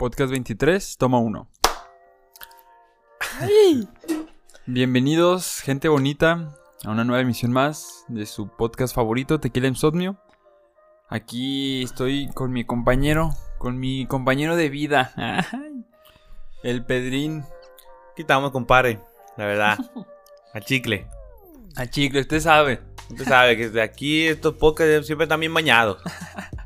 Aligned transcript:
Podcast 0.00 0.30
23, 0.30 0.96
toma 0.96 1.18
1. 1.18 1.46
Bienvenidos, 4.64 5.60
gente 5.60 5.88
bonita, 5.88 6.56
a 6.86 6.90
una 6.90 7.04
nueva 7.04 7.20
emisión 7.20 7.52
más 7.52 8.06
de 8.08 8.24
su 8.24 8.48
podcast 8.48 8.94
favorito, 8.94 9.40
Tequila 9.40 9.68
Insomnio. 9.68 10.18
Aquí 11.10 11.82
estoy 11.82 12.30
con 12.32 12.50
mi 12.50 12.64
compañero, 12.64 13.28
con 13.58 13.78
mi 13.78 14.06
compañero 14.06 14.56
de 14.56 14.70
vida, 14.70 15.12
el 16.62 16.82
Pedrín. 16.86 17.44
Aquí 18.12 18.22
estamos, 18.22 18.52
compadre, 18.52 19.00
la 19.36 19.44
verdad. 19.44 19.78
A 20.54 20.60
chicle. 20.62 21.08
A 21.76 21.86
chicle, 21.86 22.22
usted 22.22 22.40
sabe. 22.40 22.80
Usted 23.10 23.26
sabe 23.26 23.54
que 23.54 23.68
de 23.68 23.82
aquí 23.82 24.28
estos 24.28 24.54
podcasts 24.54 25.04
siempre 25.04 25.24
están 25.24 25.40
bien 25.40 25.52
bañados. 25.52 25.98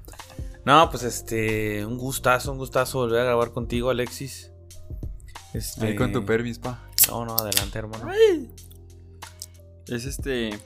No, 0.65 0.89
pues 0.89 1.03
este, 1.03 1.85
un 1.85 1.99
gustazo, 1.99 2.51
un 2.53 2.59
gustazo 2.59 2.99
volver 2.99 3.21
a 3.21 3.25
grabar 3.25 3.53
contigo, 3.53 3.91
Alexis. 3.91 4.51
Este... 5.53 5.87
Ahí 5.87 5.97
con 5.97 6.11
tu 6.11 6.25
permis, 6.25 6.59
pa. 6.59 6.89
No, 7.09 7.27
no, 7.27 7.37
adelante, 7.37 7.79
hermano. 7.79 8.11
Es 9.87 10.07
este. 10.07 10.59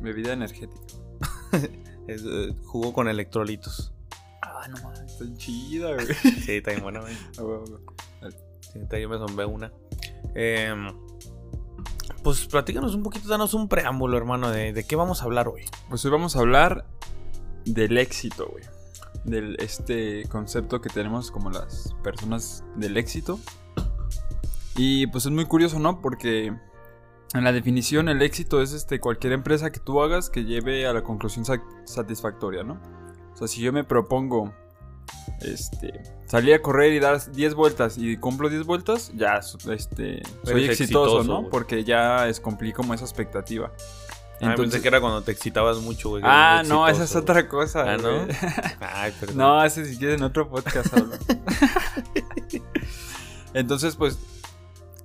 Bebida 0.00 0.34
energética. 0.34 0.94
es, 2.06 2.22
eh, 2.22 2.54
jugo 2.66 2.92
con 2.92 3.08
electrolitos. 3.08 3.94
Ah, 4.42 4.68
no 4.68 4.76
mames, 4.82 5.00
está 5.00 5.24
chida, 5.36 5.94
güey. 5.94 6.06
Sí, 6.44 6.56
está 6.56 6.72
bien 6.72 6.82
buena, 6.82 7.00
güey. 7.00 7.14
sí, 7.14 9.00
yo 9.00 9.08
me 9.08 9.16
zombé 9.16 9.46
una. 9.46 9.72
Eh, 10.34 10.74
pues 12.22 12.46
platícanos 12.46 12.94
un 12.94 13.02
poquito, 13.02 13.26
danos 13.26 13.54
un 13.54 13.68
preámbulo, 13.68 14.18
hermano, 14.18 14.50
de, 14.50 14.74
de 14.74 14.84
qué 14.84 14.96
vamos 14.96 15.22
a 15.22 15.24
hablar 15.24 15.48
hoy. 15.48 15.64
Pues 15.88 16.04
hoy 16.04 16.10
vamos 16.10 16.36
a 16.36 16.40
hablar 16.40 16.84
del 17.64 17.96
éxito, 17.96 18.48
güey 18.48 18.64
de 19.28 19.56
este 19.58 20.24
concepto 20.28 20.80
que 20.80 20.88
tenemos 20.88 21.30
como 21.30 21.50
las 21.50 21.94
personas 22.02 22.64
del 22.76 22.96
éxito. 22.96 23.38
Y 24.76 25.06
pues 25.08 25.26
es 25.26 25.32
muy 25.32 25.44
curioso, 25.44 25.78
¿no? 25.78 26.00
Porque 26.00 26.52
en 27.34 27.44
la 27.44 27.52
definición 27.52 28.08
el 28.08 28.22
éxito 28.22 28.62
es 28.62 28.72
este 28.72 29.00
cualquier 29.00 29.32
empresa 29.32 29.70
que 29.70 29.80
tú 29.80 30.00
hagas 30.00 30.30
que 30.30 30.44
lleve 30.44 30.86
a 30.86 30.92
la 30.92 31.02
conclusión 31.02 31.44
satisfactoria, 31.84 32.62
¿no? 32.62 32.80
O 33.34 33.36
sea, 33.36 33.48
si 33.48 33.60
yo 33.60 33.72
me 33.72 33.84
propongo 33.84 34.52
este 35.40 36.02
salir 36.26 36.54
a 36.54 36.62
correr 36.62 36.92
y 36.92 37.00
dar 37.00 37.30
10 37.30 37.54
vueltas 37.54 37.98
y 37.98 38.16
cumplo 38.16 38.48
10 38.48 38.64
vueltas, 38.64 39.12
ya 39.14 39.40
este 39.70 40.22
soy 40.44 40.64
exitoso, 40.64 41.24
¿no? 41.24 41.48
Porque 41.48 41.84
ya 41.84 42.28
es 42.28 42.40
cumplí 42.40 42.72
como 42.72 42.94
esa 42.94 43.04
expectativa. 43.04 43.72
Ah, 44.40 44.50
Entonces, 44.50 44.74
pensé 44.74 44.82
que 44.82 44.88
era 44.88 45.00
cuando 45.00 45.22
te 45.22 45.32
excitabas 45.32 45.78
mucho, 45.78 46.10
güey. 46.10 46.22
Ah, 46.24 46.62
no, 46.64 46.86
esa 46.86 47.04
es 47.04 47.16
otra 47.16 47.48
cosa. 47.48 47.94
Ah, 47.94 47.96
¿no? 47.96 48.26
Ay, 48.80 49.12
perdón. 49.18 49.36
No, 49.36 49.64
ese 49.64 49.84
si 49.84 49.98
quieres 49.98 50.18
en 50.18 50.22
otro 50.22 50.48
podcast 50.48 50.94
Entonces, 53.54 53.96
pues, 53.96 54.18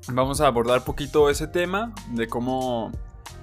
vamos 0.08 0.40
a 0.40 0.48
abordar 0.48 0.84
poquito 0.84 1.30
ese 1.30 1.48
tema 1.48 1.94
de 2.12 2.28
cómo, 2.28 2.92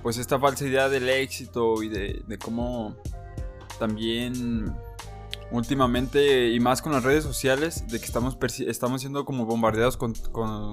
pues, 0.02 0.18
esta 0.18 0.38
falsa 0.38 0.64
idea 0.64 0.88
del 0.88 1.08
éxito 1.08 1.82
y 1.82 1.88
de, 1.88 2.22
de 2.26 2.38
cómo 2.38 2.94
también 3.80 4.72
últimamente 5.50 6.48
y 6.50 6.60
más 6.60 6.82
con 6.82 6.92
las 6.92 7.02
redes 7.02 7.24
sociales 7.24 7.84
de 7.88 7.98
que 7.98 8.04
estamos 8.04 8.36
estamos 8.66 9.00
siendo 9.00 9.24
como 9.24 9.46
bombardeados 9.46 9.96
con, 9.96 10.14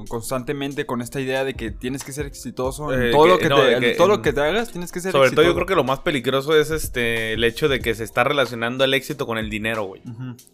constantemente 0.07 0.85
con 0.85 1.01
esta 1.01 1.19
idea 1.19 1.43
de 1.43 1.55
que 1.55 1.71
tienes 1.71 2.03
que 2.03 2.11
ser 2.11 2.25
exitoso 2.25 2.93
en 2.93 3.03
eh, 3.03 3.11
todo, 3.11 3.27
lo 3.27 3.39
que, 3.39 3.49
te, 3.49 3.95
todo 3.95 4.07
lo 4.07 4.21
que 4.21 4.33
te 4.33 4.41
hagas 4.41 4.71
tienes 4.71 4.91
que 4.91 4.99
ser 4.99 5.11
sobre 5.11 5.31
todo 5.31 5.43
yo 5.43 5.55
creo 5.55 5.65
que 5.65 5.75
lo 5.75 5.83
más 5.83 5.99
peligroso 5.99 6.55
es 6.55 6.71
este 6.71 7.33
el 7.33 7.43
hecho 7.43 7.67
de 7.67 7.79
que 7.79 7.95
se 7.95 8.03
está 8.03 8.23
relacionando 8.23 8.83
el 8.83 8.93
éxito 8.93 9.25
con 9.25 9.37
el 9.37 9.49
dinero 9.49 9.83
güey. 9.83 10.01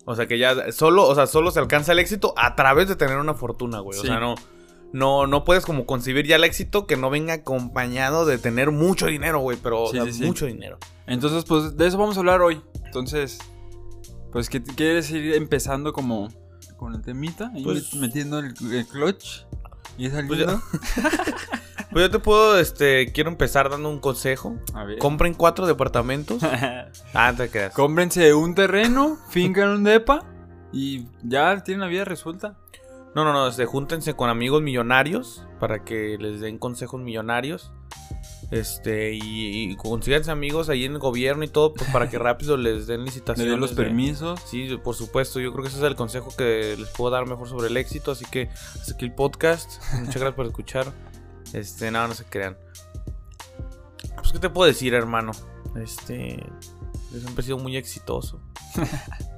O 0.06 0.16
sea 0.16 0.26
que 0.26 0.38
ya 0.38 0.72
solo 0.72 1.08
o 1.08 1.16
sea 1.16 1.28
solo 1.28 1.52
se 1.52 1.60
alcanza 1.60 1.92
el 1.92 2.00
éxito 2.00 2.34
a 2.38 2.56
través 2.56 2.88
de 2.88 2.96
tener 2.96 3.18
una 3.18 3.34
fortuna 3.34 3.80
güey. 3.80 4.00
O 4.00 4.04
sea 4.04 4.20
no 4.20 4.36
no, 4.94 5.26
no 5.26 5.44
puedes 5.44 5.66
como 5.66 5.88
concebir 5.88 6.28
ya 6.28 6.36
el 6.36 6.44
éxito 6.44 6.86
que 6.86 6.96
no 6.96 7.10
venga 7.10 7.34
acompañado 7.34 8.28
de 8.28 8.38
tener 8.38 8.70
mucho 8.70 9.08
dinero, 9.08 9.40
güey, 9.40 9.58
pero 9.62 9.88
mucho 10.22 10.46
dinero. 10.46 10.78
Entonces, 11.08 11.44
pues 11.46 11.76
de 11.76 11.88
eso 11.88 11.98
vamos 11.98 12.16
a 12.16 12.20
hablar 12.20 12.42
hoy. 12.42 12.62
Entonces, 12.86 13.40
pues, 14.34 14.50
¿qué 14.50 14.62
quieres 14.62 15.10
ir 15.12 15.36
empezando 15.36 15.94
como 15.94 16.28
con 16.78 16.96
el 16.96 17.02
temita? 17.02 17.52
pues, 17.64 17.94
metiendo 17.94 18.40
el, 18.40 18.54
clutch 18.54 19.46
y 19.98 20.10
saliendo. 20.10 20.60
Pues, 20.72 20.84
pues 21.92 22.06
yo 22.06 22.12
te 22.12 22.20
puedo, 22.20 22.58
este, 22.58 23.12
quiero 23.14 23.30
empezar 23.30 23.70
dando 23.70 23.90
un 23.90 24.00
consejo. 24.00 24.58
A 24.74 24.84
ver. 24.84 24.98
Compren 24.98 25.36
cuatro 25.36 25.68
departamentos. 25.68 26.42
ah, 27.14 27.34
te 27.38 27.50
quedas. 27.50 27.74
Cómprense 27.74 28.34
un 28.34 28.56
terreno, 28.56 29.20
fincan 29.30 29.70
un 29.70 29.84
depa 29.84 30.26
y 30.74 31.06
ya 31.22 31.64
tienen 31.64 31.82
la 31.82 31.88
vida 31.88 32.04
resuelta. 32.04 32.58
No, 33.16 33.24
no, 33.24 33.32
no, 33.32 33.48
este, 33.48 33.68
júntense 33.68 34.16
con 34.16 34.32
amigos 34.32 34.64
millonarios 34.64 35.46
para 35.60 35.84
que 35.84 36.18
les 36.20 36.42
den 36.42 36.58
consejos 36.58 37.00
millonarios. 37.00 37.72
Este, 38.54 39.14
y, 39.16 39.72
y 39.72 39.76
consíganse 39.76 40.30
amigos 40.30 40.70
ahí 40.70 40.86
en 40.86 40.92
el 40.92 41.00
gobierno 41.00 41.44
y 41.44 41.48
todo, 41.48 41.74
pues 41.74 41.90
para 41.90 42.08
que 42.08 42.20
rápido 42.20 42.56
les 42.56 42.86
den 42.86 43.04
licitaciones. 43.04 43.52
den 43.52 43.60
los 43.60 43.74
permisos. 43.74 44.40
Sí, 44.46 44.78
por 44.84 44.94
supuesto. 44.94 45.40
Yo 45.40 45.52
creo 45.52 45.64
que 45.64 45.70
ese 45.70 45.80
es 45.80 45.84
el 45.84 45.96
consejo 45.96 46.32
que 46.38 46.76
les 46.78 46.90
puedo 46.90 47.10
dar 47.10 47.26
mejor 47.26 47.50
sobre 47.50 47.70
el 47.70 47.78
éxito. 47.78 48.12
Así 48.12 48.26
que 48.26 48.50
hasta 48.76 48.94
aquí 48.94 49.06
el 49.06 49.16
podcast. 49.16 49.82
Muchas 49.94 50.18
gracias 50.18 50.36
por 50.36 50.46
escuchar. 50.46 50.94
Este, 51.52 51.90
nada, 51.90 52.08
no 52.08 52.14
se 52.14 52.26
crean. 52.26 52.56
Pues, 54.18 54.32
¿qué 54.32 54.38
te 54.38 54.52
puedo 54.52 54.68
decir, 54.68 54.94
hermano? 54.94 55.32
Este, 55.76 56.38
yo 57.12 57.20
siempre 57.20 57.42
he 57.42 57.46
sido 57.46 57.58
muy 57.58 57.76
exitoso. 57.76 58.40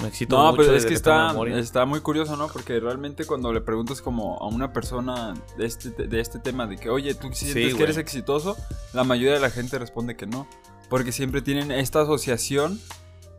Me 0.00 0.12
no, 0.28 0.54
pero 0.54 0.74
es 0.74 0.86
que 0.86 0.94
está, 0.94 1.34
está 1.56 1.84
muy 1.84 2.00
curioso, 2.00 2.36
¿no? 2.36 2.46
Porque 2.46 2.78
realmente 2.78 3.24
cuando 3.24 3.52
le 3.52 3.60
preguntas 3.60 4.00
como 4.00 4.38
a 4.38 4.46
una 4.46 4.72
persona 4.72 5.34
de 5.56 5.66
este, 5.66 5.90
de 5.90 6.20
este 6.20 6.38
tema 6.38 6.68
de 6.68 6.76
que, 6.76 6.88
oye, 6.88 7.14
¿tú 7.14 7.32
sientes 7.32 7.74
que 7.74 7.82
eres 7.82 7.96
exitoso? 7.96 8.56
La 8.92 9.02
mayoría 9.02 9.34
de 9.34 9.40
la 9.40 9.50
gente 9.50 9.76
responde 9.76 10.16
que 10.16 10.26
no. 10.26 10.46
Porque 10.88 11.10
siempre 11.10 11.42
tienen 11.42 11.72
esta 11.72 12.02
asociación 12.02 12.80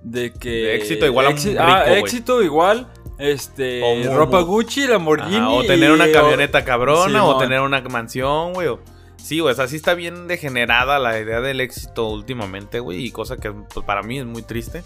de 0.02 0.34
que... 0.34 0.76
éxito 0.76 1.06
igual 1.06 1.28
a 1.28 1.32
rico, 1.32 1.60
ah, 1.60 1.94
éxito 1.94 2.42
igual 2.44 2.88
este 3.18 4.04
ropa 4.14 4.42
Gucci, 4.42 4.88
Lamborghini 4.88 5.46
o 5.46 5.64
tener 5.66 5.92
una 5.92 6.12
camioneta 6.12 6.64
cabrona 6.64 7.26
o 7.26 7.38
tener 7.38 7.62
una 7.62 7.82
mansión, 7.82 8.54
güey. 8.54 8.70
Sí, 9.18 9.40
güey, 9.40 9.54
o 9.54 9.56
sea, 9.56 9.68
sí 9.68 9.76
está 9.76 9.94
bien 9.94 10.28
degenerada 10.28 10.98
la 10.98 11.20
idea 11.20 11.42
del 11.42 11.60
éxito 11.60 12.08
últimamente, 12.10 12.80
güey, 12.80 13.06
y 13.06 13.12
cosa 13.12 13.38
que 13.38 13.52
pues, 13.52 13.86
para 13.86 14.02
mí 14.02 14.20
es 14.20 14.26
muy 14.26 14.42
triste. 14.42 14.84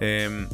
Eh, 0.00 0.46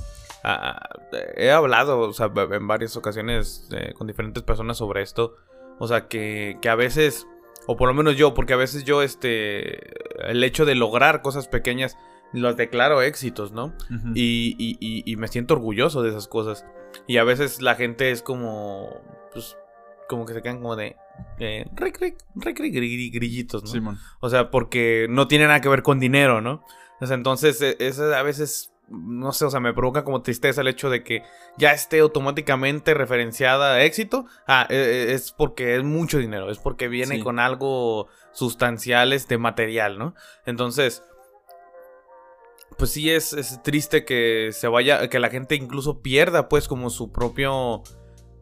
Ah, 0.43 0.89
he 1.37 1.51
hablado, 1.51 2.01
o 2.01 2.13
sea, 2.13 2.31
en 2.51 2.67
varias 2.67 2.97
ocasiones 2.97 3.69
eh, 3.73 3.93
con 3.97 4.07
diferentes 4.07 4.43
personas 4.43 4.79
sobre 4.79 5.03
esto. 5.03 5.37
O 5.79 5.89
sea, 5.89 6.09
que, 6.09 6.59
que, 6.61 6.69
a 6.69 6.75
veces, 6.75 7.27
o 7.67 7.77
por 7.77 7.89
lo 7.89 7.95
menos 7.95 8.17
yo, 8.17 8.35
porque 8.35 8.53
a 8.53 8.57
veces 8.57 8.85
yo, 8.85 9.03
este, 9.03 10.31
el 10.31 10.43
hecho 10.45 10.65
de 10.65 10.75
lograr 10.75 11.23
cosas 11.23 11.49
pequeñas, 11.49 11.97
los 12.33 12.57
declaro 12.57 13.03
éxitos, 13.03 13.53
¿no? 13.53 13.75
y, 14.15 14.55
y, 14.59 15.03
y, 15.05 15.17
me 15.17 15.29
siento 15.29 15.55
orgulloso 15.55 16.03
de 16.03 16.11
esas 16.11 16.29
cosas. 16.29 16.65
Y 17.07 17.17
a 17.17 17.25
veces 17.25 17.61
la 17.61 17.75
gente 17.75 18.11
es 18.11 18.23
como, 18.23 18.89
pues, 19.33 19.57
como 20.09 20.27
que 20.27 20.35
se 20.35 20.43
quedan 20.43 20.59
como 20.59 20.77
de, 20.77 20.97
eh, 21.39 21.67
grillitos, 23.11 23.75
¿no? 23.83 23.99
O 24.21 24.31
sea, 24.31 24.51
porque 24.51 25.07
no 25.09 25.29
tiene 25.29 25.47
nada 25.47 25.61
que 25.61 25.69
ver 25.69 25.83
con 25.83 25.99
dinero, 25.99 26.41
¿no? 26.41 26.65
O 27.01 27.07
sea, 27.07 27.17
entonces, 27.17 27.61
e, 27.63 27.77
es 27.79 27.99
a 27.99 28.23
veces 28.23 28.70
no 28.91 29.33
sé, 29.33 29.45
o 29.45 29.51
sea, 29.51 29.61
me 29.61 29.73
provoca 29.73 30.05
como 30.05 30.21
tristeza 30.21 30.61
el 30.61 30.69
hecho 30.69 30.91
de 30.91 31.05
que 31.05 31.23
ya 31.57 31.73
esté 31.73 32.01
automáticamente 32.01 32.93
referenciada 32.93 33.75
a 33.75 33.85
éxito. 33.85 34.27
Ah, 34.47 34.67
e, 34.69 34.75
e, 34.75 35.13
es 35.15 35.33
porque 35.33 35.77
es 35.77 35.85
mucho 35.85 36.19
dinero, 36.19 36.51
es 36.51 36.59
porque 36.59 36.89
viene 36.89 37.23
con 37.23 37.39
algo 37.39 38.09
sustancial, 38.33 39.13
este 39.13 39.39
material, 39.39 39.99
¿no? 39.99 40.15
Entonces, 40.45 41.05
pues 42.79 42.91
sí 42.91 43.11
es, 43.11 43.33
es, 43.33 43.63
triste 43.63 44.05
que 44.05 44.51
se 44.53 44.67
vaya, 44.67 45.09
que 45.09 45.21
la 45.21 45.31
gente 45.31 45.55
incluso 45.55 46.03
pierda 46.03 46.49
pues 46.49 46.67
como 46.67 46.91
su 46.91 47.13
propio 47.13 47.83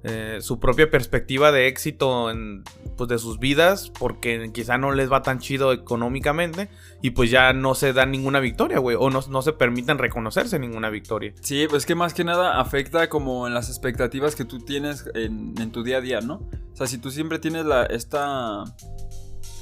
eh, 0.05 0.39
su 0.41 0.61
propia 0.61 0.91
perspectiva 0.91 1.51
de 1.51 1.67
éxito 1.67 2.31
en, 2.31 2.63
pues, 2.97 3.09
de 3.09 3.19
sus 3.19 3.41
vidas, 3.41 3.91
porque 3.99 4.51
quizá 4.55 4.79
no 4.79 4.93
les 4.93 5.11
va 5.11 5.23
tan 5.23 5.41
chido 5.41 5.73
económicamente 5.73 6.69
y 7.03 7.11
pues 7.11 7.33
ya 7.33 7.53
no 7.53 7.75
se 7.75 7.93
dan 7.93 8.13
ninguna 8.13 8.39
victoria, 8.39 8.79
güey, 8.79 8.97
o 8.99 9.11
no, 9.11 9.21
no, 9.29 9.43
se 9.43 9.53
permiten 9.55 9.99
reconocerse 9.99 10.61
ninguna 10.61 10.89
victoria. 10.89 11.33
Sí, 11.41 11.67
pues 11.69 11.85
que 11.85 11.97
más 11.97 12.15
que 12.15 12.23
nada 12.23 12.61
afecta 12.61 13.09
como 13.09 13.49
en 13.49 13.55
las 13.55 13.69
expectativas 13.69 14.37
que 14.37 14.45
tú 14.45 14.61
tienes 14.61 15.05
en, 15.15 15.73
tu 15.73 15.83
día 15.83 15.97
a 15.97 16.01
día, 16.01 16.21
¿no? 16.21 16.49
O 16.73 16.77
sea, 16.77 16.87
si 16.87 16.99
tú 16.99 17.11
siempre 17.11 17.41
tienes 17.41 17.65
la, 17.65 17.85
esta... 17.85 18.65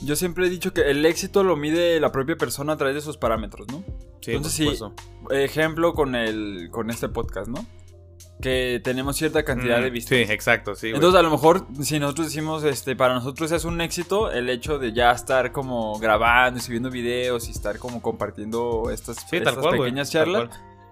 Yo 0.03 0.17
siempre 0.17 0.47
he 0.47 0.50
dicho 0.50 0.75
que 0.75 0.83
el 0.83 1.06
éxito 1.06 1.44
lo 1.44 1.56
mide 1.56 1.99
la 1.99 2.12
propia 2.12 2.37
persona 2.37 2.75
a 2.75 2.77
través 2.77 2.94
de 2.94 3.00
sus 3.00 3.17
parámetros, 3.17 3.69
¿no? 3.69 3.83
Sí, 4.21 4.33
Entonces, 4.33 4.79
sí, 4.79 4.85
ejemplo 5.31 5.94
con, 5.94 6.15
el, 6.15 6.69
con 6.71 6.91
este 6.91 7.09
podcast, 7.09 7.49
¿no? 7.49 7.65
Que 8.41 8.81
tenemos 8.85 9.17
cierta 9.17 9.44
cantidad 9.44 9.81
de 9.81 9.91
mm, 9.91 9.93
vistas. 9.93 10.19
Sí, 10.19 10.33
exacto, 10.33 10.75
sí. 10.75 10.88
Entonces, 10.88 11.19
a 11.19 11.23
lo 11.23 11.31
mejor, 11.31 11.67
si 11.81 11.99
nosotros 11.99 12.29
decimos, 12.29 12.65
este, 12.65 12.94
para 12.94 13.15
nosotros 13.15 13.50
es 13.53 13.65
un 13.65 13.81
éxito 13.81 14.31
el 14.31 14.50
hecho 14.50 14.79
de 14.79 14.93
ya 14.93 15.11
estar 15.12 15.53
como 15.53 15.99
grabando 15.99 16.59
y 16.59 16.62
subiendo 16.62 16.91
videos 16.91 17.49
y 17.49 17.53
estar 17.53 17.79
como 17.79 18.03
compartiendo 18.03 18.91
estas, 18.91 19.25
pequeñas 19.25 20.11
charlas. 20.11 20.50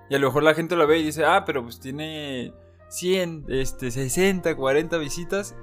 Y 0.08 0.14
a 0.14 0.18
lo 0.18 0.28
mejor 0.28 0.42
la 0.42 0.54
gente 0.54 0.76
lo 0.76 0.86
ve 0.86 0.98
y 0.98 1.02
dice, 1.02 1.24
ah, 1.24 1.44
pero 1.44 1.62
pues 1.62 1.80
tiene 1.80 2.52
100, 2.88 3.46
este, 3.48 3.90
60, 3.90 4.54
40 4.54 4.98
visitas. 4.98 5.54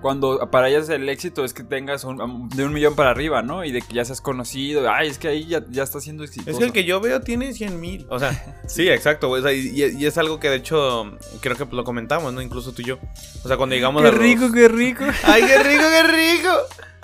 Cuando 0.00 0.38
para 0.50 0.68
ellas 0.68 0.88
el 0.90 1.08
éxito 1.08 1.44
es 1.44 1.52
que 1.52 1.64
tengas 1.64 2.04
un- 2.04 2.48
de 2.50 2.64
un 2.64 2.72
millón 2.72 2.94
para 2.94 3.10
arriba, 3.10 3.42
¿no? 3.42 3.64
Y 3.64 3.72
de 3.72 3.82
que 3.82 3.94
ya 3.94 4.04
seas 4.04 4.20
conocido. 4.20 4.88
Ay, 4.92 5.08
es 5.08 5.18
que 5.18 5.26
ahí 5.28 5.46
ya, 5.46 5.64
ya 5.68 5.82
está 5.82 6.00
siendo 6.00 6.22
exitoso. 6.22 6.50
Es 6.50 6.58
que 6.58 6.64
el 6.64 6.72
que 6.72 6.84
yo 6.84 7.00
veo 7.00 7.20
tiene 7.20 7.52
100 7.52 7.80
mil. 7.80 8.06
O 8.08 8.18
sea, 8.18 8.30
sí, 8.68 8.88
exacto. 8.88 9.28
o 9.30 9.40
sea, 9.42 9.52
y, 9.52 9.68
y 9.98 10.06
es 10.06 10.16
algo 10.18 10.38
que 10.38 10.50
de 10.50 10.56
hecho 10.56 11.16
creo 11.40 11.56
que 11.56 11.66
lo 11.74 11.82
comentamos, 11.84 12.32
¿no? 12.32 12.40
Incluso 12.40 12.72
tú 12.72 12.82
y 12.82 12.86
yo. 12.86 12.98
O 13.44 13.48
sea, 13.48 13.56
cuando 13.56 13.74
llegamos 13.74 14.02
Qué 14.02 14.08
a 14.08 14.12
los- 14.12 14.20
rico, 14.20 14.52
qué 14.52 14.68
rico. 14.68 15.04
¡Ay, 15.24 15.42
qué 15.42 15.58
rico, 15.62 15.82
qué 15.90 16.02
rico! 16.04 16.50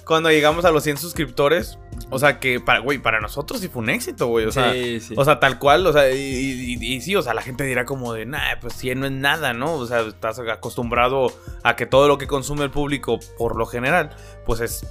Cuando 0.07 0.31
llegamos 0.31 0.65
a 0.65 0.71
los 0.71 0.83
100 0.85 0.99
suscriptores, 0.99 1.79
o 2.11 2.19
sea, 2.19 2.39
que 2.39 2.61
para, 2.61 2.81
güey, 2.81 2.99
para 2.99 3.21
nosotros 3.21 3.61
sí 3.61 3.69
fue 3.69 3.83
un 3.83 3.91
éxito, 3.91 4.27
güey. 4.27 4.45
O 4.47 4.53
sea, 4.53 4.73
sí, 4.73 5.01
sí. 5.01 5.15
o 5.17 5.25
sea, 5.25 5.41
tal 5.41 5.59
cual, 5.59 5.87
o 5.87 5.93
sea, 5.93 6.11
y, 6.13 6.19
y- 6.19 6.75
y- 6.81 6.95
y 6.97 7.01
sí, 7.01 7.17
o 7.17 7.23
sea, 7.23 7.33
la 7.35 7.41
gente 7.43 7.65
dirá 7.65 7.85
como 7.87 8.13
de, 8.13 8.27
nah, 8.27 8.59
pues 8.61 8.75
100 8.75 9.01
no 9.01 9.07
es 9.07 9.13
nada, 9.13 9.55
¿no? 9.55 9.75
O 9.75 9.87
sea, 9.87 10.01
estás 10.01 10.39
acostumbrado 10.39 11.33
a 11.63 11.77
que 11.77 11.87
todo 11.87 12.09
lo 12.09 12.19
que 12.19 12.27
consume 12.27 12.65
el 12.65 12.71
público, 12.71 13.19
por 13.39 13.57
lo 13.57 13.67
general, 13.67 14.11
pues 14.45 14.61
es. 14.61 14.87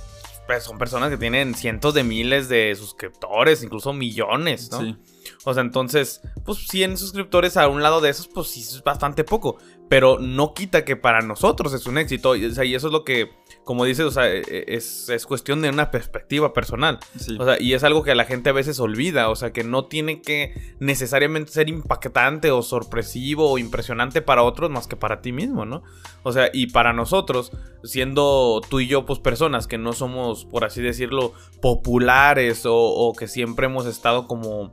pues, 0.47 0.63
son 0.63 0.77
personas 0.77 1.09
que 1.09 1.17
tienen 1.17 1.53
cientos 1.55 1.93
de 1.93 2.03
miles 2.03 2.49
de 2.49 2.75
suscriptores, 2.75 3.63
incluso 3.63 3.93
millones, 3.93 4.69
¿no? 4.71 4.81
Sí. 4.81 4.97
O 5.45 5.53
sea, 5.53 5.61
entonces, 5.63 6.21
pues 6.45 6.67
100 6.67 6.97
suscriptores 6.97 7.55
a 7.55 7.67
un 7.67 7.81
lado 7.81 8.01
de 8.01 8.09
esos, 8.09 8.27
pues 8.27 8.47
sí 8.47 8.61
es 8.61 8.83
bastante 8.83 9.23
poco. 9.23 9.57
Pero 9.89 10.17
no 10.19 10.53
quita 10.53 10.85
que 10.85 10.95
para 10.95 11.21
nosotros 11.21 11.73
es 11.73 11.85
un 11.85 11.97
éxito. 11.97 12.35
Y, 12.35 12.45
o 12.45 12.51
sea, 12.51 12.65
y 12.65 12.73
eso 12.73 12.87
es 12.87 12.93
lo 12.93 13.03
que, 13.03 13.29
como 13.63 13.85
dices, 13.85 14.05
o 14.05 14.11
sea, 14.11 14.27
e- 14.27 14.39
e- 14.47 14.65
es, 14.69 15.09
es 15.09 15.25
cuestión 15.27 15.61
de 15.61 15.69
una 15.69 15.91
perspectiva 15.91 16.51
personal. 16.53 16.99
sí. 17.17 17.37
O 17.39 17.45
sea, 17.45 17.61
y 17.61 17.73
es 17.73 17.83
algo 17.83 18.01
que 18.01 18.15
la 18.15 18.25
gente 18.25 18.49
a 18.49 18.53
veces 18.53 18.79
olvida. 18.79 19.29
O 19.29 19.35
sea, 19.35 19.51
que 19.53 19.63
no 19.63 19.85
tiene 19.85 20.21
que 20.21 20.53
necesariamente 20.79 21.51
ser 21.51 21.69
impactante 21.69 22.49
o 22.49 22.63
sorpresivo 22.63 23.51
o 23.51 23.57
impresionante 23.59 24.21
para 24.21 24.41
otros 24.43 24.71
más 24.71 24.87
que 24.87 24.95
para 24.95 25.21
ti 25.21 25.31
mismo, 25.31 25.65
¿no? 25.65 25.83
O 26.23 26.31
sea, 26.31 26.49
y 26.51 26.67
para 26.67 26.93
nosotros, 26.93 27.51
siendo 27.83 28.61
tú 28.67 28.79
y 28.79 28.87
yo, 28.87 29.05
pues 29.05 29.19
personas 29.19 29.67
que 29.67 29.77
no 29.77 29.93
somos, 29.93 30.45
por 30.45 30.65
así 30.65 30.81
decirlo, 30.81 31.33
populares 31.61 32.65
o, 32.65 32.75
o 32.75 33.13
que 33.13 33.27
siempre 33.27 33.65
hemos 33.67 33.85
estado 33.85 34.27
como 34.27 34.71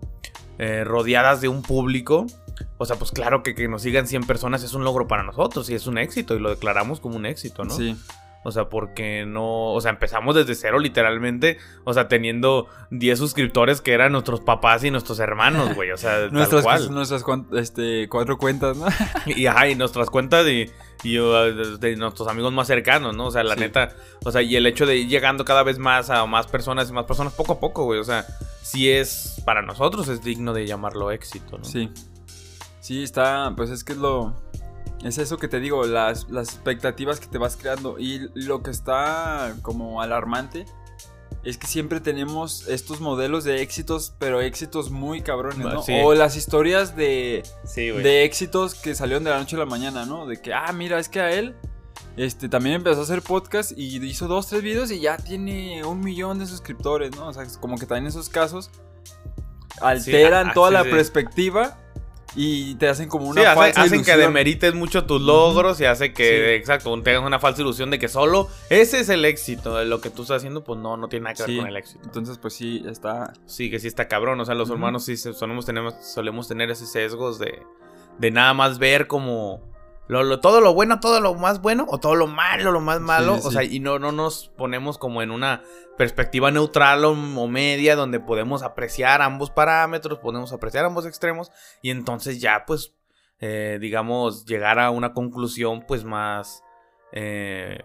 eh, 0.59 0.85
rodeadas 0.85 1.41
de 1.41 1.49
un 1.49 1.63
público. 1.63 2.27
O 2.79 2.87
sea, 2.87 2.97
pues 2.97 3.11
claro 3.13 3.43
que 3.43 3.55
que 3.55 3.69
nos 3.69 3.83
sigan 3.83 4.07
100 4.07 4.25
personas 4.27 4.63
es 4.63 4.75
un 4.75 4.85
logro 4.85 5.07
para 5.09 5.23
nosotros 5.23 5.69
y 5.71 5.75
es 5.75 5.87
un 5.87 5.99
éxito 5.99 6.35
y 6.35 6.39
lo 6.41 6.51
declaramos 6.51 7.01
como 7.01 7.17
un 7.17 7.27
éxito, 7.27 7.65
¿no? 7.65 7.75
Sí. 7.75 7.97
O 8.43 8.53
sea, 8.53 8.71
porque 8.71 9.27
no. 9.27 9.75
O 9.75 9.81
sea, 9.83 9.91
empezamos 9.91 10.35
desde 10.35 10.55
cero, 10.55 10.79
literalmente. 10.79 11.59
O 11.85 11.93
sea, 11.93 12.09
teniendo 12.09 12.69
10 12.91 13.19
suscriptores 13.19 13.83
que 13.83 13.93
eran 13.93 14.13
nuestros 14.13 14.41
papás 14.41 14.83
y 14.83 14.91
nuestros 14.91 15.19
hermanos, 15.21 15.75
güey. 15.75 15.91
O 15.91 15.99
sea, 15.99 16.13
tal 16.21 16.33
Nuestras, 16.33 16.63
cual. 16.63 16.91
nuestras 16.91 17.23
este, 17.55 18.09
cuatro 18.09 18.39
cuentas, 18.39 18.79
¿no? 18.79 18.87
Y, 19.27 19.45
ajá, 19.45 19.69
y 19.69 19.75
nuestras 19.75 20.09
cuentas 20.09 20.47
y, 20.47 20.71
y, 21.03 21.19
uh, 21.19 21.33
de, 21.55 21.77
de 21.77 21.97
nuestros 21.97 22.29
amigos 22.29 22.51
más 22.55 22.67
cercanos, 22.67 23.15
¿no? 23.15 23.27
O 23.27 23.31
sea, 23.31 23.45
la 23.45 23.57
Sí. 23.57 23.61
neta. 23.61 23.91
O 24.25 24.33
sea, 24.33 24.41
y 24.41 24.57
el 24.57 24.65
hecho 24.67 24.87
de 24.87 24.97
ir 24.97 25.09
llegando 25.09 25.45
cada 25.45 25.63
vez 25.63 25.79
más 25.79 26.09
a 26.09 26.25
más 26.25 26.47
personas 26.47 26.89
y 26.89 26.95
más 26.95 27.05
personas 27.05 27.35
poco 27.35 27.53
a 27.53 27.61
poco, 27.61 27.85
güey. 27.85 28.01
O 28.01 28.05
sea, 28.05 28.25
sí 28.63 28.91
es. 28.91 29.43
Para 29.45 29.61
nosotros 29.61 30.09
es 30.09 30.23
digno 30.25 30.55
de 30.55 30.67
llamarlo 30.67 31.11
éxito, 31.11 31.59
¿no? 31.59 31.65
Sí. 31.65 31.91
Sí, 32.81 33.03
está. 33.03 33.53
Pues 33.57 33.71
es 33.71 33.85
que 33.85 33.93
es 33.93 33.99
lo. 33.99 34.35
Es 35.05 35.17
eso 35.19 35.39
que 35.39 35.49
te 35.49 35.61
digo, 35.61 35.87
las, 35.87 36.29
las 36.29 36.49
expectativas 36.49 37.21
que 37.21 37.27
te 37.27 37.39
vas 37.39 37.57
creando. 37.57 37.99
Y 37.99 38.29
lo 38.35 38.63
que 38.63 38.71
está 38.71 39.55
como 39.63 40.03
alarmante 40.03 40.67
es 41.43 41.57
que 41.57 41.67
siempre 41.67 42.01
tenemos 42.01 42.69
estos 42.69 43.01
modelos 43.01 43.45
de 43.45 43.63
éxitos, 43.63 44.13
pero 44.19 44.43
éxitos 44.43 44.91
muy 44.91 45.23
cabrones, 45.23 45.59
¿no? 45.59 45.83
Sí. 45.83 45.95
O 46.05 46.15
las 46.15 46.37
historias 46.37 46.97
de, 46.97 47.43
Sí, 47.65 47.89
de 47.89 48.25
éxitos 48.25 48.75
que 48.75 48.95
salieron 48.95 49.25
de 49.25 49.31
la 49.31 49.39
noche 49.39 49.57
a 49.57 49.61
la 49.61 49.67
mañana, 49.67 50.05
¿no? 50.05 50.27
De 50.27 50.37
que, 50.37 50.53
ah, 50.53 50.71
mira, 50.73 50.99
es 50.99 51.09
que 51.09 51.21
a 51.21 51.31
él. 51.31 51.55
Este, 52.17 52.49
también 52.49 52.77
empezó 52.77 53.01
a 53.01 53.03
hacer 53.05 53.23
podcast 53.23 53.73
y 53.75 54.05
hizo 54.05 54.27
dos, 54.27 54.49
tres 54.49 54.63
videos 54.63 54.91
y 54.91 55.01
ya 55.01 55.17
tiene 55.17 55.85
un 55.85 56.01
millón 56.01 56.39
de 56.39 56.47
suscriptores, 56.47 57.17
¿no? 57.17 57.29
O 57.29 57.33
sea, 57.33 57.47
como 57.61 57.79
que 57.79 57.87
también 57.87 58.07
esos 58.07 58.29
casos 58.29 58.71
alteran 59.81 60.49
ah, 60.49 60.53
toda 60.53 60.71
la 60.71 60.83
perspectiva 60.85 61.79
y 62.37 62.75
te 62.77 62.89
hacen 62.89 63.09
como 63.09 63.27
una 63.27 63.41
Sí, 63.41 63.47
hace- 63.47 63.57
falsa 63.57 63.83
hacen 63.83 64.05
que 64.05 64.17
demerites 64.17 64.75
mucho 64.75 65.05
tus 65.05 65.21
logros 65.21 65.81
y 65.81 65.85
hace 65.85 66.13
que, 66.13 66.25
Sí. 66.25 66.55
exacto, 66.55 67.01
tengas 67.03 67.25
una 67.25 67.39
falsa 67.39 67.63
ilusión 67.63 67.91
de 67.91 67.99
que 67.99 68.09
solo 68.09 68.49
ese 68.69 69.01
es 69.01 69.09
el 69.09 69.25
éxito. 69.25 69.77
De 69.77 69.85
lo 69.85 70.01
que 70.01 70.11
tú 70.11 70.23
estás 70.23 70.39
haciendo, 70.39 70.63
pues 70.65 70.79
no, 70.79 70.97
no 70.97 71.09
tiene 71.09 71.25
nada 71.25 71.35
que 71.35 71.45
ver 71.51 71.57
con 71.61 71.69
el 71.69 71.77
éxito. 71.77 72.01
Entonces, 72.05 72.39
pues 72.39 72.55
sí, 72.55 72.83
está. 72.89 73.33
Sí, 73.47 73.71
que 73.71 73.79
sí 73.81 73.87
está 73.89 74.07
cabrón. 74.09 74.41
O 74.41 74.45
sea, 74.45 74.55
los 74.55 74.69
Ujú. 74.69 74.75
hermanos 74.75 75.05
sí 75.05 75.17
solemos 75.17 75.67
tener, 75.67 75.91
solemos 76.03 76.47
tener 76.49 76.71
esos 76.71 76.91
sesgos 76.93 77.39
de, 77.39 77.63
de 78.19 78.31
nada 78.31 78.55
más 78.55 78.79
ver 78.79 79.07
como 79.07 79.70
lo, 80.11 80.23
lo- 80.25 80.41
todo 80.41 80.61
lo 80.61 80.75
bueno, 80.75 80.99
todo 81.01 81.21
lo 81.21 81.35
más 81.35 81.61
bueno, 81.63 81.87
o 81.89 81.99
todo 81.99 82.15
lo 82.17 82.27
malo, 82.27 82.73
lo 82.73 82.81
más 82.81 83.01
malo. 83.01 83.35
Sí, 83.37 83.41
O 83.45 83.51
sí. 83.51 83.57
sea, 83.57 83.65
y 83.65 83.81
no, 83.81 83.99
no 83.99 84.13
nos 84.13 84.49
ponemos 84.57 84.99
como 84.99 85.23
en 85.23 85.31
una 85.31 85.63
perspectiva 85.97 86.51
neutral 86.51 87.05
o, 87.05 87.11
o 87.13 87.49
media 87.49 87.95
donde 87.97 88.21
podemos 88.21 88.63
apreciar 88.63 89.23
ambos 89.23 89.51
parámetros, 89.51 90.19
podemos 90.19 90.53
apreciar 90.53 90.85
ambos 90.85 91.07
extremos, 91.07 91.51
y 91.83 91.91
entonces 91.91 92.41
ya, 92.41 92.65
pues, 92.67 92.95
eh, 93.41 93.79
digamos, 93.81 94.45
llegar 94.47 94.79
a 94.79 94.91
una 94.91 95.13
conclusión, 95.13 95.85
pues, 95.87 96.05
más. 96.05 96.63
eh, 97.13 97.79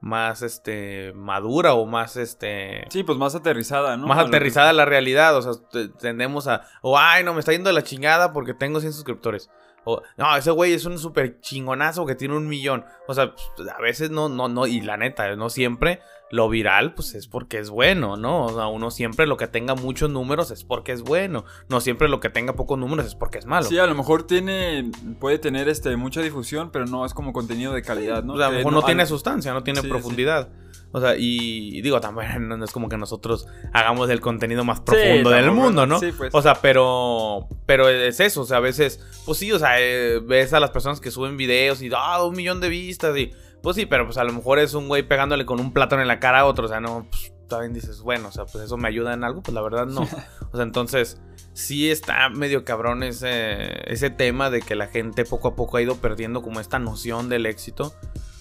más 0.00 0.42
este 0.42 1.14
madura 1.14 1.72
o 1.72 1.86
más 1.86 2.16
este 2.18 2.84
Sí, 2.90 3.04
pues 3.04 3.16
más 3.16 3.34
aterrizada, 3.34 3.96
¿no? 3.96 4.06
más 4.06 4.18
A 4.18 4.22
lo 4.24 4.28
que- 4.30 4.36
aterrizada 4.36 4.68
a 4.68 4.72
la 4.74 4.84
realidad. 4.84 5.34
O 5.34 5.40
sea, 5.40 5.52
te- 5.70 5.88
tendemos 5.88 6.46
a. 6.46 6.60
O, 6.82 6.98
ay, 6.98 7.24
no, 7.24 7.32
me 7.32 7.40
está 7.40 7.52
yendo 7.52 7.70
de 7.70 7.74
la 7.74 7.82
chingada 7.84 8.34
porque 8.34 8.52
tengo 8.52 8.80
100 8.80 8.92
suscriptores. 8.92 9.48
O, 9.84 10.02
no, 10.16 10.36
ese 10.36 10.50
güey 10.50 10.72
es 10.72 10.84
un 10.84 10.98
súper 10.98 11.40
chingonazo 11.40 12.06
que 12.06 12.14
tiene 12.14 12.36
un 12.36 12.48
millón. 12.48 12.84
O 13.06 13.14
sea, 13.14 13.34
pues, 13.56 13.68
a 13.68 13.80
veces 13.80 14.10
no, 14.10 14.28
no, 14.28 14.48
no. 14.48 14.66
Y 14.66 14.80
la 14.80 14.96
neta, 14.96 15.34
no 15.36 15.50
siempre 15.50 16.00
lo 16.34 16.48
viral, 16.48 16.94
pues 16.94 17.14
es 17.14 17.28
porque 17.28 17.58
es 17.60 17.70
bueno, 17.70 18.16
¿no? 18.16 18.46
O 18.46 18.54
sea, 18.54 18.66
uno 18.66 18.90
siempre 18.90 19.24
lo 19.26 19.36
que 19.36 19.46
tenga 19.46 19.76
muchos 19.76 20.10
números 20.10 20.50
es 20.50 20.64
porque 20.64 20.90
es 20.90 21.02
bueno. 21.02 21.44
No 21.68 21.80
siempre 21.80 22.08
lo 22.08 22.18
que 22.18 22.28
tenga 22.28 22.54
pocos 22.54 22.76
números 22.76 23.06
es 23.06 23.14
porque 23.14 23.38
es 23.38 23.46
malo. 23.46 23.68
Sí, 23.68 23.78
a 23.78 23.86
lo 23.86 23.94
mejor 23.94 24.26
tiene. 24.26 24.90
Puede 25.20 25.38
tener 25.38 25.68
este 25.68 25.96
mucha 25.96 26.22
difusión, 26.22 26.70
pero 26.72 26.86
no 26.86 27.06
es 27.06 27.14
como 27.14 27.32
contenido 27.32 27.72
de 27.72 27.82
calidad, 27.82 28.24
¿no? 28.24 28.32
O 28.34 28.36
sea, 28.36 28.46
a 28.46 28.50
lo 28.50 28.56
mejor 28.56 28.72
no, 28.72 28.82
tiene 28.82 29.02
al- 29.02 29.08
sustancia, 29.08 29.52
no 29.52 29.62
tiene 29.62 29.80
Sí, 29.80 29.86
profundidad. 29.88 30.48
O 30.90 31.00
sea, 31.00 31.16
y, 31.16 31.76
y 31.76 31.82
digo, 31.82 32.00
también 32.00 32.48
no 32.48 32.64
es 32.64 32.72
como 32.72 32.88
que 32.88 32.96
nosotros 32.96 33.46
hagamos 33.72 34.10
el 34.10 34.20
contenido 34.20 34.64
más 34.64 34.80
profundo 34.80 35.30
Sí, 35.30 35.36
del 35.36 35.52
mundo, 35.52 35.86
¿no? 35.86 36.00
Sí, 36.00 36.10
pues. 36.16 36.34
O 36.34 36.42
sea, 36.42 36.54
pero 36.54 37.46
pero 37.66 37.88
es 37.88 38.18
eso, 38.18 38.42
o 38.42 38.44
sea, 38.44 38.56
a 38.56 38.60
veces, 38.60 39.00
pues 39.24 39.38
sí, 39.38 39.52
o 39.52 39.58
sea, 39.60 39.80
eh, 39.80 40.18
ves 40.20 40.52
a 40.52 40.58
las 40.58 40.70
personas 40.70 41.00
que 41.00 41.10
suben 41.12 41.36
videos 41.36 41.80
y, 41.80 41.90
ah, 41.96 42.24
un 42.24 42.34
millón 42.34 42.60
de 42.60 42.68
vistas 42.70 43.16
y, 43.16 43.32
pues 43.64 43.74
sí, 43.74 43.84
pero 43.86 44.04
pues 44.06 44.16
a 44.18 44.22
lo 44.24 44.32
mejor 44.32 44.60
es 44.60 44.74
un 44.74 44.86
güey 44.86 45.02
pegándole 45.02 45.44
con 45.44 45.58
un 45.58 45.72
plátano 45.72 46.02
en 46.02 46.08
la 46.08 46.20
cara 46.20 46.40
a 46.40 46.44
otro, 46.46 46.66
o 46.66 46.68
sea, 46.68 46.78
no, 46.80 47.06
pues 47.10 47.32
también 47.48 47.72
dices, 47.74 48.00
bueno, 48.00 48.28
o 48.28 48.32
sea, 48.32 48.44
pues 48.46 48.64
eso 48.64 48.76
me 48.76 48.86
ayuda 48.88 49.12
en 49.14 49.24
algo, 49.24 49.42
pues 49.42 49.54
la 49.54 49.60
verdad 49.62 49.86
no. 49.86 50.02
O 50.52 50.56
sea, 50.56 50.62
entonces, 50.64 51.20
sí 51.52 51.90
está 51.90 52.28
medio 52.28 52.64
cabrón 52.64 53.02
ese, 53.02 53.90
ese 53.92 54.08
tema 54.10 54.50
de 54.50 54.60
que 54.62 54.76
la 54.76 54.86
gente 54.86 55.24
poco 55.24 55.48
a 55.48 55.56
poco 55.56 55.76
ha 55.78 55.82
ido 55.82 55.96
perdiendo 55.96 56.42
como 56.42 56.60
esta 56.60 56.78
noción 56.78 57.28
del 57.28 57.46
éxito. 57.46 57.92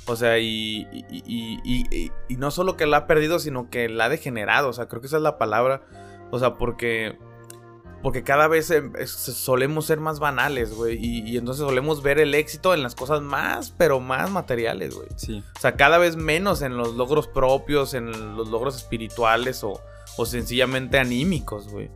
O 0.06 0.16
sea, 0.16 0.38
y, 0.38 0.88
y, 0.92 1.06
y- 1.26 1.60
y- 1.64 1.88
y- 1.90 2.12
y 2.28 2.36
no 2.36 2.52
solo 2.52 2.76
que 2.78 2.86
la 2.86 2.98
ha 2.98 3.08
perdido, 3.08 3.40
sino 3.40 3.70
que 3.72 3.90
la 3.90 4.06
ha 4.06 4.10
degenerado. 4.10 4.70
O 4.70 4.74
sea, 4.74 4.88
creo 4.88 5.00
que 5.02 5.08
esa 5.08 5.18
es 5.18 5.24
la 5.24 5.38
palabra. 5.40 5.82
O 6.30 6.38
sea, 6.40 6.54
porque. 6.56 7.18
Porque 8.04 8.22
cada 8.24 8.48
vez 8.50 8.70
em, 8.70 8.92
solemos 9.08 9.86
ser 9.86 10.00
más 10.00 10.20
banales, 10.20 10.76
güey. 10.76 10.98
Y, 11.04 11.22
y 11.22 11.38
entonces 11.38 11.66
solemos 11.66 12.04
ver 12.04 12.20
el 12.20 12.36
éxito 12.36 12.74
en 12.76 12.84
las 12.84 12.94
cosas 12.96 13.22
más, 13.22 13.72
pero 13.78 14.00
más 14.02 14.30
materiales, 14.30 14.94
güey. 14.94 15.08
Sí. 15.16 15.42
O 15.56 15.60
sea, 15.60 15.76
cada 15.78 15.98
vez 15.98 16.16
menos 16.18 16.62
en 16.62 16.76
los 16.78 16.96
logros 16.96 17.28
propios, 17.28 17.94
en 17.94 18.36
los 18.36 18.50
logros 18.50 18.76
espirituales 18.76 19.64
o, 19.64 19.82
o 20.18 20.26
sencillamente 20.26 21.00
anímicos, 21.00 21.70
güey. 21.70 21.90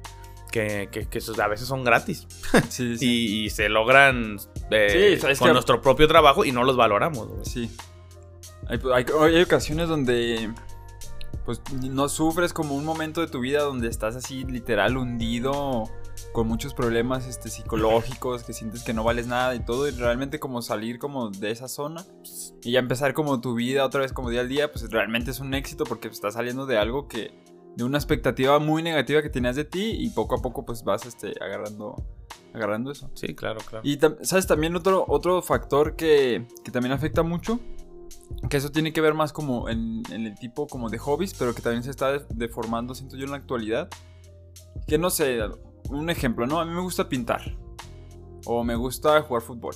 Que, 0.49 0.87
que, 0.89 1.19
a 1.41 1.47
veces 1.47 1.67
son 1.67 1.83
gratis. 1.83 2.25
Sí, 2.69 2.97
sí. 2.97 3.05
Y, 3.05 3.45
y 3.45 3.49
se 3.49 3.67
logran 3.67 4.37
eh, 4.71 5.17
Sí, 5.21 5.35
con 5.37 5.49
que- 5.49 5.53
nuestro 5.53 5.81
propio 5.81 6.07
trabajo 6.07 6.45
y 6.45 6.53
no 6.53 6.63
los 6.63 6.77
valoramos, 6.77 7.27
güey. 7.27 7.45
Sí. 7.45 7.69
Hay, 8.69 8.79
hay- 8.93 9.05
hay 9.35 9.41
ocasiones 9.41 9.89
donde 9.89 10.49
pues 11.47 11.61
no 11.71 12.09
sufres 12.09 12.51
como 12.51 12.75
un 12.75 12.83
momento 12.83 13.21
de 13.21 13.27
tu 13.27 13.39
vida 13.39 13.61
donde 13.61 13.87
estás 13.87 14.17
así 14.17 14.43
literal 14.43 14.97
hundido 14.97 15.85
con 16.33 16.45
muchos 16.45 16.73
problemas 16.73 17.25
este, 17.25 17.49
psicológicos, 17.49 18.43
que 18.43 18.51
sientes 18.51 18.83
que 18.83 18.93
no 18.93 19.05
vales 19.05 19.27
nada 19.27 19.55
y 19.55 19.61
todo, 19.61 19.87
y 19.87 19.91
realmente 19.91 20.41
como 20.41 20.61
salir 20.61 20.99
como 20.99 21.29
de 21.29 21.51
esa 21.51 21.69
zona 21.69 22.03
y 22.63 22.73
ya 22.73 22.79
empezar 22.79 23.13
como 23.13 23.39
tu 23.39 23.55
vida 23.55 23.85
otra 23.85 24.01
vez 24.01 24.11
como 24.11 24.29
día 24.29 24.41
al 24.41 24.49
día, 24.49 24.69
pues 24.73 24.91
realmente 24.91 25.31
es 25.31 25.39
un 25.39 25.53
éxito 25.53 25.85
porque 25.85 26.09
estás 26.09 26.33
saliendo 26.33 26.65
de 26.65 26.77
algo 26.77 27.07
que, 27.07 27.33
de 27.77 27.85
una 27.85 27.97
expectativa 27.97 28.59
muy 28.59 28.83
negativa 28.83 29.21
que 29.21 29.29
tenías 29.29 29.55
de 29.55 29.63
ti 29.63 29.95
y 29.97 30.09
poco 30.09 30.35
a 30.35 30.41
poco 30.41 30.65
pues 30.65 30.83
vas 30.83 31.05
este, 31.05 31.33
agarrando, 31.39 31.95
agarrando 32.53 32.91
eso. 32.91 33.09
Sí, 33.13 33.33
claro, 33.35 33.61
claro. 33.61 33.87
Y 33.87 33.97
sabes 34.23 34.47
también 34.47 34.75
otro, 34.75 35.05
otro 35.07 35.41
factor 35.41 35.95
que, 35.95 36.45
que 36.65 36.71
también 36.71 36.91
afecta 36.91 37.23
mucho, 37.23 37.61
que 38.49 38.57
eso 38.57 38.71
tiene 38.71 38.93
que 38.93 39.01
ver 39.01 39.13
más 39.13 39.33
como 39.33 39.69
en, 39.69 40.03
en 40.11 40.25
el 40.25 40.35
tipo 40.35 40.67
como 40.67 40.89
de 40.89 40.97
hobbies, 40.97 41.33
pero 41.33 41.53
que 41.53 41.61
también 41.61 41.83
se 41.83 41.91
está 41.91 42.11
de- 42.11 42.25
deformando, 42.33 42.95
siento 42.95 43.15
yo, 43.17 43.25
en 43.25 43.31
la 43.31 43.37
actualidad. 43.37 43.89
Que 44.87 44.97
no 44.97 45.09
sé, 45.09 45.39
un 45.89 46.09
ejemplo, 46.09 46.45
¿no? 46.47 46.59
A 46.59 46.65
mí 46.65 46.71
me 46.73 46.81
gusta 46.81 47.09
pintar. 47.09 47.41
O 48.45 48.63
me 48.63 48.75
gusta 48.75 49.21
jugar 49.21 49.41
fútbol. 49.43 49.75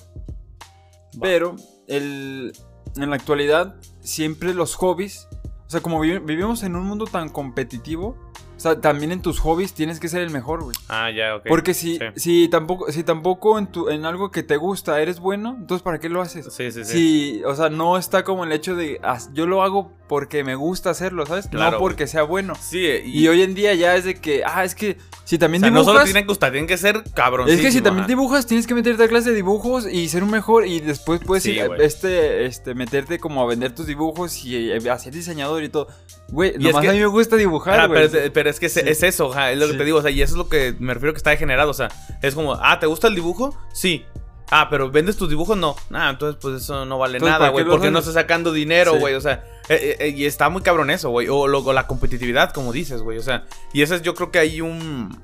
Pero 1.19 1.55
el, 1.87 2.53
en 2.95 3.09
la 3.09 3.15
actualidad, 3.15 3.75
siempre 3.99 4.53
los 4.53 4.75
hobbies, 4.75 5.27
o 5.65 5.69
sea, 5.69 5.81
como 5.81 5.99
vivi- 6.03 6.23
vivimos 6.25 6.63
en 6.63 6.75
un 6.75 6.85
mundo 6.85 7.05
tan 7.05 7.29
competitivo, 7.29 8.15
sea, 8.61 8.79
también 8.81 9.11
en 9.11 9.21
tus 9.21 9.39
hobbies 9.39 9.73
tienes 9.73 9.99
que 9.99 10.07
ser 10.07 10.21
el 10.21 10.29
mejor, 10.29 10.63
güey. 10.63 10.75
Ah, 10.89 11.09
ya, 11.11 11.35
ok. 11.35 11.43
Porque 11.47 11.73
si, 11.73 11.97
Sí. 11.97 12.05
si 12.15 12.47
tampoco, 12.47 12.91
si 12.91 13.03
tampoco 13.03 13.57
en, 13.59 13.67
tu, 13.67 13.89
en 13.89 14.05
algo 14.05 14.31
que 14.31 14.43
te 14.43 14.57
gusta 14.57 15.01
eres 15.01 15.19
bueno, 15.19 15.55
entonces 15.59 15.83
¿para 15.83 15.99
qué 15.99 16.09
lo 16.09 16.21
haces? 16.21 16.45
Sí, 16.53 16.71
sí, 16.71 16.83
sí. 16.85 16.91
Sí, 16.91 17.41
o 17.45 17.55
sea, 17.55 17.69
no 17.69 17.97
está 17.97 18.23
como 18.23 18.43
el 18.43 18.51
hecho 18.51 18.75
de 18.75 18.99
"Ah, 19.03 19.17
yo 19.33 19.45
lo 19.47 19.63
hago 19.63 19.93
porque 20.11 20.43
me 20.43 20.55
gusta 20.55 20.89
hacerlo, 20.89 21.25
¿sabes? 21.25 21.47
Claro, 21.47 21.71
no 21.71 21.77
porque 21.77 22.05
sea 22.05 22.23
bueno. 22.23 22.53
Sí, 22.59 22.85
Y, 23.05 23.29
hoy 23.29 23.43
en 23.43 23.53
día 23.55 23.73
ya 23.75 23.95
es 23.95 24.03
de 24.03 24.15
que, 24.15 24.43
ah, 24.45 24.65
es 24.65 24.75
que 24.75 24.97
si 25.23 25.37
o 25.37 25.39
también 25.39 25.61
sea, 25.61 25.69
no 25.71 25.79
dibujas. 25.79 25.93
solo 25.93 26.03
tienen 26.03 26.23
que 26.23 26.27
gustar, 26.27 26.51
tienen 26.51 26.67
que 26.67 26.77
ser 26.77 27.01
cabrones. 27.13 27.55
es 27.55 27.61
que 27.61 27.71
si 27.71 27.79
también 27.79 28.07
dibujas, 28.07 28.45
tienes 28.45 28.67
que 28.67 28.75
meterte 28.75 29.01
a 29.05 29.07
clase 29.07 29.29
de 29.29 29.37
dibujos 29.37 29.87
y 29.89 30.09
ser 30.09 30.21
un 30.23 30.29
mejor. 30.31 30.67
Y 30.67 30.81
después 30.81 31.21
puedes 31.25 31.43
Sí, 31.43 31.51
ir, 31.51 31.69
este, 31.79 32.43
este, 32.45 32.75
meterte 32.75 33.19
como 33.19 33.41
a 33.41 33.45
vender 33.45 33.73
tus 33.73 33.87
dibujos 33.87 34.43
y 34.43 34.69
eh, 34.69 34.89
a 34.91 34.99
ser 34.99 35.13
diseñador 35.13 35.63
y 35.63 35.69
todo. 35.69 35.87
Güey, 36.27 36.51
Y 36.51 36.55
es 36.55 36.59
nomás 36.73 36.81
que- 36.81 36.89
a 36.89 36.91
mí 36.91 36.99
me 36.99 37.05
gusta 37.05 37.37
dibujar, 37.37 37.79
Ah, 37.79 37.87
güey. 37.87 38.09
pero, 38.09 38.23
es- 38.25 38.31
pero 38.31 38.49
es 38.49 38.59
que 38.59 38.65
es, 38.65 38.73
Sí. 38.73 38.81
es 38.85 39.03
eso, 39.03 39.33
es 39.47 39.57
lo 39.57 39.67
que 39.69 39.75
te 39.75 39.85
digo, 39.85 39.99
o 39.99 40.01
sea, 40.01 40.11
y 40.11 40.21
eso 40.21 40.33
es 40.33 40.37
lo 40.37 40.49
que 40.49 40.75
me 40.77 40.93
refiero 40.93 41.13
que 41.13 41.17
está 41.19 41.29
degenerado, 41.29 41.69
o 41.71 41.73
sea, 41.73 41.87
es 42.21 42.35
como, 42.35 42.55
ah, 42.55 42.79
¿te 42.81 42.85
gusta 42.87 43.07
el 43.07 43.15
dibujo? 43.15 43.57
Sí. 43.73 44.03
Ah, 44.53 44.67
pero 44.69 44.91
¿vendes 44.91 45.15
tus 45.15 45.29
dibujos? 45.29 45.55
No. 45.55 45.77
Ah, 45.93 46.09
entonces 46.09 46.37
pues 46.41 46.61
eso 46.63 46.83
no 46.85 46.97
vale 46.97 47.19
Entonces, 47.19 47.31
nada, 47.31 47.39
¿para 47.45 47.51
qué 47.51 47.63
güey, 47.63 47.65
porque 47.73 47.89
no 47.89 47.99
estás 47.99 48.15
sacando 48.15 48.51
dinero, 48.51 48.95
güey, 48.99 49.13
o 49.15 49.21
sea, 49.21 49.45
eh, 49.69 49.97
eh, 49.99 50.09
y 50.09 50.25
está 50.25 50.49
muy 50.49 50.61
cabrón 50.61 50.89
eso, 50.89 51.09
güey, 51.09 51.27
o, 51.27 51.37
o 51.37 51.73
la 51.73 51.87
competitividad, 51.87 52.51
como 52.51 52.71
dices, 52.71 53.01
güey, 53.01 53.17
o 53.17 53.23
sea, 53.23 53.45
y 53.73 53.81
ese 53.81 53.95
es 53.95 54.01
yo 54.01 54.13
creo 54.15 54.31
que 54.31 54.39
hay 54.39 54.61
un, 54.61 55.17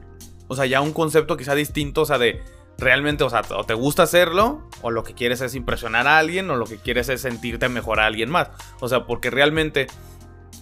o 0.48 0.56
sea, 0.56 0.65
ya 0.65 0.82
un 0.82 0.94
concepto 0.94 1.38
quizá 1.38 1.56
distinto, 1.56 2.01
o 2.01 2.06
sea, 2.06 2.17
de 2.17 2.41
realmente, 2.77 3.24
o 3.24 3.29
sea, 3.29 3.41
o 3.56 3.63
te 3.63 3.74
gusta 3.74 4.03
hacerlo, 4.03 4.67
o 4.82 4.91
lo 4.91 5.03
que 5.03 5.13
quieres 5.13 5.41
es 5.41 5.56
impresionar 5.56 6.08
a 6.08 6.17
alguien, 6.17 6.50
o 6.50 6.56
lo 6.56 6.65
que 6.65 6.77
quieres 6.77 7.10
es 7.10 7.22
sentirte 7.22 7.70
mejor 7.70 8.00
a 8.00 8.06
alguien 8.06 8.29
más, 8.29 8.50
o 8.79 8.88
sea, 8.88 9.06
porque 9.06 9.29
realmente... 9.29 9.88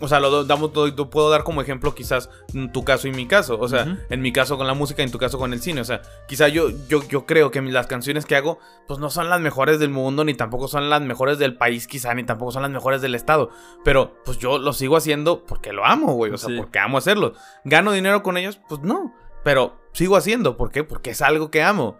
O 0.01 0.07
sea, 0.09 0.19
lo 0.19 0.43
damos, 0.43 0.73
lo- 0.75 0.87
lo 0.87 1.09
puedo 1.09 1.29
dar 1.29 1.43
como 1.45 1.61
ejemplo 1.61 1.95
quizás 1.95 2.29
tu 2.73 2.83
caso 2.83 3.07
y 3.07 3.11
mi 3.11 3.27
caso. 3.27 3.57
O 3.59 3.67
sea, 3.69 3.97
en 4.09 4.21
mi 4.21 4.33
caso 4.33 4.57
con 4.57 4.67
la 4.67 4.73
música 4.73 5.01
y 5.01 5.05
en 5.05 5.11
tu 5.11 5.17
caso 5.17 5.37
con 5.37 5.53
el 5.53 5.61
cine. 5.61 5.79
O 5.81 5.85
sea, 5.85 6.01
quizá 6.27 6.47
yo, 6.49 6.69
yo, 6.89 7.01
yo 7.07 7.25
creo 7.25 7.49
que 7.49 7.61
las 7.61 7.87
canciones 7.87 8.25
que 8.25 8.35
hago, 8.35 8.59
pues 8.87 8.99
no 8.99 9.09
son 9.09 9.29
las 9.29 9.39
mejores 9.39 9.79
del 9.79 9.89
mundo, 9.91 10.25
ni 10.25 10.33
tampoco 10.33 10.67
son 10.67 10.89
las 10.89 11.01
mejores 11.01 11.37
del 11.39 11.55
país, 11.55 11.87
quizá, 11.87 12.13
ni 12.13 12.23
tampoco 12.25 12.51
son 12.51 12.63
las 12.63 12.71
mejores 12.71 13.01
del 13.01 13.15
estado. 13.15 13.49
Pero 13.85 14.15
pues 14.25 14.37
yo 14.37 14.57
lo 14.57 14.73
sigo 14.73 14.97
haciendo 14.97 15.45
porque 15.45 15.71
lo 15.71 15.85
amo, 15.85 16.13
güey. 16.13 16.31
O 16.33 16.37
sea, 16.37 16.49
Sí. 16.49 16.57
porque 16.57 16.79
amo 16.79 16.97
hacerlo. 16.97 17.33
¿Gano 17.63 17.91
dinero 17.93 18.21
con 18.21 18.37
ellos? 18.37 18.59
Pues 18.67 18.81
no. 18.81 19.13
Pero 19.45 19.77
sigo 19.93 20.17
haciendo. 20.17 20.57
¿Por 20.57 20.71
qué? 20.71 20.83
Porque 20.83 21.11
es 21.11 21.21
algo 21.21 21.51
que 21.51 21.63
amo. 21.63 21.97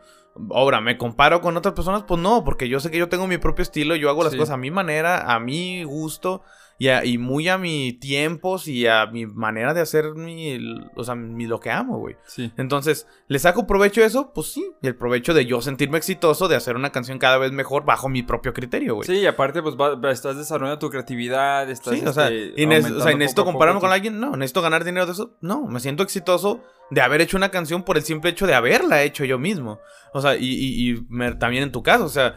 Ahora, 0.54 0.82
¿me 0.82 0.98
comparo 0.98 1.40
con 1.40 1.56
otras 1.56 1.74
personas? 1.76 2.04
Pues 2.04 2.20
no, 2.20 2.44
porque 2.44 2.68
yo 2.68 2.82
sé 2.82 2.92
que 2.92 2.98
yo 2.98 3.08
tengo 3.08 3.26
mi 3.26 3.38
propio 3.38 3.64
estilo, 3.64 3.96
yo 3.96 4.10
hago 4.10 4.22
las 4.24 4.34
Sí. 4.34 4.38
cosas 4.38 4.56
a 4.56 4.58
mi 4.58 4.70
manera, 4.70 5.34
a 5.34 5.40
mi 5.40 5.86
gusto 5.86 6.42
y, 6.78 6.90
a- 6.90 7.06
y 7.06 7.18
muy 7.18 7.48
a 7.48 7.58
mi 7.58 7.94
tiempos 7.94 8.68
y 8.68 8.86
a 8.88 9.06
mi 9.06 9.26
manera 9.26 9.74
de 9.74 9.82
hacer 9.82 10.14
mi, 10.16 10.58
o 10.96 11.04
sea, 11.04 11.16
mi- 11.16 11.46
lo 11.48 11.60
que 11.60 11.72
amo, 11.72 12.00
güey. 12.00 12.16
Sí. 12.26 12.52
Entonces, 12.58 13.08
¿le 13.28 13.40
saco 13.40 13.66
provecho 13.68 14.02
de 14.02 14.08
eso? 14.08 14.32
Pues 14.34 14.48
sí. 14.48 14.66
Y 14.82 14.88
el 14.88 14.96
provecho 14.96 15.34
de 15.34 15.46
yo 15.46 15.62
sentirme 15.62 15.98
exitoso, 15.98 16.48
de 16.48 16.56
hacer 16.56 16.76
una 16.76 16.92
canción 16.92 17.18
cada 17.20 17.38
vez 17.38 17.52
mejor 17.52 17.86
bajo 17.86 18.10
mi 18.10 18.24
propio 18.24 18.54
criterio, 18.54 18.96
güey. 18.96 19.08
Sí, 19.08 19.16
y 19.20 19.26
aparte, 19.26 19.62
pues 19.62 19.76
va- 19.76 20.12
estás 20.12 20.38
desarrollando 20.38 20.80
tu 20.80 20.90
creatividad. 20.90 21.70
Estás, 21.70 22.00
Sí, 22.00 22.06
o 22.06 22.12
sea, 22.14 22.30
este, 22.30 22.62
y, 22.62 22.66
o 22.66 22.70
sea, 22.70 22.78
aumentando 22.78 23.12
¿y 23.12 23.16
necesito 23.16 23.46
compararme 23.46 23.80
con 23.80 23.92
alguien? 23.92 24.20
No, 24.20 24.32
necesito 24.36 24.62
ganar 24.62 24.84
dinero 24.84 25.06
de 25.06 25.14
eso. 25.14 25.36
No, 25.42 25.66
me 25.68 25.80
siento 25.80 26.04
exitoso 26.04 26.62
de 26.92 27.02
haber 27.02 27.22
hecho 27.22 27.38
una 27.38 27.50
canción 27.50 27.84
por 27.84 27.98
el 27.98 28.04
simple 28.04 28.30
hecho 28.32 28.46
de 28.48 28.54
haberla 28.54 29.04
hecho 29.04 29.26
yo 29.26 29.40
mismo. 29.40 29.80
O 30.14 30.22
sea, 30.22 30.36
y, 30.38 30.46
y- 30.46 30.92
y 30.92 31.06
me- 31.10 31.36
también 31.36 31.64
en 31.64 31.72
tu 31.72 31.84
caso, 31.84 32.06
o 32.06 32.10
sea, 32.10 32.36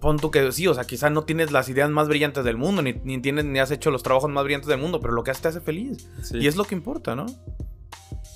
pon 0.00 0.18
tú 0.18 0.30
que 0.30 0.50
sí, 0.52 0.66
o 0.66 0.74
sea, 0.74 0.84
quizás 0.84 1.10
no 1.12 1.24
tienes 1.24 1.52
las 1.52 1.68
ideas 1.68 1.90
más 1.90 2.08
brillantes 2.08 2.44
del 2.44 2.56
mundo, 2.56 2.80
ni, 2.82 2.94
ni 3.04 3.20
tienes, 3.20 3.44
ni 3.44 3.58
has 3.58 3.70
hecho 3.70 3.90
los 3.90 4.02
trabajos 4.02 4.30
más 4.30 4.44
brillantes 4.44 4.68
del 4.68 4.78
mundo, 4.78 5.00
pero 5.00 5.12
lo 5.12 5.22
que 5.24 5.30
haces 5.30 5.42
te 5.42 5.48
hace 5.48 5.60
feliz. 5.60 6.08
Sí. 6.22 6.38
Y 6.38 6.46
es 6.46 6.56
lo 6.56 6.64
que 6.64 6.74
importa, 6.74 7.14
¿no? 7.14 7.26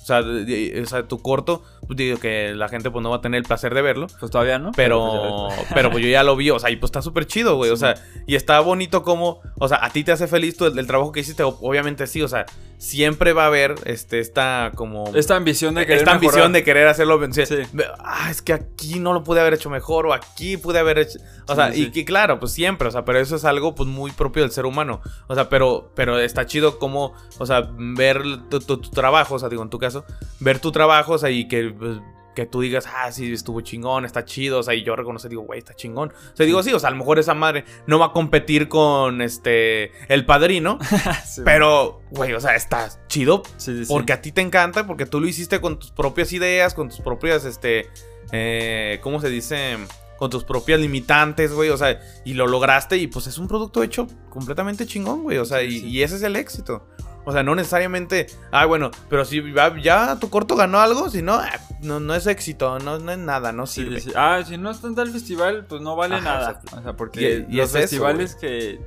O 0.07 0.09
sea, 0.09 0.21
o 0.21 0.85
sea, 0.85 1.05
tu 1.05 1.21
corto, 1.21 1.63
pues 1.85 1.97
digo 1.97 2.17
que 2.17 2.53
la 2.55 2.69
gente 2.69 2.89
pues 2.89 3.03
no 3.03 3.09
va 3.09 3.17
a 3.17 3.21
tener 3.21 3.39
el 3.39 3.43
placer 3.43 3.73
de 3.73 3.81
verlo. 3.81 4.07
Pues 4.21 4.31
todavía 4.31 4.57
no. 4.57 4.71
Pero, 4.73 5.49
pero 5.73 5.91
pues 5.91 6.01
yo 6.01 6.09
ya 6.09 6.23
lo 6.23 6.37
vi, 6.37 6.49
o 6.49 6.57
sea, 6.59 6.69
y 6.69 6.77
pues 6.77 6.87
está 6.87 7.01
súper 7.01 7.25
chido, 7.27 7.57
güey. 7.57 7.71
O 7.71 7.75
sea, 7.75 7.95
y 8.25 8.35
está 8.35 8.61
bonito 8.61 9.03
como, 9.03 9.41
o 9.59 9.67
sea, 9.67 9.83
a 9.83 9.89
ti 9.89 10.05
te 10.05 10.13
hace 10.13 10.27
feliz 10.27 10.55
tú 10.55 10.65
el, 10.65 10.79
el 10.79 10.87
trabajo 10.87 11.11
que 11.11 11.19
hiciste, 11.19 11.43
o- 11.43 11.57
obviamente 11.61 12.07
sí, 12.07 12.21
o 12.21 12.27
sea, 12.29 12.45
siempre 12.77 13.33
va 13.33 13.43
a 13.43 13.47
haber 13.47 13.75
este, 13.85 14.19
esta 14.19 14.71
como... 14.75 15.11
Esta 15.15 15.35
ambición 15.35 15.75
de 15.75 15.81
querer 15.85 15.97
esta 15.99 16.11
ambición 16.13 16.53
de 16.53 16.63
querer 16.63 16.87
hacerlo. 16.87 17.19
sí, 17.33 17.45
Sí. 17.45 17.55
Ah, 17.99 18.29
es 18.31 18.41
que 18.41 18.53
aquí 18.53 18.99
no 18.99 19.11
lo 19.13 19.23
pude 19.25 19.41
haber 19.41 19.55
hecho 19.55 19.69
mejor, 19.69 20.05
o 20.07 20.13
aquí 20.13 20.55
pude 20.57 20.79
haber 20.79 20.99
hecho. 20.99 21.19
O 21.47 21.55
sea, 21.55 21.73
Sí, 21.73 21.83
y 21.83 21.91
que 21.91 22.05
claro, 22.05 22.39
pues 22.39 22.51
siempre, 22.53 22.87
o 22.87 22.91
sea, 22.91 23.03
pero 23.03 23.19
eso 23.19 23.35
es 23.35 23.43
algo 23.45 23.75
pues 23.75 23.89
muy 23.89 24.11
propio 24.11 24.43
del 24.43 24.51
ser 24.51 24.65
humano. 24.65 25.01
O 25.27 25.35
sea, 25.35 25.49
pero, 25.49 25.91
pero 25.95 26.19
está 26.19 26.45
chido 26.45 26.77
como, 26.79 27.13
o 27.39 27.45
sea, 27.45 27.67
ver 27.77 28.21
tu, 28.49 28.59
tu- 28.59 28.77
tu 28.77 28.89
trabajo, 28.91 29.35
o 29.35 29.39
sea, 29.39 29.49
digo, 29.49 29.63
en 29.63 29.69
tu 29.69 29.79
caso, 29.79 29.96
ver 30.39 30.59
tu 30.59 30.71
trabajo, 30.71 31.13
o 31.13 31.17
sea, 31.17 31.29
y 31.29 31.47
que. 31.47 31.73
pues, 31.77 31.99
que 32.37 32.45
tú 32.45 32.61
digas, 32.61 32.85
ah, 32.95 33.11
sí, 33.11 33.33
estuvo 33.33 33.61
chingón, 33.61 34.05
está 34.05 34.23
chido, 34.23 34.59
o 34.59 34.63
sea, 34.63 34.75
y 34.75 34.83
yo 34.83 34.95
reconocer, 34.95 35.27
digo, 35.27 35.41
güey, 35.41 35.57
está 35.57 35.73
chingón. 35.73 36.09
O 36.09 36.37
sea, 36.37 36.45
digo, 36.45 36.61
sí, 36.61 36.71
o 36.71 36.77
sea, 36.77 36.89
a 36.89 36.91
lo 36.91 36.97
mejor 36.97 37.17
esa 37.17 37.33
madre 37.33 37.65
no 37.87 37.97
va 37.97 38.05
a 38.05 38.11
competir 38.11 38.69
con, 38.69 39.23
este, 39.23 39.91
el 40.07 40.23
padrino, 40.23 40.77
Sí, 41.25 41.41
pero, 41.43 42.03
güey, 42.11 42.33
o 42.33 42.39
sea, 42.39 42.55
está 42.55 42.91
chido 43.07 43.41
sí, 43.57 43.75
sí, 43.75 43.85
sí. 43.85 43.91
porque 43.91 44.13
a 44.13 44.21
ti 44.21 44.31
te 44.31 44.41
encanta, 44.41 44.85
porque 44.85 45.07
tú 45.07 45.19
lo 45.19 45.27
hiciste 45.27 45.59
con 45.59 45.79
tus 45.79 45.89
propias 45.89 46.31
ideas, 46.31 46.75
con 46.75 46.89
tus 46.89 46.99
propias, 46.99 47.43
este, 47.43 47.89
eh, 48.31 48.99
¿cómo 49.01 49.19
se 49.19 49.31
dice? 49.31 49.75
Con 50.19 50.29
tus 50.29 50.43
propias 50.43 50.79
limitantes, 50.79 51.53
güey, 51.53 51.71
o 51.71 51.77
sea, 51.77 51.99
y 52.23 52.35
lo 52.35 52.45
lograste 52.45 52.97
y 52.97 53.07
pues 53.07 53.25
es 53.25 53.39
un 53.39 53.47
producto 53.47 53.81
hecho 53.81 54.05
completamente 54.29 54.85
chingón, 54.85 55.23
güey, 55.23 55.39
o 55.39 55.45
sea, 55.45 55.61
Sí, 55.61 55.65
y, 55.65 55.79
sí. 55.79 55.87
y 55.87 56.03
ese 56.03 56.17
es 56.17 56.21
el 56.21 56.35
éxito. 56.35 56.85
O 57.29 57.33
sea, 57.33 57.43
no 57.43 57.55
necesariamente, 57.55 58.27
ah, 58.53 58.65
bueno, 58.65 58.89
pero 59.09 59.25
si 59.25 59.43
ya, 59.53 59.75
ya 59.81 60.15
tu 60.17 60.29
corto 60.29 60.55
ganó 60.55 60.79
algo, 60.79 61.09
si 61.09 61.21
no, 61.21 61.33
ah, 61.33 61.59
no, 61.81 61.99
no 61.99 62.15
es 62.15 62.25
éxito, 62.25 62.79
no, 62.79 62.99
no 62.99 63.11
es 63.11 63.17
nada, 63.17 63.51
no 63.51 63.67
sirve. 63.67 63.99
sí. 63.99 64.13
Ah, 64.15 64.41
si 64.47 64.57
no 64.57 64.71
está 64.71 64.87
en 64.87 64.95
tal 64.95 65.11
festival, 65.11 65.65
pues 65.67 65.81
no 65.81 65.97
vale 65.97 66.15
Ajá, 66.15 66.23
nada. 66.23 66.61
O 66.71 66.81
sea, 66.81 66.93
porque 66.95 67.45
Y- 67.49 67.53
y 67.55 67.57
los 67.57 67.69
eso, 67.71 67.79
festivales 67.79 68.33
que 68.35 68.79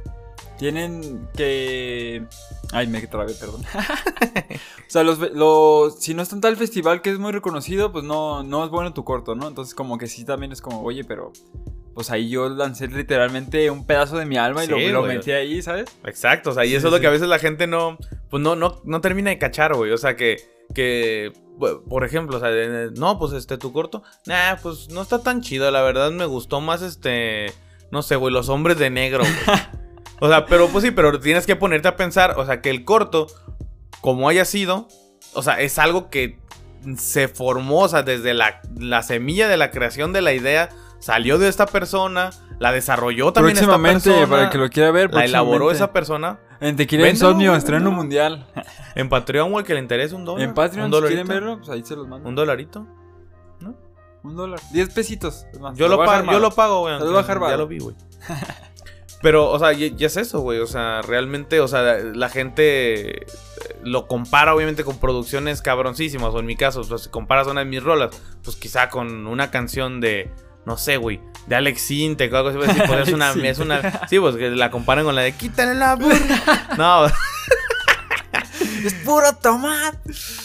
tienen 0.60 1.26
que. 1.34 2.22
Ay, 2.70 2.86
me 2.86 3.00
trabé, 3.06 3.32
perdón. 3.32 3.62
o 3.74 4.90
sea, 4.90 5.02
los, 5.02 5.18
los, 5.32 5.98
si 5.98 6.12
no 6.12 6.20
está 6.20 6.34
en 6.34 6.42
tal 6.42 6.56
festival 6.58 7.00
que 7.00 7.08
es 7.08 7.18
muy 7.18 7.32
reconocido, 7.32 7.92
pues 7.92 8.04
no, 8.04 8.42
no 8.42 8.62
es 8.62 8.70
bueno 8.70 8.92
tu 8.92 9.02
corto, 9.02 9.34
¿no? 9.34 9.48
Entonces, 9.48 9.74
como 9.74 9.96
que 9.96 10.06
sí 10.06 10.26
también 10.26 10.52
es 10.52 10.60
como, 10.60 10.82
oye, 10.82 11.02
pero. 11.02 11.32
Pues 11.94 12.10
ahí 12.10 12.28
yo 12.28 12.48
lancé 12.48 12.86
literalmente 12.88 13.68
un 13.70 13.84
pedazo 13.84 14.16
de 14.16 14.24
mi 14.24 14.36
alma 14.36 14.64
y 14.64 14.68
lo, 14.68 15.02
metí 15.02 15.32
ahí, 15.32 15.60
¿sabes? 15.60 15.86
Exacto, 16.04 16.50
o 16.50 16.52
sea, 16.52 16.64
y 16.64 16.68
Sí, 16.68 16.76
eso 16.76 16.86
es 16.86 16.92
lo 16.92 17.00
que 17.00 17.06
a 17.06 17.10
veces 17.10 17.26
la 17.26 17.38
gente 17.38 17.66
no, 17.66 17.98
pues 18.30 18.42
no, 18.42 18.54
no, 18.54 18.80
no 18.84 19.00
termina 19.00 19.30
de 19.30 19.38
cachar, 19.38 19.74
güey. 19.74 19.90
O 19.90 19.98
sea, 19.98 20.14
que, 20.14 20.36
que, 20.72 21.32
por 21.58 22.04
ejemplo, 22.04 22.36
o 22.36 22.40
sea, 22.40 22.50
no, 22.94 23.18
pues 23.18 23.32
este, 23.32 23.58
tu 23.58 23.72
corto, 23.72 24.02
nah, 24.26 24.56
pues 24.62 24.88
no 24.90 25.02
está 25.02 25.22
tan 25.22 25.40
chido, 25.40 25.70
la 25.70 25.82
verdad 25.82 26.10
me 26.12 26.26
gustó 26.26 26.60
más 26.60 26.80
este, 26.82 27.52
no 27.90 28.02
sé, 28.02 28.16
güey, 28.16 28.32
los 28.32 28.48
hombres 28.50 28.78
de 28.78 28.90
negro, 28.90 29.24
güey. 29.24 29.58
O 30.20 30.28
sea, 30.28 30.46
pero 30.46 30.68
pues 30.68 30.84
sí, 30.84 30.90
pero 30.90 31.18
tienes 31.18 31.46
que 31.46 31.56
ponerte 31.56 31.88
a 31.88 31.96
pensar, 31.96 32.34
o 32.38 32.46
sea, 32.46 32.60
que 32.60 32.70
el 32.70 32.84
corto, 32.84 33.26
como 34.00 34.28
haya 34.28 34.44
sido, 34.44 34.86
o 35.34 35.42
sea, 35.42 35.60
es 35.60 35.78
algo 35.78 36.10
que 36.10 36.38
se 36.96 37.28
formó, 37.28 37.80
o 37.80 37.88
sea, 37.88 38.02
desde 38.02 38.34
la, 38.34 38.60
la 38.76 39.02
semilla 39.02 39.48
de 39.48 39.56
la 39.56 39.70
creación 39.70 40.12
de 40.12 40.22
la 40.22 40.32
idea, 40.32 40.68
salió 40.98 41.38
de 41.38 41.48
esta 41.48 41.66
persona, 41.66 42.30
la 42.58 42.72
desarrolló 42.72 43.32
también 43.32 43.56
esta 43.56 43.66
próximamente, 43.66 44.10
persona. 44.10 44.28
para 44.28 44.42
el 44.44 44.50
que 44.50 44.58
lo 44.58 44.68
quiera 44.68 44.90
ver, 44.90 45.12
La 45.12 45.24
elaboró 45.24 45.70
esa 45.70 45.92
persona. 45.92 46.38
En 46.60 46.76
Tequila 46.76 47.04
Véndelo, 47.04 47.30
Insomnio, 47.30 47.56
estreno 47.56 47.90
mundial. 47.90 48.46
En 48.94 49.08
Patreon 49.08 49.54
o 49.54 49.64
que 49.64 49.72
le 49.72 49.80
interese 49.80 50.14
un 50.14 50.26
dólar. 50.26 50.46
En 50.46 50.54
Patreon, 50.54 50.92
un 50.92 51.00
si 51.00 51.06
quieren 51.06 51.26
verlo, 51.26 51.56
pues 51.56 51.70
ahí 51.70 51.82
se 51.82 51.96
los 51.96 52.06
mando. 52.06 52.28
Un 52.28 52.34
dolarito. 52.34 52.86
Un 54.22 54.36
dólar. 54.36 54.60
Diez 54.70 54.92
pesitos. 54.92 55.46
más, 55.58 55.74
Yo 55.78 55.86
te 55.86 55.96
lo, 55.96 56.04
pago, 56.04 56.30
yo 56.30 56.38
lo 56.38 56.50
pago, 56.50 56.80
güey. 56.80 56.98
Te 56.98 57.04
lo 57.04 57.10
voy 57.10 57.18
a 57.20 57.22
dejar 57.22 57.40
Ya 57.40 57.56
lo 57.56 57.66
vi, 57.66 57.78
güey. 57.78 57.96
Pero, 59.22 59.50
o 59.50 59.58
sea, 59.58 59.72
y, 59.72 59.94
y 59.96 60.04
es 60.04 60.16
eso, 60.16 60.40
güey. 60.40 60.60
O 60.60 60.66
sea, 60.66 61.02
realmente, 61.02 61.60
o 61.60 61.68
sea, 61.68 61.98
la 61.98 62.28
gente 62.28 63.22
eh, 63.22 63.26
lo 63.82 64.06
compara, 64.06 64.54
obviamente, 64.54 64.84
con 64.84 64.98
producciones 64.98 65.60
cabroncísimas. 65.62 66.32
O 66.34 66.40
en 66.40 66.46
mi 66.46 66.56
caso, 66.56 66.82
pues, 66.88 67.02
si 67.02 67.08
comparas 67.10 67.46
una 67.46 67.60
de 67.60 67.66
mis 67.66 67.82
rolas, 67.82 68.10
pues 68.42 68.56
quizá 68.56 68.88
con 68.88 69.26
una 69.26 69.50
canción 69.50 70.00
de. 70.00 70.30
No 70.66 70.76
sé, 70.76 70.96
güey. 70.96 71.20
De 71.46 71.56
Alex 71.56 71.80
Sintek 71.80 72.32
o 72.32 72.36
algo 72.36 72.48
así. 72.50 72.58
pues, 72.58 72.72
sí, 72.76 72.82
pues, 72.86 73.08
es, 73.08 73.14
una, 73.14 73.32
es 73.32 73.58
una. 73.58 74.06
Sí, 74.08 74.18
pues 74.18 74.36
que 74.36 74.50
la 74.50 74.70
comparan 74.70 75.04
con 75.04 75.14
la 75.14 75.22
de 75.22 75.32
Quítale 75.32 75.74
la 75.74 75.96
burra. 75.96 76.68
No. 76.78 77.06
Es 78.88 78.94
puro 78.94 79.32
tomate. 79.40 79.98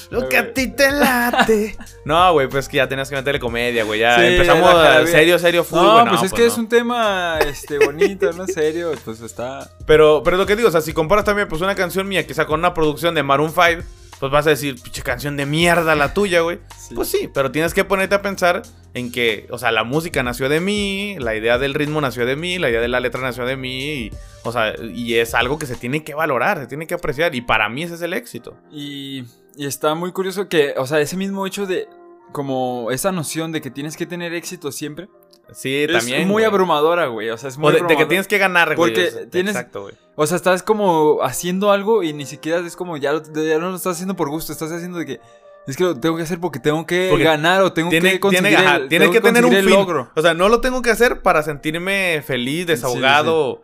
Lo 0.10 0.28
que 0.30 0.38
a 0.38 0.54
ti 0.54 0.68
te 0.68 0.92
late. 0.92 1.76
No, 2.06 2.34
güey, 2.34 2.48
pues 2.48 2.68
que 2.70 2.78
ya 2.78 2.88
tenías 2.88 3.10
que 3.10 3.16
meterle 3.16 3.40
comedia, 3.40 3.84
güey. 3.84 4.00
Ya 4.00 4.18
Sí, 4.20 4.26
empezamos 4.28 4.76
a 4.76 5.08
serio, 5.08 5.40
serio, 5.40 5.64
full, 5.64 5.80
No, 5.80 5.94
güey. 6.02 6.10
pues 6.10 6.22
es 6.24 6.34
que 6.34 6.42
no. 6.42 6.48
es 6.48 6.58
un 6.60 6.70
tema 6.70 7.40
este 7.48 7.80
bonito, 7.80 8.32
¿no? 8.34 8.46
Serio, 8.46 8.92
pues 9.04 9.22
está. 9.22 9.72
Pero, 9.88 10.22
pero 10.24 10.38
lo 10.38 10.46
que 10.46 10.56
digo, 10.56 10.68
o 10.70 10.72
sea, 10.72 10.82
si 10.82 10.94
comparas 10.94 11.26
también, 11.26 11.48
pues 11.48 11.64
una 11.64 11.74
canción 11.74 12.08
mía, 12.08 12.28
quizá 12.28 12.46
con 12.46 12.60
una 12.60 12.76
producción 12.76 13.16
de 13.16 13.24
Maroon 13.24 13.52
5, 13.52 13.82
pues 14.26 14.32
vas 14.32 14.48
a 14.48 14.50
decir, 14.50 14.82
pinche 14.82 15.04
canción 15.04 15.38
de 15.38 15.46
mierda 15.46 15.94
la 15.94 16.16
tuya, 16.16 16.42
güey. 16.42 16.58
Sí. 16.76 16.96
Pues 16.96 17.10
sí, 17.10 17.30
pero 17.32 17.52
tienes 17.52 17.76
que 17.76 17.86
ponerte 17.86 18.16
a 18.16 18.24
pensar 18.24 18.64
en 18.96 19.12
que, 19.12 19.46
o 19.52 19.60
sea, 19.60 19.72
la 19.72 19.84
música 19.84 20.24
nació 20.24 20.50
de 20.50 20.60
mí, 20.60 21.16
la 21.20 21.36
idea 21.36 21.60
del 21.60 21.76
ritmo 21.76 22.02
nació 22.02 22.26
de 22.26 22.36
mí, 22.36 22.58
la 22.58 22.72
idea 22.72 22.82
de 22.82 22.88
la 22.88 23.00
letra 23.00 23.22
nació 23.22 23.46
de 23.46 23.56
mí, 23.56 24.06
y, 24.06 24.12
o 24.44 24.52
sea, 24.52 24.74
y 24.82 25.14
es 25.16 25.36
algo 25.36 25.60
que 25.60 25.68
se 25.68 25.76
tiene 25.76 26.04
que 26.04 26.16
valorar, 26.16 26.58
se 26.58 26.66
tiene 26.66 26.88
que 26.88 26.96
apreciar, 26.96 27.36
y 27.36 27.42
para 27.42 27.70
mí 27.70 27.84
ese 27.84 27.94
es 27.94 28.02
el 28.02 28.14
éxito. 28.14 28.58
Y, 28.72 29.26
y 29.56 29.68
está 29.68 29.94
muy 29.94 30.12
curioso 30.12 30.50
que, 30.50 30.74
o 30.76 30.88
sea, 30.88 31.00
ese 31.02 31.18
mismo 31.18 31.46
hecho 31.46 31.68
de, 31.68 31.88
como 32.32 32.90
esa 32.90 33.12
noción 33.12 33.52
de 33.52 33.62
que 33.62 33.70
tienes 33.70 33.96
que 33.96 34.08
tener 34.08 34.34
éxito 34.34 34.72
siempre, 34.72 35.08
Sí, 35.54 35.84
es 35.84 35.92
también. 35.92 36.22
muy 36.28 36.34
güey. 36.34 36.46
abrumadora, 36.46 37.08
güey. 37.08 37.30
O 37.30 37.38
sea, 37.38 37.50
es 37.50 37.58
muy 37.58 37.70
O 37.70 37.72
de, 37.72 37.82
de 37.82 37.96
que 37.98 38.06
tienes 38.06 38.28
que 38.28 38.38
ganar, 38.38 38.76
güey. 38.76 38.94
Porque 38.94 39.08
es- 39.08 39.30
tienes- 39.30 39.56
Exacto, 39.56 39.84
güey. 39.84 39.96
O 40.16 40.26
sea, 40.28 40.36
estás 40.38 40.64
como 40.64 41.20
haciendo 41.24 41.72
algo 41.72 42.04
y 42.04 42.14
ni 42.14 42.26
siquiera 42.26 42.60
es 42.60 42.76
como 42.76 42.98
ya, 42.98 43.14
lo- 43.14 43.22
ya 43.24 43.58
no 43.60 43.70
lo 43.70 43.76
estás 43.76 43.94
haciendo 43.94 44.16
por 44.16 44.30
gusto, 44.30 44.52
estás 44.52 44.72
haciendo 44.72 44.98
de 45.00 45.06
que 45.06 45.20
es 45.68 45.76
que 45.78 45.84
lo 45.84 46.00
tengo 46.00 46.16
que 46.16 46.24
hacer 46.24 46.40
porque 46.40 46.60
tengo 46.60 46.86
que 46.86 47.08
Porque 47.10 47.24
ganar 47.26 47.62
o 47.64 47.74
tengo 47.74 47.90
Tiene, 47.90 48.12
que 48.12 48.20
conseguir 48.20 48.50
tiene, 48.50 48.66
ajá, 48.66 48.76
el- 48.78 48.88
tiene 48.88 49.06
tengo 49.06 49.14
que 49.14 49.22
tener 49.22 49.46
un 49.46 49.52
fin. 49.52 49.70
logro. 49.70 50.12
O 50.16 50.22
sea, 50.22 50.34
no 50.34 50.48
lo 50.50 50.62
tengo 50.62 50.82
que 50.82 50.92
hacer 50.92 51.22
para 51.22 51.42
sentirme 51.44 52.22
feliz, 52.26 52.68
desahogado, 52.68 53.62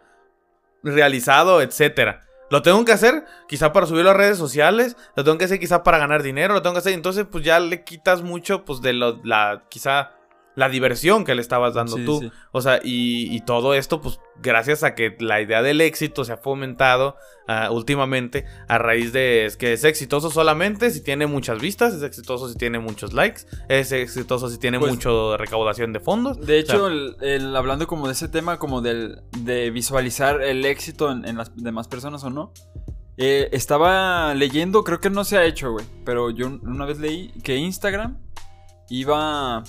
realizado, 0.83 1.61
etcétera. 1.61 2.25
Lo 2.49 2.61
tengo 2.61 2.83
que 2.83 2.91
hacer 2.91 3.23
quizá 3.47 3.71
para 3.71 3.85
subirlo 3.85 4.09
a 4.09 4.13
redes 4.13 4.37
sociales, 4.37 4.97
lo 5.15 5.23
tengo 5.23 5.37
que 5.37 5.45
hacer 5.45 5.59
quizá 5.59 5.83
para 5.83 5.97
ganar 5.99 6.21
dinero, 6.21 6.53
lo 6.53 6.61
tengo 6.61 6.73
que 6.73 6.79
hacer, 6.79 6.93
entonces 6.93 7.25
pues 7.31 7.45
ya 7.45 7.59
le 7.59 7.83
quitas 7.83 8.23
mucho 8.23 8.65
pues 8.65 8.81
de 8.81 8.91
lo, 8.93 9.21
la 9.23 9.63
quizá 9.69 10.11
la 10.55 10.67
diversión 10.69 11.23
que 11.23 11.33
le 11.33 11.41
estabas 11.41 11.73
dando 11.73 11.95
Sí, 11.97 12.05
tú. 12.05 12.19
sí. 12.19 12.31
O 12.51 12.61
sea, 12.61 12.79
y, 12.83 13.33
y 13.33 13.39
todo 13.41 13.73
esto, 13.73 14.01
pues, 14.01 14.19
gracias 14.41 14.83
a 14.83 14.95
que 14.95 15.15
la 15.19 15.39
idea 15.41 15.61
del 15.61 15.79
éxito 15.81 16.25
se 16.25 16.33
ha 16.33 16.37
fomentado 16.37 17.15
ah, 17.47 17.69
últimamente 17.71 18.45
a 18.67 18.77
raíz 18.77 19.13
de 19.13 19.45
es 19.45 19.55
que 19.55 19.71
es 19.73 19.83
exitoso 19.85 20.29
solamente 20.29 20.89
si 20.91 21.01
tiene 21.03 21.25
muchas 21.25 21.61
vistas, 21.61 21.93
es 21.93 22.03
exitoso 22.03 22.49
si 22.49 22.55
tiene 22.57 22.79
muchos 22.79 23.13
likes, 23.13 23.41
es 23.69 23.91
exitoso 23.93 24.49
si 24.49 24.57
tiene 24.57 24.77
Pues- 24.79 24.91
mucho 24.91 25.37
recaudación 25.37 25.93
de 25.93 25.99
fondos. 26.01 26.37
De 26.37 26.43
O 26.43 26.47
sea, 26.47 26.75
hecho, 26.75 26.87
el, 26.87 27.15
el- 27.21 27.55
hablando 27.55 27.87
como 27.87 28.07
de 28.07 28.13
ese 28.13 28.27
tema, 28.27 28.59
como 28.59 28.81
del, 28.81 29.21
de 29.37 29.69
visualizar 29.71 30.41
el 30.41 30.65
éxito 30.65 31.11
en, 31.11 31.25
en 31.25 31.37
las 31.37 31.55
demás 31.55 31.87
personas 31.87 32.23
o 32.25 32.29
no, 32.29 32.51
eh, 33.17 33.49
estaba 33.53 34.33
leyendo, 34.33 34.83
creo 34.83 34.99
que 34.99 35.09
no 35.09 35.23
se 35.23 35.37
ha 35.37 35.45
hecho, 35.45 35.71
güey, 35.71 35.85
pero 36.03 36.29
yo 36.31 36.47
una 36.47 36.85
vez 36.85 36.99
leí 36.99 37.29
que 37.43 37.55
Instagram 37.55 38.17
iba 38.89 39.63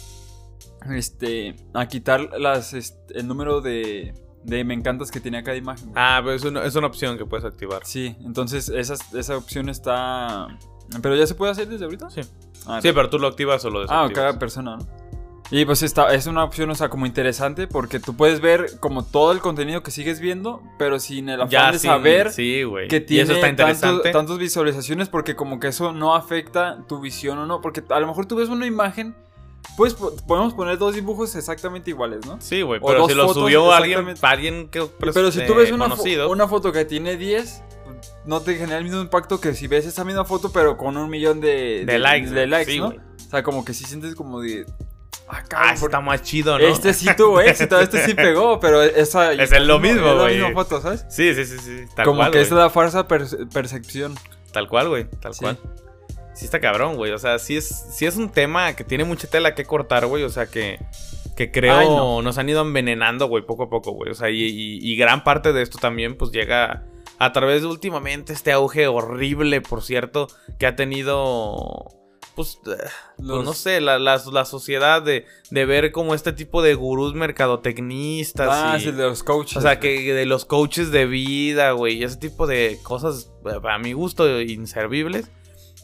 este, 0.90 1.56
a 1.74 1.86
quitar 1.86 2.28
las, 2.38 2.72
este, 2.74 3.18
el 3.18 3.26
número 3.28 3.60
de, 3.60 4.14
de 4.44 4.64
me 4.64 4.74
encantas 4.74 5.10
que 5.10 5.20
tenía 5.20 5.42
cada 5.42 5.56
imagen. 5.56 5.90
güey. 5.90 5.94
Ah, 5.96 6.20
pero 6.22 6.34
es 6.36 6.44
una, 6.44 6.64
es 6.64 6.74
una 6.74 6.86
opción 6.86 7.16
que 7.18 7.26
puedes 7.26 7.44
activar. 7.44 7.82
Sí, 7.84 8.16
entonces 8.24 8.68
esa, 8.68 8.94
esa 9.18 9.36
opción 9.36 9.68
está... 9.68 10.48
¿Pero 11.00 11.16
ya 11.16 11.26
se 11.26 11.34
puede 11.34 11.52
hacer 11.52 11.68
desde 11.68 11.84
ahorita? 11.84 12.10
Sí. 12.10 12.20
Ah, 12.66 12.80
Sí, 12.82 12.90
pero 12.92 13.08
tú 13.08 13.18
lo 13.18 13.26
activas 13.28 13.64
o 13.64 13.70
lo 13.70 13.78
Ah, 13.78 13.82
desactivas. 13.82 14.12
cada 14.12 14.38
persona, 14.38 14.76
¿no? 14.76 14.86
Y 15.50 15.66
pues 15.66 15.82
está, 15.82 16.14
es 16.14 16.26
una 16.26 16.44
opción, 16.44 16.70
o 16.70 16.74
sea, 16.74 16.88
como 16.88 17.04
interesante 17.04 17.66
porque 17.66 18.00
tú 18.00 18.16
puedes 18.16 18.40
ver 18.40 18.78
como 18.80 19.04
todo 19.04 19.32
el 19.32 19.40
contenido 19.40 19.82
que 19.82 19.90
sigues 19.90 20.18
viendo, 20.18 20.62
pero 20.78 20.98
sin 20.98 21.28
el 21.28 21.42
afán 21.42 21.50
ya 21.50 21.72
de 21.72 21.78
sin- 21.78 21.90
saber 21.90 22.30
sí, 22.30 22.62
que 22.88 23.00
tiene 23.02 23.24
eso 23.24 23.32
está 23.34 23.48
tanto- 23.48 23.62
interesante. 23.62 24.12
tantas 24.12 24.38
visualizaciones 24.38 25.10
porque 25.10 25.36
como 25.36 25.60
que 25.60 25.68
eso 25.68 25.92
no 25.92 26.14
afecta 26.14 26.84
tu 26.88 27.00
visión 27.00 27.36
o 27.38 27.44
no, 27.44 27.60
porque 27.60 27.82
a 27.90 28.00
lo 28.00 28.06
mejor 28.06 28.24
tú 28.24 28.36
ves 28.36 28.48
una 28.48 28.66
imagen, 28.66 29.14
pues 29.76 29.94
po- 29.94 30.14
podemos 30.26 30.54
poner 30.54 30.78
dos 30.78 30.94
dibujos 30.94 31.34
exactamente 31.34 31.90
iguales, 31.90 32.26
¿no? 32.26 32.38
Sí, 32.40 32.62
güey, 32.62 32.80
pero 32.84 33.08
si 33.08 33.14
lo 33.14 33.32
subió 33.32 33.72
alguien, 33.72 34.14
alguien 34.22 34.68
que 34.68 34.82
pues, 34.82 35.14
Pero 35.14 35.30
si 35.32 35.40
eh, 35.40 35.44
tú 35.46 35.54
ves 35.54 35.70
una, 35.72 35.88
fo- 35.88 36.28
una 36.30 36.48
foto 36.48 36.72
que 36.72 36.84
tiene 36.84 37.16
10, 37.16 37.62
no 38.24 38.40
te 38.40 38.56
genera 38.56 38.78
el 38.78 38.84
mismo 38.84 39.00
impacto 39.00 39.40
que 39.40 39.54
si 39.54 39.66
ves 39.68 39.86
esa 39.86 40.04
misma 40.04 40.24
foto 40.24 40.52
pero 40.52 40.76
con 40.76 40.96
un 40.96 41.08
millón 41.08 41.40
de, 41.40 41.84
de 41.86 41.98
likes, 41.98 42.28
de 42.30 42.34
güey. 42.34 42.46
likes 42.48 42.72
Sí, 42.72 42.78
¿no? 42.78 42.86
güey. 42.88 42.98
O 42.98 43.30
sea, 43.30 43.42
como 43.42 43.64
que 43.64 43.72
sí 43.74 43.84
sientes 43.84 44.14
como 44.14 44.40
de... 44.40 44.66
Ah, 45.28 45.42
Ah, 45.54 45.74
¿por 45.80 45.88
está 45.88 46.00
más 46.00 46.20
chido, 46.22 46.58
¿no? 46.58 46.64
Este 46.66 46.92
sí 46.92 47.06
tuvo 47.16 47.40
éxito, 47.40 47.80
este 47.80 48.04
sí 48.04 48.12
pegó, 48.14 48.60
pero 48.60 48.82
esa 48.82 49.32
Es 49.32 49.50
lo 49.62 49.78
mismo, 49.78 50.00
es 50.08 50.14
la 50.16 50.22
güey. 50.22 50.34
misma 50.38 50.52
foto, 50.52 50.80
¿sabes? 50.82 51.06
Sí, 51.08 51.34
sí, 51.34 51.46
sí, 51.46 51.56
sí. 51.58 51.84
Tal 51.96 52.04
Como 52.04 52.18
cual, 52.18 52.30
que 52.32 52.38
güey. 52.38 52.46
es 52.46 52.50
la 52.52 52.68
falsa 52.68 53.08
perce- 53.08 53.48
percepción. 53.50 54.14
Tal 54.52 54.68
cual, 54.68 54.88
güey. 54.90 55.08
Tal 55.20 55.32
Sí. 55.32 55.40
cual. 55.40 55.58
Sí 56.42 56.46
está 56.46 56.60
cabrón, 56.60 56.96
güey. 56.96 57.12
O 57.12 57.18
sea, 57.18 57.38
sí 57.38 57.56
es, 57.56 57.68
sí 57.92 58.04
es 58.04 58.16
un 58.16 58.28
tema 58.30 58.74
que 58.74 58.82
tiene 58.82 59.04
mucha 59.04 59.28
tela 59.28 59.54
que 59.54 59.64
cortar, 59.64 60.06
güey. 60.06 60.24
O 60.24 60.28
sea, 60.28 60.46
que, 60.46 60.80
que 61.36 61.52
creo 61.52 61.76
Ay, 61.78 61.86
no. 61.86 62.20
nos 62.20 62.36
han 62.36 62.48
ido 62.48 62.62
envenenando, 62.62 63.28
güey, 63.28 63.46
poco 63.46 63.62
a 63.62 63.70
poco, 63.70 63.92
güey. 63.92 64.10
O 64.10 64.14
sea, 64.14 64.28
y, 64.28 64.42
y- 64.42 64.78
y 64.82 64.96
gran 64.96 65.22
parte 65.22 65.52
de 65.52 65.62
esto 65.62 65.78
también, 65.78 66.16
pues 66.16 66.32
llega 66.32 66.84
a 67.18 67.32
través 67.32 67.62
de 67.62 67.68
últimamente 67.68 68.32
este 68.32 68.50
auge 68.50 68.88
horrible, 68.88 69.60
por 69.60 69.82
cierto, 69.82 70.26
que 70.58 70.66
ha 70.66 70.74
tenido... 70.74 71.86
Pues, 72.34 72.58
eh, 72.66 72.70
pues, 73.18 73.26
no 73.44 73.52
sé, 73.52 73.80
la, 73.82 73.98
la- 73.98 74.20
la 74.32 74.44
sociedad 74.46 75.02
de, 75.02 75.26
de 75.50 75.64
ver 75.66 75.92
como 75.92 76.14
este 76.14 76.32
tipo 76.32 76.60
de 76.62 76.74
gurús 76.74 77.14
mercadotecnistas. 77.14 78.48
Ah, 78.50 78.76
y- 78.78 78.80
sí, 78.84 78.90
de 78.90 79.02
los 79.04 79.22
coaches. 79.22 79.58
o 79.58 79.60
sea, 79.60 79.78
que 79.78 80.12
de 80.14 80.26
los 80.26 80.44
coaches 80.44 80.90
de 80.90 81.06
vida, 81.06 81.72
güey, 81.72 81.98
y 81.98 82.04
ese 82.04 82.16
tipo 82.16 82.46
de 82.46 82.78
cosas, 82.82 83.30
a 83.68 83.78
mi 83.78 83.92
gusto, 83.92 84.40
inservibles. 84.40 85.30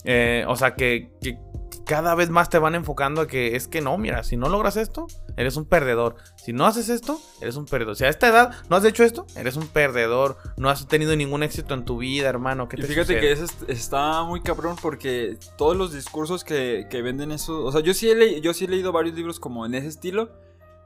Eh, 0.05 0.45
o 0.49 0.57
sea, 0.57 0.75
que, 0.75 1.11
que 1.21 1.39
cada 1.85 2.15
vez 2.15 2.29
más 2.29 2.51
te 2.51 2.59
van 2.59 2.75
enfocando 2.75 3.23
a 3.23 3.27
que 3.27 3.57
es 3.57 3.67
que 3.67 3.81
no, 3.81 3.97
mira, 3.97 4.23
si 4.23 4.37
no 4.37 4.49
logras 4.51 4.77
esto, 4.77 5.07
eres 5.37 5.57
un 5.57 5.65
perdedor. 5.65 6.17
Si 6.37 6.53
no 6.53 6.67
haces 6.67 6.89
esto, 6.91 7.19
eres 7.41 7.57
un 7.57 7.65
perdedor. 7.65 7.97
Si 7.97 8.05
a 8.05 8.09
esta 8.09 8.29
edad 8.29 8.51
no 8.69 8.77
has 8.77 8.85
hecho 8.85 9.05
esto, 9.05 9.27
eres 9.37 9.57
un 9.57 9.67
perdedor. 9.69 10.37
No 10.59 10.69
has 10.69 10.87
tenido 10.87 11.17
ningún 11.17 11.43
éxito 11.43 11.73
en 11.75 11.85
tu 11.87 11.99
vida, 11.99 12.29
hermano. 12.29 12.69
¿Qué 12.69 12.77
Y 12.79 12.83
fíjate 12.83 13.01
sucede? 13.07 13.21
que 13.21 13.33
eso 13.33 13.45
est- 13.45 13.71
está 13.71 14.23
muy 14.25 14.43
cabrón 14.43 14.77
porque 14.83 15.39
todos 15.57 15.77
los 15.77 15.93
discursos 15.95 16.45
que, 16.45 16.87
que 16.91 17.01
venden 17.03 17.33
eso. 17.33 17.65
O 17.65 17.73
sea, 17.73 17.81
yo 17.81 17.95
sí, 17.95 18.11
he 18.11 18.41
yo 18.43 18.53
sí 18.53 18.67
he 18.67 18.69
leído 18.69 18.93
varios 18.93 19.17
libros 19.17 19.41
como 19.41 19.65
en 19.65 19.75
ese 19.75 19.87
estilo, 19.89 20.31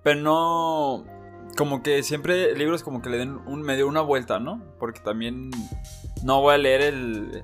pero 0.04 0.20
no. 0.20 1.04
Como 1.56 1.82
que 1.82 2.02
siempre 2.02 2.54
libros 2.56 2.82
como 2.82 3.02
que 3.02 3.10
le 3.10 3.18
den 3.18 3.38
un 3.46 3.60
medio 3.60 3.86
una 3.88 4.00
vuelta, 4.00 4.38
¿no? 4.38 4.62
Porque 4.78 5.00
también 5.00 5.50
no 6.22 6.40
voy 6.40 6.54
a 6.54 6.58
leer 6.58 6.80
el. 6.82 7.42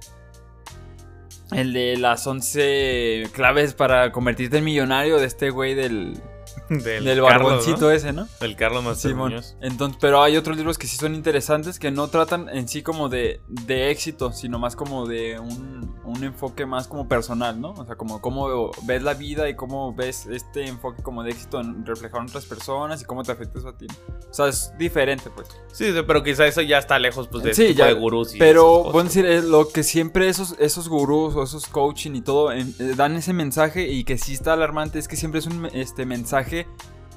El 1.53 1.73
de 1.73 1.97
las 1.97 2.27
11 2.27 3.29
claves 3.33 3.75
para 3.75 4.13
convertirte 4.13 4.59
en 4.59 4.65
millonario 4.65 5.19
de 5.19 5.27
este 5.27 5.51
güey 5.51 5.75
del, 5.75 6.21
del, 6.69 7.05
del 7.05 7.21
barboncito 7.21 7.83
¿no? 7.83 7.91
ese, 7.91 8.13
¿no? 8.13 8.29
Del 8.41 8.57
Carlos 8.57 8.99
Simón. 8.99 9.31
Muñoz. 9.31 9.57
Entonces, 9.61 9.99
pero 10.01 10.23
hay 10.23 10.37
otros 10.37 10.57
libros 10.57 10.79
que 10.79 10.87
sí 10.87 10.97
son 10.97 11.15
interesantes 11.15 11.79
que 11.79 11.91
no 11.91 12.09
tratan 12.09 12.49
en 12.49 12.69
sí 12.69 12.83
como 12.83 13.09
de, 13.09 13.41
de 13.49 13.91
éxito, 13.91 14.33
sino 14.33 14.59
más 14.59 14.77
como 14.77 15.07
de 15.07 15.39
un, 15.39 15.97
un 16.05 16.25
enfoque 16.25 16.67
más 16.67 16.89
como 16.89 17.09
personal, 17.09 17.61
¿no? 17.61 17.71
O 17.73 17.85
sea, 17.85 17.97
como 17.97 18.21
cómo 18.21 18.71
ves 18.85 19.03
la 19.03 19.15
vida 19.15 19.49
y 19.49 19.55
cómo 19.55 19.95
ves 19.95 20.27
este 20.27 20.67
enfoque 20.67 21.03
como 21.03 21.23
de 21.23 21.31
éxito 21.31 21.61
en 21.61 21.85
reflejar 21.87 22.21
en 22.21 22.29
otras 22.29 22.47
personas 22.47 23.03
y 23.03 23.05
cómo 23.05 23.23
te 23.23 23.33
afecta 23.33 23.59
eso 23.59 23.69
a 23.69 23.77
ti. 23.77 23.87
O 24.31 24.35
sea, 24.35 24.49
es 24.49 24.73
diferente, 24.79 25.31
pues. 25.35 25.49
Sí, 25.73 25.93
sí, 25.93 25.99
pero 26.07 26.23
quizá 26.23 26.47
eso 26.47 26.61
ya 26.63 26.79
está 26.79 26.99
lejos 26.99 27.29
pues, 27.29 27.43
de 27.45 27.55
Sí, 27.55 27.63
este 27.63 27.75
tipo 27.75 27.79
ya, 27.81 27.87
de 27.87 27.95
gurús. 27.95 28.35
y 28.35 28.39
Pero, 28.39 28.85
bueno, 28.85 29.05
decir, 29.05 29.27
es 29.27 29.45
lo 29.45 29.69
que 29.69 29.83
siempre 29.83 30.29
esos, 30.29 30.55
esos 30.59 30.89
gurús 30.89 31.35
o 31.35 31.43
esos 31.43 31.67
coaching 31.67 32.13
y 32.15 32.23
todo 32.23 32.53
eh, 32.53 32.65
dan 32.97 33.17
ese 33.17 33.33
mensaje 33.33 33.89
y 33.89 34.05
que 34.05 34.19
sí 34.19 34.35
está 34.35 34.53
alarmante 34.53 34.99
es 34.99 35.09
que 35.09 35.17
siempre 35.17 35.41
es 35.41 35.47
un 35.47 35.67
este, 35.73 36.07
mensaje 36.07 36.58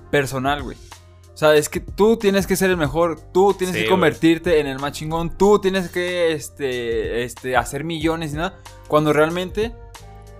personal, 0.09 0.61
güey. 0.63 0.77
O 1.33 1.37
sea, 1.41 1.55
es 1.55 1.69
que 1.69 1.79
tú 1.79 2.17
tienes 2.17 2.45
que 2.45 2.55
ser 2.55 2.69
el 2.69 2.77
mejor, 2.77 3.19
tú 3.33 3.53
tienes 3.53 3.75
Sí, 3.75 3.81
que 3.81 3.87
güey. 3.87 3.91
convertirte 3.91 4.59
en 4.59 4.67
el 4.67 4.77
más 4.79 4.91
chingón, 4.91 5.37
tú 5.37 5.59
tienes 5.59 5.89
que 5.89 6.33
este, 6.33 7.23
este, 7.23 7.55
hacer 7.57 7.83
millones 7.83 8.33
y 8.33 8.37
nada. 8.37 8.59
Cuando 8.87 9.11
realmente 9.13 9.73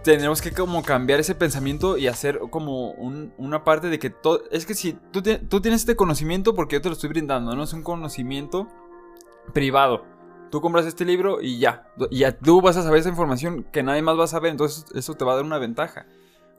tenemos 0.03 0.41
que 0.41 0.51
como 0.51 0.83
cambiar 0.83 1.19
ese 1.19 1.33
pensamiento 1.33 1.97
y 1.97 2.07
hacer 2.07 2.39
como 2.51 2.91
un- 2.91 3.33
una 3.37 3.63
parte 3.63 3.87
de 3.89 3.97
que 3.99 4.09
todo... 4.09 4.43
Es 4.51 4.65
que 4.65 4.73
si 4.75 4.93
tú, 5.11 5.21
tú 5.23 5.61
tienes 5.61 5.81
este 5.81 5.95
conocimiento 5.95 6.53
porque 6.55 6.75
yo 6.75 6.81
te 6.81 6.89
lo 6.89 6.93
estoy 6.93 7.09
brindando, 7.09 7.55
no 7.55 7.63
es 7.63 7.73
un 7.73 7.83
conocimiento 7.83 8.67
privado. 9.53 10.05
Tú 10.51 10.59
compras 10.59 10.85
este 10.85 11.05
libro 11.05 11.41
y 11.41 11.59
ya. 11.59 11.87
Y 12.09 12.19
ya 12.19 12.37
tú 12.37 12.61
vas 12.61 12.77
a 12.77 12.83
saber 12.83 12.99
esa 12.99 13.09
información 13.09 13.63
que 13.71 13.83
nadie 13.83 14.01
más 14.01 14.19
va 14.19 14.25
a 14.25 14.27
saber. 14.27 14.51
Entonces 14.51 14.85
eso 14.93 15.13
te 15.15 15.23
va 15.23 15.33
a 15.33 15.35
dar 15.37 15.45
una 15.45 15.57
ventaja. 15.59 16.05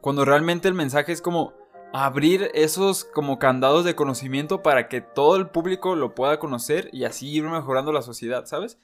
Cuando 0.00 0.24
realmente 0.24 0.66
el 0.68 0.74
mensaje 0.74 1.12
es 1.12 1.20
como 1.20 1.52
abrir 1.92 2.50
esos 2.54 3.04
como 3.04 3.38
candados 3.38 3.84
de 3.84 3.94
conocimiento 3.94 4.62
para 4.62 4.88
que 4.88 5.00
todo 5.00 5.36
el 5.36 5.48
público 5.48 5.94
lo 5.96 6.14
pueda 6.14 6.38
conocer 6.38 6.88
y 6.92 7.04
así 7.04 7.28
ir 7.30 7.44
mejorando 7.44 7.92
la 7.92 8.02
sociedad, 8.02 8.46
¿sabes? 8.46 8.78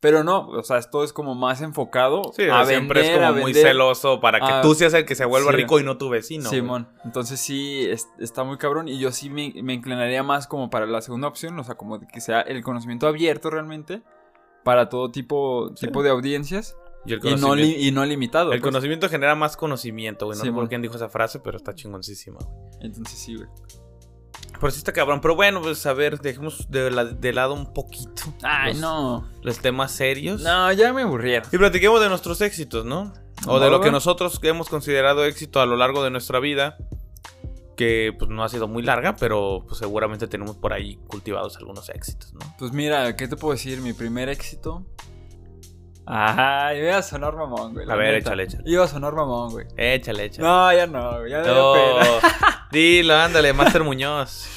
Pero 0.00 0.24
no, 0.24 0.48
o 0.48 0.62
sea, 0.64 0.78
esto 0.78 1.04
es 1.04 1.12
como 1.12 1.36
más 1.36 1.60
enfocado 1.62 2.22
Sí, 2.34 2.42
a 2.50 2.64
siempre 2.66 3.02
vender, 3.02 3.20
es 3.20 3.24
a 3.24 3.28
como 3.28 3.40
muy 3.40 3.52
vender. 3.52 3.68
celoso 3.68 4.20
para 4.20 4.40
que 4.40 4.52
tú 4.60 4.74
seas 4.74 4.92
el 4.94 5.04
que 5.06 5.14
se 5.14 5.24
vuelva 5.24 5.52
sí. 5.52 5.56
rico 5.58 5.78
y 5.78 5.84
no 5.84 5.96
tu 5.96 6.08
vecino. 6.08 6.50
Simón, 6.50 6.88
entonces 7.04 7.38
sí 7.38 7.86
es- 7.88 8.08
está 8.18 8.42
muy 8.42 8.58
cabrón 8.58 8.88
y 8.88 8.98
yo 8.98 9.12
sí 9.12 9.30
me, 9.30 9.52
me 9.62 9.74
inclinaría 9.74 10.24
más 10.24 10.48
como 10.48 10.70
para 10.70 10.86
la 10.86 11.00
segunda 11.02 11.28
opción, 11.28 11.56
o 11.60 11.62
sea, 11.64 11.76
como 11.76 12.00
que 12.00 12.20
sea 12.20 12.40
el 12.40 12.64
conocimiento 12.64 13.06
abierto 13.06 13.48
realmente 13.48 14.02
para 14.64 14.88
todo 14.88 15.10
tipo, 15.12 15.72
tipo 15.80 16.02
de 16.02 16.10
audiencias 16.10 16.76
Y 17.04 17.14
el 17.14 17.20
y 17.26 17.34
no, 17.36 17.56
y 17.58 17.90
no 17.90 18.04
limitado. 18.04 18.52
el 18.52 18.60
pues. 18.60 18.70
conocimiento 18.70 19.08
genera 19.08 19.34
más 19.34 19.56
conocimiento, 19.56 20.26
güey. 20.26 20.38
No 20.38 20.44
sé 20.44 20.52
por 20.52 20.68
quién 20.68 20.82
dijo 20.82 20.94
esa 20.96 21.08
frase, 21.08 21.40
pero 21.40 21.56
está 21.56 21.74
chingoncísima, 21.74 22.38
güey. 22.38 22.68
Entonces 22.80 23.18
sí, 23.18 23.34
güey. 23.34 23.48
Pero 24.60 24.70
sí 24.70 24.78
está 24.78 24.92
cabrón. 24.92 25.20
Pero 25.20 25.34
bueno, 25.34 25.60
pues 25.60 25.84
a 25.86 25.92
ver, 25.92 26.20
dejemos 26.20 26.70
de, 26.70 26.90
la- 26.92 27.04
de 27.04 27.32
lado 27.32 27.54
un 27.54 27.72
poquito. 27.72 28.22
Ay, 28.42 28.72
los, 28.74 28.80
no. 28.82 29.28
Los 29.42 29.58
temas 29.58 29.90
serios. 29.90 30.42
No, 30.42 30.70
ya 30.72 30.92
me 30.92 31.02
aburrieron. 31.02 31.48
Y 31.52 31.58
platiquemos 31.58 32.00
de 32.00 32.08
nuestros 32.08 32.40
éxitos, 32.40 32.84
¿no? 32.84 33.12
O 33.48 33.58
de 33.58 33.68
lo 33.70 33.80
que 33.80 33.86
va. 33.88 33.92
nosotros 33.92 34.38
hemos 34.42 34.68
considerado 34.68 35.24
éxito 35.24 35.60
a 35.60 35.66
lo 35.66 35.76
largo 35.76 36.04
de 36.04 36.10
nuestra 36.10 36.38
vida. 36.38 36.76
Que 37.76 38.14
pues 38.16 38.30
no 38.30 38.44
ha 38.44 38.48
sido 38.48 38.68
muy 38.68 38.82
larga, 38.82 39.16
pero 39.16 39.64
pues 39.66 39.78
seguramente 39.78 40.28
tenemos 40.28 40.56
por 40.56 40.72
ahí 40.74 40.96
cultivados 41.08 41.56
algunos 41.56 41.88
éxitos, 41.88 42.32
¿no? 42.34 42.40
Pues 42.58 42.70
mira, 42.72 43.16
¿qué 43.16 43.26
te 43.26 43.34
puedo 43.36 43.54
decir? 43.54 43.80
Mi 43.80 43.92
primer 43.94 44.28
éxito. 44.28 44.86
Ajá, 46.14 46.74
iba 46.74 46.98
a 46.98 47.02
sonar 47.02 47.34
mamón, 47.34 47.72
güey. 47.72 47.90
A 47.90 47.94
ver, 47.94 48.14
neta. 48.14 48.28
échale, 48.28 48.42
échale. 48.42 48.62
Iba 48.66 48.84
a 48.84 48.88
sonar 48.88 49.14
mamón, 49.14 49.50
güey. 49.52 49.66
Échale, 49.78 50.24
échale. 50.24 50.46
No, 50.46 50.70
ya 50.72 50.86
no, 50.86 51.18
güey, 51.20 51.30
ya 51.30 51.38
me 51.38 51.44
dio 51.44 51.54
No. 51.54 51.72
pena. 51.72 52.06
Dilo, 52.70 53.16
ándale, 53.16 53.52
Master 53.54 53.82
Muñoz. 53.82 54.48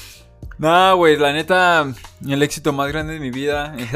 No, 0.58 0.96
güey, 0.96 1.16
la 1.16 1.32
neta, 1.32 1.86
el 2.26 2.42
éxito 2.42 2.72
más 2.74 2.88
grande 2.92 3.14
de 3.14 3.20
mi 3.20 3.30
vida. 3.30 3.74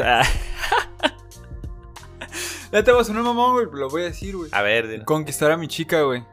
ya 2.71 2.83
te 2.83 2.91
va 2.91 3.01
a 3.01 3.03
sonar 3.03 3.23
mamón, 3.23 3.53
güey, 3.53 3.65
pero 3.67 3.77
lo 3.77 3.89
voy 3.89 4.01
a 4.03 4.05
decir, 4.05 4.35
güey. 4.35 4.49
A 4.53 4.61
ver, 4.61 4.87
dilo. 4.87 5.05
Conquistar 5.05 5.51
a 5.51 5.57
mi 5.57 5.67
chica, 5.67 6.01
güey. 6.01 6.23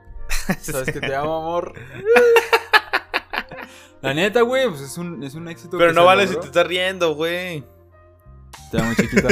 Sabes 0.60 0.92
que 0.92 1.00
te 1.00 1.14
amo, 1.14 1.36
amor. 1.36 1.74
La 4.00 4.14
neta, 4.14 4.42
güey, 4.42 4.68
pues 4.68 4.80
es 4.80 4.96
un, 4.96 5.22
es 5.24 5.34
un 5.34 5.48
éxito. 5.48 5.76
Pero 5.76 5.92
no 5.92 6.04
vale 6.04 6.26
si 6.26 6.36
te 6.36 6.46
estás 6.46 6.66
riendo, 6.66 7.14
güey. 7.14 7.64
Te 8.70 8.80
amo, 8.80 8.92
chiquita. 8.94 9.28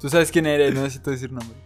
Tú 0.00 0.08
sabes 0.08 0.30
quién 0.30 0.46
eres, 0.46 0.74
no 0.74 0.82
necesito 0.82 1.10
decir 1.10 1.30
nombre. 1.32 1.56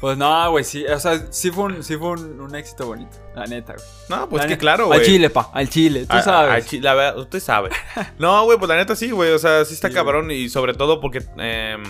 Pues 0.00 0.18
no, 0.18 0.50
güey, 0.50 0.64
sí, 0.64 0.84
o 0.86 0.98
sea, 0.98 1.26
sí 1.30 1.50
fue 1.52 1.64
un, 1.64 1.82
sí 1.84 1.96
fue 1.96 2.08
un, 2.08 2.40
un 2.40 2.54
éxito 2.56 2.86
bonito, 2.86 3.16
la 3.36 3.44
neta, 3.46 3.74
güey. 3.74 3.86
No, 4.08 4.28
pues 4.28 4.42
La 4.42 4.48
que 4.48 4.54
neta. 4.54 4.60
claro, 4.60 4.86
güey. 4.88 4.98
Al 4.98 5.06
chile, 5.06 5.30
pa, 5.30 5.50
al 5.52 5.68
chile, 5.68 6.06
tú 6.06 6.16
A- 6.16 6.22
sabes. 6.22 6.64
a 6.64 6.68
chi- 6.68 6.80
la 6.80 6.94
verdad, 6.94 7.18
usted 7.20 7.38
sabe. 7.38 7.70
No, 8.18 8.44
güey, 8.44 8.58
pues 8.58 8.68
la 8.68 8.76
neta 8.76 8.96
sí, 8.96 9.10
güey. 9.12 9.30
O 9.32 9.38
sea, 9.38 9.64
sí 9.64 9.74
está 9.74 9.88
Sí, 9.88 9.94
cabrón. 9.94 10.30
Y 10.32 10.48
sobre 10.48 10.74
todo 10.74 11.00
porque, 11.00 11.22
em, 11.36 11.84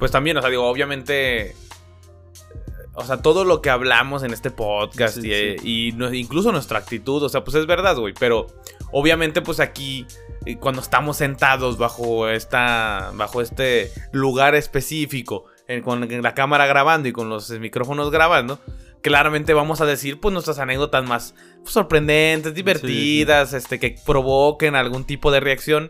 pues 0.00 0.10
también, 0.10 0.38
o 0.38 0.40
sea, 0.40 0.50
digo, 0.50 0.66
obviamente. 0.68 1.54
O 2.94 3.04
sea, 3.04 3.22
todo 3.22 3.44
lo 3.44 3.62
que 3.62 3.70
hablamos 3.70 4.24
en 4.24 4.32
este 4.32 4.50
podcast 4.50 5.18
Sí, 5.20 5.28
y, 5.28 5.32
eh, 5.32 5.56
sí. 5.60 5.88
y 5.88 5.92
no- 5.92 6.12
incluso 6.12 6.50
nuestra 6.50 6.78
actitud, 6.80 7.22
o 7.22 7.28
sea, 7.28 7.44
pues 7.44 7.54
es 7.54 7.66
verdad, 7.66 7.96
güey. 7.96 8.12
Pero 8.18 8.48
obviamente, 8.90 9.40
pues 9.40 9.60
aquí, 9.60 10.04
eh, 10.46 10.56
cuando 10.56 10.80
estamos 10.80 11.16
sentados 11.16 11.78
bajo 11.78 12.28
esta, 12.28 13.10
bajo 13.14 13.40
este 13.40 13.90
lugar 14.12 14.54
específico, 14.54 15.44
en- 15.68 15.82
con 15.82 16.06
la 16.22 16.34
cámara 16.34 16.66
grabando 16.66 17.08
y 17.08 17.12
con 17.12 17.28
los 17.28 17.50
micrófonos 17.50 18.10
grabando, 18.10 18.58
claramente 19.02 19.54
vamos 19.54 19.80
a 19.80 19.86
decir, 19.86 20.20
pues 20.20 20.32
nuestras 20.32 20.58
anécdotas 20.58 21.04
más 21.06 21.34
sorprendentes, 21.64 22.54
divertidas, 22.54 23.52
este, 23.54 23.78
que 23.78 23.96
provoquen 24.04 24.74
algún 24.76 25.04
tipo 25.04 25.30
de 25.30 25.40
reacción. 25.40 25.88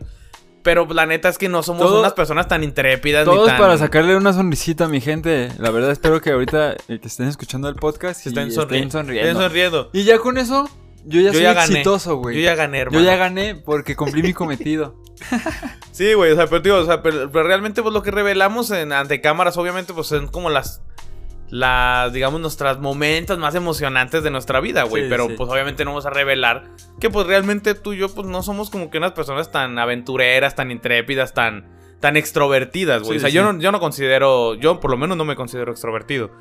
Pero 0.63 0.85
la 0.93 1.07
neta 1.07 1.27
es 1.27 1.39
que 1.39 1.49
no 1.49 1.63
somos 1.63 1.81
Todo- 1.87 1.99
unas 2.01 2.13
personas 2.13 2.47
tan 2.47 2.63
intrépidas 2.63 3.25
ni 3.27 3.33
Todos 3.33 3.47
tan... 3.47 3.57
para 3.57 3.77
sacarle 3.79 4.15
una 4.15 4.31
sonrisita 4.31 4.85
a 4.85 4.87
mi 4.87 5.01
gente. 5.01 5.49
La 5.57 5.71
verdad, 5.71 5.89
espero 5.89 6.21
que 6.21 6.29
ahorita 6.29 6.73
eh, 6.87 6.99
que 6.99 7.07
estén 7.07 7.27
escuchando 7.27 7.67
el 7.67 7.75
podcast 7.75 8.23
y 8.25 8.29
estén, 8.29 8.49
estén, 8.49 8.63
sonri- 8.63 8.91
sonriendo. 8.91 9.29
estén 9.31 9.41
sonriendo. 9.43 9.89
Y 9.91 10.03
ya 10.03 10.19
con 10.19 10.37
eso, 10.37 10.69
yo 11.05 11.19
ya 11.21 11.27
Yo 11.27 11.33
soy 11.33 11.41
ya 11.43 11.53
gané. 11.53 11.73
exitoso, 11.73 12.15
güey. 12.17 12.35
Yo 12.37 12.41
ya 12.43 12.55
gané, 12.55 12.77
Yo 12.77 12.81
hermano. 12.83 13.05
ya 13.05 13.15
gané 13.15 13.55
porque 13.55 13.95
cumplí 13.95 14.21
mi 14.23 14.33
cometido. 14.33 14.95
Sí, 15.91 16.13
güey, 16.13 16.31
o 16.31 16.35
sea, 16.35 16.47
pero, 16.47 16.61
digo, 16.61 16.77
o 16.77 16.85
sea, 16.85 17.03
pero, 17.03 17.29
pero 17.31 17.45
realmente 17.45 17.81
pues 17.83 17.93
lo 17.93 18.01
que 18.01 18.09
revelamos 18.11 18.71
en, 18.71 18.91
ante 18.93 19.21
cámaras, 19.21 19.57
obviamente, 19.57 19.93
pues 19.93 20.07
son 20.07 20.27
como 20.29 20.49
las, 20.49 20.81
las, 21.49 22.11
digamos, 22.13 22.39
nuestros 22.39 22.79
momentos 22.79 23.37
más 23.37 23.53
emocionantes 23.55 24.23
de 24.23 24.31
nuestra 24.31 24.61
vida, 24.61 24.83
güey. 24.83 25.03
Sí, 25.03 25.09
pero 25.09 25.27
sí. 25.27 25.33
pues 25.37 25.49
obviamente 25.49 25.83
no 25.85 25.91
vamos 25.91 26.05
a 26.05 26.09
revelar 26.09 26.69
que 26.99 27.09
pues 27.09 27.27
realmente 27.27 27.75
tú 27.75 27.93
y 27.93 27.97
yo 27.97 28.09
pues 28.09 28.25
no 28.25 28.41
somos 28.41 28.69
como 28.69 28.89
que 28.89 28.97
unas 28.97 29.11
personas 29.11 29.51
tan 29.51 29.77
aventureras, 29.77 30.55
tan 30.55 30.71
intrépidas, 30.71 31.33
tan, 31.33 31.67
tan 31.99 32.15
extrovertidas, 32.15 33.03
güey. 33.03 33.19
Sí, 33.19 33.25
o 33.25 33.27
sea, 33.27 33.29
yo, 33.29 33.51
no, 33.51 33.59
yo 33.59 33.71
no 33.71 33.79
considero, 33.81 34.55
yo 34.55 34.79
por 34.79 34.91
lo 34.91 34.97
menos 34.97 35.17
no 35.17 35.25
me 35.25 35.35
considero 35.35 35.71
extrovertido. 35.71 36.31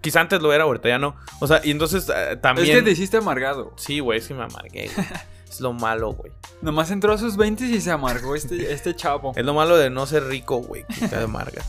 Quizá 0.00 0.20
antes 0.20 0.40
lo 0.40 0.52
era, 0.52 0.64
ahorita 0.64 0.88
ya 0.88 0.98
no. 0.98 1.16
O 1.40 1.46
sea, 1.46 1.60
y 1.64 1.70
entonces 1.70 2.10
eh, 2.14 2.36
también... 2.40 2.68
Es 2.68 2.76
que 2.76 2.82
te 2.82 2.90
hiciste 2.90 3.18
amargado. 3.18 3.72
Sí, 3.76 4.00
güey, 4.00 4.18
es 4.18 4.28
que 4.28 4.34
me 4.34 4.44
amargué, 4.44 4.90
güey. 4.94 5.06
es 5.48 5.60
lo 5.60 5.72
malo, 5.72 6.12
güey. 6.12 6.32
Nomás 6.62 6.90
entró 6.90 7.12
a 7.12 7.18
sus 7.18 7.36
20 7.36 7.64
y 7.64 7.80
se 7.80 7.90
amargó 7.90 8.34
este, 8.34 8.72
este 8.72 8.94
chavo. 8.94 9.32
Es 9.36 9.44
lo 9.44 9.54
malo 9.54 9.76
de 9.76 9.90
no 9.90 10.06
ser 10.06 10.24
rico, 10.24 10.58
güey, 10.58 10.84
que 10.86 11.08
te 11.08 11.16
amargas. 11.16 11.66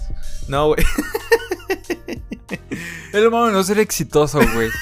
No, 0.47 0.67
güey. 0.67 0.83
Es 3.13 3.21
lo 3.21 3.31
malo 3.31 3.47
de 3.47 3.53
no 3.53 3.63
ser 3.63 3.79
exitoso, 3.79 4.39
güey. 4.53 4.69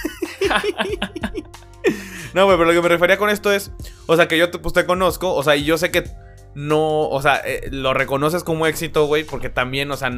No, 2.34 2.46
güey, 2.46 2.58
pero 2.58 2.72
lo 2.72 2.74
que 2.74 2.82
me 2.82 2.90
refería 2.90 3.18
con 3.18 3.30
esto 3.30 3.52
es, 3.52 3.72
o 4.08 4.16
sea, 4.16 4.28
que 4.28 4.38
yo 4.38 4.50
te, 4.50 4.58
pues, 4.58 4.74
te 4.74 4.86
conozco, 4.86 5.34
o 5.34 5.44
sea, 5.44 5.56
y 5.56 5.66
yo 5.66 5.78
sé 5.78 5.92
que 5.92 6.10
no, 6.56 7.08
o 7.10 7.22
sea, 7.22 7.42
eh, 7.46 7.70
lo 7.72 7.94
reconoces 7.94 8.44
como 8.44 8.66
éxito, 8.66 9.06
güey, 9.06 9.24
porque 9.24 9.50
también, 9.50 9.92
o 9.92 9.98
sea, 9.98 10.12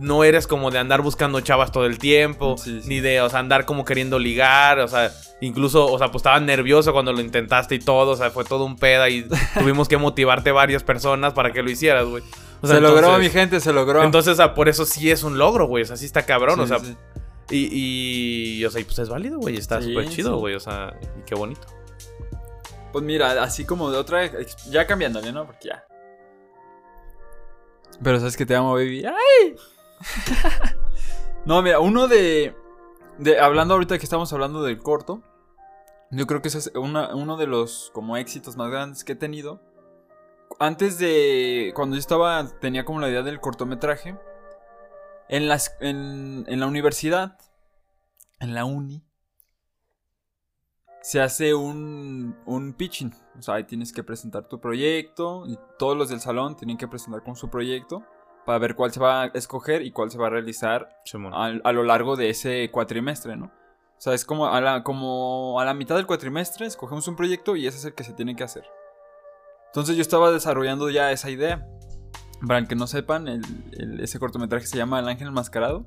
no 0.00 0.24
eres 0.24 0.46
como 0.46 0.70
de 0.70 0.78
andar 0.78 1.02
buscando 1.02 1.40
chavas 1.40 1.72
todo 1.72 1.86
el 1.86 1.98
tiempo, 1.98 2.56
Sí, 2.58 2.80
sí. 2.82 2.88
ni 2.88 3.00
de, 3.00 3.20
o 3.20 3.28
sea, 3.28 3.38
andar 3.40 3.64
como 3.66 3.84
queriendo 3.84 4.18
ligar, 4.18 4.78
o 4.80 4.88
sea, 4.88 5.10
incluso, 5.40 5.86
o 5.86 5.98
sea, 5.98 6.08
pues 6.08 6.20
estabas 6.20 6.42
nervioso 6.42 6.92
cuando 6.92 7.12
lo 7.12 7.20
intentaste 7.20 7.74
y 7.74 7.78
todo, 7.78 8.12
o 8.12 8.16
sea, 8.16 8.30
fue 8.30 8.44
todo 8.44 8.64
un 8.64 8.76
peda 8.76 9.08
y 9.08 9.26
tuvimos 9.58 9.88
que 9.88 9.96
motivarte 9.96 10.52
varias 10.52 10.82
personas 10.82 11.32
para 11.32 11.52
que 11.52 11.62
lo 11.62 11.70
hicieras, 11.70 12.06
güey. 12.06 12.22
O 12.60 12.66
sea, 12.66 12.76
se 12.76 12.82
logró, 12.82 12.98
entonces- 12.98 13.20
mi 13.22 13.30
gente, 13.40 13.60
se 13.60 13.72
logró. 13.72 14.02
Entonces, 14.02 14.32
o 14.32 14.36
sea, 14.36 14.54
por 14.54 14.68
eso 14.68 14.84
sí 14.84 15.10
es 15.10 15.22
un 15.22 15.38
logro, 15.38 15.66
güey, 15.66 15.84
o 15.84 15.86
sea, 15.86 15.96
sí 15.96 16.06
está 16.06 16.24
cabrón, 16.26 16.56
Sí, 16.56 16.60
o 16.62 16.66
sea, 16.66 16.78
sí. 16.80 16.96
y, 17.50 18.58
y, 18.60 18.64
o 18.64 18.70
sea, 18.70 18.80
y 18.80 18.84
pues 18.84 18.98
es 18.98 19.08
válido, 19.08 19.38
güey, 19.38 19.56
está 19.56 19.80
Sí, 19.80 19.88
súper 19.88 20.08
chido, 20.08 20.34
sí. 20.34 20.40
güey, 20.40 20.54
o 20.54 20.60
sea, 20.60 20.94
y 21.18 21.22
qué 21.24 21.34
bonito. 21.34 21.66
Pues 22.92 23.04
mira, 23.04 23.42
así 23.42 23.64
como 23.66 23.90
de 23.90 23.98
otra. 23.98 24.30
Ya 24.70 24.86
cambiándole, 24.86 25.30
¿no? 25.30 25.44
Porque 25.44 25.68
ya. 25.68 25.84
Pero 28.02 28.18
sabes 28.18 28.36
que 28.36 28.46
te 28.46 28.54
amo, 28.54 28.72
baby. 28.74 29.04
¡Ay! 29.04 29.54
No, 31.44 31.62
mira, 31.62 31.80
uno 31.80 32.08
de. 32.08 32.54
de 33.18 33.40
hablando 33.40 33.74
ahorita 33.74 33.98
que 33.98 34.04
estamos 34.04 34.32
hablando 34.32 34.62
del 34.62 34.78
corto. 34.78 35.22
Yo 36.10 36.26
creo 36.26 36.40
que 36.40 36.48
ese 36.48 36.58
es 36.58 36.72
uno 36.74 37.36
de 37.36 37.46
los 37.46 37.90
como 37.92 38.16
éxitos 38.16 38.56
más 38.56 38.70
grandes 38.70 39.04
que 39.04 39.12
he 39.12 39.16
tenido. 39.16 39.60
Antes 40.58 40.98
de. 40.98 41.72
Cuando 41.74 41.96
yo 41.96 42.00
estaba. 42.00 42.46
Tenía 42.60 42.84
como 42.84 43.00
la 43.00 43.08
idea 43.08 43.22
del 43.22 43.40
cortometraje. 43.40 44.18
En, 45.28 45.48
las, 45.48 45.76
en, 45.80 46.44
en 46.48 46.60
la 46.60 46.66
universidad. 46.66 47.38
En 48.40 48.54
la 48.54 48.64
uni 48.64 49.04
se 51.08 51.22
hace 51.22 51.54
un, 51.54 52.36
un 52.44 52.74
pitching. 52.74 53.14
O 53.38 53.40
sea, 53.40 53.54
ahí 53.54 53.64
tienes 53.64 53.94
que 53.94 54.04
presentar 54.04 54.46
tu 54.46 54.60
proyecto 54.60 55.44
y 55.46 55.58
todos 55.78 55.96
los 55.96 56.10
del 56.10 56.20
salón 56.20 56.54
tienen 56.54 56.76
que 56.76 56.86
presentar 56.86 57.22
con 57.22 57.34
su 57.34 57.48
proyecto 57.48 58.04
para 58.48 58.60
ver 58.60 58.74
cuál 58.76 58.90
se 58.90 58.98
va 58.98 59.24
a 59.24 59.26
escoger 59.26 59.82
y 59.82 59.90
cuál 59.90 60.10
se 60.10 60.16
va 60.16 60.28
a 60.28 60.30
realizar 60.30 60.88
a, 61.34 61.44
a 61.64 61.72
lo 61.72 61.82
largo 61.82 62.16
de 62.16 62.30
ese 62.30 62.70
cuatrimestre, 62.70 63.36
¿no? 63.36 63.44
O 63.44 64.00
sea, 64.00 64.14
es 64.14 64.24
como 64.24 64.46
a, 64.46 64.58
la, 64.62 64.82
como 64.82 65.60
a 65.60 65.66
la 65.66 65.74
mitad 65.74 65.96
del 65.96 66.06
cuatrimestre 66.06 66.64
escogemos 66.64 67.06
un 67.08 67.14
proyecto 67.14 67.56
y 67.56 67.66
ese 67.66 67.76
es 67.76 67.84
el 67.84 67.92
que 67.92 68.04
se 68.04 68.14
tiene 68.14 68.34
que 68.36 68.44
hacer. 68.44 68.64
Entonces 69.66 69.96
yo 69.96 70.00
estaba 70.00 70.30
desarrollando 70.30 70.88
ya 70.88 71.12
esa 71.12 71.28
idea. 71.28 71.68
Para 72.40 72.58
el 72.60 72.66
que 72.68 72.74
no 72.74 72.86
sepan, 72.86 73.28
el- 73.28 73.42
el- 73.76 74.00
ese 74.00 74.18
cortometraje 74.18 74.64
se 74.66 74.78
llama 74.78 75.00
El 75.00 75.08
Ángel 75.08 75.28
Enmascarado. 75.28 75.84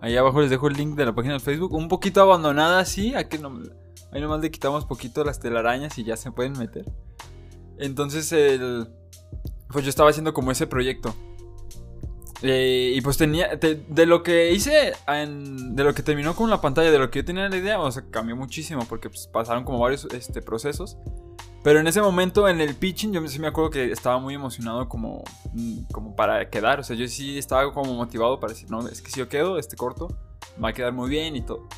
Ahí 0.00 0.16
abajo 0.16 0.40
les 0.40 0.48
dejo 0.48 0.68
el 0.68 0.74
link 0.78 0.96
de 0.96 1.04
la 1.04 1.14
página 1.14 1.34
de 1.34 1.40
Facebook. 1.40 1.74
Un 1.74 1.88
poquito 1.88 2.22
abandonada 2.22 2.78
así. 2.78 3.14
Aquí 3.14 3.36
no, 3.36 3.60
ahí 4.12 4.20
nomás 4.22 4.40
le 4.40 4.50
quitamos 4.50 4.86
poquito 4.86 5.24
las 5.24 5.40
telarañas 5.40 5.98
y 5.98 6.04
ya 6.04 6.16
se 6.16 6.32
pueden 6.32 6.54
meter. 6.54 6.86
Entonces, 7.76 8.32
el, 8.32 8.88
pues 9.68 9.84
yo 9.84 9.90
estaba 9.90 10.08
haciendo 10.08 10.32
como 10.32 10.52
ese 10.52 10.66
proyecto. 10.66 11.14
Eh, 12.42 12.92
y 12.96 13.00
pues 13.02 13.16
tenía, 13.16 13.58
te- 13.60 13.76
de 13.88 14.04
lo 14.06 14.22
que 14.24 14.50
hice, 14.52 14.92
en- 15.06 15.76
de 15.76 15.84
lo 15.84 15.94
que 15.94 16.02
terminó 16.02 16.34
con 16.34 16.50
la 16.50 16.60
pantalla, 16.60 16.90
de 16.90 16.98
lo 16.98 17.10
que 17.10 17.20
yo 17.20 17.24
tenía 17.24 17.48
la 17.48 17.56
idea, 17.56 17.78
o 17.80 17.90
sea, 17.92 18.02
cambió 18.10 18.34
muchísimo 18.36 18.84
porque 18.88 19.08
pues, 19.08 19.28
pasaron 19.28 19.64
como 19.64 19.78
varios 19.78 20.06
este, 20.12 20.42
procesos. 20.42 20.96
Pero 21.62 21.78
en 21.78 21.86
ese 21.86 22.02
momento, 22.02 22.48
en 22.48 22.60
el 22.60 22.74
pitching, 22.74 23.12
yo 23.12 23.24
sí 23.28 23.38
me 23.38 23.46
acuerdo 23.46 23.70
que 23.70 23.92
estaba 23.92 24.18
muy 24.18 24.34
emocionado 24.34 24.88
como, 24.88 25.22
mm, 25.52 25.84
como 25.92 26.16
para 26.16 26.50
quedar. 26.50 26.80
O 26.80 26.82
sea, 26.82 26.96
yo 26.96 27.06
sí 27.06 27.38
estaba 27.38 27.72
como 27.72 27.94
motivado 27.94 28.40
para 28.40 28.52
decir, 28.52 28.68
no, 28.68 28.88
es 28.88 29.00
que 29.00 29.12
si 29.12 29.20
yo 29.20 29.28
quedo, 29.28 29.56
este 29.58 29.76
corto, 29.76 30.08
va 30.62 30.70
a 30.70 30.72
quedar 30.72 30.92
muy 30.92 31.08
bien 31.08 31.36
y 31.36 31.42
todo. 31.42 31.68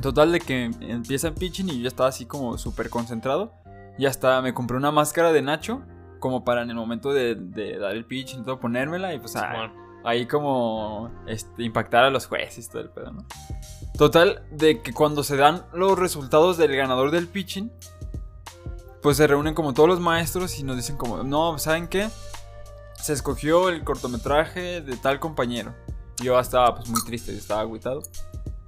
Total 0.00 0.30
de 0.30 0.38
que 0.38 0.70
empieza 0.82 1.26
el 1.28 1.34
pitching 1.34 1.68
y 1.70 1.76
yo 1.78 1.82
ya 1.82 1.88
estaba 1.88 2.08
así 2.10 2.26
como 2.26 2.56
súper 2.58 2.88
concentrado. 2.90 3.52
Y 3.98 4.06
hasta 4.06 4.40
me 4.40 4.54
compré 4.54 4.76
una 4.76 4.92
máscara 4.92 5.32
de 5.32 5.42
Nacho, 5.42 5.82
como 6.22 6.44
para 6.44 6.62
en 6.62 6.70
el 6.70 6.76
momento 6.76 7.12
de, 7.12 7.34
de 7.34 7.78
dar 7.78 7.96
el 7.96 8.04
pitching 8.04 8.40
y 8.40 8.44
todo, 8.44 8.60
ponérmela 8.60 9.12
y 9.12 9.18
pues 9.18 9.34
ah, 9.34 9.72
ahí 10.04 10.24
como 10.26 11.10
este, 11.26 11.64
impactar 11.64 12.04
a 12.04 12.10
los 12.10 12.26
jueces 12.26 12.66
y 12.66 12.70
todo 12.70 12.82
el 12.82 12.90
pedo, 12.90 13.10
¿no? 13.10 13.26
Total, 13.98 14.44
de 14.52 14.80
que 14.80 14.92
cuando 14.92 15.24
se 15.24 15.36
dan 15.36 15.66
los 15.74 15.98
resultados 15.98 16.58
del 16.58 16.76
ganador 16.76 17.10
del 17.10 17.26
pitching, 17.26 17.72
pues 19.02 19.16
se 19.16 19.26
reúnen 19.26 19.52
como 19.52 19.74
todos 19.74 19.88
los 19.88 19.98
maestros 19.98 20.60
y 20.60 20.62
nos 20.62 20.76
dicen 20.76 20.96
como, 20.96 21.24
no, 21.24 21.58
¿saben 21.58 21.88
qué? 21.88 22.08
Se 22.94 23.12
escogió 23.12 23.68
el 23.68 23.82
cortometraje 23.82 24.80
de 24.80 24.96
tal 24.96 25.18
compañero. 25.18 25.74
Y 26.20 26.26
Yo 26.26 26.38
estaba 26.38 26.76
pues 26.76 26.88
muy 26.88 27.02
triste, 27.04 27.32
yo 27.32 27.38
estaba 27.38 27.62
agüitado. 27.62 28.02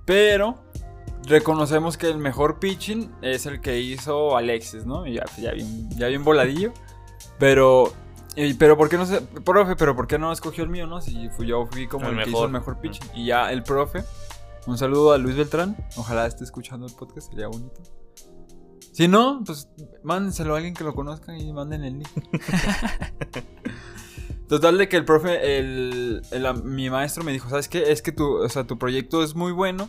Pero 0.05 0.57
reconocemos 1.29 1.97
que 1.97 2.09
el 2.09 2.19
mejor 2.19 2.59
pitching 2.59 3.15
es 3.23 3.47
el 3.47 3.61
que 3.61 3.79
hizo 3.79 4.37
Alexis, 4.37 4.85
¿no? 4.85 5.07
Y 5.07 5.15
ya, 5.15 5.25
ya, 5.39 5.53
bien, 5.53 5.89
ya 5.91 6.09
bien 6.09 6.25
voladillo. 6.25 6.73
Pero, 7.39 7.93
y- 8.37 8.55
pero 8.55 8.77
¿por 8.77 8.89
qué 8.89 8.97
no 8.97 9.07
se, 9.07 9.21
profe, 9.21 9.77
pero 9.77 9.95
por 9.97 10.07
qué 10.07 10.19
no 10.19 10.33
escogió 10.33 10.65
el 10.65 10.71
mío, 10.71 10.87
no? 10.87 11.01
Si 11.01 11.29
fui, 11.31 11.47
yo 11.47 11.67
fui 11.67 11.87
como 11.89 12.07
El 12.09 12.19
el, 12.19 12.25
que 12.25 12.31
hizo 12.31 12.45
el 12.45 12.51
mejor 12.53 12.81
pitching. 12.81 13.09
Y 13.15 13.27
ya 13.27 13.51
el 13.53 13.63
profe, 13.63 14.05
un 14.67 14.79
saludo 14.79 15.13
a 15.13 15.19
Luis 15.19 15.37
Beltrán. 15.37 15.77
Ojalá 15.97 16.27
esté 16.27 16.45
escuchando 16.45 16.87
el 16.87 16.93
podcast, 16.95 17.31
sería 17.31 17.49
bonito. 17.49 17.83
Si 18.93 19.09
no, 19.09 19.43
pues 19.45 19.69
mándenselo 20.05 20.55
a 20.55 20.59
alguien 20.59 20.75
que 20.75 20.85
lo 20.85 20.95
conozca 20.95 21.37
y 21.37 21.53
manden 21.53 21.83
el 21.85 21.95
link. 21.95 22.09
Total 24.49 24.77
de 24.79 24.89
que 24.89 24.97
el 24.97 25.05
profe, 25.05 25.59
el, 25.59 26.23
el- 26.31 26.63
mi 26.65 26.91
maestro 26.91 27.25
me 27.25 27.33
dijo, 27.33 27.49
¿sabes 27.49 27.69
qué? 27.69 27.91
Es 27.91 28.03
que 28.03 28.13
tu, 28.13 28.37
o 28.37 28.49
sea, 28.49 28.65
tu 28.65 28.79
proyecto 28.79 29.23
es 29.25 29.35
muy 29.35 29.53
bueno, 29.53 29.89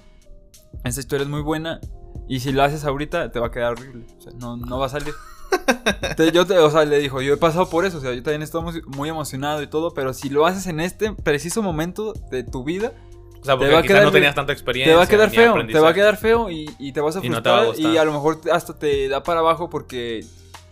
esta 0.84 1.02
historia 1.02 1.24
es 1.24 1.30
muy 1.30 1.42
buena, 1.42 1.80
y 2.28 2.40
si 2.40 2.52
lo 2.52 2.64
haces 2.64 2.86
ahorita 2.86 3.32
te 3.32 3.40
va 3.40 3.48
a 3.48 3.52
quedar 3.52 3.74
horrible, 3.74 4.06
o 4.18 4.22
sea, 4.22 4.34
no, 4.40 4.58
no 4.58 4.80
va 4.80 4.88
a 4.88 4.90
salir. 4.90 5.14
Entonces, 5.86 6.32
yo 6.34 6.46
te, 6.46 6.58
o 6.58 6.70
sea, 6.70 6.86
le 6.86 6.98
dijo, 7.00 7.22
yo 7.22 7.34
he 7.34 7.38
pasado 7.38 7.70
por 7.70 7.86
eso, 7.86 7.98
o 7.98 8.02
sea, 8.02 8.14
yo 8.14 8.24
también 8.24 8.42
estoy 8.42 8.62
muy- 8.88 9.10
emocionado 9.10 9.62
y 9.62 9.68
todo, 9.68 9.94
pero 9.94 10.14
si 10.14 10.30
lo 10.30 10.46
haces 10.46 10.68
en 10.68 10.80
este 10.80 11.14
preciso 11.14 11.62
momento 11.62 12.14
de 12.32 12.44
tu 12.44 12.64
vida, 12.64 12.94
O 13.42 13.46
sea, 13.46 13.56
porque 13.58 13.72
va 13.72 13.80
a 13.80 13.82
quizás 13.84 13.94
quedar 13.94 14.04
no 14.06 14.12
tenías 14.12 14.36
tanta 14.36 14.54
experiencia. 14.54 14.94
te 14.94 14.98
va 14.98 15.04
a 15.04 15.08
quedar 15.08 15.30
feo, 15.30 15.56
te 15.66 15.80
va 15.80 15.90
a 15.90 15.94
quedar 15.94 16.18
feo 16.18 16.50
y, 16.50 16.70
y 16.80 16.92
te 16.92 17.00
vas 17.02 17.16
a 17.16 17.26
Y 17.26 17.30
no 17.30 17.42
te 17.44 17.50
va 17.50 17.60
a 17.62 17.64
frustrar 17.66 17.94
y, 17.94 17.98
a 17.98 18.04
lo 18.06 18.12
mejor 18.14 18.40
hasta 18.52 18.78
te 18.78 19.08
da 19.08 19.22
para 19.24 19.40
abajo 19.42 19.70
porque 19.70 20.26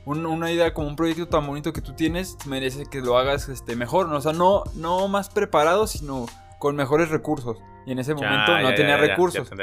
un- 0.05 0.25
una 0.25 0.51
idea 0.51 0.73
como 0.73 0.87
un 0.87 0.95
proyecto 0.95 1.27
tan 1.27 1.45
bonito 1.47 1.71
que 1.71 1.81
tú 1.81 1.93
tienes 1.93 2.35
merece 2.45 2.85
que 2.87 2.99
lo 3.01 3.17
hagas 3.17 3.47
este, 3.49 3.75
mejor, 3.75 4.09
¿no? 4.09 4.17
o 4.17 4.21
sea, 4.21 4.33
no, 4.33 4.63
no 4.75 5.07
más 5.07 5.29
preparado, 5.29 5.87
sino 5.87 6.25
con 6.59 6.75
mejores 6.75 7.09
recursos. 7.09 7.57
Y 7.85 7.91
en 7.91 7.99
ese 7.99 8.11
Ya, 8.11 8.15
momento 8.15 8.57
no 8.59 8.69
ya, 8.69 8.75
tenía 8.75 8.95
ya, 8.97 9.01
ya, 9.01 9.07
recursos 9.07 9.49
ya 9.49 9.55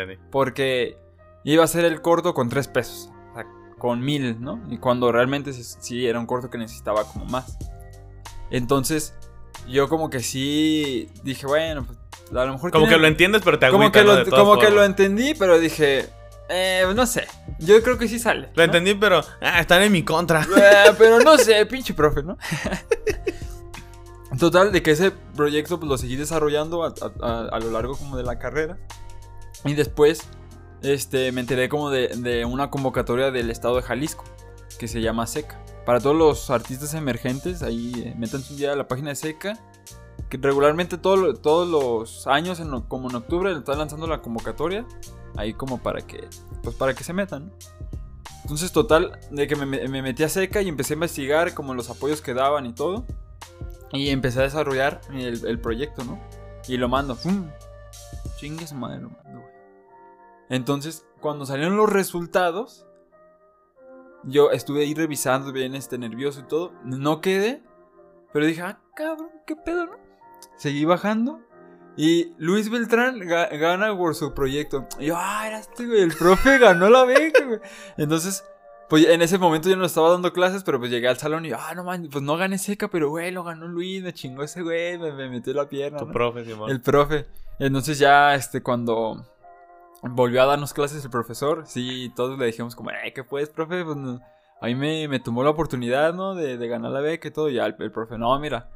porque 1.43 1.51
iba 1.53 1.65
a 1.65 1.67
ser 1.67 1.85
el 1.85 2.01
corto 2.03 2.35
con 2.35 2.49
tres 2.49 2.69
pesos, 2.69 3.11
o 3.33 3.35
sea, 3.35 3.47
con 3.79 4.01
mil, 4.01 4.41
¿no? 4.41 4.61
Y 4.71 4.79
cuando 4.79 5.11
realmente 5.13 5.53
sí, 5.53 5.63
sí 5.65 6.07
era 6.07 6.19
un 6.19 6.27
corto 6.27 6.51
que 6.51 6.59
necesitaba 6.59 7.05
como 7.05 7.25
más. 7.27 7.57
Entonces, 8.51 9.15
yo 9.69 9.89
como 9.89 10.11
que 10.11 10.21
sí 10.21 11.09
dije, 11.23 11.47
bueno, 11.47 11.85
pues 11.87 11.99
a 12.31 12.45
lo 12.45 12.53
mejor 12.53 12.71
Como 12.71 12.85
tiene- 12.85 12.97
que 12.97 13.01
lo 13.03 13.07
entiendes, 13.09 13.43
pero 13.45 13.59
te 13.59 13.67
agüita, 13.67 13.79
como 13.79 13.93
que, 13.93 14.05
¿no? 14.05 14.25
lo, 14.25 14.31
como 14.31 14.59
que 14.59 14.71
lo 14.71 14.85
entendí, 14.85 15.35
pero 15.35 15.59
dije, 15.59 16.09
eh, 16.49 16.85
no 16.95 17.07
sé. 17.07 17.27
Yo 17.59 17.83
creo 17.83 17.97
que 17.99 18.09
sí 18.09 18.19
sale. 18.19 18.49
Lo 18.55 18.57
¿no? 18.57 18.63
entendí, 18.65 18.95
pero 18.95 19.21
ah, 19.41 19.61
están 19.61 19.83
en 19.83 19.93
mi 19.93 20.03
contra. 20.05 20.41
Eh, 20.57 20.93
pero 20.99 21.21
no 21.21 21.37
sé, 21.39 21.65
pinche 21.67 21.95
profe, 21.95 22.23
¿no? 22.23 22.37
Total, 24.39 24.71
de 24.73 24.83
que 24.83 24.93
ese 24.93 25.11
proyecto 25.11 25.79
pues, 25.81 25.89
lo 25.91 25.99
seguí 25.99 26.17
desarrollando 26.17 26.85
a, 26.85 26.89
a- 26.89 27.27
a- 27.27 27.49
a 27.49 27.59
lo 27.59 27.71
largo 27.73 27.97
como 27.97 28.17
de 28.17 28.23
la 28.23 28.39
carrera. 28.39 28.79
Y 29.65 29.75
después 29.75 30.23
este, 30.83 31.33
me 31.33 31.41
enteré 31.41 31.69
como 31.69 31.91
de, 31.91 32.09
de 32.09 32.45
una 32.45 32.71
convocatoria 32.71 33.31
del 33.31 33.51
estado 33.51 33.77
de 33.77 33.83
Jalisco, 33.83 34.25
que 34.79 34.89
se 34.89 35.01
llama 35.01 35.27
SECA. 35.27 35.63
Para 35.87 36.01
todos 36.01 36.17
los 36.17 36.51
artistas 36.51 36.95
emergentes, 36.95 37.63
ahí 37.63 37.93
eh, 37.97 38.15
métanse 38.17 38.53
un 38.53 38.59
día 38.59 38.73
a 38.73 38.77
la 38.77 38.87
página 38.89 39.11
de 39.11 39.17
SECA. 39.17 39.59
Que 40.29 40.37
regularmente 40.37 40.97
todo 40.97 41.35
todos 41.35 41.67
los 41.69 42.27
años, 42.29 42.61
en, 42.61 42.71
como 42.83 43.11
en 43.11 43.17
octubre, 43.17 43.53
le 43.53 43.59
está 43.59 43.75
lanzando 43.75 44.07
la 44.07 44.21
convocatoria. 44.23 44.87
Ahí 45.37 45.55
como 45.55 45.79
para 45.79 46.03
que, 46.03 46.29
pues 46.63 46.77
para 46.77 46.95
que 46.95 47.03
se 47.03 47.13
metan. 47.13 47.53
Entonces, 48.43 48.71
total, 48.73 49.19
de 49.31 49.47
que 49.49 49.57
me, 49.57 49.67
me- 49.67 49.89
me 49.89 50.03
metí 50.03 50.23
a 50.23 50.29
seca 50.29 50.63
y 50.63 50.69
empecé 50.69 50.93
a 50.93 50.97
investigar 50.97 51.55
como 51.55 51.75
los 51.75 51.91
apoyos 51.91 52.21
que 52.21 52.35
daban 52.35 52.67
y 52.67 52.73
todo. 52.73 53.05
Y 53.93 54.11
empecé 54.11 54.41
a 54.41 54.43
desarrollar 54.43 55.01
el, 55.13 55.45
el 55.47 55.59
proyecto, 55.59 56.05
¿no? 56.05 56.21
Y 56.69 56.77
lo 56.77 56.89
mando. 56.89 57.17
¡Pum! 57.17 57.49
Chingue 58.39 58.67
su 58.67 58.75
madre, 58.77 59.01
lo 59.01 59.11
mando. 59.11 59.43
Entonces, 60.51 61.07
cuando 61.21 61.47
salieron 61.47 61.77
los 61.77 61.91
resultados, 61.91 62.87
yo 64.25 64.51
estuve 64.51 64.83
ahí 64.83 64.95
revisando 64.95 65.53
bien, 65.53 65.75
este, 65.75 65.97
nervioso 65.97 66.41
y 66.41 66.43
todo. 66.49 66.73
No 66.85 67.21
quedé, 67.21 67.63
pero 68.33 68.45
dije, 68.45 68.61
ah, 68.63 68.81
cabrón, 68.95 69.31
qué 69.47 69.57
pedo, 69.57 69.87
¿no? 69.87 69.93
Seguí 70.57 70.85
bajando. 70.85 71.41
Y 71.97 72.33
Luis 72.39 72.71
Beltrán 72.71 73.19
ga- 73.21 73.57
gana 73.59 73.97
por 73.97 74.15
su 74.15 74.33
proyecto. 74.35 74.87
Y 74.99 75.07
yo, 75.07 75.17
ah, 75.19 75.47
era 75.47 75.59
este, 75.59 75.87
güey. 75.87 76.03
El 76.03 76.13
profe 76.15 76.59
ganó 76.59 76.89
la 76.91 77.05
beca, 77.05 77.45
güey. 77.45 77.61
Entonces, 77.97 78.45
pues 78.89 79.07
en 79.07 79.23
ese 79.23 79.39
momento 79.39 79.69
yo 79.69 79.77
no 79.77 79.85
estaba 79.85 80.11
dando 80.11 80.33
clases, 80.33 80.63
pero 80.65 80.79
pues 80.79 80.91
llegué 80.91 81.09
al 81.09 81.17
salón 81.19 81.47
y, 81.47 81.53
ah, 81.53 81.75
no 81.75 81.85
man, 81.85 82.09
pues 82.11 82.23
no 82.25 82.37
gané 82.37 82.59
seca, 82.59 82.89
pero 82.89 83.11
güey, 83.11 83.31
lo 83.33 83.45
ganó 83.45 83.69
Luis, 83.69 84.03
me 84.03 84.13
chingó 84.13 84.43
ese 84.43 84.63
güey, 84.63 84.99
me, 84.99 85.13
me 85.13 85.29
metió 85.29 85.53
la 85.53 85.69
pierna. 85.69 85.99
Tu 85.99 86.07
¿no? 86.07 86.13
profe, 86.13 86.45
Simón. 86.45 86.71
El 86.71 86.81
profe. 86.81 87.27
Entonces 87.59 87.99
ya, 87.99 88.35
este, 88.35 88.63
cuando 88.63 89.25
volvió 90.03 90.43
a 90.43 90.47
darnos 90.47 90.73
clases 90.73 91.05
el 91.05 91.11
profesor, 91.11 91.65
sí, 91.67 92.13
todos 92.17 92.39
le 92.39 92.47
dijimos 92.47 92.75
como, 92.75 92.91
eh, 92.91 93.13
¿qué 93.15 93.25
puedes, 93.25 93.49
profe? 93.51 93.85
Pues 93.85 93.97
no- 93.97 94.21
a 94.63 94.67
mí 94.67 94.75
me, 94.75 95.09
me 95.09 95.21
tomó 95.21 95.43
la 95.43 95.51
oportunidad, 95.51 96.13
¿no? 96.15 96.35
De, 96.35 96.59
de 96.59 96.69
ganar 96.69 96.91
la 96.91 97.01
beca 97.01 97.29
y 97.29 97.31
todo. 97.31 97.49
Y 97.49 97.55
ya 97.55 97.67
el, 97.67 97.75
el 97.79 97.91
profe, 97.93 98.19
no, 98.19 98.39
mira. 98.39 98.69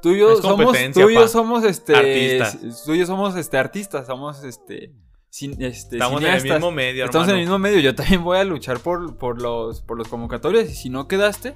Tú 0.00 0.10
y 0.10 0.18
yo 0.20 0.32
Es 0.32 0.40
somos, 0.40 0.74
tú 0.94 1.10
y 1.10 1.14
yo 1.14 1.28
somos, 1.28 1.64
este, 1.64 1.94
Artistas. 1.94 2.84
tú 2.84 2.94
y 2.94 2.98
yo 3.00 3.04
somos, 3.06 3.36
este, 3.36 3.58
artistas, 3.58 4.06
somos, 4.06 4.42
este, 4.44 4.92
cin- 5.30 5.56
este 5.60 5.96
Estamos 5.96 6.22
en 6.22 6.28
el 6.28 6.42
mismo 6.42 6.70
medio, 6.70 7.04
Estamos 7.04 7.28
en 7.28 7.34
el 7.34 7.40
hermano. 7.42 7.58
mismo 7.58 7.58
medio. 7.58 7.80
Yo 7.80 7.94
también 7.94 8.22
voy 8.24 8.38
a 8.38 8.44
luchar 8.44 8.78
por, 8.78 9.16
por 9.18 9.42
los 9.42 9.82
por 9.82 9.98
los 9.98 10.08
convocatorios. 10.08 10.70
Y 10.70 10.74
si 10.74 10.88
no 10.88 11.08
quedaste, 11.08 11.54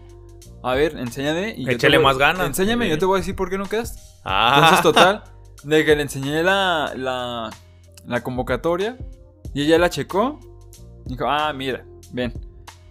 a 0.63 0.75
ver, 0.75 0.97
enséñame. 0.99 1.55
Y 1.57 1.71
Échale 1.71 1.97
voy- 1.99 2.05
más 2.05 2.19
ganas. 2.19 2.47
Enséñame 2.47 2.87
Sí. 2.87 2.91
yo 2.91 2.99
te 2.99 3.05
voy 3.07 3.17
a 3.17 3.21
decir 3.21 3.37
por 3.37 3.49
qué 3.49 3.57
no 3.59 3.67
quedaste. 3.67 4.01
Ah, 4.25 4.55
Entonces, 4.57 4.83
total, 4.83 5.23
de 5.63 5.85
que 5.85 5.95
le 5.97 6.03
enseñé 6.03 6.43
la, 6.43 6.93
la, 6.97 7.49
la 8.07 8.23
convocatoria. 8.23 8.97
Y 9.55 9.63
ella 9.63 9.79
la 9.79 9.91
checó. 9.91 10.39
Dijo, 11.05 11.27
ah, 11.27 11.53
mira, 11.53 11.85
ven. 12.13 12.33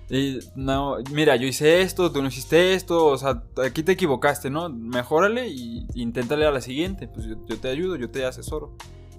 Y 0.10 0.40
no, 0.56 0.98
mira, 1.12 1.38
yo 1.38 1.48
hice 1.48 1.82
esto, 1.82 2.12
tú 2.12 2.22
no 2.22 2.28
hiciste 2.28 2.74
esto. 2.74 3.06
O 3.06 3.18
sea, 3.18 3.44
aquí 3.64 3.82
te 3.82 3.94
equivocaste, 3.94 4.50
¿no? 4.50 4.70
Mejórale 4.70 5.48
y 5.48 5.88
inténtale 5.96 6.46
a 6.46 6.52
la 6.52 6.60
siguiente. 6.60 7.08
Pues 7.08 7.26
yo, 7.26 7.38
te 7.60 7.70
ayudo, 7.70 7.96
yo 7.96 8.10
te 8.12 8.26
asesoro. 8.26 8.76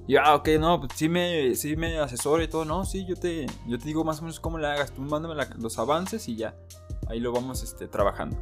Y 0.07 0.17
ah, 0.17 0.35
ok, 0.35 0.49
no, 0.61 0.81
pues 0.81 0.93
sí 0.95 1.09
me, 1.09 1.55
sí 1.55 1.77
me 1.77 1.99
asesora 1.99 2.45
y 2.45 2.49
todo. 2.49 2.67
No, 2.67 2.85
sí, 2.85 3.07
yo 3.07 3.17
te, 3.17 3.47
yo 3.67 3.79
te 3.79 3.85
digo 3.87 4.05
más 4.05 4.19
o 4.19 4.23
menos 4.23 4.39
cómo 4.39 4.59
le 4.59 4.67
hagas. 4.67 4.93
Tú 4.93 5.01
mándame 5.01 5.35
los 5.59 5.79
avances 5.79 6.29
y 6.29 6.37
ya. 6.37 6.55
Ahí 7.09 7.21
lo 7.21 7.33
vamos 7.33 7.63
este, 7.63 7.89
trabajando. 7.89 8.37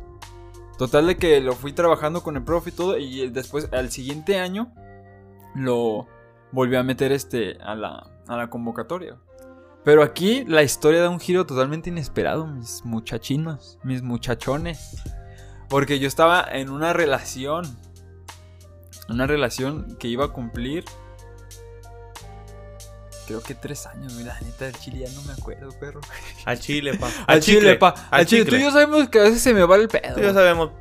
Total 0.77 1.07
de 1.07 1.17
que 1.19 1.41
lo 1.41 1.53
fui 1.53 1.73
trabajando 1.73 2.25
con 2.25 2.37
el 2.37 2.43
profe 2.43 2.71
y 2.71 2.73
todo. 2.73 2.99
Y 2.99 3.29
después, 3.29 3.69
al 3.71 3.91
siguiente 3.93 4.41
año, 4.41 4.73
lo 5.55 6.09
volví 6.53 6.77
a 6.77 6.83
meter 6.83 7.13
este, 7.13 7.59
a, 7.63 7.75
la, 7.75 8.07
a 8.27 8.37
la 8.37 8.51
convocatoria. 8.51 9.17
Pero 9.85 10.03
aquí 10.03 10.45
la 10.47 10.63
historia 10.63 11.01
da 11.01 11.09
un 11.09 11.21
giro 11.21 11.47
totalmente 11.47 11.89
inesperado, 11.89 12.47
mis 12.47 12.85
muchachinos, 12.85 13.79
mis 13.83 14.03
muchachones. 14.03 15.03
Porque 15.69 15.99
yo 15.99 16.09
estaba 16.09 16.47
en 16.51 16.69
una 16.71 16.93
relación. 16.93 17.65
Una 19.09 19.27
relación 19.27 19.97
que 19.99 20.09
iba 20.09 20.27
a 20.27 20.29
cumplir. 20.29 20.85
Creo 23.27 23.43
que 23.43 23.55
tres 23.55 23.87
años, 23.87 24.13
mira, 24.15 24.35
la 24.35 24.41
neta 24.41 24.65
del 24.67 24.75
chile 24.75 25.07
ya 25.07 25.13
no 25.13 25.23
me 25.23 25.33
acuerdo, 25.33 25.71
perro. 25.79 26.01
Al 26.45 26.59
chile, 26.59 26.99
pa. 26.99 27.09
Al, 27.27 27.41
chile, 27.41 27.77
pa. 27.77 27.95
Al, 28.11 28.27
chile. 28.27 28.45
Tú 28.45 28.57
y 28.57 28.63
yo 28.63 28.73
sabemos 28.73 29.09
que 29.09 29.21
a 29.21 29.23
veces 29.23 29.41
se 29.41 29.55
me 29.55 29.65
va 29.65 29.77
el 29.77 29.89
pedo. 29.89 30.15
Tú 30.15 30.21
ya 30.21 30.35
sabemos. 30.35 30.73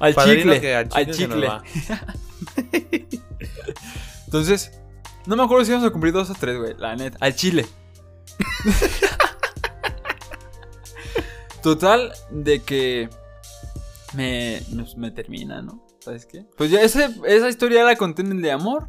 Al 0.00 0.16
chicle. 0.16 0.76
al 0.76 1.10
chicle. 1.10 1.48
Entonces, 4.24 4.79
no 5.26 5.36
me 5.36 5.42
acuerdo 5.44 5.64
si 5.64 5.70
íbamos 5.70 5.88
a 5.88 5.92
cumplir 5.92 6.12
dos 6.12 6.30
o 6.30 6.34
tres, 6.34 6.58
güey. 6.58 6.74
La 6.78 6.96
neta. 6.96 7.16
Al 7.20 7.34
chile. 7.34 7.66
Total, 11.62 12.12
de 12.30 12.62
que 12.62 13.08
me, 14.14 14.62
me, 14.72 14.84
me 14.96 15.10
termina, 15.10 15.60
¿no? 15.60 15.86
¿Sabes 16.00 16.24
qué? 16.24 16.46
Pues 16.56 16.70
ya 16.70 16.80
ese- 16.80 17.14
esa 17.26 17.48
historia 17.50 17.84
la 17.84 17.96
conté 17.96 18.22
en 18.22 18.32
el 18.32 18.40
de 18.42 18.50
amor. 18.50 18.88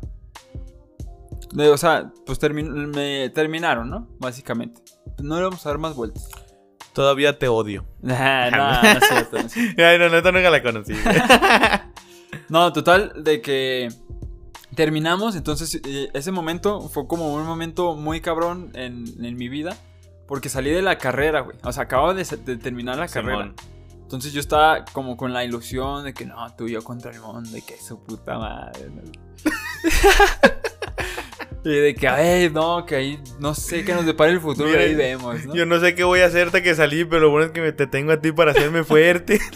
De- 1.52 1.70
o 1.70 1.78
sea, 1.78 2.12
pues 2.26 2.40
termin- 2.40 2.94
me 2.96 3.30
terminaron, 3.32 3.90
¿no? 3.90 4.08
Básicamente. 4.20 4.82
No 5.22 5.36
le 5.36 5.44
vamos 5.44 5.66
a 5.66 5.70
dar 5.70 5.78
más 5.80 5.96
vueltas. 5.96 6.30
Todavía 6.94 7.38
te 7.38 7.50
odio. 7.50 7.86
Nah, 8.02 8.50
no, 8.52 8.82
no 8.84 8.90
es 8.90 9.08
cierto, 9.08 9.38
no 9.38 9.46
es 9.46 9.52
cierto. 9.52 9.84
Ay, 9.86 10.00
no, 10.00 10.08
neta 10.10 10.32
nunca 10.32 10.50
la 10.50 10.64
conocí. 10.64 10.94
No, 12.48 12.72
total, 12.72 13.12
de 13.24 13.42
que 13.42 13.90
terminamos, 14.76 15.36
entonces 15.36 15.80
eh, 15.86 16.10
ese 16.14 16.32
momento 16.32 16.82
fue 16.90 17.08
como 17.08 17.34
un 17.34 17.46
momento 17.46 17.96
muy 17.96 18.22
cabrón 18.22 18.72
en, 18.74 19.06
en 19.24 19.38
mi 19.38 19.50
vida, 19.50 19.76
porque 20.28 20.50
salí 20.50 20.72
de 20.72 20.82
la 20.82 20.98
carrera, 20.98 21.42
güey. 21.42 21.58
O 21.64 21.72
sea, 21.72 21.84
acababa 21.84 22.14
de, 22.14 22.24
de 22.24 22.58
terminar 22.58 22.98
la 22.98 23.08
carrera. 23.08 23.54
Entonces 24.02 24.34
yo 24.34 24.40
estaba 24.42 24.84
como 24.86 25.16
con 25.16 25.32
la 25.34 25.46
ilusión 25.46 26.04
de 26.04 26.14
que 26.14 26.26
no, 26.26 26.36
tú 26.56 26.68
y 26.68 26.72
yo 26.72 26.84
contra 26.84 27.12
el 27.12 27.22
mundo, 27.22 27.56
y 27.58 27.62
que 27.62 27.78
su 27.78 28.04
puta 28.04 28.38
madre. 28.38 28.90
y 31.64 31.70
de 31.70 31.96
que, 31.96 32.08
ay, 32.08 32.50
no, 32.50 32.86
que 32.86 32.96
ahí 32.96 33.20
no 33.40 33.54
sé 33.54 33.86
qué 33.86 33.94
nos 33.94 34.06
depara 34.06 34.32
el 34.32 34.42
futuro, 34.42 34.68
Mira, 34.68 34.82
ahí 34.82 34.96
vemos, 34.96 35.46
¿no? 35.46 35.56
Yo 35.56 35.66
no 35.66 35.80
sé 35.80 35.96
qué 35.96 36.04
voy 36.04 36.22
a 36.22 36.26
hacerte 36.26 36.62
que 36.64 36.76
salí, 36.76 37.06
pero 37.06 37.22
lo 37.22 37.30
bueno 37.30 37.48
es 37.48 37.52
que 37.52 37.62
me- 37.62 37.72
te 37.72 37.88
tengo 37.88 38.12
a 38.12 38.20
ti 38.20 38.32
para 38.32 38.52
hacerme 38.52 38.84
fuerte. 38.84 39.40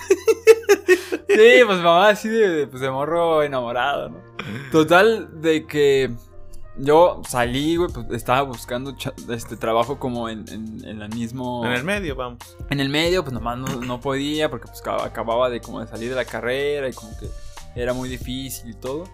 Sí, 1.27 1.63
pues 1.65 1.79
mamá 1.79 2.07
así 2.07 2.29
de, 2.29 2.65
pues, 2.65 2.81
de 2.81 2.89
morro 2.89 3.43
enamorado, 3.43 4.07
¿no? 4.07 4.19
Total, 4.71 5.41
de 5.41 5.65
que 5.65 6.11
yo 6.77 7.21
salí, 7.27 7.77
güey, 7.77 7.91
pues 7.91 8.05
estaba 8.11 8.41
buscando 8.41 8.95
este 9.29 9.55
trabajo 9.57 9.97
como 9.99 10.27
en, 10.29 10.45
en, 10.49 10.85
en 10.85 11.01
el 11.01 11.09
mismo... 11.15 11.65
En 11.65 11.71
el 11.71 11.83
medio, 11.83 12.15
vamos. 12.15 12.39
En 12.69 12.79
el 12.79 12.89
medio, 12.89 13.23
pues 13.23 13.33
nomás 13.33 13.57
no, 13.57 13.67
no 13.81 13.99
podía 13.99 14.49
porque 14.49 14.67
pues 14.67 14.81
acaba- 14.81 15.05
acababa 15.05 15.49
de 15.49 15.61
como 15.61 15.79
de 15.79 15.87
salir 15.87 16.09
de 16.09 16.15
la 16.15 16.25
carrera 16.25 16.89
y 16.89 16.93
como 16.93 17.11
que 17.17 17.29
era 17.75 17.93
muy 17.93 18.09
difícil 18.09 18.71
y 18.71 18.73
todo. 18.73 19.05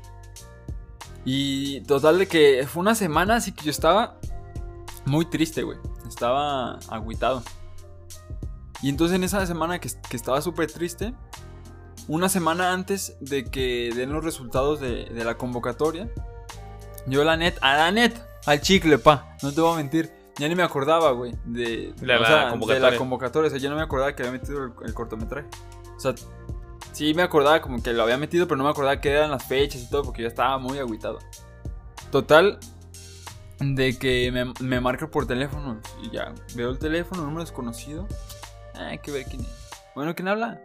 Y 1.24 1.82
total 1.82 2.18
de 2.18 2.28
que 2.28 2.66
fue 2.68 2.82
una 2.82 2.96
semana 2.96 3.36
así 3.36 3.52
que 3.52 3.64
yo 3.66 3.70
estaba 3.72 4.18
muy 5.06 5.26
triste, 5.26 5.62
güey. 5.64 5.78
Estaba 6.08 6.80
agüitado. 6.90 7.44
Y 8.82 8.90
entonces 8.90 9.16
en 9.16 9.24
esa 9.24 9.46
semana 9.46 9.80
que, 9.80 9.90
que 10.10 10.18
estaba 10.18 10.42
súper 10.42 10.72
triste, 10.72 11.14
una 12.12 12.28
semana 12.28 12.74
antes 12.74 13.16
de 13.22 13.46
que 13.46 13.90
den 13.96 14.12
los 14.12 14.22
resultados 14.24 14.82
de, 14.82 15.06
de 15.06 15.24
la 15.24 15.36
convocatoria, 15.38 16.10
yo 17.08 17.24
la 17.24 17.38
net, 17.38 17.58
a 17.62 17.78
la 17.78 17.92
net, 17.92 18.14
al 18.46 18.60
chicle, 18.60 18.98
pa, 18.98 19.38
no 19.42 19.54
te 19.54 19.62
voy 19.62 19.74
a 19.74 19.78
mentir. 19.78 20.12
Ya 20.38 20.48
ni 20.50 20.56
me 20.56 20.64
acordaba, 20.64 21.12
güey, 21.12 21.34
de, 21.46 21.94
De 21.96 22.16
o 22.16 22.20
la 22.20 22.26
sea, 22.28 22.46
de 22.46 22.52
convocatoria. 22.52 22.90
la 22.92 22.98
convocatoria. 22.98 23.48
O 23.48 23.50
sea, 23.52 23.60
yo 23.60 23.70
no 23.70 23.76
me 23.78 23.82
acordaba 23.82 24.14
que 24.16 24.24
había 24.24 24.34
metido 24.40 24.64
el, 24.66 24.72
el 24.86 24.94
cortometraje. 24.94 25.48
O 25.96 26.00
sea, 26.00 26.14
sí 26.92 27.14
me 27.14 27.22
acordaba 27.22 27.62
como 27.62 27.82
que 27.82 27.94
lo 27.94 28.04
había 28.04 28.18
metido, 28.18 28.46
pero 28.48 28.58
no 28.58 28.64
me 28.66 28.72
acordaba 28.72 29.00
que 29.00 29.10
eran 29.10 29.32
las 29.32 29.46
fechas 29.46 29.82
y 29.82 29.90
todo, 29.90 30.04
porque 30.04 30.22
yo 30.24 30.28
estaba 30.28 30.58
muy 30.58 30.80
agüitado. 30.80 31.20
Total, 32.12 32.60
de 33.60 33.98
que 33.98 34.32
me, 34.32 34.52
me 34.60 34.82
marca 34.82 35.08
por 35.08 35.28
teléfono 35.28 35.80
y 36.04 36.10
ya 36.12 36.34
veo 36.56 36.72
el 36.72 36.80
teléfono, 36.80 37.24
número 37.24 37.42
desconocido. 37.42 38.08
Ah, 38.76 38.88
hay 38.88 39.00
que 39.00 39.12
ver 39.12 39.26
quién 39.26 39.42
es. 39.42 39.70
Bueno, 39.96 40.14
¿quién 40.16 40.28
habla? 40.28 40.62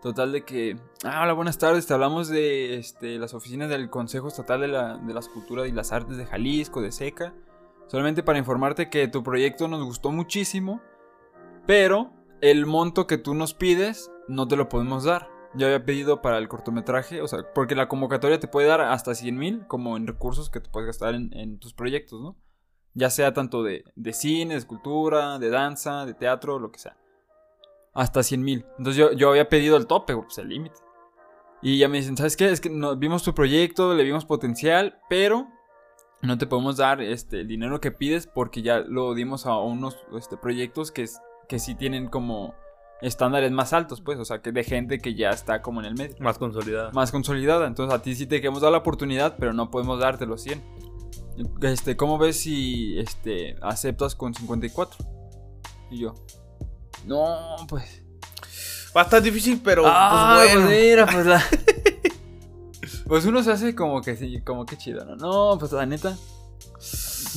Total 0.00 0.32
de 0.32 0.46
que, 0.46 0.78
ah, 1.04 1.22
hola, 1.22 1.34
buenas 1.34 1.58
tardes, 1.58 1.86
te 1.86 1.92
hablamos 1.92 2.28
de 2.28 2.78
este, 2.78 3.18
las 3.18 3.34
oficinas 3.34 3.68
del 3.68 3.90
Consejo 3.90 4.28
Estatal 4.28 4.62
de, 4.62 4.68
la, 4.68 4.96
de 4.96 5.12
las 5.12 5.28
Culturas 5.28 5.68
y 5.68 5.72
las 5.72 5.92
Artes 5.92 6.16
de 6.16 6.24
Jalisco, 6.24 6.80
de 6.80 6.90
SECA. 6.90 7.34
Solamente 7.86 8.22
para 8.22 8.38
informarte 8.38 8.88
que 8.88 9.08
tu 9.08 9.22
proyecto 9.22 9.68
nos 9.68 9.84
gustó 9.84 10.10
muchísimo, 10.10 10.80
pero 11.66 12.12
el 12.40 12.64
monto 12.64 13.06
que 13.06 13.18
tú 13.18 13.34
nos 13.34 13.52
pides 13.52 14.10
no 14.26 14.48
te 14.48 14.56
lo 14.56 14.70
podemos 14.70 15.04
dar. 15.04 15.28
Yo 15.52 15.66
había 15.66 15.84
pedido 15.84 16.22
para 16.22 16.38
el 16.38 16.48
cortometraje, 16.48 17.20
o 17.20 17.28
sea, 17.28 17.40
porque 17.54 17.74
la 17.74 17.88
convocatoria 17.88 18.40
te 18.40 18.48
puede 18.48 18.68
dar 18.68 18.80
hasta 18.80 19.14
100 19.14 19.36
mil 19.36 19.66
como 19.66 19.98
en 19.98 20.06
recursos 20.06 20.48
que 20.48 20.60
te 20.60 20.70
puedes 20.70 20.86
gastar 20.86 21.14
en, 21.14 21.58
tus 21.58 21.74
proyectos, 21.74 22.22
¿no? 22.22 22.36
Ya 22.94 23.10
sea 23.10 23.34
tanto 23.34 23.62
de, 23.62 23.84
de 23.96 24.12
cine, 24.14 24.54
de 24.54 24.60
escultura, 24.60 25.38
de 25.38 25.50
danza, 25.50 26.06
de 26.06 26.14
teatro, 26.14 26.58
lo 26.58 26.72
que 26.72 26.78
sea. 26.78 26.96
Hasta 27.92 28.22
100 28.22 28.42
mil. 28.42 28.64
Entonces 28.78 28.96
yo, 28.96 29.12
yo 29.12 29.30
había 29.30 29.48
pedido 29.48 29.76
el 29.76 29.86
tope, 29.86 30.16
pues 30.16 30.38
el 30.38 30.48
límite. 30.48 30.76
Y 31.62 31.78
ya 31.78 31.88
me 31.88 31.98
dicen, 31.98 32.16
¿sabes 32.16 32.36
qué? 32.36 32.48
Es 32.50 32.60
que 32.60 32.70
no- 32.70 32.96
vimos 32.96 33.22
tu 33.22 33.34
proyecto, 33.34 33.94
le 33.94 34.04
vimos 34.04 34.24
potencial, 34.24 34.98
pero 35.10 35.46
no 36.22 36.38
te 36.38 36.46
podemos 36.46 36.76
dar 36.78 37.00
este, 37.00 37.40
el 37.40 37.48
dinero 37.48 37.80
que 37.80 37.90
pides 37.90 38.26
porque 38.26 38.62
ya 38.62 38.78
lo 38.80 39.14
dimos 39.14 39.46
a 39.46 39.58
unos 39.58 39.96
este, 40.16 40.36
proyectos 40.36 40.90
que, 40.92 41.06
que 41.48 41.58
sí 41.58 41.74
tienen 41.74 42.08
como 42.08 42.54
estándares 43.02 43.50
más 43.50 43.72
altos, 43.72 44.00
pues, 44.02 44.18
o 44.18 44.24
sea, 44.26 44.42
que 44.42 44.52
de 44.52 44.62
gente 44.62 44.98
que 44.98 45.14
ya 45.14 45.30
está 45.30 45.62
como 45.62 45.80
en 45.80 45.86
el 45.86 45.94
medio, 45.94 46.16
Más 46.20 46.38
consolidada. 46.38 46.90
más 46.92 47.10
consolidada. 47.10 47.66
Entonces 47.66 47.94
a 47.94 48.02
ti 48.02 48.14
sí 48.14 48.26
te 48.26 48.40
queremos 48.40 48.60
dar 48.62 48.72
la 48.72 48.78
oportunidad, 48.78 49.36
pero 49.38 49.52
no 49.52 49.70
podemos 49.70 49.98
darte 49.98 50.26
los 50.26 50.42
100. 50.42 50.62
Este, 51.62 51.96
¿cómo 51.96 52.18
ves 52.18 52.40
si 52.40 52.98
este, 52.98 53.56
aceptas 53.62 54.14
con 54.14 54.34
54? 54.34 55.04
Y 55.90 56.00
yo, 56.00 56.14
no, 57.06 57.56
pues... 57.68 58.02
Va 58.96 59.02
a 59.02 59.04
estar 59.04 59.22
difícil, 59.22 59.60
pero 59.62 59.84
Ah, 59.86 60.38
pues 60.38 60.52
bueno. 60.54 60.66
pues 60.68 60.80
mira, 60.82 61.06
pues 61.06 61.26
la... 61.26 61.44
Pues 63.06 63.24
uno 63.24 63.42
se 63.42 63.50
hace 63.50 63.74
como 63.74 64.00
que 64.02 64.14
sí, 64.16 64.40
como 64.42 64.64
que 64.66 64.76
chido, 64.78 65.04
¿no? 65.04 65.16
No, 65.16 65.58
pues 65.58 65.72
la 65.72 65.84
neta. 65.84 66.16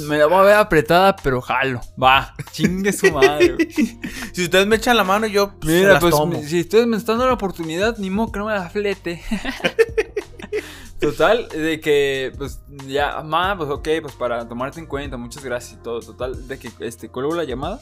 Me 0.08 0.18
la 0.20 0.28
voy 0.28 0.38
a 0.38 0.42
ver 0.44 0.56
apretada, 0.56 1.16
pero 1.16 1.42
jalo. 1.42 1.82
Va, 2.02 2.36
chingue 2.52 2.94
su 2.94 3.12
madre. 3.12 3.54
güey. 3.56 4.00
Si 4.34 4.44
ustedes 4.44 4.68
me 4.68 4.76
echan 4.76 4.98
la 4.98 5.04
mano, 5.04 5.26
yo 5.28 5.56
pues, 5.60 5.72
se 5.74 5.80
Mira, 5.80 5.94
las 5.94 6.02
pues 6.02 6.16
tomo. 6.16 6.42
si 6.44 6.62
ustedes 6.62 6.86
me 6.88 6.96
están 6.98 7.16
dando 7.18 7.28
la 7.28 7.34
oportunidad, 7.34 7.98
ni 7.98 8.10
modo 8.12 8.32
que 8.32 8.40
no 8.40 8.46
me 8.46 8.54
la 8.54 8.70
flete. 8.70 9.22
Total, 11.00 11.48
de 11.50 11.80
que, 11.82 12.32
pues 12.38 12.62
ya, 12.88 13.22
ma, 13.24 13.58
pues 13.58 13.70
ok, 13.70 13.88
pues 14.02 14.14
para 14.14 14.48
tomarte 14.48 14.80
en 14.80 14.86
cuenta, 14.86 15.18
muchas 15.18 15.44
gracias 15.44 15.80
y 15.80 15.84
todo. 15.84 16.00
Total, 16.00 16.48
de 16.48 16.58
que 16.60 16.72
este, 16.80 17.10
cuelgo 17.10 17.36
la 17.36 17.44
llamada. 17.44 17.82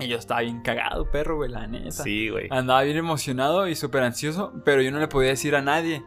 Y 0.00 0.08
yo 0.08 0.16
estaba 0.18 0.40
bien 0.40 0.60
cagado, 0.62 1.10
perro, 1.10 1.36
güey, 1.36 1.50
la 1.50 1.66
neta. 1.66 1.90
Sí, 2.02 2.28
güey. 2.28 2.48
Andaba 2.50 2.82
bien 2.82 2.96
emocionado 2.96 3.68
y 3.68 3.76
súper 3.76 4.02
ansioso, 4.02 4.52
pero 4.64 4.82
yo 4.82 4.90
no 4.90 4.98
le 4.98 5.08
podía 5.08 5.30
decir 5.30 5.54
a 5.54 5.62
nadie. 5.62 6.02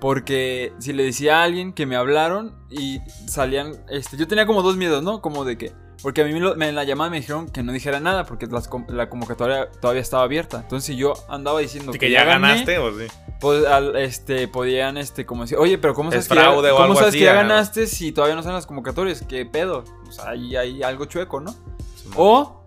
Porque 0.00 0.72
si 0.80 0.92
le 0.92 1.04
decía 1.04 1.40
a 1.40 1.44
alguien 1.44 1.72
que 1.72 1.86
me 1.86 1.94
hablaron 1.94 2.56
y 2.70 2.98
salían, 3.28 3.74
este, 3.88 4.16
yo 4.16 4.26
tenía 4.26 4.46
como 4.46 4.62
dos 4.62 4.76
miedos, 4.76 5.02
¿no? 5.02 5.20
Como 5.22 5.44
de 5.44 5.56
que, 5.56 5.72
porque 6.02 6.22
a 6.22 6.24
mí 6.24 6.32
me 6.56 6.68
en 6.68 6.74
la 6.74 6.82
llamada 6.82 7.08
me 7.08 7.18
dijeron 7.18 7.48
que 7.48 7.62
no 7.62 7.70
dijera 7.72 8.00
nada 8.00 8.24
porque 8.26 8.48
las 8.48 8.68
la 8.88 9.08
convocatoria 9.08 9.70
todavía 9.80 10.02
estaba 10.02 10.24
abierta. 10.24 10.58
Entonces 10.62 10.86
si 10.88 10.96
yo 10.96 11.12
andaba 11.28 11.60
diciendo 11.60 11.90
Así 11.90 12.00
que 12.00 12.10
ya 12.10 12.24
gané, 12.24 12.48
ganaste, 12.48 12.78
o 12.78 12.98
sí. 12.98 13.06
pues 13.40 13.64
al- 13.64 13.94
este, 13.94 14.48
podían, 14.48 14.96
este, 14.96 15.24
como 15.24 15.42
decir, 15.42 15.56
oye, 15.58 15.78
pero 15.78 15.94
¿cómo 15.94 16.08
Es 16.10 16.26
sabes, 16.26 16.28
que 16.28 16.34
ya, 16.34 16.72
¿cómo 16.72 16.94
sabes 16.96 17.08
así, 17.10 17.18
que 17.20 17.24
ya 17.24 17.34
ganaste 17.34 17.86
si 17.86 18.10
todavía 18.10 18.34
no 18.34 18.40
están 18.40 18.54
las 18.56 18.66
convocatorias? 18.66 19.22
¿Qué 19.22 19.46
pedo? 19.46 19.84
O 20.08 20.10
sea, 20.10 20.30
ahí 20.30 20.56
hay 20.56 20.82
algo 20.82 21.04
chueco, 21.04 21.38
¿no? 21.40 21.54
Simón. 21.94 22.14
O 22.16 22.61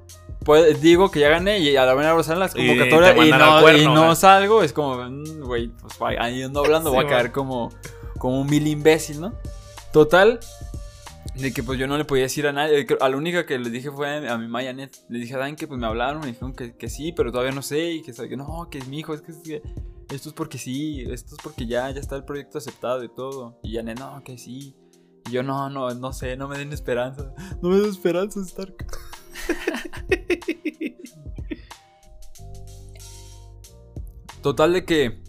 pues, 0.46 0.80
digo 0.80 1.10
que 1.10 1.20
ya 1.20 1.30
gané 1.30 1.58
y 1.60 1.76
a 1.76 1.86
la 1.86 1.96
hora 1.96 2.24
salen 2.24 2.40
las 2.40 2.56
Y 2.56 2.68
convocatorias 2.68 3.18
y, 3.18 3.32
al 3.32 3.40
no, 3.40 3.62
cuerno, 3.62 3.82
y 3.82 3.86
no 3.88 4.16
salgo. 4.16 4.62
Es 4.62 4.74
como, 4.74 4.96
mm, 4.96 5.42
güey, 5.42 5.70
pues 5.70 5.96
ahí 6.20 6.44
ando 6.44 6.64
hablando, 6.64 6.92
voy 6.92 7.02
Sí, 7.02 7.06
a 7.08 7.10
caer 7.10 7.32
como, 7.32 7.72
como 8.20 8.42
un 8.42 8.48
mil 8.48 8.66
imbécil, 8.68 9.22
¿no? 9.22 9.34
Total, 9.92 10.40
de 11.34 11.52
que 11.52 11.64
pues 11.64 11.80
yo 11.80 11.88
no 11.88 11.98
le 11.98 12.06
podía 12.06 12.24
decir 12.24 12.46
a 12.46 12.54
nadie. 12.54 12.86
A 13.02 13.10
la 13.10 13.18
única 13.18 13.48
que 13.48 13.58
le 13.58 13.72
dije 13.72 13.90
fue 13.90 14.30
a 14.30 14.38
mi 14.38 14.48
Mayanet. 14.48 14.96
Le 15.10 15.18
dije 15.18 15.34
a 15.34 15.40
Dan 15.40 15.56
que 15.56 15.68
pues 15.68 15.80
me 15.80 15.88
hablaron, 15.88 16.22
me 16.22 16.28
dijeron 16.28 16.54
que, 16.54 16.76
que 16.76 16.90
sí, 16.90 17.12
pero 17.12 17.32
todavía 17.32 17.52
no 17.52 17.64
sé. 17.64 17.92
Y 17.94 18.02
que, 18.04 18.14
sabe 18.14 18.30
que 18.30 18.38
no, 18.38 18.68
que 18.70 18.78
es 18.78 18.88
mi 18.88 19.00
hijo, 19.00 19.16
es 19.16 19.22
que, 19.22 19.32
es 19.32 19.40
que 19.40 19.64
esto 20.14 20.30
es 20.30 20.36
porque 20.36 20.60
sí, 20.60 21.02
esto 21.10 21.36
es 21.36 21.42
porque 21.42 21.66
ya, 21.66 21.90
ya 21.90 22.00
está 22.00 22.16
el 22.16 22.24
proyecto 22.24 22.60
aceptado 22.60 23.04
y 23.04 23.10
todo. 23.10 23.60
Y 23.64 23.76
Janet, 23.76 24.00
no, 24.00 24.24
que 24.24 24.38
sí. 24.38 24.76
Y 25.28 25.32
yo, 25.32 25.42
no, 25.42 25.72
no, 25.72 25.92
no 25.96 26.14
sé, 26.14 26.38
no 26.38 26.48
me 26.48 26.58
den 26.58 26.72
esperanza. 26.72 27.34
No 27.64 27.70
me 27.70 27.78
den 27.78 27.90
esperanza, 27.90 28.40
Stark. 28.42 28.86
Total 34.42 34.74
de 34.74 34.86
que 34.86 35.24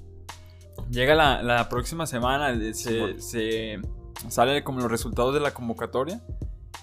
llega 0.90 1.14
la, 1.14 1.42
la 1.42 1.68
próxima 1.68 2.06
semana, 2.06 2.52
eh, 2.52 2.74
se, 2.74 3.20
se 3.20 3.80
sale 4.28 4.64
como 4.64 4.80
los 4.80 4.90
resultados 4.90 5.34
de 5.34 5.40
la 5.40 5.52
convocatoria 5.52 6.22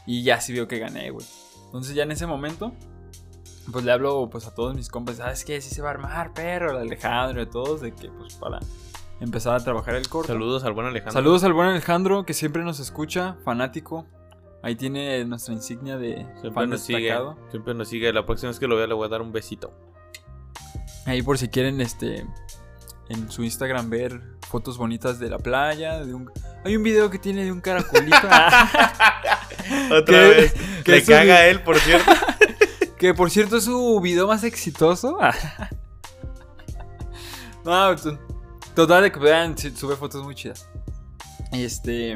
y 0.06 0.24
ya 0.24 0.42
sí 0.42 0.54
veo 0.54 0.68
que 0.68 0.80
gané, 0.80 1.12
güey. 1.12 1.26
Entonces 1.66 1.96
ya 1.96 2.04
en 2.04 2.12
ese 2.12 2.28
momento, 2.28 2.74
pues 3.72 3.86
le 3.86 3.92
hablo 3.92 4.30
pues 4.30 4.48
a 4.48 4.54
todos 4.54 4.76
mis 4.76 4.90
compas, 4.90 5.18
¿sabes 5.18 5.46
qué? 5.46 5.62
Sí 5.62 5.74
se 5.74 5.82
va 5.82 5.90
a 5.90 5.92
armar, 5.92 6.34
perro, 6.34 6.72
al 6.72 6.78
Alejandro 6.78 7.42
y 7.42 7.46
todos, 7.46 7.82
de 7.82 7.94
que 7.94 8.10
pues 8.10 8.36
para 8.36 8.60
empezar 9.20 9.56
a 9.56 9.64
trabajar 9.64 9.96
el 9.96 10.08
corto. 10.08 10.34
Saludos 10.34 10.64
al 10.64 10.74
buen 10.74 10.88
Alejandro. 10.88 11.14
Saludos 11.14 11.44
al 11.44 11.54
buen 11.54 11.70
Alejandro 11.70 12.26
que 12.26 12.34
siempre 12.34 12.64
nos 12.64 12.80
escucha, 12.80 13.38
fanático. 13.44 14.06
Ahí 14.64 14.76
tiene 14.76 15.26
nuestra 15.26 15.54
insignia 15.54 15.98
de 15.98 16.26
Siempre 16.40 16.52
fan 16.52 16.70
nos 16.70 16.82
sigue. 16.82 17.14
Siempre 17.52 17.74
nos 17.74 17.90
sigue. 17.90 18.14
La 18.14 18.26
próxima 18.26 18.50
vez 18.50 18.60
que 18.60 18.68
lo 18.68 18.78
vea 18.78 18.88
le 18.88 18.94
voy 18.94 19.06
a 19.06 19.10
dar 19.10 19.22
un 19.22 19.34
besito. 19.34 19.74
Ahí 21.06 21.22
por 21.22 21.38
si 21.38 21.50
quieren 21.50 21.82
este 21.82 22.26
en 23.10 23.30
su 23.30 23.44
Instagram 23.44 23.90
ver 23.90 24.22
fotos 24.48 24.78
bonitas 24.78 25.20
de 25.20 25.30
la 25.30 25.38
playa, 25.38 26.06
de 26.06 26.14
un 26.14 26.32
hay 26.64 26.78
un 26.78 26.84
video 26.84 27.10
que 27.10 27.20
tiene 27.20 27.44
de 27.44 27.52
un 27.52 27.60
caracolito 27.60 28.16
Otra 29.92 30.18
vez. 30.18 30.54
¿Qué 30.86 30.92
Le 30.94 31.04
caga 31.04 31.36
a 31.36 31.48
él, 31.48 31.62
por 31.62 31.78
cierto. 31.80 32.10
que 32.98 33.14
por 33.14 33.32
cierto 33.32 33.58
es 33.58 33.66
su 33.66 34.00
video 34.00 34.28
más 34.28 34.46
exitoso. 34.46 35.20
no, 37.66 37.96
total 38.74 39.04
de 39.04 39.12
que 39.12 39.20
vean 39.20 39.58
sube 39.58 39.98
fotos 39.98 40.24
muy 40.24 40.36
chidas. 40.36 40.70
Este 41.52 42.16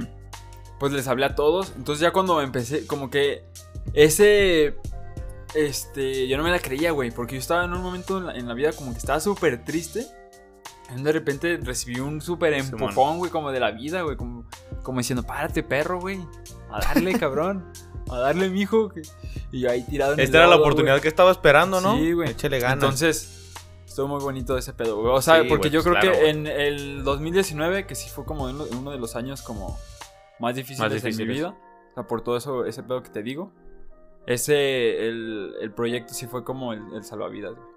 pues 0.79 0.91
les 0.91 1.07
hablé 1.07 1.25
a 1.25 1.35
todos, 1.35 1.73
entonces 1.75 2.01
ya 2.01 2.11
cuando 2.11 2.41
empecé 2.41 2.85
como 2.87 3.09
que 3.09 3.45
ese 3.93 4.75
este 5.53 6.27
yo 6.27 6.37
no 6.37 6.43
me 6.43 6.51
la 6.51 6.59
creía, 6.59 6.91
güey, 6.91 7.11
porque 7.11 7.35
yo 7.35 7.39
estaba 7.39 7.63
en 7.65 7.73
un 7.73 7.81
momento 7.81 8.17
en 8.17 8.25
la, 8.27 8.35
en 8.35 8.47
la 8.47 8.53
vida 8.53 8.71
como 8.73 8.91
que 8.91 8.97
estaba 8.99 9.19
súper 9.19 9.63
triste. 9.63 10.05
Y 10.95 11.01
de 11.01 11.11
repente 11.11 11.59
recibí 11.61 11.99
un 11.99 12.21
súper 12.21 12.53
empujón, 12.53 13.17
güey, 13.17 13.29
como 13.29 13.51
de 13.51 13.59
la 13.59 13.71
vida, 13.71 14.03
güey. 14.03 14.15
Como, 14.15 14.45
como 14.83 14.99
diciendo, 14.99 15.21
párate, 15.23 15.61
perro, 15.61 15.99
güey. 15.99 16.17
A 16.71 16.79
darle, 16.79 17.13
cabrón. 17.19 17.65
A 18.09 18.19
darle, 18.19 18.49
mijo. 18.49 18.87
que-". 18.87 19.01
Y 19.51 19.59
yo 19.59 19.69
ahí 19.69 19.83
tirado 19.83 20.13
en 20.13 20.19
el 20.19 20.25
Esta 20.25 20.37
era 20.37 20.47
la 20.47 20.55
oportunidad 20.55 21.01
que 21.01 21.09
estaba 21.09 21.29
esperando, 21.31 21.81
¿no? 21.81 21.97
Sí, 21.97 22.13
güey. 22.13 22.29
Échale 22.29 22.59
ganas. 22.61 22.75
Entonces, 22.75 23.53
estuvo 23.85 24.07
muy 24.07 24.21
bonito 24.21 24.57
ese 24.57 24.71
pedo, 24.71 24.95
güey. 25.01 25.11
O 25.13 25.21
sea, 25.21 25.41
Sí, 25.41 25.49
porque 25.49 25.69
yo 25.69 25.83
pues 25.83 25.89
creo 25.91 26.01
claro, 26.01 26.11
que 26.13 26.19
güey. 26.19 26.29
en 26.29 26.47
el 26.47 27.03
2019, 27.03 27.85
que 27.85 27.95
sí 27.95 28.07
fue 28.09 28.23
como 28.23 28.45
uno 28.45 28.91
de 28.91 28.97
los 28.97 29.17
años 29.17 29.41
como 29.41 29.77
más 30.39 30.55
difíciles, 30.55 30.91
en 30.91 30.97
mi 30.97 31.01
difíciles. 31.11 31.35
vida. 31.37 31.57
O 31.91 31.93
sea, 31.93 32.03
por 32.07 32.21
todo 32.21 32.37
eso, 32.37 32.65
ese 32.65 32.83
pedo 32.83 33.01
que 33.03 33.09
te 33.09 33.23
digo. 33.23 33.53
Ese, 34.25 35.07
el, 35.07 35.55
el 35.61 35.71
proyecto 35.71 36.13
sí 36.13 36.27
fue 36.27 36.43
como 36.43 36.73
el, 36.73 36.81
el 36.93 37.03
salvavidas, 37.03 37.55
güey. 37.55 37.67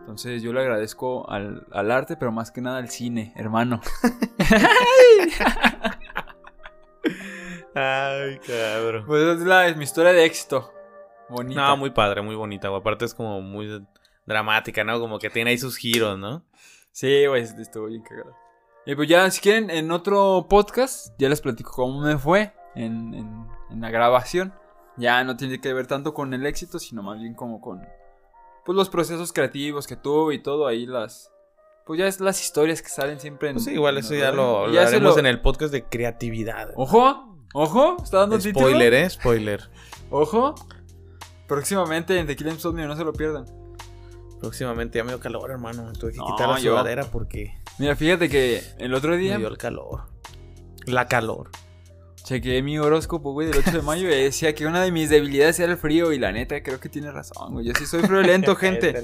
Entonces 0.00 0.42
yo 0.42 0.52
le 0.54 0.60
agradezco 0.60 1.28
al, 1.28 1.66
al 1.70 1.90
arte, 1.90 2.16
pero 2.16 2.32
más 2.32 2.50
que 2.50 2.62
nada 2.62 2.78
al 2.78 2.88
cine, 2.88 3.34
hermano. 3.36 3.80
Ay, 7.74 8.38
cabrón. 8.46 9.04
Pues 9.06 9.22
es, 9.22 9.40
la, 9.40 9.66
es 9.66 9.76
mi 9.76 9.84
historia 9.84 10.12
de 10.12 10.24
éxito. 10.24 10.72
Bonita. 11.28 11.68
No, 11.68 11.76
muy 11.76 11.90
padre, 11.90 12.22
muy 12.22 12.34
bonita, 12.34 12.68
güey. 12.68 12.80
Aparte 12.80 13.04
es 13.04 13.14
como 13.14 13.40
muy 13.42 13.84
dramática, 14.24 14.82
¿no? 14.84 14.98
Como 14.98 15.18
que 15.18 15.30
tiene 15.30 15.50
ahí 15.50 15.58
sus 15.58 15.76
giros, 15.76 16.18
¿no? 16.18 16.44
Sí, 16.90 17.26
güey, 17.26 17.42
estuvo 17.42 17.86
bien 17.86 18.02
cagado. 18.02 18.34
Y 18.88 18.94
pues 18.94 19.06
ya, 19.06 19.30
si 19.30 19.40
quieren, 19.42 19.68
en 19.68 19.90
otro 19.92 20.46
podcast, 20.48 21.08
ya 21.18 21.28
les 21.28 21.42
platico 21.42 21.72
cómo 21.72 22.00
me 22.00 22.16
fue 22.16 22.54
en, 22.74 23.12
en, 23.12 23.46
en 23.70 23.80
la 23.82 23.90
grabación. 23.90 24.54
Ya 24.96 25.22
no 25.24 25.36
tiene 25.36 25.60
que 25.60 25.72
ver 25.74 25.86
tanto 25.86 26.14
con 26.14 26.32
el 26.32 26.46
éxito, 26.46 26.78
sino 26.78 27.02
más 27.02 27.20
bien 27.20 27.34
como 27.34 27.60
con 27.60 27.82
pues 28.64 28.74
los 28.76 28.88
procesos 28.88 29.32
creativos 29.32 29.86
que 29.86 29.96
tuve 29.96 30.34
y 30.36 30.38
todo 30.42 30.66
ahí 30.66 30.86
las 30.86 31.30
pues 31.86 31.98
ya 31.98 32.06
es 32.06 32.20
las 32.20 32.42
historias 32.42 32.82
que 32.82 32.88
salen 32.88 33.18
siempre 33.20 33.48
en 33.50 33.54
Pues 33.56 33.64
sí, 33.66 33.72
igual 33.72 33.96
en 33.96 34.04
eso 34.04 34.14
ya 34.14 34.30
lo, 34.32 34.66
lo 34.66 34.72
ya 34.72 34.86
haremos 34.86 35.14
lo- 35.14 35.18
en 35.20 35.26
el 35.26 35.40
podcast 35.42 35.70
de 35.72 35.84
creatividad. 35.84 36.70
Ojo, 36.76 37.38
ojo, 37.54 37.96
está 38.02 38.18
dando 38.20 38.38
título. 38.38 38.66
Spoiler, 38.68 38.94
¿eh? 38.94 39.08
Spoiler. 39.10 39.70
Ojo. 40.10 40.54
Próximamente 41.46 42.18
en 42.18 42.26
Tequila 42.26 42.50
Insomnio, 42.50 42.86
no 42.88 42.96
se 42.96 43.04
lo 43.04 43.12
pierdan. 43.12 43.44
Próximamente 44.40 44.98
ya 44.98 45.04
me 45.04 45.12
dio 45.12 45.20
calor, 45.20 45.50
hermano. 45.50 45.84
Me 45.84 45.92
tuve 45.92 46.12
que 46.12 46.18
No, 46.18 46.26
quitar 46.26 46.48
la 46.48 46.58
yo- 46.58 46.72
sudadera 46.72 47.04
porque 47.04 47.54
Mira, 47.78 47.94
fíjate 47.94 48.28
que 48.28 48.62
el 48.78 48.92
otro 48.94 49.10
me 49.12 49.18
día 49.18 49.38
dio 49.38 49.48
el 49.48 49.56
calor. 49.56 50.02
La 50.86 51.06
calor. 51.06 51.50
chequeé 52.24 52.62
mi 52.62 52.78
horóscopo, 52.78 53.32
güey, 53.32 53.48
del 53.48 53.58
8 53.58 53.70
de 53.70 53.82
mayo 53.82 54.08
y 54.08 54.22
decía 54.22 54.54
que 54.54 54.66
una 54.66 54.82
de 54.82 54.90
mis 54.90 55.10
debilidades 55.10 55.60
era 55.60 55.72
el 55.72 55.78
frío 55.78 56.12
y 56.12 56.18
la 56.18 56.32
neta 56.32 56.60
creo 56.62 56.80
que 56.80 56.88
tiene 56.88 57.10
razón, 57.12 57.52
güey. 57.52 57.66
Yo 57.66 57.72
sí 57.78 57.86
soy 57.86 58.02
friolento, 58.02 58.56
gente. 58.56 58.94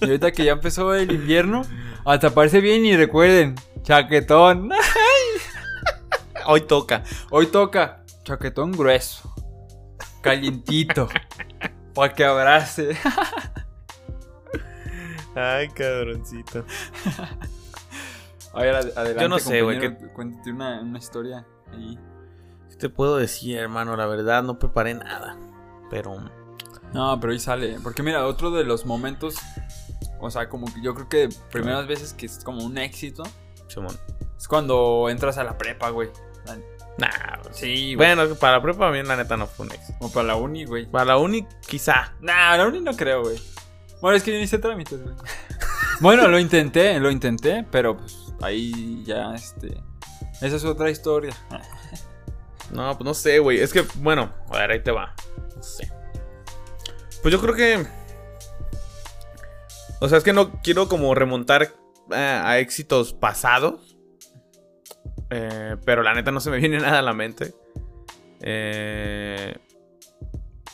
Y 0.00 0.04
ahorita 0.04 0.32
que 0.32 0.44
ya 0.44 0.52
empezó 0.52 0.94
el 0.94 1.10
invierno, 1.10 1.62
hasta 2.04 2.30
parece 2.30 2.60
bien 2.60 2.84
y 2.84 2.96
recuerden, 2.96 3.54
chaquetón. 3.82 4.70
Hoy 6.46 6.62
toca. 6.62 7.04
Hoy 7.30 7.46
toca 7.46 8.04
chaquetón 8.24 8.72
grueso, 8.72 9.32
calientito, 10.20 11.08
para 11.94 12.12
que 12.12 12.24
abrace. 12.24 12.96
Ay, 15.34 15.68
cabroncito. 15.68 16.64
A 18.52 18.60
ver, 18.62 18.74
ad- 18.74 18.92
adelante. 18.96 19.22
Yo 19.22 19.28
no 19.28 19.38
sé, 19.38 19.62
güey, 19.62 19.78
Cuéntate 20.12 20.50
una, 20.52 20.80
una 20.80 20.98
historia 20.98 21.46
ahí. 21.72 21.98
¿Qué 22.70 22.76
te 22.76 22.88
puedo 22.88 23.16
decir, 23.16 23.56
hermano? 23.58 23.96
La 23.96 24.06
verdad, 24.06 24.42
no 24.42 24.58
preparé 24.58 24.94
nada. 24.94 25.36
Pero. 25.90 26.16
No, 26.92 27.18
pero 27.20 27.32
ahí 27.32 27.38
sale. 27.38 27.78
Porque 27.82 28.02
mira, 28.02 28.26
otro 28.26 28.50
de 28.50 28.64
los 28.64 28.86
momentos, 28.86 29.36
o 30.20 30.30
sea, 30.30 30.48
como 30.48 30.66
que 30.72 30.82
yo 30.82 30.94
creo 30.94 31.08
que 31.08 31.28
primeras 31.50 31.86
veces 31.86 32.12
que 32.12 32.26
es 32.26 32.42
como 32.44 32.64
un 32.64 32.78
éxito, 32.78 33.22
Simón. 33.68 33.96
es 34.36 34.48
cuando 34.48 35.08
entras 35.08 35.38
a 35.38 35.44
la 35.44 35.56
prepa, 35.56 35.90
güey. 35.90 36.10
La- 36.46 36.58
Nah, 36.98 37.40
pues, 37.42 37.56
Sí, 37.56 37.94
güey. 37.94 38.14
Bueno, 38.14 38.34
para 38.34 38.54
la 38.58 38.62
prepa, 38.62 38.90
mí 38.90 39.02
la 39.02 39.16
neta 39.16 39.36
no 39.36 39.46
fue 39.46 39.64
un 39.66 39.72
éxito. 39.72 39.96
O 40.00 40.10
para 40.12 40.26
la 40.26 40.36
uni, 40.36 40.64
güey. 40.66 40.86
Para 40.86 41.04
la 41.06 41.16
uni, 41.18 41.46
quizá. 41.66 42.12
Nah, 42.20 42.56
la 42.56 42.66
uni 42.66 42.80
no 42.80 42.92
creo, 42.94 43.22
güey. 43.22 43.40
Bueno, 44.02 44.16
es 44.16 44.22
que 44.22 44.32
yo 44.32 44.36
ni 44.38 44.42
hice 44.44 44.58
trámites, 44.58 45.00
güey. 45.02 45.14
bueno, 46.00 46.28
lo 46.28 46.38
intenté, 46.38 46.98
lo 47.00 47.10
intenté, 47.10 47.64
pero 47.70 47.96
pues 47.96 48.29
ahí 48.42 49.02
ya, 49.04 49.34
este... 49.34 49.82
Esa 50.40 50.56
es 50.56 50.64
otra 50.64 50.90
historia. 50.90 51.34
No, 52.72 52.96
pues 52.96 53.04
no 53.04 53.14
sé, 53.14 53.38
güey. 53.40 53.58
Es 53.58 53.72
que, 53.72 53.84
bueno, 53.96 54.30
a 54.48 54.58
ver, 54.58 54.70
ahí 54.70 54.80
te 54.80 54.92
va. 54.92 55.14
No 55.56 55.62
sé. 55.62 55.90
Pues 57.22 57.32
yo 57.32 57.40
creo 57.40 57.54
que. 57.54 57.86
O 60.00 60.08
sea, 60.08 60.18
es 60.18 60.24
que 60.24 60.32
no 60.32 60.60
quiero 60.62 60.88
como 60.88 61.14
remontar 61.14 61.74
eh, 62.12 62.16
a 62.16 62.58
éxitos 62.58 63.12
pasados. 63.12 63.96
Eh, 65.30 65.76
pero 65.84 66.02
la 66.02 66.14
neta 66.14 66.30
no 66.32 66.40
se 66.40 66.50
me 66.50 66.56
viene 66.60 66.78
nada 66.78 67.00
a 67.00 67.02
la 67.02 67.12
mente. 67.12 67.54
Eh, 68.40 69.56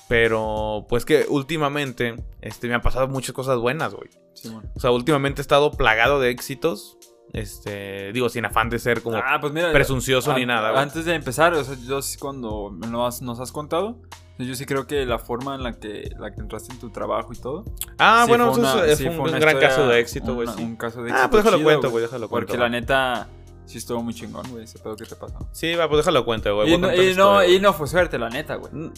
pero, 0.08 0.86
pues 0.88 1.04
que 1.04 1.26
últimamente 1.28 2.14
este, 2.40 2.68
me 2.68 2.74
han 2.74 2.82
pasado 2.82 3.08
muchas 3.08 3.32
cosas 3.32 3.58
buenas, 3.58 3.94
güey. 3.94 4.10
Simón. 4.34 4.70
O 4.74 4.80
sea, 4.80 4.90
últimamente 4.90 5.40
he 5.40 5.42
estado 5.42 5.72
plagado 5.72 6.20
de 6.20 6.30
éxitos. 6.30 6.98
Este, 7.32 8.12
digo, 8.12 8.28
sin 8.28 8.44
afán 8.44 8.70
de 8.70 8.78
ser 8.78 9.02
como 9.02 9.16
Ah, 9.18 9.38
pues 9.40 9.52
mira. 9.52 9.72
presuncioso 9.72 10.32
ni 10.34 10.46
nada, 10.46 10.70
güey. 10.70 10.82
Antes 10.82 11.04
de 11.04 11.14
empezar, 11.14 11.52
o 11.54 11.62
sea, 11.64 11.76
yo 11.86 12.00
sí 12.02 12.18
cuando 12.18 12.72
has- 13.04 13.20
nos 13.20 13.40
has 13.40 13.52
contado, 13.52 13.98
yo 14.38 14.54
sí 14.54 14.64
creo 14.64 14.86
que 14.86 15.04
la 15.06 15.18
forma 15.18 15.54
en 15.54 15.62
la 15.62 15.72
que, 15.74 16.10
la 16.18 16.32
que 16.32 16.40
entraste 16.40 16.72
en 16.72 16.78
tu 16.78 16.90
trabajo 16.90 17.32
y 17.32 17.36
todo. 17.38 17.64
Ah, 17.98 18.22
sí 18.24 18.28
bueno, 18.30 18.52
fue 18.54 18.62
eso 18.62 18.74
una- 18.76 18.86
es- 18.86 18.98
sí 18.98 19.04
fue 19.10 19.18
un, 19.30 19.38
gran 19.40 19.58
caso 19.58 19.86
de 19.88 20.00
éxito, 20.00 20.34
güey. 20.34 20.48
sí. 20.48 20.62
Un 20.62 20.76
caso 20.76 21.02
de 21.02 21.10
Ah, 21.10 21.14
éxito. 21.14 21.30
pues 21.30 21.44
déjalo 21.44 21.58
chido, 21.58 21.68
cuento, 21.70 21.90
güey. 21.90 22.02
déjalo 22.04 22.28
cuento. 22.28 22.46
Porque 22.46 22.58
la 22.62 22.68
neta, 22.68 23.28
sí 23.66 23.78
estuvo 23.78 24.02
muy 24.02 24.14
chingón, 24.14 24.48
güey, 24.50 24.64
ese 24.64 24.78
pedo 24.78 24.96
que 24.96 25.04
te 25.04 25.16
pasó. 25.16 25.38
Sí, 25.52 25.74
va, 25.74 25.88
pues 25.88 25.98
déjalo 25.98 26.24
cuento, 26.24 26.54
güey. 26.54 26.72
Y, 26.72 26.78
no, 26.78 26.94
y, 26.94 27.14
no, 27.14 27.44
y 27.44 27.58
no 27.60 27.72
fue 27.74 27.86
suerte, 27.88 28.18
la 28.18 28.30
neta, 28.30 28.54
güey. 28.56 28.72
Mm, 28.72 28.92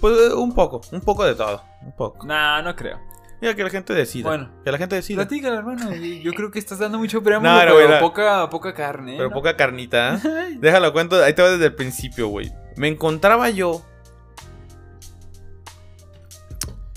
Pues 0.00 0.18
eh, 0.20 0.34
un 0.34 0.52
poco, 0.54 0.80
un 0.92 1.00
poco 1.00 1.24
de 1.24 1.34
todo. 1.34 1.62
Un 1.82 1.92
poco. 1.92 2.26
Nah, 2.26 2.60
no 2.60 2.74
creo. 2.76 2.98
Mira, 3.40 3.54
que 3.54 3.64
la 3.64 3.70
gente 3.70 3.92
decida. 3.92 4.28
Bueno. 4.28 4.50
que 4.64 4.72
la 4.72 4.78
gente 4.78 4.96
decida. 4.96 5.16
Platícala, 5.16 5.58
hermano. 5.58 5.94
Yo 5.94 6.32
creo 6.32 6.50
que 6.50 6.58
estás 6.58 6.78
dando 6.78 6.98
mucho 6.98 7.22
preámbulo, 7.22 7.52
No, 7.52 7.76
pero 7.76 8.00
poca, 8.00 8.48
poca 8.48 8.74
carne. 8.74 9.14
¿eh? 9.14 9.16
Pero 9.18 9.28
¿no? 9.30 9.34
poca 9.34 9.56
carnita, 9.56 10.16
¿eh? 10.16 10.56
Déjalo 10.60 10.92
cuento, 10.92 11.22
ahí 11.22 11.34
te 11.34 11.42
va 11.42 11.50
desde 11.50 11.66
el 11.66 11.74
principio, 11.74 12.28
güey. 12.28 12.52
Me 12.76 12.88
encontraba 12.88 13.50
yo. 13.50 13.84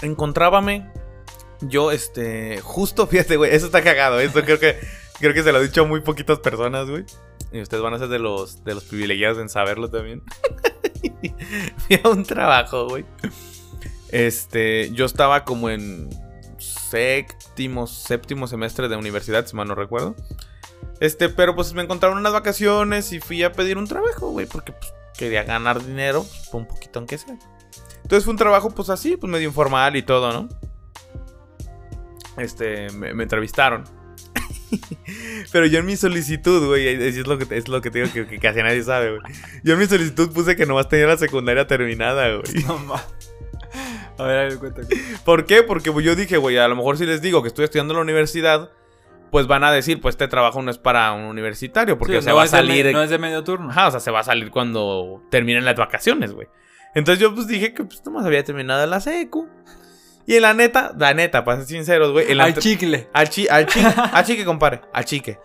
Encontrábame. 0.02 0.90
Yo, 1.62 1.92
este. 1.92 2.62
Justo, 2.62 3.08
fíjate, 3.08 3.38
güey. 3.38 3.54
Eso 3.54 3.66
está 3.66 3.84
cagado. 3.84 4.20
Esto 4.20 4.44
creo 4.44 4.60
que. 4.60 4.78
Creo 5.20 5.34
que 5.34 5.42
se 5.42 5.52
lo 5.52 5.60
he 5.60 5.64
dicho 5.64 5.82
a 5.82 5.88
muy 5.88 6.02
poquitas 6.02 6.40
personas, 6.40 6.88
güey. 6.88 7.04
Y 7.52 7.62
ustedes 7.62 7.82
van 7.82 7.94
a 7.96 7.98
ser 7.98 8.10
de 8.10 8.20
los, 8.20 8.64
de 8.64 8.76
los 8.76 8.84
privilegiados 8.84 9.40
en 9.40 9.50
saberlo 9.50 9.90
también. 9.90 10.22
Fui 11.88 12.00
a 12.04 12.10
un 12.10 12.24
trabajo, 12.24 12.88
güey. 12.88 13.06
Este. 14.10 14.92
Yo 14.92 15.06
estaba 15.06 15.44
como 15.44 15.70
en. 15.70 16.10
Séptimo, 16.90 17.88
séptimo 17.88 18.48
semestre 18.48 18.88
de 18.88 18.96
universidad, 18.96 19.46
si 19.46 19.56
mal 19.56 19.68
no 19.68 19.76
recuerdo. 19.76 20.16
Este, 21.00 21.30
pero 21.30 21.56
pues 21.56 21.74
me 21.74 21.84
encontraron 21.84 22.18
unas 22.18 22.34
vacaciones 22.34 23.12
y 23.12 23.20
fui 23.20 23.44
a 23.44 23.52
pedir 23.52 23.78
un 23.78 23.88
trabajo, 23.88 24.30
güey, 24.30 24.46
porque 24.46 24.72
pues, 24.72 24.94
quería 25.18 25.44
ganar 25.44 25.84
dinero, 25.84 26.24
pues, 26.24 26.54
un 26.54 26.66
poquito 26.66 27.00
aunque 27.00 27.18
sea. 27.18 27.38
Entonces 28.04 28.24
fue 28.24 28.32
un 28.32 28.38
trabajo, 28.38 28.70
pues 28.72 28.90
así, 28.90 29.18
pues 29.18 29.30
medio 29.30 29.48
informal 29.48 29.96
y 29.96 30.02
todo, 30.02 30.32
¿no? 30.32 30.50
Este, 32.38 32.90
me, 32.92 33.10
entrevistaron. 33.22 33.84
Pero 35.52 35.66
yo 35.66 35.80
en 35.80 35.86
mi 35.86 35.98
solicitud, 35.98 36.68
güey, 36.68 36.88
es 36.88 37.28
lo 37.28 37.38
que, 37.38 37.58
es 37.58 37.68
lo 37.68 37.82
que 37.82 37.92
te 37.92 38.04
digo 38.04 38.28
que, 38.28 38.40
casi 38.40 38.62
nadie 38.64 38.84
sabe, 38.84 39.18
güey. 39.18 39.34
Yo 39.64 39.74
en 39.74 39.80
mi 39.80 39.88
solicitud 39.88 40.32
puse 40.32 40.56
que 40.56 40.66
nomás 40.66 40.88
tenía 40.88 41.08
la 41.08 41.18
secundaria 41.18 41.68
terminada, 41.68 42.30
güey. 42.36 42.64
No 42.66 42.96
A 44.18 44.24
ver, 44.24 44.38
a 44.38 44.44
ver, 44.44 44.58
cuéntame. 44.58 44.88
¿Por 45.24 45.46
qué? 45.46 45.64
Porque 45.64 45.92
yo 46.04 46.16
dije, 46.16 46.38
güey, 46.38 46.58
a 46.58 46.68
lo 46.68 46.76
mejor 46.76 46.98
si 46.98 47.06
les 47.06 47.22
digo 47.22 47.42
que 47.42 47.48
estoy 47.50 47.66
estudiando 47.66 47.94
en 47.94 47.98
la 47.98 48.04
universidad, 48.04 48.70
pues 49.32 49.48
van 49.48 49.64
a 49.64 49.72
decir, 49.72 50.02
pues 50.02 50.14
este 50.14 50.28
trabajo 50.28 50.62
no 50.62 50.72
es 50.72 50.78
para 50.78 51.12
un 51.14 51.26
universitario, 51.26 51.98
porque 51.98 52.16
Sí, 52.18 52.22
se 52.24 52.30
no 52.30 52.36
va 52.36 52.42
a 52.42 52.46
de 52.46 52.50
salir... 52.50 52.92
no 52.94 53.04
es 53.04 53.10
de 53.10 53.18
medio 53.18 53.44
turno. 53.44 53.70
Ajá, 53.70 53.88
o 53.88 53.92
sea, 53.92 54.00
se 54.00 54.12
va 54.12 54.22
a 54.22 54.24
salir 54.24 54.52
cuando 54.52 55.22
terminen 55.30 55.66
las 55.66 55.76
vacaciones, 55.76 56.34
güey. 56.34 56.48
Entonces 56.96 57.22
yo 57.22 57.34
pues 57.36 57.48
dije 57.48 57.74
que 57.74 57.84
pues 57.84 58.04
nomás 58.06 58.26
había 58.26 58.44
terminado 58.44 58.86
la 58.88 59.00
secu. 59.00 59.48
Y 60.26 60.36
en 60.36 60.42
la 60.42 60.54
neta, 60.54 60.94
la 60.98 61.14
neta, 61.14 61.46
para 61.46 61.60
ser 61.60 61.68
sinceros, 61.68 62.12
güey. 62.12 62.38
Al 62.40 62.54
chicle. 62.56 63.08
al, 63.14 63.30
chi 63.30 63.48
al 63.48 63.66
chique, 63.66 63.88
al 64.12 64.26
chique, 64.26 64.46
compadre, 64.46 64.82
al 64.94 65.06
chique. 65.06 65.40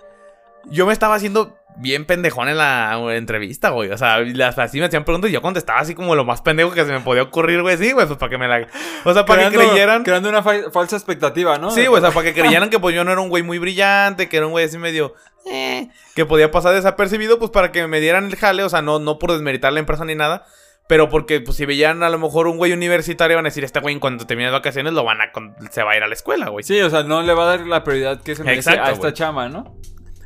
Yo 0.67 0.87
me 0.87 0.93
estaba 0.93 1.15
haciendo 1.15 1.57
bien 1.77 2.05
pendejón 2.05 2.49
en 2.49 2.59
la 2.59 2.99
entrevista, 3.15 3.71
güey. 3.71 3.91
O 3.91 3.99
sea, 3.99 4.21
las, 4.21 4.59
así 4.59 4.79
me 4.79 4.87
hacían 4.87 5.05
preguntas 5.05 5.31
y 5.31 5.33
yo 5.35 5.43
contestaba 5.43 5.81
así 5.81 5.95
como 5.95 6.15
lo 6.15 6.25
más 6.25 6.41
pendejo 6.43 6.73
que 6.73 6.85
se 6.85 6.93
me 6.93 7.01
podía 7.01 7.23
ocurrir, 7.23 7.63
güey. 7.63 7.77
Sí, 7.77 7.93
güey, 7.93 8.07
pues 8.07 8.19
para 8.19 8.31
que 8.31 8.39
me 8.39 8.49
la... 8.49 8.67
O 9.05 9.13
sea, 9.15 9.25
para 9.25 9.43
que 9.51 9.57
Creando- 9.57 9.71
creyeran... 9.71 10.03
Creando 10.05 10.29
una 10.29 10.43
fa- 10.43 10.71
falsa 10.73 10.97
expectativa, 10.97 11.59
¿no? 11.59 11.71
Sí, 11.71 11.87
güey, 11.87 12.01
o 12.03 12.05
sea, 12.05 12.13
para 12.15 12.33
que 12.33 12.35
creyeran 12.41 12.71
que 12.71 12.79
pues 12.79 12.95
yo 12.95 13.05
no 13.05 13.13
era 13.13 13.21
un 13.21 13.29
güey 13.29 13.43
muy 13.43 13.59
brillante, 13.59 14.29
que 14.29 14.37
era 14.37 14.47
un 14.47 14.53
güey 14.53 14.65
así 14.67 14.79
medio... 14.79 15.15
eh, 15.51 15.89
que 16.15 16.25
podía 16.27 16.51
pasar 16.51 16.75
desapercibido, 16.75 17.39
pues 17.39 17.51
para 17.51 17.73
que 17.73 17.87
me 17.87 18.01
dieran 18.01 18.27
el 18.27 18.37
jale, 18.37 18.63
o 18.65 18.69
sea, 18.69 18.83
no, 18.83 18.99
no 18.99 19.19
por 19.19 19.33
desmeritar 19.33 19.73
la 19.73 19.81
empresa 19.81 20.05
ni 20.05 20.15
nada, 20.15 20.45
pero 20.89 21.09
porque 21.09 21.41
pues 21.41 21.57
si 21.57 21.65
veían 21.65 22.03
a 22.03 22.11
lo 22.11 22.19
mejor 22.19 22.47
un 22.49 22.59
güey 22.59 22.73
universitario 22.73 23.37
van 23.37 23.47
a 23.47 23.49
decir, 23.49 23.65
este 23.65 23.81
güey 23.81 23.95
en 23.95 24.01
cuanto 24.01 24.27
termine 24.27 24.49
de 24.49 24.53
vacaciones 24.53 24.93
lo 24.93 25.05
van 25.05 25.21
a... 25.23 25.31
se 25.71 25.83
va 25.83 25.93
a 25.93 25.97
ir 25.97 26.03
a 26.03 26.07
la 26.07 26.15
escuela, 26.15 26.49
güey. 26.51 26.63
Sí, 26.65 26.79
o 26.83 26.91
sea, 26.91 27.03
no 27.03 27.23
le 27.23 27.33
va 27.33 27.45
a 27.45 27.57
dar 27.57 27.67
la 27.67 27.83
prioridad 27.83 28.21
que 28.23 28.37
se 28.37 28.45
merece 28.45 28.71
Exacto, 28.71 28.91
a 28.91 28.93
esta 28.93 29.01
güey. 29.01 29.13
chama, 29.15 29.49
¿no? 29.49 29.75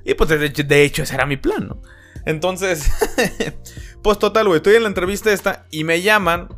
Y 0.06 0.14
pues 0.14 0.30
de 0.30 0.82
hecho, 0.84 1.02
ese 1.02 1.14
era 1.14 1.26
mi 1.26 1.36
plan, 1.36 1.66
¿no? 1.68 1.82
Entonces, 2.24 2.90
pues 4.02 4.18
total, 4.18 4.46
güey, 4.46 4.58
estoy 4.58 4.76
en 4.76 4.82
la 4.82 4.88
entrevista 4.88 5.32
esta 5.32 5.66
y 5.70 5.84
me 5.84 6.00
llaman, 6.00 6.48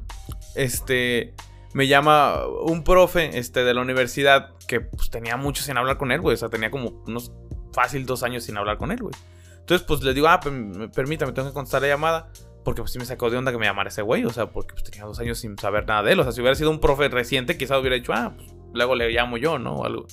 este, 0.55 1.35
me 1.75 1.87
llama 1.89 2.47
un 2.63 2.85
profe, 2.85 3.39
este, 3.39 3.65
de 3.65 3.75
la 3.75 3.81
universidad 3.81 4.51
que 4.67 4.81
pues 4.81 5.11
tenía 5.11 5.37
mucho 5.37 5.63
sin 5.63 5.77
hablar 5.79 5.97
con 5.99 6.13
él, 6.13 6.21
güey, 6.21 6.35
o 6.35 6.37
sea, 6.37 6.49
tenía 6.49 6.71
como 6.71 7.03
unos 7.07 7.33
fácil 7.73 8.07
dos 8.07 8.23
años 8.23 8.45
sin 8.45 8.57
hablar 8.57 8.77
con 8.79 8.93
él, 8.93 8.99
güey. 9.01 9.15
Entonces, 9.61 9.87
pues 9.87 10.03
le 10.03 10.15
digo, 10.15 10.29
ah, 10.29 10.41
per- 10.41 10.91
permítame, 10.95 11.33
tengo 11.33 11.49
que 11.49 11.55
contestar 11.55 11.83
la 11.83 11.89
llamada. 11.89 12.31
Porque 12.65 12.83
pues 12.83 12.93
sí 12.93 12.99
me 12.99 13.07
sacó 13.07 13.31
de 13.31 13.37
onda 13.39 13.51
que 13.51 13.57
me 13.57 13.65
llamara 13.65 13.89
ese 13.89 14.03
güey, 14.03 14.25
o 14.27 14.31
sea, 14.31 14.51
porque 14.51 14.75
pues 14.75 14.85
tenía 14.85 15.05
dos 15.07 15.19
años 15.21 15.39
sin 15.39 15.57
saber 15.59 15.87
nada 15.87 16.03
de 16.03 16.13
él. 16.13 16.21
O 16.21 16.23
sea, 16.23 16.33
si 16.33 16.41
hubiera 16.43 16.55
sido 16.55 16.71
un 16.71 16.81
profe 16.81 17.09
reciente, 17.09 17.57
quizás 17.57 17.79
hubiera 17.81 17.97
dicho, 17.97 18.13
ah, 18.13 18.35
pues 18.37 18.49
luego 18.75 18.95
le 18.95 19.09
llamo 19.11 19.39
yo, 19.39 19.59
¿no? 19.59 19.77
O 19.77 19.85
algo. 19.87 20.07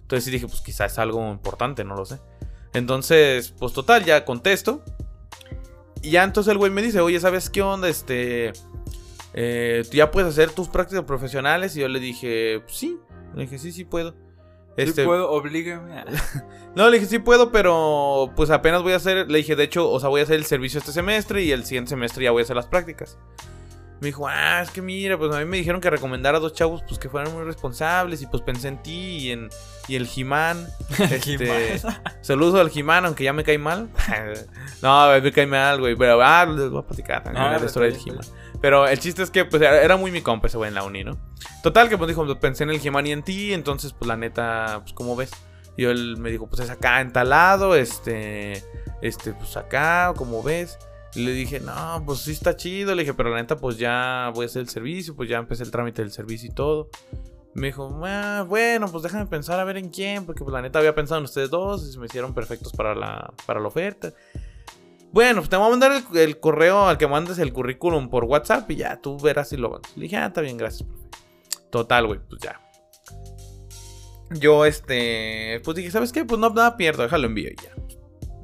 Entonces 0.00 0.24
sí 0.24 0.30
dije, 0.32 0.48
pues 0.48 0.60
quizás 0.60 0.92
es 0.92 0.98
algo 0.98 1.30
importante, 1.30 1.84
no 1.84 1.94
lo 1.94 2.04
sé. 2.04 2.18
Entonces, 2.72 3.54
pues 3.58 3.72
total, 3.72 4.04
ya 4.04 4.24
contesto. 4.24 4.82
Y 6.02 6.12
ya 6.12 6.24
entonces 6.24 6.50
el 6.52 6.58
güey 6.58 6.70
me 6.70 6.82
dice, 6.82 7.00
oye, 7.00 7.20
¿sabes 7.20 7.50
qué 7.50 7.62
onda? 7.62 7.88
Este, 7.88 8.52
eh, 9.34 9.84
¿tú 9.90 9.96
ya 9.96 10.10
puedes 10.10 10.30
hacer 10.30 10.50
tus 10.50 10.68
prácticas 10.68 11.04
profesionales? 11.04 11.76
Y 11.76 11.80
yo 11.80 11.88
le 11.88 12.00
dije, 12.00 12.62
sí. 12.68 12.98
Le 13.34 13.42
dije, 13.42 13.58
sí, 13.58 13.72
sí 13.72 13.84
puedo. 13.84 14.14
Este, 14.76 15.04
puedo, 15.04 15.30
oblígame. 15.30 16.04
no, 16.74 16.88
le 16.88 16.98
dije, 16.98 17.10
sí 17.10 17.18
puedo, 17.18 17.52
pero 17.52 18.32
pues 18.36 18.50
apenas 18.50 18.82
voy 18.82 18.92
a 18.94 18.96
hacer, 18.96 19.30
le 19.30 19.38
dije, 19.38 19.56
de 19.56 19.64
hecho, 19.64 19.90
o 19.90 20.00
sea, 20.00 20.08
voy 20.08 20.20
a 20.20 20.24
hacer 20.24 20.36
el 20.36 20.44
servicio 20.44 20.78
este 20.78 20.92
semestre 20.92 21.42
y 21.42 21.52
el 21.52 21.64
siguiente 21.64 21.90
semestre 21.90 22.24
ya 22.24 22.30
voy 22.30 22.40
a 22.40 22.44
hacer 22.44 22.56
las 22.56 22.66
prácticas. 22.66 23.18
Me 24.00 24.06
dijo, 24.06 24.26
ah, 24.26 24.62
es 24.62 24.70
que 24.70 24.80
mira, 24.80 25.18
pues 25.18 25.34
a 25.34 25.38
mí 25.38 25.44
me 25.44 25.58
dijeron 25.58 25.80
que 25.80 25.90
recomendara 25.90 26.38
a 26.38 26.40
dos 26.40 26.54
chavos 26.54 26.82
pues 26.88 26.98
que 26.98 27.10
fueran 27.10 27.34
muy 27.34 27.44
responsables 27.44 28.22
y 28.22 28.26
pues 28.26 28.42
pensé 28.42 28.68
en 28.68 28.82
ti 28.82 29.18
y 29.18 29.30
en 29.30 29.50
y 29.88 29.96
el 29.96 30.06
Jimán. 30.06 30.68
este, 30.98 31.80
saludos 32.22 32.60
al 32.60 32.70
Jimán, 32.70 33.04
aunque 33.04 33.24
ya 33.24 33.32
me 33.32 33.44
cae 33.44 33.58
mal. 33.58 33.88
no, 34.82 35.20
me 35.20 35.32
cae 35.32 35.46
mal, 35.46 35.80
güey, 35.80 35.96
pero 35.96 36.22
ah, 36.22 36.46
les 36.46 36.70
voy 36.70 36.80
a 36.80 36.86
platicar 36.86 37.24
también 37.24 37.44
ah, 37.44 37.58
la 37.58 37.66
historia 37.66 37.90
del 37.90 37.98
Jimán. 37.98 38.24
Pero 38.60 38.86
el 38.86 38.98
chiste 38.98 39.22
es 39.22 39.30
que 39.30 39.44
pues 39.44 39.62
era 39.62 39.96
muy 39.96 40.10
mi 40.10 40.22
compa 40.22 40.46
ese 40.46 40.56
güey 40.56 40.68
en 40.68 40.74
la 40.74 40.84
uni, 40.84 41.02
¿no? 41.02 41.18
Total 41.62 41.88
que 41.88 41.98
pues 41.98 42.08
dijo, 42.08 42.26
pensé 42.38 42.64
en 42.64 42.70
el 42.70 42.78
Jimán 42.78 43.06
y 43.06 43.12
en 43.12 43.22
ti, 43.22 43.52
entonces 43.52 43.92
pues 43.92 44.06
la 44.06 44.16
neta, 44.16 44.80
pues 44.82 44.92
¿cómo 44.92 45.16
ves? 45.16 45.30
Y 45.76 45.84
él 45.84 46.16
me 46.18 46.30
dijo, 46.30 46.46
pues 46.46 46.60
es 46.60 46.70
acá 46.70 47.00
entalado, 47.00 47.74
este 47.74 48.62
este 49.02 49.32
pues 49.32 49.56
acá, 49.56 50.12
¿cómo 50.16 50.42
ves? 50.42 50.78
Y 51.14 51.24
le 51.24 51.32
dije, 51.32 51.60
no, 51.60 52.02
pues 52.06 52.20
sí 52.20 52.32
está 52.32 52.56
chido. 52.56 52.94
Le 52.94 53.02
dije, 53.02 53.14
pero 53.14 53.30
la 53.30 53.36
neta, 53.36 53.56
pues 53.56 53.78
ya 53.78 54.30
voy 54.34 54.44
a 54.44 54.46
hacer 54.46 54.62
el 54.62 54.68
servicio, 54.68 55.16
pues 55.16 55.28
ya 55.28 55.38
empecé 55.38 55.64
el 55.64 55.70
trámite 55.70 56.02
del 56.02 56.12
servicio 56.12 56.50
y 56.50 56.54
todo. 56.54 56.88
Me 57.54 57.68
dijo, 57.68 58.00
ah, 58.04 58.44
bueno, 58.46 58.86
pues 58.88 59.02
déjame 59.02 59.26
pensar 59.26 59.58
a 59.58 59.64
ver 59.64 59.76
en 59.76 59.88
quién, 59.88 60.24
porque 60.24 60.44
pues 60.44 60.52
la 60.52 60.62
neta 60.62 60.78
había 60.78 60.94
pensado 60.94 61.18
en 61.18 61.24
ustedes 61.24 61.50
dos 61.50 61.86
y 61.88 61.92
se 61.92 61.98
me 61.98 62.06
hicieron 62.06 62.32
perfectos 62.32 62.72
para 62.72 62.94
la, 62.94 63.32
para 63.44 63.58
la 63.58 63.66
oferta. 63.66 64.12
Bueno, 65.12 65.40
pues 65.40 65.50
te 65.50 65.56
voy 65.56 65.66
a 65.66 65.70
mandar 65.70 66.04
el, 66.14 66.38
correo 66.38 66.86
al 66.86 66.96
que 66.96 67.08
mandes 67.08 67.38
el 67.38 67.52
currículum 67.52 68.08
por 68.08 68.24
WhatsApp 68.24 68.70
y 68.70 68.76
ya 68.76 69.00
tú 69.00 69.18
verás 69.18 69.48
si 69.48 69.56
lo 69.56 69.70
mandas. 69.70 69.96
Le 69.96 70.04
dije, 70.04 70.16
ah, 70.16 70.26
está 70.26 70.40
bien, 70.40 70.56
gracias, 70.56 70.88
Total, 71.70 72.06
güey, 72.06 72.20
pues 72.28 72.40
ya. 72.40 72.60
Yo, 74.30 74.64
este, 74.64 75.60
pues 75.64 75.76
dije, 75.76 75.90
¿sabes 75.90 76.12
qué? 76.12 76.24
Pues 76.24 76.38
no, 76.38 76.50
nada 76.50 76.76
pierdo, 76.76 77.02
déjalo 77.02 77.26
envío 77.26 77.50
y 77.50 77.56
ya. 77.56 77.74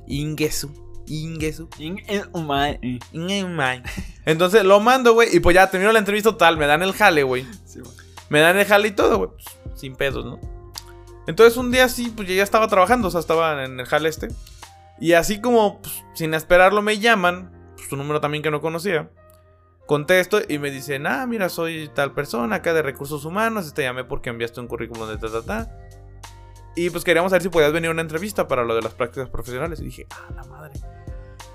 Ingesu. 0.09 0.86
Ingesu. 1.07 1.69
Entonces 4.25 4.65
lo 4.65 4.81
mando, 4.81 5.15
güey. 5.15 5.35
Y 5.35 5.41
pues 5.41 5.55
ya 5.55 5.71
termino 5.71 5.93
la 5.93 5.99
entrevista 5.99 6.31
total. 6.31 6.57
Me 6.57 6.67
dan 6.67 6.83
el 6.83 6.93
jale, 6.93 7.23
güey. 7.23 7.47
me 8.29 8.41
dan 8.41 8.59
el 8.59 8.67
jale 8.67 8.89
y 8.89 8.93
todo, 8.93 9.19
güey. 9.19 9.31
Pues, 9.31 9.81
sin 9.81 9.95
pedos, 9.95 10.25
¿no? 10.25 10.41
Entonces 11.27 11.57
un 11.57 11.71
día 11.71 11.85
así, 11.85 12.11
pues 12.11 12.29
ya 12.29 12.43
estaba 12.43 12.69
trabajando. 12.69 13.09
O 13.09 13.11
sea, 13.11 13.21
estaba 13.21 13.65
en 13.65 13.81
el 13.81 13.87
jale 13.87 14.09
este. 14.09 14.29
Y 15.01 15.13
así 15.13 15.41
como, 15.41 15.81
pues, 15.83 16.05
sin 16.15 16.35
esperarlo, 16.35 16.83
me 16.83 16.99
llaman. 16.99 17.53
Pues 17.77 17.89
su 17.89 17.97
número 17.97 18.21
también 18.21 18.43
que 18.43 18.51
no 18.51 18.61
conocía. 18.61 19.11
Contesto 19.87 20.41
y 20.49 20.59
me 20.59 20.71
dicen, 20.73 21.07
ah, 21.07 21.27
mira, 21.27 21.49
soy 21.49 21.89
tal 21.95 22.13
persona 22.13 22.57
acá 22.57 22.75
de 22.75 22.83
recursos 22.83 23.25
humanos. 23.25 23.73
Te 23.73 23.83
llamé 23.83 24.05
porque 24.05 24.31
enviaste 24.31 24.61
un 24.61 24.67
currículum 24.67 25.09
de 25.09 25.19
ta, 25.19 25.31
ta, 25.31 25.43
ta. 25.43 25.79
Y 26.75 26.91
pues 26.91 27.05
queríamos 27.05 27.31
saber 27.31 27.43
si 27.43 27.49
podías 27.49 27.73
venir 27.73 27.89
a 27.89 27.93
una 27.93 28.03
entrevista 28.03 28.47
para 28.49 28.65
lo 28.65 28.75
de 28.75 28.83
las 28.83 28.93
prácticas 28.93 29.31
profesionales. 29.31 29.81
Y 29.81 29.85
dije, 29.85 30.07
ah, 30.11 30.33
la 30.35 30.45
madre. 30.45 30.75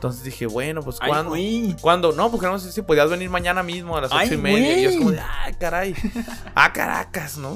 Entonces 0.02 0.24
dije, 0.24 0.48
bueno, 0.48 0.82
pues 0.82 0.98
¿cuándo? 1.00 1.36
¿Cuándo? 1.80 2.12
No, 2.12 2.32
pues 2.32 2.42
queríamos 2.42 2.62
saber 2.62 2.74
si 2.74 2.82
podías 2.82 3.08
venir 3.08 3.30
mañana 3.30 3.62
mismo 3.62 3.96
a 3.96 4.02
las 4.02 4.12
ocho 4.12 4.34
y 4.34 4.38
media. 4.38 4.80
Y 4.80 4.82
yo 4.82 4.90
es 4.90 4.98
como 4.98 5.12
de, 5.12 5.20
ah, 5.20 5.52
caray. 5.60 5.94
ah, 6.56 6.74
Caracas, 6.74 7.38
¿no? 7.38 7.56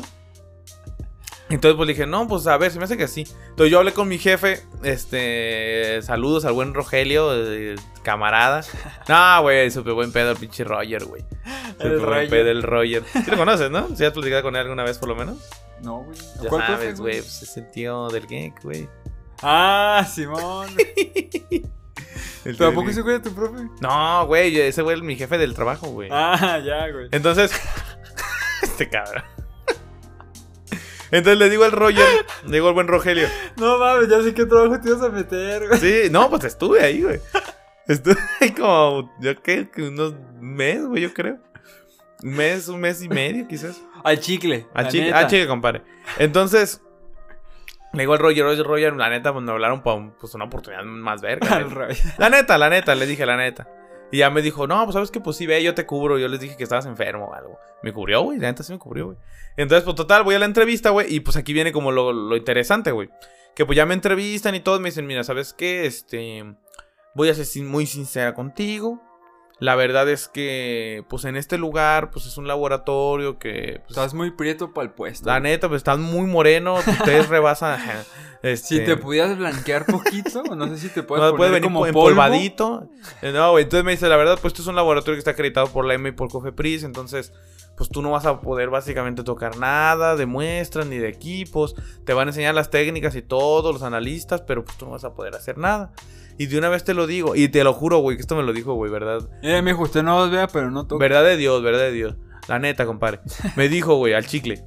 Entonces 1.49 1.75
pues 1.75 1.87
dije, 1.87 2.05
no, 2.05 2.27
pues 2.27 2.45
a 2.45 2.55
ver, 2.59 2.71
se 2.71 2.77
me 2.77 2.85
hace 2.85 2.97
que 2.97 3.07
sí. 3.07 3.25
Entonces 3.49 3.71
yo 3.71 3.79
hablé 3.79 3.93
con 3.93 4.07
mi 4.07 4.19
jefe, 4.19 4.61
este, 4.83 6.03
saludos 6.03 6.45
al 6.45 6.53
buen 6.53 6.75
Rogelio, 6.75 7.31
eh, 7.33 7.77
camarada. 8.03 8.61
No, 9.09 9.41
güey, 9.41 9.71
súper 9.71 9.93
buen 9.93 10.11
pedo 10.11 10.29
el 10.29 10.37
pinche 10.37 10.63
Roger, 10.63 11.03
güey. 11.03 11.25
Súper 11.81 11.99
buen 12.05 12.29
pedo 12.29 12.51
el 12.51 12.61
Roger. 12.61 13.03
Sí 13.11 13.31
lo 13.31 13.37
conoces, 13.37 13.71
¿no? 13.71 13.87
¿Sí 13.95 14.05
has 14.05 14.13
platicado 14.13 14.43
con 14.43 14.55
él 14.55 14.61
alguna 14.61 14.83
vez 14.83 14.99
por 14.99 15.09
lo 15.09 15.15
menos? 15.15 15.37
No, 15.81 16.03
güey. 16.03 16.15
Ya 16.43 16.49
¿Cuál 16.49 16.67
sabes, 16.67 16.99
güey, 16.99 17.21
pues 17.21 17.41
es 17.41 17.57
el 17.57 17.71
tío 17.71 18.07
del 18.09 18.27
geek, 18.27 18.61
güey. 18.61 18.87
Ah, 19.41 20.07
Simón. 20.07 20.67
¿Tampoco 22.57 22.91
se 22.91 23.03
cuida 23.03 23.21
tu 23.21 23.33
profe? 23.33 23.67
No, 23.81 24.25
güey, 24.27 24.59
ese 24.59 24.81
güey 24.81 24.97
es 24.97 25.03
mi 25.03 25.15
jefe 25.15 25.37
del 25.37 25.53
trabajo, 25.53 25.87
güey. 25.87 26.09
Ah, 26.11 26.59
ya, 26.65 26.89
güey. 26.91 27.09
Entonces, 27.11 27.51
este 28.61 28.89
cabrón. 28.89 29.23
Entonces 31.11 31.39
le 31.39 31.49
digo 31.49 31.63
al 31.63 31.71
Roger, 31.71 32.03
le 32.45 32.51
digo 32.51 32.67
al 32.67 32.73
buen 32.73 32.87
Rogelio. 32.87 33.27
No 33.57 33.77
mames, 33.77 34.09
ya 34.09 34.21
sé 34.21 34.33
qué 34.33 34.45
trabajo 34.45 34.79
te 34.81 34.89
ibas 34.89 35.01
a 35.03 35.09
meter, 35.09 35.67
güey. 35.67 35.79
Sí, 35.79 36.09
no, 36.11 36.29
pues 36.29 36.43
estuve 36.45 36.81
ahí, 36.81 37.03
güey. 37.03 37.19
Estuve 37.87 38.17
ahí 38.41 38.51
como, 38.51 39.11
yo 39.19 39.41
qué, 39.41 39.69
unos 39.77 40.15
meses, 40.39 40.85
güey, 40.85 41.03
yo 41.03 41.13
creo. 41.13 41.37
Un 42.23 42.33
mes, 42.33 42.67
un 42.67 42.79
mes 42.79 43.01
y 43.03 43.09
medio, 43.09 43.47
quizás. 43.47 43.81
Al 44.03 44.19
chicle. 44.19 44.67
Al 44.73 44.87
chicle, 44.87 45.13
al 45.13 45.27
chicle, 45.27 45.47
compadre. 45.47 45.83
Entonces, 46.17 46.81
le 47.95 48.03
digo 48.03 48.13
al 48.13 48.19
Roger, 48.19 48.45
oye, 48.45 48.63
Roger, 48.63 48.93
la 48.95 49.09
neta, 49.09 49.33
pues 49.33 49.43
me 49.43 49.51
hablaron 49.51 49.81
para 49.81 50.11
pues, 50.19 50.33
una 50.35 50.45
oportunidad 50.45 50.83
más 50.83 51.21
verga. 51.21 51.65
la 52.17 52.29
neta, 52.29 52.57
la 52.57 52.69
neta, 52.69 52.95
le 52.95 53.05
dije 53.05 53.25
la 53.25 53.37
neta. 53.37 53.67
Y 54.11 54.19
ya 54.19 54.29
me 54.29 54.41
dijo, 54.41 54.67
no, 54.67 54.83
pues 54.83 54.93
sabes 54.93 55.11
que 55.11 55.19
pues 55.19 55.37
sí, 55.37 55.47
ve, 55.47 55.63
yo 55.63 55.73
te 55.73 55.85
cubro. 55.85 56.19
Yo 56.19 56.27
les 56.27 56.39
dije 56.39 56.55
que 56.55 56.63
estabas 56.63 56.85
enfermo 56.85 57.25
o 57.25 57.33
algo. 57.33 57.57
Me 57.81 57.91
cubrió, 57.91 58.21
güey, 58.21 58.39
la 58.39 58.47
neta 58.47 58.63
sí 58.63 58.71
me 58.71 58.79
cubrió, 58.79 59.07
güey. 59.07 59.17
Entonces, 59.57 59.83
pues 59.83 59.95
total, 59.95 60.23
voy 60.23 60.35
a 60.35 60.39
la 60.39 60.45
entrevista, 60.45 60.91
güey. 60.91 61.13
Y 61.13 61.21
pues 61.21 61.37
aquí 61.37 61.53
viene 61.53 61.71
como 61.71 61.91
lo, 61.91 62.13
lo 62.13 62.35
interesante, 62.35 62.91
güey. 62.91 63.09
Que 63.55 63.65
pues 63.65 63.75
ya 63.75 63.85
me 63.85 63.93
entrevistan 63.93 64.53
y 64.55 64.59
todos 64.59 64.79
me 64.79 64.89
dicen, 64.89 65.07
mira, 65.07 65.23
¿sabes 65.23 65.53
qué? 65.53 65.85
Este, 65.85 66.43
voy 67.15 67.29
a 67.29 67.33
ser 67.33 67.63
muy 67.63 67.85
sincera 67.85 68.33
contigo. 68.33 69.01
La 69.59 69.75
verdad 69.75 70.09
es 70.09 70.27
que, 70.27 71.05
pues 71.09 71.23
en 71.23 71.37
este 71.37 71.57
lugar, 71.57 72.11
pues 72.11 72.25
es 72.25 72.37
un 72.37 72.47
laboratorio 72.47 73.39
que... 73.39 73.79
Pues, 73.85 73.91
estás 73.91 74.13
muy 74.13 74.31
prieto 74.31 74.73
para 74.73 74.87
el 74.87 74.93
puesto. 74.93 75.29
La 75.29 75.39
neta, 75.39 75.69
pues 75.69 75.79
estás 75.79 75.97
muy 75.97 76.27
moreno, 76.27 76.75
ustedes 76.87 77.29
rebasan... 77.29 77.79
Este... 78.43 78.67
Si 78.67 78.79
te 78.85 78.97
pudieras 78.97 79.37
blanquear 79.37 79.85
poquito, 79.85 80.43
no 80.43 80.67
sé 80.67 80.77
si 80.77 80.89
te 80.89 81.03
puedes 81.03 81.23
no, 81.23 81.35
poner 81.35 81.53
venir 81.53 81.63
como 81.63 81.87
empolvadito. 81.87 82.89
Eh, 83.21 83.31
no, 83.31 83.51
güey, 83.51 83.63
entonces 83.63 83.85
me 83.85 83.91
dice, 83.91 84.07
la 84.07 84.17
verdad, 84.17 84.37
pues 84.41 84.51
esto 84.51 84.61
es 84.61 84.67
un 84.67 84.75
laboratorio 84.75 85.15
que 85.15 85.19
está 85.19 85.31
acreditado 85.31 85.67
por 85.67 85.85
la 85.85 85.93
EMA 85.95 86.09
y 86.09 86.11
por 86.11 86.29
Cofepris, 86.29 86.83
entonces 86.83 87.33
pues 87.75 87.89
tú 87.89 88.01
no 88.01 88.11
vas 88.11 88.25
a 88.25 88.39
poder 88.41 88.69
básicamente 88.69 89.23
tocar 89.23 89.57
nada 89.57 90.15
de 90.15 90.25
muestras 90.25 90.87
ni 90.87 90.97
de 90.97 91.09
equipos. 91.09 91.75
Te 92.05 92.13
van 92.13 92.27
a 92.27 92.31
enseñar 92.31 92.55
las 92.55 92.69
técnicas 92.69 93.15
y 93.15 93.21
todos 93.21 93.73
los 93.73 93.83
analistas, 93.83 94.41
pero 94.41 94.63
pues 94.63 94.77
tú 94.77 94.85
no 94.85 94.91
vas 94.91 95.03
a 95.03 95.13
poder 95.13 95.35
hacer 95.35 95.57
nada. 95.57 95.91
Y 96.37 96.47
de 96.47 96.57
una 96.57 96.69
vez 96.69 96.83
te 96.83 96.93
lo 96.93 97.07
digo. 97.07 97.35
Y 97.35 97.47
te 97.49 97.63
lo 97.63 97.73
juro, 97.73 97.99
güey, 97.99 98.17
que 98.17 98.21
esto 98.21 98.35
me 98.35 98.43
lo 98.43 98.53
dijo, 98.53 98.73
güey, 98.73 98.91
¿verdad? 98.91 99.27
Eh, 99.41 99.61
me 99.61 99.71
dijo, 99.71 99.83
usted 99.83 100.03
no 100.03 100.19
los 100.19 100.31
vea, 100.31 100.47
pero 100.47 100.69
no 100.71 100.85
toca. 100.85 101.01
Verdad 101.01 101.23
de 101.23 101.37
Dios, 101.37 101.61
verdad 101.63 101.79
de 101.79 101.91
Dios. 101.91 102.15
La 102.47 102.59
neta, 102.59 102.85
compadre. 102.85 103.21
Me 103.55 103.69
dijo, 103.69 103.95
güey, 103.95 104.13
al 104.13 104.25
chicle. 104.25 104.63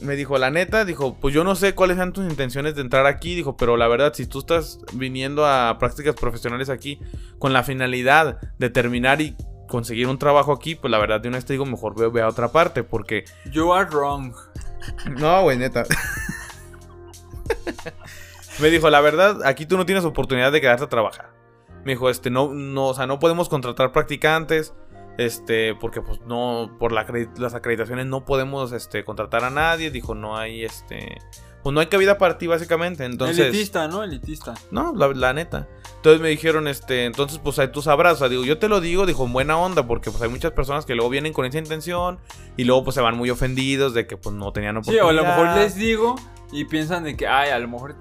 Me 0.00 0.14
dijo, 0.14 0.36
la 0.36 0.50
neta, 0.50 0.84
dijo, 0.84 1.16
pues 1.18 1.34
yo 1.34 1.42
no 1.42 1.54
sé 1.54 1.74
cuáles 1.74 1.96
sean 1.96 2.12
tus 2.12 2.28
intenciones 2.28 2.74
de 2.74 2.82
entrar 2.82 3.06
aquí. 3.06 3.34
Dijo, 3.34 3.56
pero 3.56 3.78
la 3.78 3.88
verdad, 3.88 4.12
si 4.12 4.26
tú 4.26 4.40
estás 4.40 4.80
viniendo 4.92 5.46
a 5.46 5.78
prácticas 5.78 6.14
profesionales 6.14 6.68
aquí 6.68 7.00
con 7.38 7.54
la 7.54 7.62
finalidad 7.62 8.38
de 8.58 8.68
terminar 8.68 9.22
y 9.22 9.34
conseguir 9.68 10.08
un 10.08 10.18
trabajo 10.18 10.52
aquí, 10.52 10.74
pues 10.74 10.90
la 10.90 10.98
verdad 10.98 11.20
de 11.20 11.28
una 11.28 11.38
vez 11.38 11.46
te 11.46 11.54
digo, 11.54 11.64
mejor 11.64 12.12
ve, 12.12 12.20
a 12.20 12.28
otra 12.28 12.52
parte, 12.52 12.82
porque... 12.82 13.24
You 13.50 13.72
are 13.72 13.88
wrong. 13.88 14.34
No, 15.18 15.42
güey, 15.42 15.56
neta. 15.56 15.84
Me 18.58 18.70
dijo, 18.70 18.88
la 18.88 19.00
verdad, 19.00 19.44
aquí 19.44 19.66
tú 19.66 19.76
no 19.76 19.84
tienes 19.84 20.04
oportunidad 20.04 20.50
de 20.50 20.60
quedarte 20.60 20.84
a 20.84 20.88
trabajar. 20.88 21.30
Me 21.84 21.92
dijo, 21.92 22.08
este, 22.08 22.30
no, 22.30 22.52
no, 22.54 22.86
o 22.86 22.94
sea, 22.94 23.06
no 23.06 23.18
podemos 23.18 23.48
contratar 23.48 23.92
practicantes, 23.92 24.74
este, 25.18 25.74
porque 25.74 26.00
pues 26.00 26.20
no, 26.22 26.74
por 26.78 26.92
las 26.92 27.54
acreditaciones 27.54 28.06
no 28.06 28.24
podemos, 28.24 28.72
este, 28.72 29.04
contratar 29.04 29.44
a 29.44 29.50
nadie. 29.50 29.90
Dijo, 29.90 30.14
no 30.14 30.36
hay, 30.36 30.64
este, 30.64 31.18
pues 31.62 31.74
no 31.74 31.80
hay 31.80 31.86
cabida 31.86 32.16
para 32.16 32.38
ti 32.38 32.46
básicamente. 32.46 33.04
Entonces, 33.04 33.38
elitista, 33.38 33.88
¿no? 33.88 34.04
Elitista. 34.04 34.54
No, 34.70 34.94
la, 34.94 35.32
neta. 35.32 35.68
Entonces 35.96 36.20
me 36.20 36.28
dijeron, 36.28 36.68
este, 36.68 37.04
entonces 37.04 37.40
pues 37.42 37.58
ahí 37.58 37.68
tú 37.68 37.82
sabrás, 37.82 38.14
o 38.14 38.16
sea, 38.18 38.28
digo, 38.28 38.44
yo 38.44 38.58
te 38.58 38.68
lo 38.68 38.80
digo, 38.80 39.04
dijo, 39.04 39.24
en 39.24 39.32
buena 39.32 39.58
onda, 39.58 39.86
porque 39.86 40.10
pues 40.10 40.22
hay 40.22 40.28
muchas 40.28 40.52
personas 40.52 40.86
que 40.86 40.94
luego 40.94 41.10
vienen 41.10 41.32
con 41.32 41.44
esa 41.44 41.58
intención 41.58 42.18
y 42.56 42.64
luego 42.64 42.84
pues 42.84 42.94
se 42.94 43.00
van 43.00 43.16
muy 43.16 43.30
ofendidos 43.30 43.94
de 43.94 44.06
que 44.06 44.16
pues 44.16 44.34
no 44.34 44.52
tenían 44.52 44.76
oportunidad. 44.76 45.02
Sí, 45.02 45.06
o 45.06 45.10
a 45.10 45.12
lo 45.12 45.24
mejor 45.24 45.56
les 45.56 45.74
digo 45.74 46.16
y 46.52 46.64
piensan 46.64 47.04
de 47.04 47.16
que, 47.16 47.26
ay, 47.26 47.50
a 47.50 47.58
lo 47.58 47.68
mejor 47.68 47.96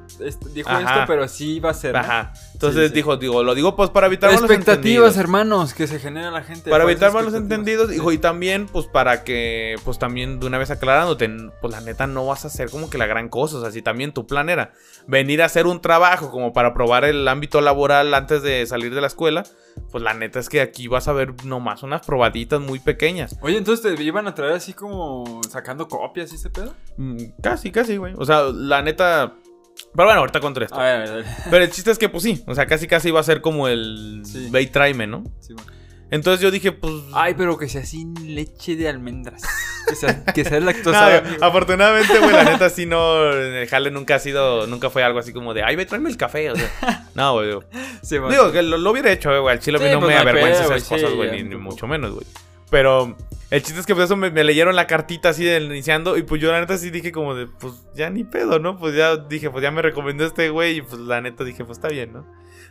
dijo 0.53 0.69
esto, 0.69 1.03
pero 1.07 1.27
sí 1.27 1.59
va 1.59 1.71
a 1.71 1.73
ser. 1.73 1.95
Ajá. 1.95 2.33
Entonces 2.55 2.93
dijo, 2.93 3.17
digo, 3.17 3.43
lo 3.43 3.53
digo 3.53 3.75
pues 3.75 3.89
para 3.89 4.07
evitar 4.07 4.31
malos 4.33 4.49
Expectativas, 4.49 5.17
hermanos, 5.17 5.73
que 5.73 5.87
se 5.87 5.99
genera 5.99 6.31
la 6.31 6.41
gente. 6.41 6.69
Para 6.69 6.85
evitar 6.85 7.11
malos 7.11 7.33
entendidos, 7.33 7.89
dijo, 7.89 8.13
y 8.13 8.17
también, 8.17 8.67
pues 8.67 8.85
para 8.85 9.25
que, 9.25 9.75
pues 9.83 9.99
también 9.99 10.39
de 10.39 10.47
una 10.47 10.57
vez 10.57 10.71
aclarándote, 10.71 11.29
pues 11.59 11.73
la 11.73 11.81
neta 11.81 12.07
no 12.07 12.25
vas 12.25 12.45
a 12.45 12.47
hacer 12.47 12.69
como 12.69 12.89
que 12.89 12.97
la 12.97 13.07
gran 13.07 13.27
cosa. 13.27 13.57
O 13.57 13.61
sea, 13.61 13.71
si 13.71 13.81
también 13.81 14.13
tu 14.13 14.25
plan 14.25 14.49
era 14.49 14.71
venir 15.05 15.41
a 15.41 15.45
hacer 15.45 15.67
un 15.67 15.81
trabajo 15.81 16.31
como 16.31 16.53
para 16.53 16.73
probar 16.73 17.03
el 17.03 17.27
ámbito 17.27 17.59
laboral 17.59 18.13
antes 18.13 18.41
de 18.41 18.65
salir 18.65 18.95
de 18.95 19.01
la 19.01 19.07
escuela 19.07 19.43
pues 19.91 20.03
la 20.03 20.13
neta 20.13 20.39
es 20.39 20.49
que 20.49 20.61
aquí 20.61 20.87
vas 20.87 21.07
a 21.07 21.13
ver 21.13 21.33
nomás 21.45 21.83
unas 21.83 22.05
probaditas 22.05 22.59
muy 22.59 22.79
pequeñas. 22.79 23.37
Oye, 23.41 23.57
entonces 23.57 23.95
te 23.95 24.03
iban 24.03 24.27
a 24.27 24.35
traer 24.35 24.53
así 24.53 24.73
como 24.73 25.41
sacando 25.49 25.87
copias 25.87 26.31
y 26.31 26.35
ese 26.35 26.49
pedo? 26.49 26.73
Mm, 26.97 27.17
casi, 27.41 27.71
casi, 27.71 27.97
güey. 27.97 28.13
O 28.17 28.25
sea, 28.25 28.43
la 28.53 28.81
neta, 28.81 29.35
Pero 29.95 30.07
bueno, 30.07 30.19
ahorita 30.21 30.39
contra 30.39 30.65
esto. 30.65 30.79
A 30.79 30.83
ver, 30.83 30.95
a 30.95 30.99
ver, 30.99 31.09
a 31.09 31.15
ver. 31.15 31.25
Pero 31.49 31.63
el 31.63 31.71
chiste 31.71 31.91
es 31.91 31.97
que, 31.97 32.09
pues 32.09 32.23
sí, 32.23 32.43
o 32.47 32.53
sea, 32.55 32.65
casi 32.67 32.87
casi 32.87 33.09
iba 33.09 33.19
a 33.19 33.23
ser 33.23 33.41
como 33.41 33.67
el 33.67 34.21
Sí. 34.25 34.49
ve 34.51 34.61
y 34.61 34.67
tráeme, 34.67 35.07
¿no? 35.07 35.23
Sí, 35.39 35.53
bueno. 35.53 35.71
Entonces 36.11 36.41
yo 36.41 36.51
dije, 36.51 36.71
pues. 36.71 36.93
Ay, 37.13 37.33
pero 37.35 37.57
que 37.57 37.67
sea 37.67 37.83
sin 37.85 38.35
leche 38.35 38.75
de 38.75 38.87
almendras. 38.87 39.43
Que 39.89 39.95
sea, 39.95 40.23
que 40.23 40.43
sea 40.43 40.59
lactosa. 40.59 41.17
afortunadamente, 41.41 42.19
güey, 42.19 42.31
la 42.31 42.43
neta 42.43 42.69
sí 42.69 42.85
no. 42.85 43.31
El 43.31 43.67
jale 43.67 43.91
nunca 43.91 44.15
ha 44.15 44.19
sido. 44.19 44.67
Nunca 44.67 44.89
fue 44.89 45.03
algo 45.03 45.19
así 45.19 45.33
como 45.33 45.53
de, 45.53 45.63
ay, 45.63 45.75
ve, 45.75 45.85
tráeme 45.85 46.09
el 46.09 46.17
café. 46.17 46.51
O 46.51 46.55
sea, 46.55 47.07
no, 47.15 47.33
güey. 47.33 47.47
Digo, 47.47 47.63
Sí, 48.01 48.17
digo 48.29 48.51
que 48.51 48.61
lo, 48.61 48.77
lo 48.77 48.91
hubiera 48.91 49.11
hecho, 49.11 49.31
eh, 49.33 49.39
güey. 49.39 49.53
Al 49.53 49.59
chile 49.59 49.79
Sí, 49.79 49.85
no 49.85 49.99
pues 49.99 50.09
me 50.09 50.17
avergüenza 50.17 50.63
esas 50.65 50.83
cosas, 50.83 51.11
güey, 51.13 51.43
ni, 51.43 51.55
mucho 51.55 51.87
menos, 51.87 52.11
güey. 52.11 52.25
Pero 52.69 53.15
el 53.51 53.61
chiste 53.63 53.79
es 53.79 53.85
que 53.85 53.93
por 53.93 54.03
eso 54.03 54.15
me, 54.15 54.31
me 54.31 54.43
leyeron 54.43 54.75
la 54.75 54.87
cartita 54.87 55.29
así 55.29 55.43
del 55.43 55.65
iniciando. 55.65 56.17
Y 56.17 56.23
pues 56.23 56.41
yo 56.41 56.51
la 56.51 56.59
neta 56.59 56.77
sí 56.77 56.89
dije 56.89 57.11
como 57.11 57.35
de, 57.35 57.47
pues 57.47 57.73
ya 57.93 58.09
ni 58.09 58.23
pedo, 58.23 58.59
¿no? 58.59 58.77
Pues 58.77 58.95
ya 58.95 59.15
dije, 59.17 59.49
pues 59.49 59.61
ya 59.63 59.71
me 59.71 59.81
recomendó 59.81 60.25
este 60.25 60.49
güey. 60.49 60.77
Y 60.77 60.81
pues 60.81 60.99
la 60.99 61.21
neta 61.21 61.43
dije, 61.43 61.63
pues 61.63 61.77
está 61.77 61.87
bien, 61.89 62.13
¿no? 62.13 62.25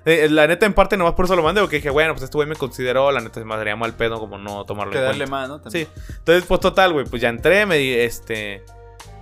Eh, 0.06 0.28
la 0.30 0.46
neta, 0.46 0.66
en 0.66 0.74
parte, 0.74 0.98
nomás 0.98 1.14
por 1.14 1.24
eso 1.24 1.34
lo 1.34 1.42
mandé, 1.42 1.62
porque 1.62 1.76
dije, 1.76 1.88
bueno, 1.88 2.12
pues 2.12 2.24
este 2.24 2.36
güey 2.36 2.46
me 2.46 2.56
consideró, 2.56 3.10
la 3.10 3.20
neta 3.20 3.40
se 3.40 3.46
me 3.46 3.56
daría 3.56 3.74
mal 3.74 3.94
pedo 3.94 4.18
como 4.20 4.36
no 4.36 4.64
tomarlo 4.66 4.92
Que 4.92 4.98
en 4.98 5.04
darle 5.04 5.18
cuenta. 5.24 5.30
más, 5.30 5.48
¿no? 5.48 5.60
También. 5.62 5.86
Sí. 5.96 6.02
Entonces, 6.18 6.44
pues 6.46 6.60
total, 6.60 6.92
güey, 6.92 7.06
pues 7.06 7.22
ya 7.22 7.30
entré, 7.30 7.64
me 7.64 7.78
di, 7.78 7.92
este. 7.94 8.62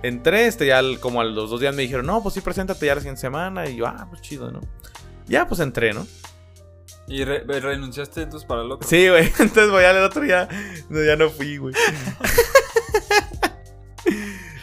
Entré, 0.01 0.47
este, 0.47 0.65
ya 0.65 0.79
al- 0.79 0.99
como 0.99 1.21
a 1.21 1.23
los 1.23 1.49
dos 1.49 1.61
días 1.61 1.73
me 1.73 1.83
dijeron, 1.83 2.05
no, 2.05 2.21
pues 2.21 2.33
sí, 2.33 2.41
preséntate 2.41 2.85
ya 2.85 2.95
la 2.95 2.99
siguiente 3.01 3.21
semana. 3.21 3.69
Y 3.69 3.77
yo, 3.77 3.87
ah, 3.87 4.07
pues 4.09 4.21
chido, 4.21 4.51
¿no? 4.51 4.59
Ya, 5.27 5.47
pues 5.47 5.61
entré, 5.61 5.93
¿no? 5.93 6.05
¿Y 7.07 7.23
re- 7.25 7.43
renunciaste 7.45 8.21
entonces 8.21 8.47
para 8.47 8.61
el 8.61 8.71
otro? 8.71 8.87
Sí, 8.87 9.09
güey. 9.09 9.25
Entonces 9.39 9.69
voy 9.69 9.83
al 9.83 9.97
otro 10.03 10.23
ya. 10.25 10.47
No, 10.89 11.03
ya 11.03 11.15
no 11.17 11.29
fui, 11.29 11.57
güey. 11.57 11.73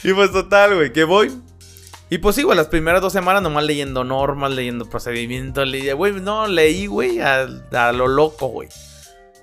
y 0.04 0.12
pues 0.12 0.32
total, 0.32 0.74
güey, 0.74 0.92
que 0.92 1.04
voy. 1.04 1.30
Y 2.08 2.18
pues 2.18 2.34
sí, 2.36 2.42
güey, 2.42 2.56
las 2.56 2.66
primeras 2.68 3.00
dos 3.02 3.12
semanas 3.12 3.42
nomás 3.42 3.64
leyendo 3.64 4.02
normas, 4.02 4.50
leyendo 4.52 4.88
procedimientos, 4.88 5.66
leí, 5.68 5.92
güey, 5.92 6.12
no, 6.14 6.48
leí, 6.48 6.86
güey, 6.86 7.20
a, 7.20 7.46
a 7.72 7.92
lo 7.92 8.08
loco, 8.08 8.48
güey. 8.48 8.68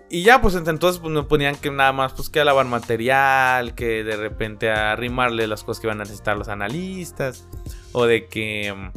Y 0.09 0.23
ya, 0.23 0.41
pues 0.41 0.55
ent- 0.55 0.69
entonces 0.69 0.99
pues, 0.99 1.13
me 1.13 1.23
ponían 1.23 1.55
que 1.55 1.69
nada 1.71 1.93
más, 1.93 2.13
pues 2.13 2.29
que 2.29 2.39
a 2.41 2.45
lavar 2.45 2.65
material, 2.65 3.73
que 3.75 4.03
de 4.03 4.17
repente 4.17 4.69
a 4.69 4.91
arrimarle 4.91 5.47
las 5.47 5.63
cosas 5.63 5.79
que 5.81 5.87
iban 5.87 6.01
a 6.01 6.03
necesitar 6.03 6.37
los 6.37 6.47
analistas, 6.49 7.47
o 7.93 8.05
de 8.05 8.25
que, 8.27 8.73
mm, 8.75 8.91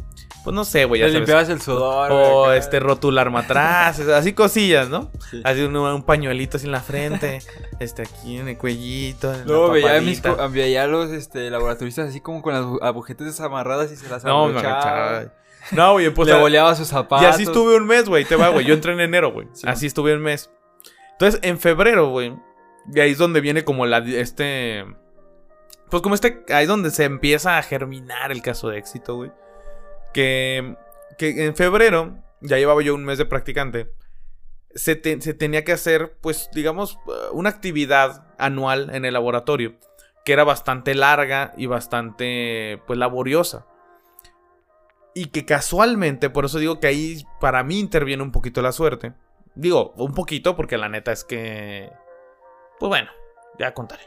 pues 0.44 0.54
no 0.54 0.64
sé, 0.64 0.84
güey, 0.86 1.00
Te 1.02 1.08
limpiabas 1.10 1.48
el 1.48 1.60
sudor. 1.60 2.10
O 2.12 2.44
acá. 2.46 2.56
este 2.56 2.80
rotular 2.80 3.30
matraces, 3.30 4.08
así 4.08 4.32
cosillas, 4.32 4.88
¿no? 4.88 5.10
Sí. 5.30 5.40
Así 5.44 5.62
un, 5.62 5.76
un 5.76 6.02
pañuelito 6.02 6.56
así 6.56 6.66
en 6.66 6.72
la 6.72 6.80
frente, 6.80 7.40
este 7.78 8.02
aquí 8.02 8.38
en 8.38 8.48
el 8.48 8.56
cuellito. 8.58 9.32
en 9.34 9.46
Luego 9.46 9.70
veía, 9.70 9.96
a 9.96 10.00
mis, 10.00 10.22
veía 10.50 10.84
a 10.84 10.86
los 10.86 11.10
este, 11.10 11.50
laboratoristas 11.50 12.08
así 12.08 12.20
como 12.20 12.40
con 12.42 12.54
las 12.54 12.64
agu- 12.64 12.78
agujetas 12.82 13.26
desamarradas 13.26 13.92
y 13.92 13.96
se 13.96 14.08
las 14.08 14.24
No, 14.24 14.46
agachaba. 14.46 15.24
No, 15.72 15.92
güey, 15.92 16.08
pues 16.10 16.28
Le 16.28 16.34
boleaba 16.34 16.74
sus 16.74 16.88
zapatos. 16.88 17.22
Y 17.22 17.26
así 17.28 17.42
estuve 17.42 17.76
un 17.76 17.86
mes, 17.86 18.08
güey. 18.08 18.24
Te 18.24 18.34
va, 18.34 18.48
güey. 18.48 18.64
Yo 18.64 18.72
entré 18.74 18.92
en 18.92 19.00
enero, 19.00 19.30
güey. 19.32 19.46
Sí, 19.54 19.66
así 19.68 19.86
estuve 19.86 20.14
un 20.14 20.22
mes. 20.22 20.50
Entonces, 21.12 21.38
en 21.42 21.58
febrero, 21.58 22.08
güey. 22.08 22.34
Y 22.92 22.98
ahí 23.00 23.10
es 23.10 23.18
donde 23.18 23.42
viene 23.42 23.62
como 23.62 23.84
la 23.84 23.98
este. 23.98 24.86
Pues 25.90 26.02
como 26.02 26.14
este. 26.14 26.44
Ahí 26.48 26.62
es 26.62 26.68
donde 26.68 26.90
se 26.90 27.04
empieza 27.04 27.58
a 27.58 27.62
germinar 27.62 28.32
el 28.32 28.40
caso 28.42 28.70
de 28.70 28.78
éxito, 28.78 29.16
güey. 29.16 29.30
Que. 30.12 30.76
Que 31.18 31.44
en 31.46 31.56
febrero. 31.56 32.18
Ya 32.40 32.56
llevaba 32.56 32.82
yo 32.82 32.94
un 32.94 33.04
mes 33.04 33.18
de 33.18 33.26
practicante. 33.26 33.92
Se, 34.74 34.96
te- 34.96 35.20
se 35.20 35.34
tenía 35.34 35.64
que 35.64 35.72
hacer, 35.72 36.16
pues, 36.20 36.48
digamos, 36.54 36.98
una 37.32 37.50
actividad 37.50 38.26
anual 38.38 38.90
en 38.94 39.04
el 39.04 39.12
laboratorio. 39.14 39.74
Que 40.24 40.32
era 40.32 40.44
bastante 40.44 40.94
larga 40.94 41.52
y 41.56 41.66
bastante, 41.66 42.80
pues, 42.86 42.98
laboriosa. 42.98 43.66
Y 45.14 45.26
que 45.26 45.44
casualmente, 45.44 46.30
por 46.30 46.44
eso 46.44 46.58
digo 46.58 46.78
que 46.78 46.86
ahí 46.86 47.24
para 47.40 47.62
mí 47.64 47.80
interviene 47.80 48.22
un 48.22 48.30
poquito 48.32 48.62
la 48.62 48.72
suerte. 48.72 49.12
Digo, 49.56 49.92
un 49.96 50.14
poquito 50.14 50.54
porque 50.56 50.78
la 50.78 50.88
neta 50.88 51.10
es 51.12 51.24
que... 51.24 51.90
Pues 52.78 52.88
bueno, 52.88 53.10
ya 53.58 53.74
contaré. 53.74 54.04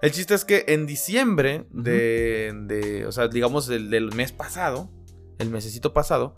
El 0.00 0.12
chiste 0.12 0.34
es 0.34 0.44
que 0.44 0.64
en 0.68 0.86
diciembre 0.86 1.66
de, 1.70 2.52
de- 2.54 3.04
o 3.06 3.12
sea, 3.12 3.26
digamos 3.28 3.66
del, 3.66 3.90
del 3.90 4.14
mes 4.14 4.30
pasado, 4.32 4.88
el 5.38 5.50
mesecito 5.50 5.92
pasado, 5.92 6.34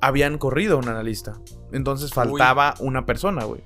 habían 0.00 0.38
corrido 0.38 0.78
un 0.78 0.88
analista. 0.88 1.34
Entonces 1.72 2.12
faltaba 2.12 2.74
una 2.80 3.06
persona, 3.06 3.44
güey. 3.44 3.62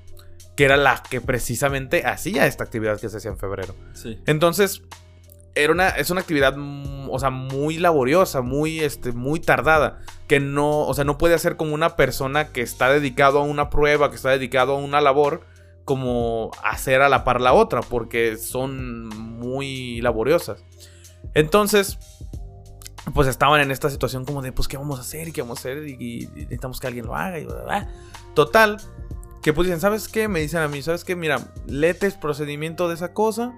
Que 0.55 0.65
era 0.65 0.77
la 0.77 1.03
que 1.07 1.21
precisamente 1.21 2.05
hacía 2.05 2.47
esta 2.47 2.63
actividad 2.63 2.99
que 2.99 3.09
se 3.09 3.17
hacía 3.17 3.31
en 3.31 3.37
febrero. 3.37 3.75
Sí. 3.93 4.19
Entonces, 4.25 4.81
era 5.55 5.73
una, 5.73 5.89
es 5.89 6.09
una 6.09 6.21
actividad, 6.21 6.55
mm, 6.55 7.09
o 7.09 7.19
sea, 7.19 7.29
muy 7.29 7.77
laboriosa, 7.77 8.41
muy, 8.41 8.79
este, 8.79 9.11
muy 9.11 9.39
tardada. 9.39 9.99
Que 10.27 10.39
no, 10.39 10.81
o 10.81 10.93
sea, 10.93 11.03
no 11.03 11.17
puede 11.17 11.35
hacer 11.35 11.57
como 11.57 11.73
una 11.73 11.95
persona 11.95 12.49
que 12.49 12.61
está 12.61 12.89
dedicado 12.91 13.39
a 13.39 13.43
una 13.43 13.69
prueba, 13.69 14.09
que 14.09 14.15
está 14.15 14.29
dedicado 14.29 14.73
a 14.75 14.79
una 14.79 15.01
labor, 15.01 15.41
como 15.85 16.51
hacer 16.63 17.01
a 17.01 17.09
la 17.09 17.23
par 17.23 17.39
la 17.41 17.53
otra, 17.53 17.81
porque 17.81 18.37
son 18.37 19.07
muy 19.07 20.01
laboriosas. 20.01 20.63
Entonces, 21.33 21.97
pues 23.13 23.27
estaban 23.27 23.61
en 23.61 23.71
esta 23.71 23.89
situación 23.89 24.25
como 24.25 24.41
de, 24.41 24.51
pues, 24.51 24.67
¿qué 24.67 24.77
vamos 24.77 24.99
a 24.99 25.01
hacer? 25.01 25.27
¿Y 25.27 25.31
qué 25.31 25.41
vamos 25.41 25.59
a 25.59 25.61
hacer? 25.61 25.87
Y, 25.87 26.23
y 26.23 26.27
necesitamos 26.35 26.79
que 26.79 26.87
alguien 26.87 27.05
lo 27.05 27.15
haga. 27.15 27.39
Y 27.39 27.45
bla, 27.45 27.55
bla, 27.55 27.63
bla. 27.63 27.89
Total, 28.33 28.77
que 29.41 29.53
pues 29.53 29.67
dicen, 29.67 29.79
¿sabes 29.79 30.07
qué? 30.07 30.27
Me 30.27 30.41
dicen 30.41 30.59
a 30.61 30.67
mí, 30.67 30.81
¿sabes 30.81 31.03
qué? 31.03 31.15
Mira, 31.15 31.39
lete 31.67 32.05
el 32.05 32.13
procedimiento 32.13 32.87
de 32.87 32.95
esa 32.95 33.13
cosa 33.13 33.53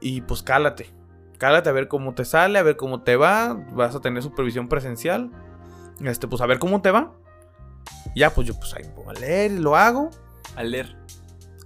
y 0.00 0.20
pues 0.20 0.42
cálate. 0.42 0.90
Cálate 1.38 1.70
a 1.70 1.72
ver 1.72 1.88
cómo 1.88 2.14
te 2.14 2.24
sale, 2.26 2.58
a 2.58 2.62
ver 2.62 2.76
cómo 2.76 3.02
te 3.02 3.16
va. 3.16 3.54
Vas 3.72 3.94
a 3.94 4.00
tener 4.00 4.22
supervisión 4.22 4.68
presencial. 4.68 5.30
Este, 6.04 6.28
pues 6.28 6.42
a 6.42 6.46
ver 6.46 6.58
cómo 6.58 6.82
te 6.82 6.90
va. 6.90 7.12
Ya, 8.14 8.30
pues 8.30 8.46
yo 8.46 8.54
pues 8.58 8.74
ahí 8.74 8.84
me 8.84 8.90
pongo 8.90 9.10
a 9.10 9.14
leer 9.14 9.52
y 9.52 9.58
lo 9.58 9.76
hago. 9.76 10.10
A 10.54 10.62
leer. 10.62 10.96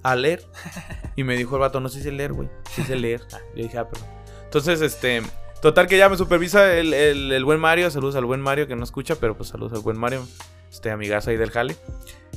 A 0.03 0.15
leer. 0.15 0.45
Y 1.17 1.23
me 1.23 1.37
dijo 1.37 1.55
el 1.55 1.61
vato, 1.61 1.81
no 1.81 1.89
sé 1.89 2.03
si 2.03 2.11
leer, 2.11 2.33
güey. 2.33 2.49
Sí 2.71 2.83
sé 2.83 2.97
leer. 2.97 3.23
Ah, 3.33 3.39
yo 3.57 3.63
dije, 3.63 3.79
ah, 3.79 3.89
perdón. 3.89 4.09
Entonces, 4.45 4.81
este. 4.81 5.23
Total 5.65 5.87
que 5.87 5.97
ya 5.97 6.11
me 6.11 6.19
supervisa 6.19 6.75
el, 6.75 6.93
el- 6.93 7.33
el 7.33 7.43
buen 7.47 7.59
Mario. 7.59 7.91
Saludos 7.91 8.17
al 8.17 8.27
buen 8.27 8.43
Mario 8.43 8.67
que 8.67 8.77
no 8.77 8.85
escucha, 8.85 9.15
pero 9.19 9.35
pues 9.35 9.49
saludos 9.49 9.73
al 9.73 9.81
buen 9.81 9.97
Mario. 9.97 10.23
Este 10.71 10.91
amigazo 10.91 11.31
ahí 11.31 11.39
del 11.39 11.51
jale. 11.51 11.75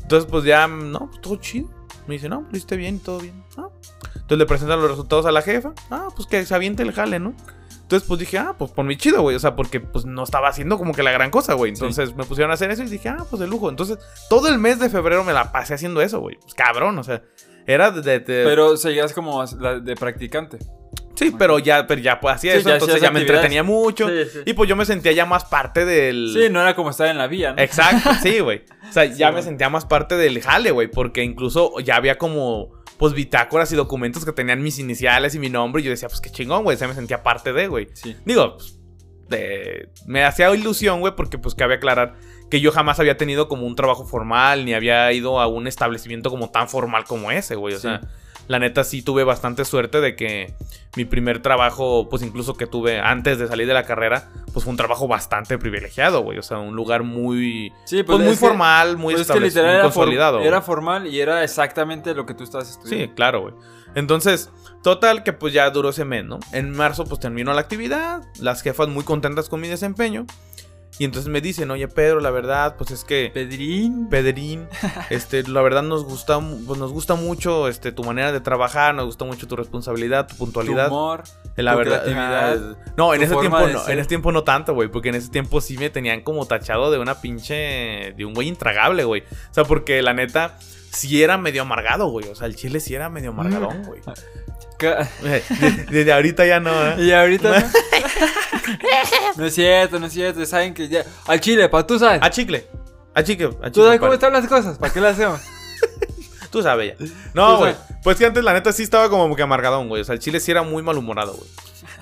Entonces, 0.02 0.30
pues 0.32 0.46
ya, 0.46 0.66
no, 0.70 1.08
pues 1.10 1.20
todo 1.20 1.36
chido. 1.36 1.68
Me 2.08 2.14
dice, 2.14 2.30
no, 2.30 2.44
lo 2.44 2.52
hiciste 2.52 2.78
bien, 2.78 3.02
todo 3.02 3.20
bien. 3.20 3.44
Ah. 3.58 3.68
Entonces 4.16 4.38
le 4.38 4.46
presentan 4.46 4.80
los 4.80 4.90
resultados 4.90 5.26
a 5.26 5.34
la 5.34 5.42
jefa. 5.42 5.74
Ah, 5.92 6.08
pues 6.16 6.26
que 6.26 6.46
se 6.46 6.56
aviente 6.56 6.84
el 6.84 6.94
jale, 6.94 7.20
¿no? 7.20 7.34
Entonces, 7.82 8.08
pues 8.08 8.18
dije, 8.22 8.38
ah, 8.38 8.56
pues 8.58 8.72
por 8.72 8.86
mi 8.86 8.96
chido, 8.96 9.22
güey. 9.22 9.36
O 9.36 9.40
sea, 9.40 9.58
porque 9.58 9.82
pues 9.82 10.06
no 10.06 10.24
estaba 10.24 10.48
haciendo 10.48 10.78
como 10.78 10.94
que 10.94 11.04
la 11.04 11.12
gran 11.12 11.30
cosa, 11.30 11.54
güey. 11.56 11.74
Entonces 11.74 12.16
me 12.16 12.24
pusieron 12.24 12.52
a 12.52 12.54
hacer 12.54 12.72
eso 12.72 12.84
y 12.84 12.88
dije, 12.88 13.10
ah, 13.10 13.26
pues 13.30 13.42
de 13.42 13.48
lujo. 13.48 13.70
Entonces, 13.70 13.98
todo 14.30 14.48
el 14.48 14.58
mes 14.58 14.80
de 14.80 14.90
febrero 14.90 15.26
me 15.26 15.34
la 15.34 15.52
pasé 15.52 15.74
haciendo 15.74 16.02
eso, 16.02 16.22
güey. 16.22 16.38
Pues 16.42 16.54
cabrón, 16.54 16.98
o 16.98 17.04
sea, 17.04 17.24
era 17.66 17.92
de. 17.92 18.02
de- 18.02 18.20
de- 18.22 18.44
Pero 18.46 18.78
seguías 18.78 19.12
como 19.12 19.46
de 19.46 19.96
practicante. 19.96 20.60
Sí, 21.18 21.34
pero 21.38 21.60
ya, 21.60 21.86
pero 21.88 22.00
ya 22.02 22.20
pues 22.20 22.36
hacía 22.36 22.54
Sí, 22.54 22.60
eso. 22.60 22.70
ya 22.70 22.76
entonces 22.76 23.02
ya 23.02 23.12
me 23.12 23.20
entretenía 23.22 23.64
mucho. 23.64 24.08
Sí, 24.08 24.16
sí. 24.32 24.40
Y 24.46 24.54
pues 24.54 24.70
yo 24.70 24.76
me 24.76 24.86
sentía 24.86 25.12
ya 25.12 25.26
más 25.26 25.44
parte 25.46 25.84
del. 25.86 26.32
Sí, 26.34 26.48
no 26.50 26.62
era 26.62 26.76
como 26.76 26.90
estar 26.92 27.08
en 27.08 27.18
la 27.18 27.28
vía, 27.28 27.54
¿no? 27.54 27.62
Exacto, 27.62 28.10
sí, 28.22 28.40
güey. 28.40 28.64
O 28.90 28.92
sea, 28.94 29.06
ya 29.14 29.32
me 29.32 29.42
sentía 29.42 29.70
más 29.70 29.86
parte 29.86 30.16
del 30.16 30.42
jale, 30.42 30.72
güey. 30.72 30.88
Porque 30.88 31.24
incluso 31.24 31.80
ya 31.80 31.96
había 31.98 32.18
como, 32.18 32.70
pues, 32.98 33.14
bitácoras 33.14 33.72
y 33.72 33.76
documentos 33.76 34.24
que 34.26 34.32
tenían 34.32 34.62
mis 34.64 34.80
iniciales 34.80 35.36
y 35.36 35.40
mi 35.40 35.50
nombre. 35.50 35.82
Y 35.82 35.86
yo 35.86 35.92
decía, 35.92 36.08
pues, 36.08 36.22
qué 36.22 36.30
chingón, 36.30 36.64
güey. 36.64 36.76
O 36.76 36.78
sea, 36.80 36.88
me 36.88 36.94
sentía 36.96 37.24
parte 37.24 37.52
de, 37.54 37.68
güey. 37.68 37.88
Sí. 37.94 38.16
Digo, 38.26 38.56
pues, 38.58 38.80
de- 39.30 39.90
me 40.06 40.24
hacía 40.24 40.54
ilusión, 40.56 41.00
güey, 41.02 41.14
porque, 41.16 41.38
pues, 41.38 41.54
cabe 41.56 41.76
aclarar 41.76 42.16
que 42.50 42.62
yo 42.62 42.72
jamás 42.72 42.98
había 43.02 43.18
tenido 43.18 43.50
como 43.50 43.68
un 43.68 43.76
trabajo 43.76 44.06
formal, 44.06 44.64
ni 44.64 44.74
había 44.74 45.12
ido 45.12 45.42
a 45.42 45.48
un 45.48 45.68
establecimiento 45.68 46.30
como 46.30 46.50
tan 46.50 46.70
formal 46.70 47.04
como 47.04 47.30
ese, 47.30 47.56
güey. 47.56 47.76
O 47.76 47.80
sea, 47.80 48.00
la 48.48 48.60
neta 48.60 48.84
sí 48.84 49.02
tuve 49.02 49.24
bastante 49.24 49.66
suerte 49.66 50.00
de 50.02 50.16
que 50.16 50.54
mi 50.96 51.06
primer 51.06 51.42
trabajo, 51.42 52.08
pues 52.10 52.24
incluso 52.24 52.56
que 52.56 52.66
tuve 52.66 53.00
antes 53.00 53.38
de 53.40 53.48
salir 53.48 53.68
de 53.68 53.74
la 53.74 53.84
carrera, 53.84 54.30
pues 54.54 54.64
fue 54.64 54.72
un 54.72 54.78
trabajo 54.78 55.08
bastante 55.08 55.58
privilegiado, 55.58 56.22
güey. 56.22 56.38
O 56.40 56.44
sea, 56.44 56.58
un 56.58 56.76
lugar 56.76 57.04
muy, 57.04 57.72
Sí, 57.86 58.04
pues, 58.04 58.18
muy 58.20 58.30
es 58.30 58.40
que- 58.40 58.46
formal, 58.48 58.98
muy 58.98 59.14
pues 59.14 59.22
es 59.30 59.34
que 59.34 59.40
muy 59.40 59.82
consolidado. 59.82 60.42
era 60.42 60.62
formal 60.62 61.08
y 61.08 61.20
era 61.20 61.44
exactamente 61.44 62.14
lo 62.16 62.26
que 62.26 62.34
tú 62.34 62.44
estabas 62.44 62.70
estudiando. 62.72 63.06
Sí, 63.08 63.12
claro, 63.16 63.42
güey. 63.42 63.54
Entonces, 63.96 64.50
total 64.84 65.24
que 65.24 65.34
pues 65.34 65.54
ya 65.54 65.70
duró 65.70 65.90
ese 65.90 66.06
mes, 66.06 66.24
¿no? 66.26 66.40
En 66.52 66.72
marzo 66.72 67.04
pues 67.06 67.20
terminó 67.20 67.54
la 67.54 67.62
actividad, 67.62 68.22
las 68.40 68.62
jefas 68.62 68.88
muy 68.88 69.04
contentas 69.04 69.50
con 69.50 69.60
mi 69.62 69.68
desempeño. 69.68 70.26
Y 71.00 71.06
entonces 71.06 71.30
me 71.32 71.42
dicen, 71.42 71.70
oye 71.70 71.88
Pedro, 71.88 72.20
la 72.22 72.32
verdad, 72.32 72.76
pues 72.76 72.90
es 72.92 73.04
que... 73.04 73.30
Pedrín. 73.34 74.10
Pedrín, 74.10 74.68
este, 75.12 75.44
la 75.44 75.62
verdad 75.62 75.84
nos 75.84 76.04
gusta, 76.06 76.40
pues, 76.66 76.80
nos 76.80 76.92
gusta 76.92 77.14
mucho 77.16 77.68
este, 77.68 77.92
tu 77.92 78.04
manera 78.04 78.32
de 78.32 78.40
trabajar, 78.42 78.96
nos 78.96 79.06
gusta 79.06 79.24
mucho 79.26 79.48
tu 79.48 79.56
responsabilidad, 79.56 80.26
tu 80.28 80.34
Tu 80.34 80.40
puntualidad. 80.40 80.88
humor. 80.88 81.24
la 81.56 81.74
tu 81.74 81.78
verdad, 81.78 82.04
creatividad, 82.04 82.72
ah, 82.76 82.92
no, 82.98 83.14
en 83.14 83.20
tu 83.20 83.26
ese 83.28 83.36
tiempo 83.36 83.68
no, 83.68 83.80
ser. 83.80 83.94
en 83.94 84.00
ese 84.00 84.08
tiempo 84.10 84.32
no 84.32 84.44
tanto, 84.44 84.74
güey, 84.74 84.90
porque 84.90 85.10
en 85.10 85.16
ese 85.16 85.30
tiempo 85.30 85.62
sí 85.62 85.78
me 85.78 85.90
tenían 85.92 86.22
como 86.22 86.48
tachado 86.48 86.90
de 86.90 86.98
una 86.98 87.22
pinche, 87.22 88.14
de 88.18 88.26
un 88.26 88.34
güey 88.34 88.48
intragable, 88.48 89.04
güey. 89.04 89.22
O 89.22 89.54
sea, 89.54 89.66
porque 89.66 90.02
la 90.02 90.14
neta 90.14 90.58
sí 90.92 91.22
era 91.22 91.38
medio 91.38 91.62
amargado, 91.62 92.08
güey. 92.10 92.28
O 92.30 92.34
sea, 92.36 92.48
el 92.48 92.56
chile 92.56 92.80
sí 92.80 92.96
era 92.96 93.10
medio 93.10 93.30
amargadón, 93.30 93.84
güey. 93.84 94.02
Ca- 94.80 95.08
Eh, 95.24 95.44
de- 95.60 95.86
Desde 95.90 96.14
ahorita 96.14 96.46
ya 96.46 96.60
no, 96.60 96.72
¿eh? 96.88 96.96
Y 97.04 97.12
ahorita, 97.12 97.60
¿no? 97.60 97.66
No 99.38 99.46
es 99.46 99.56
cierto, 99.56 100.00
no 100.00 100.08
es 100.08 100.14
cierto. 100.14 100.46
Saben 100.46 100.74
que 100.74 100.88
ya. 100.88 101.04
Al 101.26 101.40
chile, 101.40 101.70
pa, 101.70 101.86
tú 101.86 101.98
sabes. 102.00 102.20
A 102.22 102.30
chicle. 102.30 102.68
A 103.14 103.24
chicle. 103.24 103.48
A 103.48 103.52
chicle 103.52 103.72
Tú 103.72 103.84
sabes 103.84 104.00
cómo 104.00 104.14
están 104.14 104.34
las 104.34 104.48
cosas. 104.48 104.78
¿Para 104.78 104.94
qué 104.94 105.02
las 105.02 105.14
hacemos? 105.14 105.42
Tú 106.52 106.64
sabes 106.64 106.98
ya. 106.98 107.06
No, 107.34 107.58
güey. 107.58 107.76
Pues 108.04 108.18
que 108.18 108.26
antes 108.26 108.44
la 108.44 108.54
neta 108.54 108.72
sí 108.72 108.84
estaba 108.84 109.10
como 109.10 109.36
que 109.36 109.42
amargadón, 109.42 109.90
güey. 109.90 110.02
O 110.02 110.06
sea, 110.06 110.14
el 110.14 110.20
chile 110.20 110.40
sí 110.40 110.52
era 110.52 110.64
muy 110.64 110.82
malhumorado, 110.82 111.34
güey. 111.34 111.50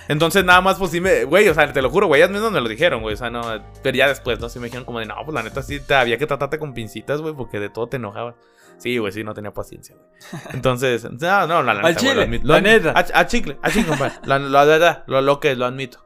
Entonces 0.07 0.45
nada 0.45 0.61
más 0.61 0.77
pues 0.77 0.91
sí 0.91 1.01
me... 1.01 1.23
Güey, 1.23 1.49
o 1.49 1.53
sea, 1.55 1.71
te 1.73 1.81
lo 1.81 1.89
juro, 1.89 2.07
güey. 2.07 2.21
Ellas 2.21 2.31
mismas 2.31 2.51
me 2.51 2.61
lo 2.61 2.69
dijeron, 2.69 3.01
güey. 3.01 3.15
O 3.15 3.17
sea, 3.17 3.29
no... 3.31 3.41
Pero 3.81 3.97
ya 3.97 4.07
después, 4.07 4.39
¿no? 4.39 4.47
Sí 4.49 4.59
me 4.59 4.65
dijeron 4.65 4.85
como 4.85 4.99
de, 4.99 5.07
no, 5.07 5.15
pues 5.25 5.33
la 5.33 5.41
neta 5.41 5.63
sí 5.63 5.79
te 5.79 5.95
había 5.95 6.17
que 6.17 6.27
tratarte 6.27 6.59
con 6.59 6.73
pincitas, 6.73 7.21
güey. 7.21 7.33
Porque 7.33 7.59
de 7.59 7.69
todo 7.69 7.87
te 7.87 7.97
enojabas. 7.97 8.35
Sí, 8.77 8.97
güey, 8.97 9.11
sí, 9.11 9.23
no 9.23 9.33
tenía 9.33 9.51
paciencia, 9.51 9.95
güey. 9.95 10.41
Entonces, 10.53 11.03
no, 11.09 11.47
no, 11.47 11.63
la, 11.63 11.73
la 11.73 11.79
Al 11.81 11.85
neta, 11.87 12.01
güey, 12.01 12.11
chile, 12.11 12.23
admito. 12.23 12.47
la 12.47 12.61
neta. 12.61 12.93
A, 12.95 13.25
chicle, 13.25 13.57
a 13.63 13.71
chicle, 13.71 13.87
compadre. 13.89 14.15
La, 14.25 14.65
verdad, 14.65 15.03
lo, 15.07 15.21
lo 15.21 15.39
que 15.39 15.55
lo 15.55 15.65
admito. 15.65 16.04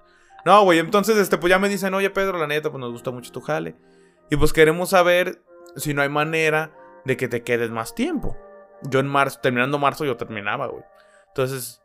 No, 0.50 0.64
güey, 0.64 0.80
entonces, 0.80 1.16
este, 1.18 1.38
pues 1.38 1.52
ya 1.52 1.60
me 1.60 1.70
dicen, 1.70 1.94
oye, 1.94 2.10
Pedro, 2.10 2.40
la 2.40 2.48
neta, 2.48 2.72
pues 2.72 2.82
nos 2.82 2.92
gusta 2.92 3.12
mucho 3.12 3.32
tu 3.32 3.40
jale. 3.40 3.76
Y 4.32 4.36
pues 4.36 4.52
queremos 4.52 4.90
saber 4.90 5.44
si 5.76 5.94
no 5.94 6.02
hay 6.02 6.10
manera 6.10 6.76
de 7.06 7.18
que 7.18 7.28
te 7.28 7.44
quedes 7.44 7.70
más 7.70 7.94
tiempo. 7.94 8.36
Yo 8.82 9.00
en 9.00 9.06
marzo, 9.06 9.40
terminando 9.44 9.78
marzo, 9.78 10.06
yo 10.06 10.18
terminaba, 10.18 10.66
güey. 10.66 10.84
Entonces, 11.28 11.84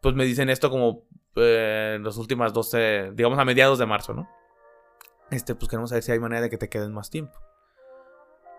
pues 0.00 0.14
me 0.14 0.24
dicen 0.24 0.48
esto 0.48 0.70
como 0.70 1.02
eh, 1.34 1.98
las 2.00 2.16
últimas 2.16 2.52
12, 2.52 3.10
digamos 3.14 3.36
a 3.36 3.44
mediados 3.44 3.80
de 3.80 3.86
marzo, 3.86 4.14
¿no? 4.14 4.30
Este, 5.32 5.56
pues 5.56 5.68
queremos 5.68 5.90
saber 5.90 6.04
si 6.04 6.12
hay 6.12 6.20
manera 6.20 6.42
de 6.42 6.50
que 6.50 6.56
te 6.56 6.68
quedes 6.68 6.90
más 6.90 7.10
tiempo. 7.10 7.36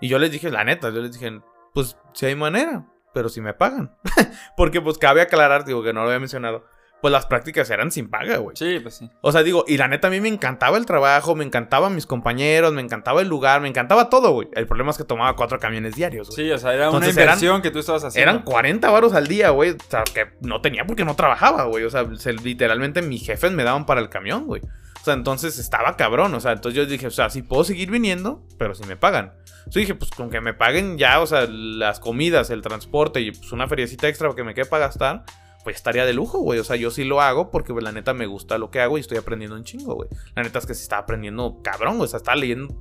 Y 0.01 0.09
yo 0.09 0.19
les 0.19 0.31
dije, 0.31 0.51
la 0.51 0.65
neta, 0.65 0.89
yo 0.89 0.99
les 0.99 1.13
dije, 1.13 1.39
pues 1.73 1.97
si 2.11 2.25
hay 2.25 2.35
manera, 2.35 2.91
pero 3.13 3.29
si 3.29 3.39
me 3.39 3.53
pagan. 3.53 3.95
Porque 4.57 4.81
pues 4.81 4.97
cabe 4.97 5.21
aclarar, 5.21 5.63
digo 5.63 5.81
que 5.81 5.93
no 5.93 6.01
lo 6.01 6.07
había 6.07 6.19
mencionado, 6.19 6.65
pues 7.01 7.11
las 7.11 7.25
prácticas 7.27 7.69
eran 7.69 7.91
sin 7.91 8.09
paga, 8.09 8.37
güey. 8.37 8.55
Sí, 8.57 8.79
pues 8.81 8.95
sí. 8.95 9.09
O 9.21 9.31
sea, 9.31 9.43
digo, 9.43 9.63
y 9.67 9.77
la 9.77 9.87
neta 9.87 10.07
a 10.07 10.11
mí 10.11 10.19
me 10.21 10.27
encantaba 10.29 10.77
el 10.77 10.85
trabajo, 10.87 11.35
me 11.35 11.43
encantaban 11.45 11.93
mis 11.93 12.05
compañeros, 12.07 12.73
me 12.73 12.81
encantaba 12.81 13.21
el 13.21 13.27
lugar, 13.27 13.61
me 13.61 13.67
encantaba 13.67 14.09
todo, 14.09 14.31
güey. 14.31 14.47
El 14.53 14.65
problema 14.65 14.89
es 14.91 14.97
que 14.97 15.03
tomaba 15.03 15.35
cuatro 15.35 15.59
camiones 15.59 15.95
diarios, 15.95 16.29
güey. 16.29 16.47
Sí, 16.47 16.51
o 16.51 16.57
sea, 16.57 16.73
era 16.73 16.85
Entonces 16.85 17.13
una 17.13 17.21
eran- 17.23 17.35
inversión 17.35 17.61
que 17.61 17.69
tú 17.71 17.79
estabas 17.79 18.03
haciendo. 18.05 18.31
Eran 18.31 18.43
40 18.43 18.89
varos 18.89 19.13
al 19.13 19.27
día, 19.27 19.51
güey. 19.51 19.71
O 19.71 19.77
sea, 19.89 20.03
que 20.03 20.27
no 20.41 20.61
tenía 20.61 20.85
porque 20.85 21.05
no 21.05 21.15
trabajaba, 21.15 21.65
güey. 21.65 21.83
O 21.83 21.89
sea, 21.91 22.05
se- 22.17 22.33
literalmente 22.33 23.01
mis 23.03 23.23
jefes 23.25 23.51
me 23.51 23.63
daban 23.63 23.85
para 23.85 24.01
el 24.01 24.09
camión, 24.09 24.45
güey. 24.47 24.61
O 24.63 25.03
sea, 25.05 25.13
entonces 25.13 25.59
estaba 25.59 25.95
cabrón. 25.97 26.33
O 26.33 26.39
sea, 26.39 26.53
entonces 26.53 26.75
yo 26.75 26.85
dije, 26.87 27.05
o 27.05 27.11
sea, 27.11 27.29
sí 27.29 27.43
puedo 27.43 27.63
seguir 27.63 27.91
viniendo, 27.91 28.41
pero 28.57 28.73
si 28.73 28.83
me 28.85 28.95
pagan. 28.95 29.33
Yo 29.67 29.79
dije, 29.79 29.93
pues 29.93 30.09
con 30.09 30.31
que 30.31 30.41
me 30.41 30.53
paguen 30.55 30.97
ya, 30.97 31.19
o 31.19 31.27
sea, 31.27 31.45
las 31.47 31.99
comidas, 31.99 32.49
el 32.49 32.61
transporte 32.63 33.19
y 33.21 33.31
pues 33.31 33.51
una 33.51 33.67
feriecita 33.67 34.07
extra 34.07 34.33
que 34.35 34.43
me 34.43 34.53
quede 34.55 34.65
para 34.65 34.87
gastar, 34.87 35.23
pues 35.66 35.78
estaría 35.78 36.05
de 36.05 36.13
lujo, 36.13 36.39
güey. 36.39 36.59
O 36.59 36.63
sea, 36.63 36.76
yo 36.76 36.91
sí 36.91 37.03
lo 37.03 37.22
hago 37.22 37.49
porque 37.49 37.74
pues, 37.74 37.84
la 37.84 37.91
neta 37.91 38.13
me 38.13 38.28
gusta 38.28 38.59
lo 38.59 38.70
que 38.70 38.80
hago 38.80 38.97
y 38.97 39.01
estoy 39.01 39.18
aprendiendo 39.18 39.55
un 39.57 39.63
chingo, 39.63 39.95
güey. 39.95 40.07
La 40.36 40.43
neta 40.43 40.59
es 40.59 40.68
que 40.68 40.76
se 40.76 40.84
está 40.84 40.99
aprendiendo 40.99 41.59
cabrón, 41.63 41.97
güey. 41.97 42.05
O 42.05 42.07
sea, 42.07 42.18
está 42.18 42.36
leyendo 42.36 42.74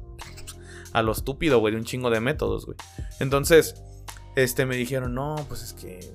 a 0.93 1.03
lo 1.03 1.13
estúpido, 1.13 1.59
güey, 1.61 1.73
de 1.73 1.81
un 1.81 1.87
chingo 1.87 2.11
de 2.11 2.21
métodos, 2.21 2.67
güey. 2.67 2.77
Entonces, 3.21 3.83
este, 4.37 4.67
me 4.67 4.77
dijeron, 4.77 5.15
no, 5.15 5.35
pues 5.49 5.63
es 5.63 5.73
que. 5.73 6.15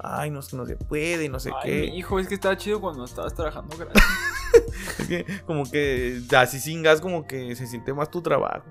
Ay, 0.00 0.30
no 0.30 0.40
es 0.40 0.48
que 0.48 0.56
no 0.56 0.66
se 0.66 0.74
puede 0.74 1.26
y 1.26 1.28
no 1.28 1.38
sé 1.38 1.52
Ay, 1.62 1.70
qué. 1.70 1.80
mi 1.82 1.98
hijo, 1.98 2.18
es 2.18 2.26
que 2.26 2.34
estaba 2.34 2.56
chido 2.56 2.80
cuando 2.80 3.04
estabas 3.04 3.34
trabajando 3.34 3.76
gratis. 3.76 4.02
Es 4.98 5.06
que, 5.06 5.24
como 5.46 5.70
que 5.70 6.20
así 6.36 6.60
sin 6.60 6.82
gas, 6.82 7.00
como 7.00 7.26
que 7.26 7.56
se 7.56 7.66
siente 7.66 7.94
más 7.94 8.10
tu 8.10 8.20
trabajo. 8.20 8.64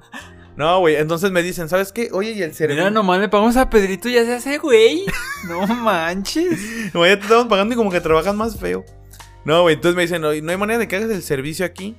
No, 0.56 0.80
güey. 0.80 0.96
Entonces 0.96 1.32
me 1.32 1.42
dicen, 1.44 1.70
¿sabes 1.70 1.92
qué? 1.92 2.10
Oye, 2.12 2.32
y 2.32 2.42
el 2.42 2.54
cerebro. 2.54 2.84
Mira, 2.84 2.92
nomás 2.92 3.20
le 3.20 3.30
pagamos 3.30 3.58
a 3.58 3.70
Pedrito 3.70 4.10
y 4.10 4.14
ya 4.14 4.26
se 4.26 4.34
hace, 4.34 4.58
güey. 4.58 5.06
No 5.48 5.66
manches. 5.66 6.94
No, 6.94 7.06
ya 7.06 7.16
te 7.18 7.24
estamos 7.24 7.48
pagando 7.48 7.74
y 7.74 7.78
como 7.78 7.90
que 7.90 8.00
trabajas 8.00 8.36
más 8.36 8.60
feo. 8.60 8.86
No, 9.44 9.64
güey. 9.64 9.76
Entonces 9.76 9.96
me 9.96 10.04
dicen, 10.04 10.22
no, 10.22 10.28
no 10.34 10.52
hay 10.52 10.58
manera 10.58 10.78
de 10.78 10.88
que 10.88 10.98
hagas 10.98 11.10
el 11.10 11.24
servicio 11.24 11.66
aquí. 11.66 11.98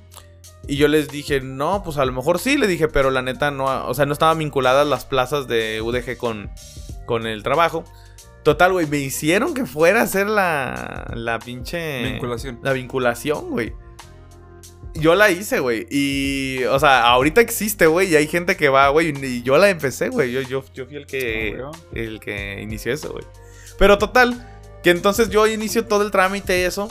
Y 0.65 0.77
yo 0.77 0.87
les 0.87 1.09
dije, 1.09 1.41
no, 1.41 1.83
pues 1.83 1.97
a 1.97 2.05
lo 2.05 2.13
mejor 2.13 2.39
sí, 2.39 2.57
le 2.57 2.67
dije, 2.67 2.87
pero 2.87 3.11
la 3.11 3.21
neta 3.21 3.51
no, 3.51 3.65
o 3.85 3.93
sea, 3.93 4.05
no 4.05 4.13
estaban 4.13 4.37
vinculadas 4.37 4.87
las 4.87 5.03
plazas 5.03 5.47
de 5.47 5.81
UDG 5.81 6.15
con, 6.15 6.49
con 7.05 7.27
el 7.27 7.43
trabajo. 7.43 7.83
Total, 8.43 8.71
güey, 8.71 8.87
me 8.87 8.99
hicieron 8.99 9.53
que 9.53 9.65
fuera 9.65 10.01
a 10.01 10.03
hacer 10.03 10.27
la, 10.27 11.11
la 11.15 11.39
pinche... 11.39 12.03
Vinculación. 12.11 12.59
La 12.61 12.71
vinculación, 12.73 13.49
güey. 13.49 13.73
Yo 14.95 15.15
la 15.15 15.31
hice, 15.31 15.59
güey. 15.59 15.87
Y, 15.89 16.63
o 16.65 16.79
sea, 16.79 17.03
ahorita 17.07 17.41
existe, 17.41 17.87
güey. 17.87 18.11
Y 18.11 18.15
hay 18.15 18.27
gente 18.27 18.55
que 18.55 18.69
va, 18.69 18.89
güey. 18.89 19.13
Y 19.25 19.41
yo 19.41 19.57
la 19.57 19.69
empecé, 19.69 20.09
güey. 20.09 20.31
Yo, 20.31 20.41
yo, 20.41 20.63
yo 20.73 20.85
fui 20.85 20.95
el 20.97 21.07
que, 21.07 21.59
Ah, 21.63 21.71
el 21.93 22.19
que 22.19 22.61
inició 22.61 22.93
eso, 22.93 23.11
güey. 23.11 23.25
Pero 23.79 23.97
total, 23.97 24.47
que 24.83 24.91
entonces 24.91 25.29
yo 25.29 25.47
inicio 25.47 25.85
todo 25.87 26.03
el 26.03 26.11
trámite 26.11 26.59
y 26.59 26.63
eso. 26.63 26.89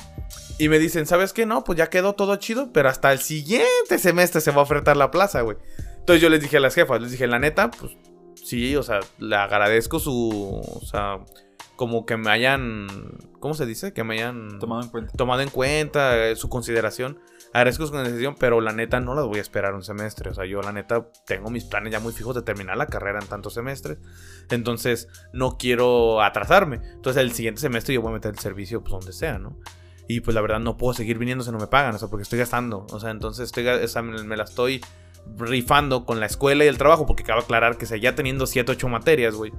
Y 0.58 0.68
me 0.68 0.78
dicen, 0.78 1.06
¿sabes 1.06 1.32
qué? 1.32 1.46
No, 1.46 1.62
pues 1.64 1.78
ya 1.78 1.90
quedó 1.90 2.14
todo 2.14 2.34
chido. 2.36 2.70
Pero 2.72 2.88
hasta 2.88 3.12
el 3.12 3.20
siguiente 3.20 3.98
semestre 3.98 4.40
se 4.40 4.50
va 4.50 4.58
a 4.58 4.64
ofertar 4.64 4.96
la 4.96 5.10
plaza, 5.12 5.42
güey. 5.42 5.56
Entonces 6.00 6.20
yo 6.20 6.28
les 6.28 6.40
dije 6.40 6.56
a 6.56 6.60
las 6.60 6.74
jefas, 6.74 7.00
les 7.00 7.12
dije, 7.12 7.28
la 7.28 7.38
neta, 7.38 7.70
pues 7.70 7.92
sí, 8.34 8.74
o 8.74 8.82
sea, 8.82 8.98
le 9.18 9.36
agradezco 9.36 10.00
su. 10.00 10.60
O 10.60 10.84
sea, 10.84 11.20
como 11.76 12.04
que 12.04 12.16
me 12.16 12.30
hayan. 12.30 12.88
¿Cómo 13.38 13.54
se 13.54 13.64
dice? 13.66 13.92
Que 13.92 14.02
me 14.04 14.14
hayan 14.14 14.58
Tomado 14.58 14.82
en 14.82 14.88
cuenta. 14.88 15.12
tomado 15.16 15.40
en 15.40 15.50
cuenta 15.50 16.28
eh, 16.28 16.36
su 16.36 16.48
consideración. 16.48 17.20
Agradezco 17.54 17.86
su 17.86 17.92
consideración, 17.92 18.34
pero 18.38 18.60
la 18.60 18.72
neta 18.72 19.00
no 19.00 19.14
las 19.14 19.26
voy 19.26 19.38
a 19.38 19.42
esperar 19.42 19.74
un 19.74 19.82
semestre. 19.82 20.30
O 20.30 20.34
sea, 20.34 20.46
yo 20.46 20.62
la 20.62 20.72
neta 20.72 21.06
tengo 21.26 21.50
mis 21.50 21.64
planes 21.64 21.92
ya 21.92 22.00
muy 22.00 22.12
fijos 22.12 22.34
de 22.34 22.42
terminar 22.42 22.76
la 22.76 22.86
carrera 22.86 23.18
en 23.20 23.26
tantos 23.26 23.54
semestres. 23.54 23.98
Entonces, 24.50 25.08
no 25.32 25.58
quiero 25.58 26.22
atrasarme. 26.22 26.80
Entonces, 26.94 27.22
el 27.22 27.32
siguiente 27.32 27.60
semestre 27.60 27.94
yo 27.94 28.00
voy 28.00 28.10
a 28.10 28.14
meter 28.14 28.32
el 28.32 28.38
servicio 28.38 28.80
pues 28.82 28.92
donde 28.92 29.12
sea, 29.12 29.38
¿no? 29.38 29.58
Y 30.08 30.20
pues 30.20 30.34
la 30.34 30.40
verdad 30.40 30.60
no 30.60 30.76
puedo 30.76 30.94
seguir 30.94 31.18
viniendo 31.18 31.44
si 31.44 31.52
no 31.52 31.58
me 31.58 31.66
pagan, 31.66 31.94
o 31.94 31.98
sea, 31.98 32.08
porque 32.08 32.22
estoy 32.22 32.38
gastando. 32.38 32.86
O 32.90 33.00
sea, 33.00 33.10
entonces 33.10 33.46
estoy, 33.46 33.66
o 33.68 33.88
sea, 33.88 34.02
me 34.02 34.36
la 34.36 34.44
estoy 34.44 34.80
rifando 35.38 36.04
con 36.04 36.20
la 36.20 36.26
escuela 36.26 36.64
y 36.64 36.68
el 36.68 36.78
trabajo, 36.78 37.06
porque 37.06 37.22
cabe 37.24 37.40
aclarar 37.40 37.76
que 37.78 37.86
seguía 37.86 38.14
teniendo 38.14 38.46
7, 38.46 38.72
8 38.72 38.88
materias, 38.88 39.34
güey. 39.34 39.52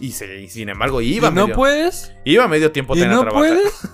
Y, 0.00 0.10
se- 0.12 0.40
y 0.42 0.48
sin 0.48 0.68
embargo, 0.68 1.00
iba 1.00 1.28
¿Y 1.28 1.32
no 1.32 1.42
medio, 1.44 1.54
puedes? 1.56 2.12
iba 2.24 2.48
medio 2.48 2.72
tiempo 2.72 2.96
¿Y 2.96 3.00
tener 3.00 3.12
a 3.12 3.16
no 3.16 3.20
trabajar. 3.28 3.56
puedes? 3.56 3.88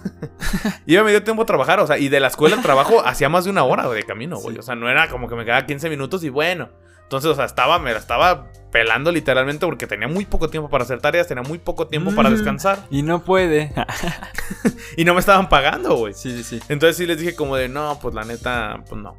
Iba 0.86 1.04
medio 1.04 1.22
tiempo 1.22 1.42
a 1.42 1.46
trabajar, 1.46 1.78
o 1.80 1.86
sea, 1.86 1.98
y 1.98 2.08
de 2.08 2.18
la 2.20 2.28
escuela 2.28 2.56
al 2.56 2.62
trabajo 2.62 3.00
hacía 3.06 3.28
más 3.28 3.44
de 3.44 3.50
una 3.50 3.64
hora 3.64 3.88
de 3.88 4.02
camino, 4.02 4.38
güey. 4.38 4.54
Sí. 4.56 4.60
O 4.60 4.62
sea, 4.62 4.74
no 4.74 4.88
era 4.88 5.08
como 5.08 5.28
que 5.28 5.34
me 5.36 5.44
quedaba 5.44 5.66
15 5.66 5.88
minutos 5.90 6.24
y 6.24 6.30
bueno. 6.30 6.70
Entonces, 7.02 7.30
o 7.30 7.34
sea, 7.34 7.44
estaba, 7.44 7.78
me 7.78 7.92
la 7.92 7.98
estaba 7.98 8.50
pelando 8.72 9.10
literalmente 9.12 9.66
porque 9.66 9.86
tenía 9.86 10.06
muy 10.08 10.24
poco 10.24 10.48
tiempo 10.48 10.70
para 10.70 10.84
hacer 10.84 11.00
tareas, 11.00 11.26
tenía 11.26 11.42
muy 11.42 11.58
poco 11.58 11.86
tiempo 11.88 12.12
para 12.14 12.30
Mm. 12.30 12.32
descansar. 12.34 12.86
Y 12.90 13.02
no 13.02 13.22
puede. 13.24 13.72
Y 14.96 15.04
no 15.04 15.14
me 15.14 15.20
estaban 15.20 15.48
pagando, 15.48 15.96
güey. 15.96 16.14
sí, 16.14 16.30
sí, 16.36 16.42
sí. 16.44 16.60
Entonces 16.68 16.96
sí 16.96 17.06
les 17.06 17.18
dije 17.18 17.34
como 17.34 17.56
de, 17.56 17.68
no, 17.68 17.98
pues 18.00 18.14
la 18.14 18.24
neta, 18.24 18.82
pues 18.88 19.00
no. 19.00 19.16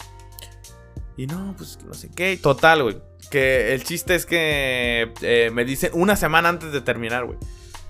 Y 1.22 1.28
no, 1.28 1.54
pues 1.56 1.78
no 1.86 1.94
sé 1.94 2.10
qué. 2.10 2.36
Total, 2.36 2.82
güey. 2.82 3.00
Que 3.30 3.76
el 3.76 3.84
chiste 3.84 4.16
es 4.16 4.26
que 4.26 5.14
eh, 5.22 5.52
me 5.54 5.66
dicen 5.66 5.92
una 5.94 6.16
semana 6.16 6.50
antes 6.50 6.72
de 6.72 6.82
terminar, 6.82 7.26
güey. 7.26 7.38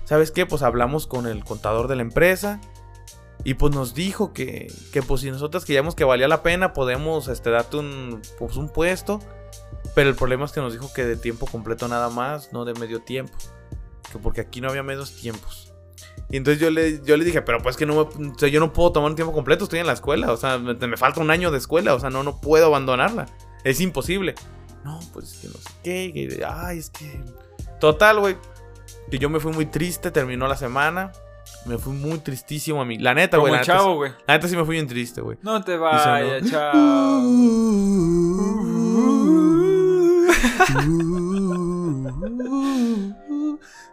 ¿Sabes 0.04 0.30
qué? 0.30 0.44
Pues 0.44 0.60
hablamos 0.60 1.06
con 1.06 1.26
el 1.26 1.42
contador 1.42 1.88
de 1.88 1.96
la 1.96 2.02
empresa. 2.02 2.60
Y 3.42 3.54
pues 3.54 3.74
nos 3.74 3.94
dijo 3.94 4.34
que, 4.34 4.70
que 4.92 5.00
pues 5.00 5.22
si 5.22 5.30
nosotros 5.30 5.64
creíamos 5.64 5.94
que 5.94 6.04
valía 6.04 6.28
la 6.28 6.42
pena, 6.42 6.74
podemos 6.74 7.28
este, 7.28 7.48
darte 7.48 7.78
un, 7.78 8.20
pues, 8.38 8.56
un 8.56 8.68
puesto. 8.68 9.18
Pero 9.94 10.10
el 10.10 10.14
problema 10.14 10.44
es 10.44 10.52
que 10.52 10.60
nos 10.60 10.74
dijo 10.74 10.92
que 10.92 11.06
de 11.06 11.16
tiempo 11.16 11.46
completo 11.46 11.88
nada 11.88 12.10
más, 12.10 12.52
no 12.52 12.66
de 12.66 12.74
medio 12.74 13.00
tiempo. 13.00 13.32
Que 14.12 14.18
porque 14.18 14.42
aquí 14.42 14.60
no 14.60 14.68
había 14.68 14.82
medios 14.82 15.16
tiempos. 15.16 15.71
Y 16.30 16.36
entonces 16.38 16.60
yo 16.62 16.70
le, 16.70 17.00
yo 17.04 17.16
le 17.16 17.24
dije, 17.24 17.42
pero 17.42 17.58
pues 17.58 17.76
que 17.76 17.84
no 17.86 17.94
me- 17.94 18.28
o 18.30 18.38
sea, 18.38 18.48
yo 18.48 18.60
no 18.60 18.72
puedo 18.72 18.92
tomar 18.92 19.10
un 19.10 19.16
tiempo 19.16 19.32
completo, 19.34 19.64
estoy 19.64 19.80
en 19.80 19.86
la 19.86 19.92
escuela, 19.92 20.32
o 20.32 20.36
sea, 20.36 20.58
me, 20.58 20.74
me 20.74 20.96
falta 20.96 21.20
un 21.20 21.30
año 21.30 21.50
de 21.50 21.58
escuela, 21.58 21.94
o 21.94 22.00
sea, 22.00 22.08
no, 22.10 22.22
no 22.22 22.40
puedo 22.40 22.66
abandonarla. 22.66 23.26
Es 23.64 23.80
imposible. 23.80 24.34
No, 24.84 24.98
pues 25.12 25.32
es 25.32 25.38
que 25.40 25.48
no 25.48 25.54
sé 25.54 25.70
qué, 25.84 26.12
que- 26.14 26.44
ay, 26.44 26.78
es 26.78 26.90
que... 26.90 27.20
Total, 27.80 28.18
güey. 28.20 28.36
Que 29.10 29.18
yo 29.18 29.28
me 29.28 29.40
fui 29.40 29.52
muy 29.52 29.66
triste, 29.66 30.10
terminó 30.10 30.46
la 30.48 30.56
semana. 30.56 31.12
Me 31.66 31.76
fui 31.78 31.92
muy 31.92 32.18
tristísimo 32.18 32.80
a 32.80 32.84
mí. 32.84 32.98
La 32.98 33.14
neta, 33.14 33.36
Como 33.36 33.42
güey. 33.48 33.52
La, 33.52 33.58
neta 33.60 33.72
chavo, 33.74 33.90
sí- 33.92 33.96
güey. 33.96 34.12
la 34.26 34.34
neta 34.34 34.48
sí 34.48 34.56
me 34.56 34.64
fui 34.64 34.74
bien 34.76 34.86
triste, 34.88 35.20
güey. 35.20 35.38
No 35.42 35.62
te 35.62 35.76
vayas, 35.76 36.50
chao. 36.50 37.22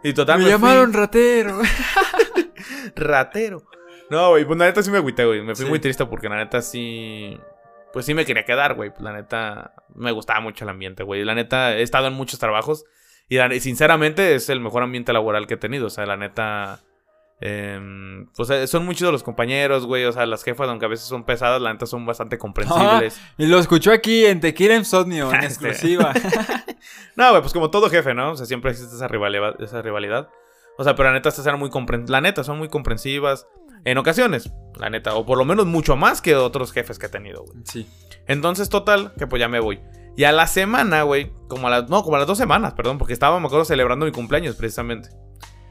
Y 0.02 0.12
total, 0.14 0.38
Me 0.38 0.44
me 0.44 0.50
llamaron 0.50 0.92
fui 0.92 1.00
ratero. 1.00 1.60
ratero. 2.96 3.62
No, 4.10 4.30
güey, 4.30 4.44
pues 4.44 4.58
la 4.58 4.66
neta 4.66 4.82
sí 4.82 4.90
me 4.90 4.98
agüité, 4.98 5.24
güey. 5.24 5.42
Me 5.42 5.54
fui 5.54 5.64
Sí. 5.64 5.68
muy 5.70 5.78
triste 5.78 6.04
porque 6.06 6.28
la 6.28 6.36
neta 6.36 6.62
sí. 6.62 7.38
Pues 7.92 8.06
sí 8.06 8.14
me 8.14 8.24
quería 8.24 8.44
quedar, 8.44 8.74
güey. 8.74 8.90
Pues 8.90 9.02
la 9.02 9.12
neta 9.12 9.74
me 9.94 10.12
gustaba 10.12 10.40
mucho 10.40 10.64
el 10.64 10.70
ambiente, 10.70 11.02
güey. 11.02 11.24
La 11.24 11.34
neta 11.34 11.76
he 11.76 11.82
estado 11.82 12.06
en 12.08 12.14
muchos 12.14 12.38
trabajos 12.40 12.84
y 13.28 13.36
la- 13.36 13.54
y 13.54 13.60
sinceramente 13.60 14.34
es 14.34 14.48
el 14.48 14.60
mejor 14.60 14.82
ambiente 14.82 15.12
laboral 15.12 15.46
que 15.46 15.54
he 15.54 15.58
tenido. 15.58 15.86
O 15.86 15.90
sea, 15.90 16.06
la 16.06 16.16
neta. 16.16 16.80
Em, 17.40 18.26
pues 18.36 18.50
eh, 18.50 18.66
son 18.66 18.84
muchos 18.84 19.06
de 19.08 19.12
los 19.12 19.22
compañeros, 19.22 19.86
güey. 19.86 20.04
O 20.04 20.12
sea, 20.12 20.26
las 20.26 20.42
jefas, 20.44 20.68
aunque 20.68 20.84
a 20.86 20.88
veces 20.88 21.06
son 21.06 21.24
pesadas, 21.24 21.60
la 21.60 21.72
neta 21.72 21.86
son 21.86 22.04
bastante 22.06 22.38
comprensibles. 22.38 23.20
Y 23.38 23.46
lo 23.46 23.58
escuchó 23.58 23.92
aquí 23.92 24.26
en 24.26 24.40
Tequila 24.40 24.76
Insomnio, 24.76 25.32
en 25.32 25.42
exclusiva. 25.44 26.12
No, 27.16 27.30
güey, 27.30 27.42
pues 27.42 27.52
como 27.52 27.70
todo 27.70 27.90
jefe, 27.90 28.14
¿no? 28.14 28.32
O 28.32 28.36
sea, 28.36 28.46
siempre 28.46 28.70
existe 28.70 28.94
esa 28.96 29.08
rivalidad. 29.08 29.60
Esa 29.60 29.82
rivalidad. 29.82 30.28
O 30.78 30.84
sea, 30.84 30.94
pero 30.94 31.08
la 31.10 31.14
neta, 31.14 31.28
estas 31.28 31.44
eran 31.46 31.58
muy 31.58 31.68
compren- 31.68 32.08
La 32.08 32.20
neta, 32.22 32.42
son 32.44 32.56
muy 32.58 32.68
comprensivas. 32.68 33.46
En 33.84 33.98
ocasiones, 33.98 34.50
la 34.78 34.88
neta. 34.88 35.14
O 35.14 35.26
por 35.26 35.36
lo 35.36 35.44
menos 35.44 35.66
mucho 35.66 35.96
más 35.96 36.22
que 36.22 36.36
otros 36.36 36.72
jefes 36.72 36.98
que 36.98 37.06
he 37.06 37.08
tenido, 37.10 37.44
güey. 37.44 37.58
Sí. 37.64 37.86
Entonces, 38.26 38.68
total, 38.70 39.12
que 39.18 39.26
pues 39.26 39.40
ya 39.40 39.48
me 39.48 39.60
voy. 39.60 39.80
Y 40.16 40.24
a 40.24 40.32
la 40.32 40.46
semana, 40.46 41.02
güey, 41.02 41.32
como 41.48 41.66
a 41.66 41.70
las, 41.70 41.90
no, 41.90 42.02
como 42.02 42.16
a 42.16 42.18
las 42.20 42.28
dos 42.28 42.38
semanas, 42.38 42.72
perdón, 42.74 42.96
porque 42.98 43.12
estaba, 43.12 43.38
me 43.40 43.46
acuerdo, 43.46 43.64
celebrando 43.64 44.06
mi 44.06 44.12
cumpleaños 44.12 44.56
precisamente. 44.56 45.10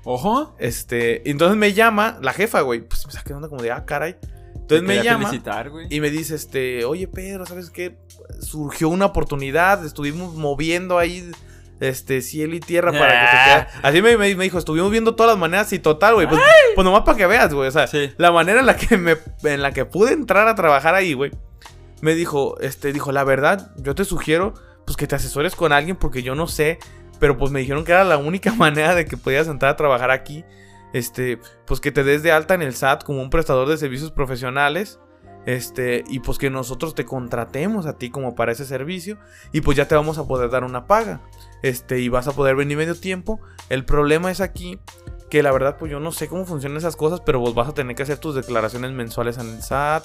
Ojo. 0.03 0.55
Este, 0.59 1.29
entonces 1.29 1.57
me 1.57 1.73
llama 1.73 2.17
la 2.21 2.33
jefa, 2.33 2.61
güey. 2.61 2.81
Pues 2.81 3.05
me 3.05 3.11
saqué 3.11 3.33
onda 3.33 3.49
como 3.49 3.61
de, 3.61 3.71
ah, 3.71 3.85
caray. 3.85 4.15
Entonces 4.55 4.87
me 4.87 5.03
llama 5.03 5.31
y 5.89 5.99
me 5.99 6.09
dice, 6.11 6.35
este, 6.35 6.85
oye, 6.85 7.07
Pedro, 7.07 7.45
¿sabes 7.45 7.69
qué? 7.71 7.97
Surgió 8.39 8.89
una 8.89 9.07
oportunidad, 9.07 9.83
estuvimos 9.83 10.35
moviendo 10.35 10.99
ahí, 10.99 11.31
este, 11.79 12.21
cielo 12.21 12.55
y 12.55 12.59
tierra 12.59 12.91
para 12.91 13.07
que 13.07 13.17
te 13.31 13.37
Ah. 13.51 13.67
Así 13.81 14.01
me, 14.03 14.15
me- 14.17 14.35
me 14.35 14.43
dijo, 14.43 14.59
estuvimos 14.59 14.91
viendo 14.91 15.15
todas 15.15 15.31
las 15.31 15.39
maneras 15.39 15.73
y 15.73 15.79
total, 15.79 16.13
güey. 16.15 16.27
Pues, 16.27 16.39
pues 16.75 16.85
nomás 16.85 17.01
para 17.01 17.17
que 17.17 17.25
veas, 17.25 17.51
güey. 17.53 17.67
O 17.67 17.71
sea, 17.71 17.87
Sí. 17.87 18.11
la 18.17 18.31
manera 18.31 18.59
en 18.59 18.67
la 18.67 18.75
que 18.77 18.95
me, 18.97 19.17
en 19.43 19.61
la 19.63 19.71
que 19.71 19.85
pude 19.85 20.13
entrar 20.13 20.47
a 20.47 20.53
trabajar 20.55 20.93
ahí, 20.93 21.13
güey. 21.13 21.31
Me 22.01 22.13
dijo, 22.13 22.59
este, 22.61 22.93
dijo, 22.93 23.11
la 23.11 23.23
verdad, 23.23 23.71
yo 23.77 23.95
te 23.95 24.05
sugiero, 24.05 24.53
pues 24.85 24.97
que 24.97 25.07
te 25.07 25.15
asesores 25.15 25.55
con 25.55 25.71
alguien 25.73 25.95
porque 25.95 26.21
yo 26.21 26.35
no 26.35 26.47
sé. 26.47 26.77
Pero 27.19 27.37
pues 27.37 27.51
me 27.51 27.59
dijeron 27.59 27.83
que 27.83 27.91
era 27.91 28.03
la 28.03 28.17
única 28.17 28.53
manera 28.55 28.95
de 28.95 29.05
que 29.05 29.17
podías 29.17 29.47
entrar 29.47 29.71
a 29.71 29.77
trabajar 29.77 30.11
aquí. 30.11 30.45
Este, 30.91 31.39
pues 31.65 31.79
que 31.79 31.91
te 31.91 32.03
des 32.03 32.23
de 32.23 32.31
alta 32.31 32.55
en 32.55 32.63
el 32.63 32.73
SAT 32.73 33.03
como 33.03 33.21
un 33.21 33.29
prestador 33.29 33.67
de 33.67 33.77
servicios 33.77 34.11
profesionales. 34.11 34.99
Este, 35.45 36.03
y 36.07 36.19
pues 36.19 36.37
que 36.37 36.49
nosotros 36.49 36.93
te 36.95 37.05
contratemos 37.05 37.85
a 37.85 37.97
ti 37.97 38.09
como 38.09 38.35
para 38.35 38.51
ese 38.51 38.65
servicio. 38.65 39.17
Y 39.51 39.61
pues 39.61 39.77
ya 39.77 39.87
te 39.87 39.95
vamos 39.95 40.17
a 40.17 40.27
poder 40.27 40.49
dar 40.49 40.63
una 40.63 40.87
paga. 40.87 41.21
Este, 41.61 41.99
y 41.99 42.09
vas 42.09 42.27
a 42.27 42.33
poder 42.33 42.55
venir 42.55 42.77
medio 42.77 42.95
tiempo. 42.95 43.39
El 43.69 43.85
problema 43.85 44.31
es 44.31 44.41
aquí 44.41 44.79
que 45.29 45.43
la 45.43 45.51
verdad, 45.51 45.77
pues 45.77 45.91
yo 45.91 45.99
no 45.99 46.11
sé 46.11 46.27
cómo 46.27 46.45
funcionan 46.45 46.77
esas 46.77 46.95
cosas, 46.95 47.21
pero 47.21 47.39
vos 47.39 47.53
vas 47.53 47.69
a 47.69 47.73
tener 47.73 47.95
que 47.95 48.03
hacer 48.03 48.17
tus 48.17 48.33
declaraciones 48.35 48.91
mensuales 48.91 49.37
en 49.37 49.47
el 49.49 49.61
SAT 49.61 50.03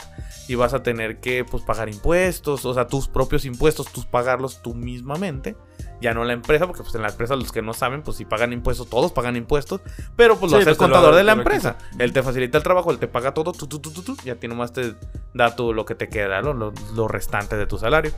y 0.49 0.55
vas 0.55 0.75
a 0.75 0.83
tener 0.83 1.21
que, 1.21 1.45
pues, 1.45 1.63
pagar 1.63 1.89
impuestos, 1.89 2.65
o 2.65 2.75
sea, 2.75 2.87
tus 2.87 3.09
propios 3.09 3.45
impuestos, 3.45 3.91
tus 3.93 4.05
pagarlos 4.07 4.61
tú 4.63 4.75
mismamente, 4.75 5.57
ya 6.01 6.13
no 6.13 6.25
la 6.25 6.35
empresa, 6.35 6.67
porque 6.67 6.83
pues 6.83 6.95
en 6.95 7.03
la 7.03 7.09
empresa 7.09 7.37
los 7.37 7.53
que 7.53 7.63
no 7.63 7.73
saben, 7.73 8.03
pues 8.03 8.19
si 8.19 8.25
pagan 8.27 8.53
impuestos, 8.53 8.89
todos 8.91 9.13
pagan 9.13 9.37
impuestos, 9.37 9.81
pero 10.17 10.37
pues 10.39 10.53
lo 10.53 10.59
Sí, 10.59 10.63
hace 10.63 10.71
el 10.71 10.77
pues, 10.77 10.89
lo- 10.91 10.95
contador 10.95 11.15
de 11.15 11.25
la 11.25 11.35
lo 11.35 11.41
empresa, 11.41 11.77
él 11.99 12.13
te 12.13 12.23
facilita 12.23 12.59
el 12.59 12.65
trabajo, 12.65 12.91
él 12.91 12.99
te 12.99 13.09
paga 13.09 13.33
todo, 13.33 13.53
tú, 13.53 13.67
tú, 13.67 13.79
tú, 13.79 13.91
tú, 13.91 14.03
tú, 14.03 14.17
y 14.25 14.31
a 14.31 14.39
ti 14.39 14.47
nomás 14.49 14.73
te 14.73 14.95
da 15.33 15.57
tú 15.57 15.73
lo 15.73 15.87
que 15.87 15.95
te 15.95 16.09
queda, 16.09 16.43
lo, 16.43 16.53
lo 16.53 17.09
restante 17.09 17.57
de 17.57 17.67
tu 17.67 17.79
salario. 17.79 18.13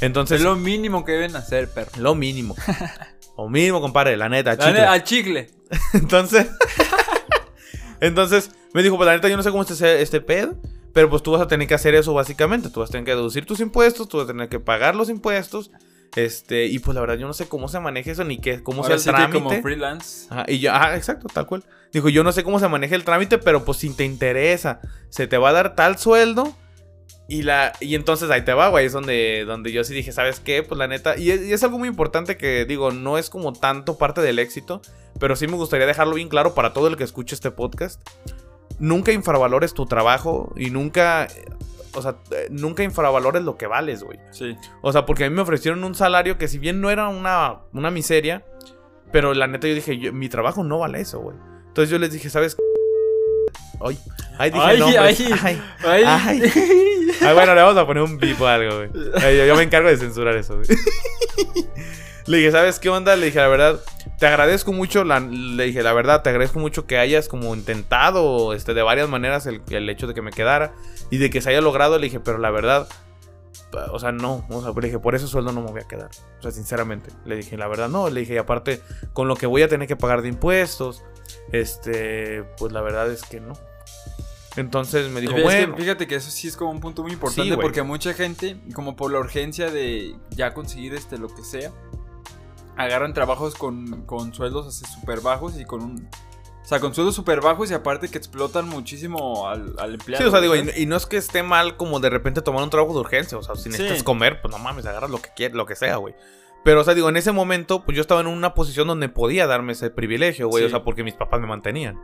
Entonces, 0.00 0.38
Es 0.38 0.44
lo, 0.44 0.50
lo 0.50 0.56
mínimo 0.56 1.04
que 1.04 1.12
deben 1.12 1.34
hacer, 1.34 1.68
perro. 1.72 2.14
mínimo. 2.14 2.54
Lo 3.36 3.48
mínimo, 3.48 3.80
compadre, 3.80 4.16
la 4.16 4.28
neta, 4.28 4.50
La 4.52 4.56
chicle. 4.58 4.72
neta, 4.72 4.92
Al 4.92 5.04
chicle. 5.04 5.50
Entonces, 5.94 6.46
entonces 8.00 8.50
me 8.72 8.82
dijo, 8.82 8.96
pues 8.96 9.06
la 9.06 9.14
neta 9.14 9.28
yo 9.28 9.36
no 9.36 9.42
sé 9.42 9.50
cómo 9.50 9.62
este, 9.62 10.02
este 10.02 10.20
pedo, 10.20 10.54
pero 10.92 11.08
pues 11.10 11.22
tú 11.22 11.32
vas 11.32 11.40
a 11.42 11.46
tener 11.48 11.66
que 11.66 11.74
hacer 11.74 11.94
eso 11.94 12.12
básicamente, 12.14 12.70
tú 12.70 12.80
vas 12.80 12.90
a 12.90 12.92
tener 12.92 13.04
que 13.04 13.12
deducir 13.12 13.46
tus 13.46 13.60
impuestos, 13.60 14.08
tú 14.08 14.18
vas 14.18 14.24
a 14.24 14.32
tener 14.32 14.48
que 14.48 14.60
pagar 14.60 14.94
los 14.94 15.08
impuestos, 15.08 15.70
este, 16.16 16.66
y 16.66 16.78
pues 16.78 16.94
la 16.94 17.00
verdad 17.00 17.16
yo 17.16 17.26
no 17.26 17.32
sé 17.32 17.48
cómo 17.48 17.68
se 17.68 17.80
maneja 17.80 18.12
eso 18.12 18.24
ni 18.24 18.38
qué, 18.38 18.62
cómo 18.62 18.82
Ahora 18.82 18.98
sea 18.98 19.12
el 19.12 19.18
sí 19.18 19.26
que 19.26 19.32
como 19.32 19.48
trámite. 19.48 19.62
freelance. 19.62 20.26
Ajá, 20.30 20.44
y 20.48 20.58
yo, 20.60 20.72
ajá, 20.72 20.96
exacto, 20.96 21.26
tal 21.32 21.46
cual. 21.46 21.64
Dijo, 21.92 22.08
yo 22.08 22.22
no 22.24 22.32
sé 22.32 22.44
cómo 22.44 22.58
se 22.60 22.68
maneja 22.68 22.94
el 22.94 23.04
trámite, 23.04 23.38
pero 23.38 23.64
pues 23.64 23.78
si 23.78 23.90
te 23.90 24.04
interesa, 24.04 24.80
se 25.08 25.26
te 25.26 25.38
va 25.38 25.50
a 25.50 25.52
dar 25.52 25.74
tal 25.76 25.96
sueldo. 25.98 26.56
Y 27.26 27.42
la 27.42 27.72
y 27.80 27.94
entonces 27.94 28.30
ahí 28.30 28.42
te 28.44 28.52
va, 28.52 28.68
güey, 28.68 28.84
es 28.86 28.92
donde, 28.92 29.44
donde 29.46 29.72
yo 29.72 29.82
sí 29.84 29.94
dije, 29.94 30.12
¿sabes 30.12 30.40
qué? 30.40 30.62
Pues 30.62 30.76
la 30.78 30.86
neta, 30.88 31.16
y 31.16 31.30
es, 31.30 31.42
y 31.42 31.52
es 31.54 31.64
algo 31.64 31.78
muy 31.78 31.88
importante 31.88 32.36
que 32.36 32.66
digo, 32.66 32.90
no 32.90 33.16
es 33.16 33.30
como 33.30 33.54
tanto 33.54 33.96
parte 33.96 34.20
del 34.20 34.38
éxito, 34.38 34.82
pero 35.18 35.34
sí 35.34 35.46
me 35.46 35.56
gustaría 35.56 35.86
dejarlo 35.86 36.16
bien 36.16 36.28
claro 36.28 36.54
para 36.54 36.74
todo 36.74 36.86
el 36.88 36.96
que 36.98 37.04
escuche 37.04 37.34
este 37.34 37.50
podcast. 37.50 38.00
Nunca 38.78 39.12
infravalores 39.12 39.72
tu 39.72 39.86
trabajo 39.86 40.52
y 40.56 40.68
nunca, 40.68 41.28
o 41.94 42.02
sea, 42.02 42.16
nunca 42.50 42.82
infravalores 42.82 43.42
lo 43.42 43.56
que 43.56 43.68
vales, 43.68 44.02
güey. 44.02 44.18
Sí. 44.30 44.54
O 44.82 44.92
sea, 44.92 45.06
porque 45.06 45.24
a 45.24 45.30
mí 45.30 45.34
me 45.36 45.42
ofrecieron 45.42 45.82
un 45.84 45.94
salario 45.94 46.36
que 46.36 46.46
si 46.48 46.58
bien 46.58 46.82
no 46.82 46.90
era 46.90 47.08
una, 47.08 47.60
una 47.72 47.90
miseria, 47.90 48.44
pero 49.12 49.32
la 49.32 49.46
neta 49.46 49.66
yo 49.66 49.74
dije, 49.74 49.96
yo- 49.98 50.12
mi 50.12 50.28
trabajo 50.28 50.62
no 50.62 50.78
vale 50.80 51.00
eso, 51.00 51.20
güey. 51.20 51.36
Entonces 51.68 51.88
yo 51.88 51.98
les 51.98 52.12
dije, 52.12 52.28
¿sabes? 52.28 52.54
qué? 52.54 52.62
Ay, 53.80 53.98
ay, 54.38 54.50
dije 54.50 54.64
Ay, 54.64 54.78
nombres. 54.78 55.20
ay. 55.20 55.38
Ay, 55.42 55.60
Ay. 55.84 56.04
Ay. 56.06 56.52
Ay, 57.20 57.34
bueno, 57.34 57.54
le 57.54 57.62
vamos 57.62 57.76
a 57.76 57.86
poner 57.86 58.02
un 58.02 58.18
bip 58.18 58.40
o 58.40 58.46
algo, 58.46 58.76
güey. 58.76 58.90
Yo, 59.36 59.44
yo 59.46 59.56
me 59.56 59.62
encargo 59.62 59.88
de 59.88 59.96
censurar 59.96 60.36
eso, 60.36 60.56
güey. 60.56 60.66
Le 62.26 62.38
dije, 62.38 62.52
¿sabes 62.52 62.78
qué 62.78 62.88
onda? 62.88 63.16
Le 63.16 63.26
dije, 63.26 63.38
la 63.38 63.48
verdad, 63.48 63.80
te 64.18 64.26
agradezco 64.26 64.72
mucho. 64.72 65.04
la- 65.04 65.20
le 65.20 65.64
dije, 65.64 65.82
la 65.82 65.92
verdad, 65.92 66.22
te 66.22 66.30
agradezco 66.30 66.58
mucho 66.58 66.86
que 66.86 66.96
hayas 66.98 67.28
como 67.28 67.54
intentado 67.54 68.54
este, 68.54 68.72
de 68.72 68.80
varias 68.82 69.10
maneras 69.10 69.44
el, 69.46 69.60
el 69.68 69.90
hecho 69.90 70.06
de 70.06 70.14
que 70.14 70.22
me 70.22 70.30
quedara 70.30 70.72
y 71.10 71.18
de 71.18 71.28
que 71.28 71.42
se 71.42 71.50
haya 71.50 71.60
logrado. 71.60 71.98
Le 71.98 72.06
dije, 72.06 72.20
pero 72.20 72.38
la 72.38 72.50
verdad, 72.50 72.88
o 73.92 73.98
sea, 73.98 74.12
no. 74.12 74.46
O 74.48 74.62
sea, 74.62 74.72
le 74.72 74.86
dije, 74.86 74.98
por 74.98 75.14
ese 75.14 75.26
sueldo 75.26 75.52
no 75.52 75.62
me 75.62 75.70
voy 75.70 75.80
a 75.80 75.88
quedar. 75.88 76.10
O 76.38 76.42
sea, 76.42 76.50
sinceramente. 76.50 77.10
Le 77.24 77.36
dije, 77.36 77.56
la 77.56 77.66
verdad, 77.68 77.88
no. 77.88 78.08
Le 78.08 78.20
dije, 78.20 78.34
y 78.34 78.38
aparte, 78.38 78.80
con 79.12 79.28
lo 79.28 79.36
que 79.36 79.46
voy 79.46 79.62
a 79.62 79.68
tener 79.68 79.88
que 79.88 79.96
pagar 79.96 80.22
de 80.22 80.28
impuestos, 80.28 81.02
este, 81.52 82.42
pues 82.58 82.72
la 82.72 82.80
verdad 82.82 83.10
es 83.10 83.22
que 83.22 83.40
no. 83.40 83.54
Entonces 84.56 85.10
me 85.10 85.20
dijo, 85.20 85.34
que 85.34 85.42
bueno. 85.42 85.76
fíjate 85.76 86.06
que 86.06 86.14
eso 86.14 86.30
sí 86.30 86.46
es 86.46 86.56
como 86.56 86.70
un 86.70 86.80
punto 86.80 87.02
muy 87.02 87.12
importante 87.12 87.50
Sí, 87.50 87.56
porque 87.60 87.82
mucha 87.82 88.14
gente, 88.14 88.56
como 88.72 88.94
por 88.94 89.10
la 89.10 89.18
urgencia 89.18 89.70
de 89.70 90.14
ya 90.30 90.54
conseguir 90.54 90.94
este 90.94 91.18
lo 91.18 91.28
que 91.28 91.42
sea, 91.42 91.72
agarran 92.76 93.14
trabajos 93.14 93.54
con, 93.56 94.02
con 94.02 94.32
sueldos 94.32 94.66
así 94.68 94.84
súper 94.92 95.20
bajos 95.20 95.58
y 95.58 95.64
con 95.64 95.82
un... 95.82 96.08
O 96.64 96.66
sea, 96.66 96.80
con 96.80 96.94
sueldos 96.94 97.14
súper 97.14 97.42
bajos 97.42 97.70
y 97.70 97.74
aparte 97.74 98.08
que 98.08 98.16
explotan 98.16 98.66
muchísimo 98.68 99.46
al, 99.48 99.74
al 99.78 99.94
empleado. 99.94 100.24
Sí, 100.24 100.28
o 100.28 100.30
sea, 100.30 100.40
digo, 100.40 100.56
y, 100.56 100.82
y 100.82 100.86
no 100.86 100.96
es 100.96 101.04
que 101.04 101.18
esté 101.18 101.42
mal 101.42 101.76
como 101.76 102.00
de 102.00 102.08
repente 102.08 102.40
tomar 102.40 102.62
un 102.62 102.70
trabajo 102.70 102.94
de 102.94 103.00
urgencia. 103.00 103.36
O 103.36 103.42
sea, 103.42 103.54
si 103.54 103.64
Sí. 103.64 103.68
necesitas 103.68 104.02
comer, 104.02 104.40
pues 104.40 104.50
no 104.50 104.58
mames, 104.58 104.86
agarras 104.86 105.10
lo 105.10 105.20
que 105.20 105.28
quieras, 105.36 105.56
lo 105.56 105.66
que 105.66 105.76
sea, 105.76 105.96
güey. 105.96 106.14
Pero, 106.64 106.80
o 106.80 106.84
sea, 106.84 106.94
digo, 106.94 107.10
en 107.10 107.18
ese 107.18 107.32
momento, 107.32 107.84
pues 107.84 107.94
yo 107.94 108.00
estaba 108.00 108.22
en 108.22 108.26
una 108.26 108.54
posición 108.54 108.88
donde 108.88 109.10
podía 109.10 109.46
darme 109.46 109.72
ese 109.72 109.90
privilegio, 109.90 110.48
güey. 110.48 110.62
Sí. 110.62 110.66
O 110.68 110.70
sea, 110.70 110.82
porque 110.84 111.04
mis 111.04 111.12
papás 111.12 111.38
me 111.38 111.46
mantenían. 111.46 112.00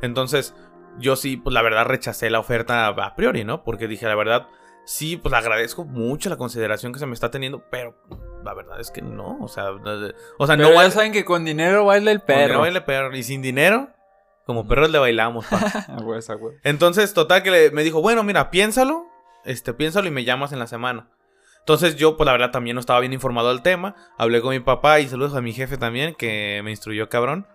Entonces, 0.00 0.54
yo 0.98 1.16
sí, 1.16 1.36
pues 1.36 1.52
la 1.52 1.62
verdad 1.62 1.84
rechacé 1.84 2.30
la 2.30 2.38
oferta 2.38 2.86
a 2.86 3.16
priori, 3.16 3.42
¿no? 3.42 3.64
Porque 3.64 3.88
dije, 3.88 4.06
la 4.06 4.14
verdad, 4.14 4.46
sí, 4.84 5.16
pues 5.16 5.34
agradezco 5.34 5.84
mucho 5.84 6.30
la 6.30 6.36
consideración 6.36 6.92
que 6.92 7.00
se 7.00 7.06
me 7.06 7.14
está 7.14 7.32
teniendo, 7.32 7.64
pero 7.68 7.96
la 8.44 8.54
verdad 8.54 8.78
es 8.80 8.92
que 8.92 9.02
no. 9.02 9.38
O 9.40 9.48
sea, 9.48 9.72
no- 9.72 10.12
o 10.38 10.46
sea, 10.46 10.56
Pero 10.56 10.68
no 10.68 10.74
ya 10.82 10.90
saben 10.92 11.10
que 11.10 11.24
con 11.24 11.44
dinero 11.44 11.84
baila 11.86 12.12
el 12.12 12.20
Perro. 12.20 12.46
perro. 12.46 12.60
baile 12.60 12.80
perro. 12.82 13.16
Y 13.16 13.24
sin 13.24 13.42
dinero, 13.42 13.88
como 14.46 14.66
perros 14.68 14.90
le 14.90 14.98
bailamos, 14.98 15.46
pa. 15.46 15.58
Entonces, 16.62 17.14
total 17.14 17.42
que 17.42 17.50
le- 17.50 17.70
me 17.70 17.82
dijo, 17.82 18.00
bueno, 18.02 18.22
mira, 18.22 18.50
piénsalo, 18.50 19.06
este, 19.44 19.72
piénsalo 19.74 20.06
y 20.08 20.10
me 20.10 20.24
llamas 20.24 20.52
en 20.52 20.58
la 20.58 20.66
semana. 20.66 21.08
Entonces 21.60 21.96
yo, 21.96 22.16
pues 22.18 22.26
la 22.26 22.32
verdad, 22.32 22.50
también 22.50 22.74
no 22.74 22.80
estaba 22.80 23.00
bien 23.00 23.14
informado 23.14 23.48
del 23.48 23.62
tema. 23.62 23.94
Hablé 24.18 24.42
con 24.42 24.50
mi 24.50 24.60
papá 24.60 25.00
y 25.00 25.08
saludos 25.08 25.34
a 25.34 25.40
mi 25.40 25.52
jefe 25.54 25.78
también, 25.78 26.14
que 26.14 26.60
me 26.62 26.70
instruyó 26.70 27.08
cabrón. 27.08 27.46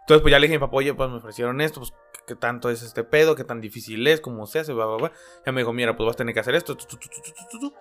Entonces, 0.00 0.20
pues 0.22 0.32
ya 0.32 0.40
le 0.40 0.48
dije 0.48 0.56
a 0.56 0.58
mi 0.58 0.66
papá, 0.66 0.76
oye, 0.78 0.92
pues 0.94 1.08
me 1.10 1.18
ofrecieron 1.18 1.60
esto, 1.60 1.78
pues 1.78 1.92
qué 2.26 2.34
tanto 2.34 2.70
es 2.70 2.82
este 2.82 3.04
pedo, 3.04 3.36
qué 3.36 3.44
tan 3.44 3.60
difícil 3.60 4.04
es, 4.08 4.20
cómo 4.20 4.46
se 4.48 4.58
hace, 4.58 4.72
bla, 4.72 4.86
bla, 4.86 4.96
bla. 4.96 5.12
Ya 5.46 5.52
me 5.52 5.60
dijo, 5.60 5.72
mira, 5.72 5.94
pues 5.96 6.04
vas 6.06 6.14
a 6.14 6.18
tener 6.18 6.34
que 6.34 6.40
hacer 6.40 6.56
esto. 6.56 6.76
tu, 6.76 6.86
tu, 6.86 6.96
tu, 6.96 7.08
tu, 7.08 7.20
tu, 7.20 7.32
tu, 7.50 7.58
tu. 7.60 7.74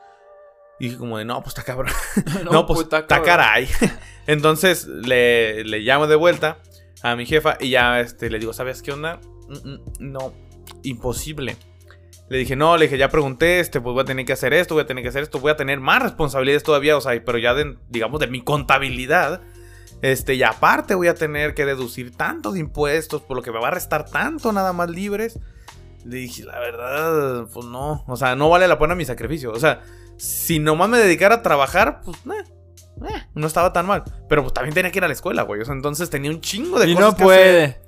Y 0.80 0.86
dije 0.86 0.98
como 1.00 1.18
de, 1.18 1.26
no, 1.26 1.42
pues 1.42 1.58
está 1.58 1.64
cabrón. 1.64 1.92
No, 2.52 2.68
pues 2.68 2.82
está 2.82 3.08
caray. 3.08 3.68
Entonces 4.28 4.86
le, 4.86 5.64
le 5.64 5.80
llamo 5.80 6.06
de 6.06 6.16
vuelta 6.16 6.58
a 7.04 7.16
mi 7.16 7.26
jefa 7.26 7.58
y 7.60 7.72
ya 7.72 8.00
este, 8.00 8.30
le 8.30 8.40
digo, 8.40 8.54
¿sabes 8.54 8.82
qué 8.82 8.92
onda? 8.92 9.20
Mm, 9.48 9.70
mm, 9.70 9.80
No, 10.12 10.34
imposible. 10.84 11.58
Le 12.30 12.38
dije, 12.38 12.56
no, 12.56 12.78
le 12.78 12.86
dije, 12.86 12.98
ya 12.98 13.10
pregunté, 13.10 13.60
este, 13.60 13.82
pues 13.82 13.94
voy 13.94 14.04
a 14.04 14.06
tener 14.06 14.26
que 14.26 14.32
hacer 14.32 14.54
esto, 14.54 14.76
voy 14.76 14.84
a 14.84 14.88
tener 14.88 15.04
que 15.04 15.10
hacer 15.10 15.22
esto, 15.22 15.40
voy 15.40 15.52
a 15.52 15.58
tener 15.58 15.82
más 15.82 16.02
responsabilidades 16.02 16.64
todavía, 16.64 16.96
o 16.96 17.02
sea, 17.02 17.22
pero 17.26 17.38
ya 17.38 17.54
digamos, 17.90 18.20
de 18.22 18.28
mi 18.28 18.42
contabilidad. 18.42 19.42
Este, 20.02 20.36
y 20.36 20.44
aparte 20.44 20.96
voy 20.96 21.10
a 21.10 21.14
tener 21.14 21.54
que 21.54 21.66
deducir 21.66 22.16
tanto 22.16 22.54
de 22.54 22.60
impuestos, 22.60 23.22
por 23.22 23.36
lo 23.36 23.44
que 23.44 23.52
me 23.52 23.60
va 23.60 23.68
a 23.68 23.72
restar 23.72 24.10
tanto 24.10 24.54
nada 24.54 24.72
más 24.72 24.90
libres. 24.90 25.40
Le 26.06 26.18
dije, 26.18 26.46
la 26.46 26.58
verdad, 26.60 27.48
pues 27.54 27.66
no, 27.66 28.06
o 28.08 28.16
sea, 28.16 28.36
no 28.36 28.50
vale 28.50 28.68
la 28.68 28.80
pena 28.80 28.96
mi 28.96 29.06
sacrificio. 29.06 29.52
O 29.52 29.60
sea, 29.60 29.82
si 30.18 30.58
nomás 30.60 30.90
me 30.90 31.00
dedicara 31.00 31.36
a 31.36 31.42
trabajar, 31.42 32.02
pues, 32.04 32.18
eh, 32.18 32.44
eh, 33.08 33.28
no 33.34 33.48
estaba 33.48 33.74
tan 33.74 33.86
mal. 33.86 34.04
Pero 34.30 34.42
pues 34.44 34.54
también 34.54 34.74
tenía 34.74 34.92
que 34.92 35.00
ir 35.00 35.04
a 35.04 35.08
la 35.08 35.14
escuela, 35.14 35.44
güey. 35.44 35.62
O 35.62 35.66
sea, 35.66 35.74
entonces 35.74 36.10
tenía 36.10 36.32
un 36.32 36.42
chingo 36.42 36.80
de 36.80 36.90
Y 36.90 36.94
cosas 36.96 37.12
no 37.12 37.18
que 37.18 37.24
hacer. 37.24 37.26
puede. 37.26 37.82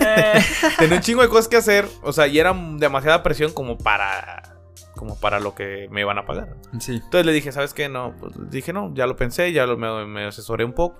Eh. 0.00 0.44
Tenía 0.78 0.96
un 0.96 1.02
chingo 1.02 1.22
de 1.22 1.28
cosas 1.28 1.48
que 1.48 1.56
hacer. 1.56 1.88
O 2.02 2.12
sea, 2.12 2.26
y 2.26 2.38
era 2.38 2.52
demasiada 2.76 3.22
presión 3.22 3.52
como 3.52 3.78
para. 3.78 4.56
Como 4.96 5.18
para 5.20 5.38
lo 5.38 5.54
que 5.54 5.88
me 5.90 6.00
iban 6.00 6.18
a 6.18 6.26
pagar. 6.26 6.56
Sí. 6.80 6.94
Entonces 6.96 7.24
le 7.24 7.32
dije, 7.32 7.52
¿sabes 7.52 7.72
qué? 7.74 7.88
No, 7.88 8.14
pues 8.18 8.32
dije, 8.50 8.72
no, 8.72 8.92
ya 8.94 9.06
lo 9.06 9.14
pensé, 9.16 9.52
ya 9.52 9.64
lo, 9.66 9.76
me, 9.76 10.06
me 10.06 10.24
asesoré 10.24 10.64
un 10.64 10.72
poco. 10.72 10.98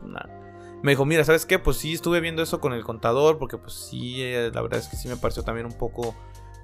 Me 0.82 0.92
dijo, 0.92 1.04
mira, 1.04 1.24
¿sabes 1.24 1.44
qué? 1.46 1.58
Pues 1.58 1.78
sí, 1.78 1.94
estuve 1.94 2.20
viendo 2.20 2.40
eso 2.40 2.60
con 2.60 2.72
el 2.72 2.84
contador, 2.84 3.38
porque 3.38 3.58
pues 3.58 3.72
sí, 3.74 4.22
eh, 4.22 4.52
la 4.54 4.62
verdad 4.62 4.78
es 4.78 4.86
que 4.86 4.96
sí 4.96 5.08
me 5.08 5.16
pareció 5.16 5.42
también 5.42 5.66
un 5.66 5.76
poco, 5.76 6.14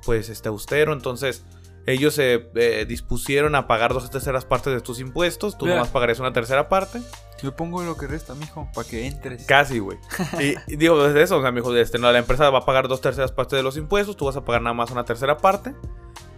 pues, 0.05 0.29
este, 0.29 0.49
austero. 0.49 0.93
Entonces, 0.93 1.45
ellos 1.87 2.15
se 2.15 2.49
eh, 2.55 2.85
dispusieron 2.89 3.55
a 3.55 3.67
pagar 3.67 3.93
dos 3.93 4.11
terceras 4.11 4.45
partes 4.45 4.73
de 4.73 4.81
tus 4.81 5.01
impuestos, 5.01 5.59
tú 5.59 5.65
Mira. 5.67 5.77
nomás 5.77 5.91
pagarías 5.91 6.19
una 6.21 6.33
tercera 6.33 6.69
parte. 6.69 7.01
Yo 7.43 7.55
pongo 7.57 7.83
lo 7.83 7.97
que 7.97 8.07
resta, 8.07 8.35
mijo, 8.35 8.69
para 8.75 8.89
que 8.89 9.07
entres. 9.07 9.45
Casi, 9.45 9.79
güey. 9.79 9.99
Y, 10.41 10.55
y 10.73 10.77
digo, 10.77 11.03
desde 11.07 11.23
eso, 11.23 11.39
o 11.39 11.43
sea, 11.43 11.51
me 11.53 11.61
dijo, 11.61 11.75
este, 11.77 11.99
no, 11.99 12.11
la 12.11 12.19
empresa 12.19 12.49
va 12.51 12.61
a 12.61 12.65
pagar 12.65 12.89
dos 12.89 13.01
terceras 13.01 13.33
partes 13.33 13.57
de 13.57 13.63
los 13.63 13.77
impuestos, 13.77 14.17
tú 14.17 14.25
vas 14.27 14.37
a 14.37 14.45
pagar 14.45 14.63
nada 14.63 14.75
más 14.75 14.91
una 14.91 15.05
tercera 15.05 15.37
parte. 15.39 15.75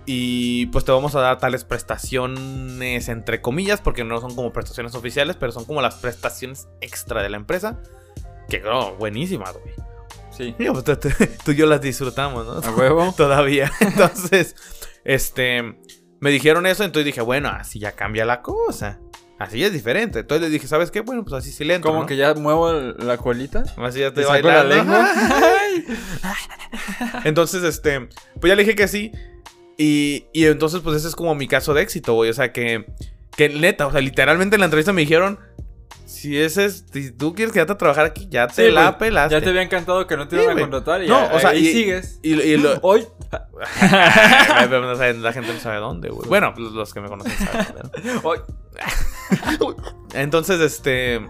Y 0.09 0.67
pues 0.67 0.85
te 0.85 0.93
vamos 0.93 1.17
a 1.17 1.21
dar 1.21 1.39
tales 1.39 1.65
prestaciones, 1.65 3.09
entre 3.09 3.41
comillas, 3.41 3.81
porque 3.81 4.05
no 4.05 4.21
son 4.21 4.35
como 4.35 4.53
prestaciones 4.53 4.95
oficiales, 4.95 5.37
pero 5.37 5.53
son 5.53 5.65
como 5.65 5.83
las 5.83 5.97
prestaciones 5.97 6.69
extra 6.81 7.23
de 7.23 7.31
la 7.31 7.37
empresa. 7.37 7.79
Que, 8.49 8.61
no, 8.61 8.95
buenísimas, 8.95 9.53
güey. 9.55 9.75
Sí. 10.31 10.55
Digo, 10.59 10.75
pues, 10.75 10.85
tú, 10.85 10.97
tú- 10.97 11.09
tú 11.45 11.51
y 11.53 11.57
yo 11.57 11.67
las 11.67 11.81
disfrutamos, 11.81 12.47
¿no? 12.47 12.53
A 12.69 12.75
huevo. 12.77 13.13
Todavía. 13.17 13.73
Entonces, 13.81 14.55
este, 15.07 15.63
me 16.21 16.31
dijeron 16.31 16.67
eso, 16.67 16.85
entonces 16.85 17.07
dije, 17.07 17.21
bueno, 17.21 17.49
así 17.49 17.79
ya 17.79 17.93
cambia 17.93 18.25
la 18.25 18.43
cosa. 18.43 19.01
Así 19.39 19.63
es 19.63 19.73
diferente. 19.73 20.21
Entonces 20.21 20.49
le 20.49 20.53
dije, 20.53 20.67
¿sabes 20.67 20.91
qué? 20.91 21.01
Bueno, 21.01 21.23
pues 21.23 21.35
así 21.35 21.53
sí 21.53 21.65
le 21.65 21.75
entro, 21.75 21.91
Como 21.91 22.03
¿no? 22.03 22.07
que 22.07 22.17
ya 22.17 22.35
muevo 22.35 22.73
la 22.73 23.19
colita. 23.19 23.65
Así 23.77 24.01
ya 24.01 24.13
Te 24.13 24.25
saco 24.25 24.49
la 24.49 24.65
lengua. 24.65 25.07
Entonces, 27.25 27.63
este, 27.63 28.09
pues 28.41 28.51
ya 28.51 28.57
le 28.57 28.65
dije 28.65 28.75
que 28.75 28.89
sí. 28.89 29.13
Y, 29.77 30.25
y 30.33 30.47
entonces, 30.47 30.81
pues 30.81 30.97
ese 30.97 31.09
es 31.09 31.15
como 31.15 31.35
mi 31.35 31.47
caso 31.47 31.75
de 31.75 31.83
éxito, 31.83 32.15
güey. 32.15 32.31
O 32.31 32.35
sea, 32.35 32.51
que, 32.51 32.87
que 33.37 33.51
neta, 33.51 33.87
o 33.87 33.93
sea, 33.93 34.01
literalmente 34.01 34.57
en 34.57 34.61
la 34.61 34.67
entrevista 34.67 34.95
me 34.95 35.03
dijeron, 35.03 35.39
si 36.17 36.39
ese 36.41 36.65
es, 36.67 36.85
si 36.93 37.13
tú 37.13 37.35
quieres 37.35 37.53
quedarte 37.53 37.73
a 37.75 37.79
trabajar 37.79 38.07
aquí, 38.07 38.27
ya 38.31 38.47
te 38.49 38.67
Sí, 38.67 38.71
la 38.73 38.87
güey, 38.93 38.99
pelaste. 38.99 39.35
Ya 39.35 39.41
te 39.41 39.49
había 39.51 39.63
encantado 39.63 40.07
que 40.07 40.17
no 40.17 40.27
te 40.29 40.37
Sí, 40.37 40.43
iban 40.43 40.57
a 40.57 40.61
contratar 40.61 41.03
y 41.05 41.09
No, 41.09 41.27
o 41.33 41.39
sea, 41.39 41.51
ahí 41.51 41.67
y- 41.67 41.73
sigues. 41.73 42.19
Y, 42.23 42.33
y 42.41 42.57
lo- 42.57 42.79
Hoy. 42.83 43.07
La 43.81 45.33
gente 45.33 45.53
no 45.53 45.61
sabe 45.61 45.77
dónde, 45.79 46.09
güey. 46.09 46.29
Bueno, 46.29 46.55
los, 46.57 46.73
los 46.73 46.95
que 46.95 47.01
me 47.01 47.09
conocen 47.09 47.33
saben. 47.33 47.67
Hoy. 48.23 48.39
Entonces, 50.15 50.61
este. 50.61 51.21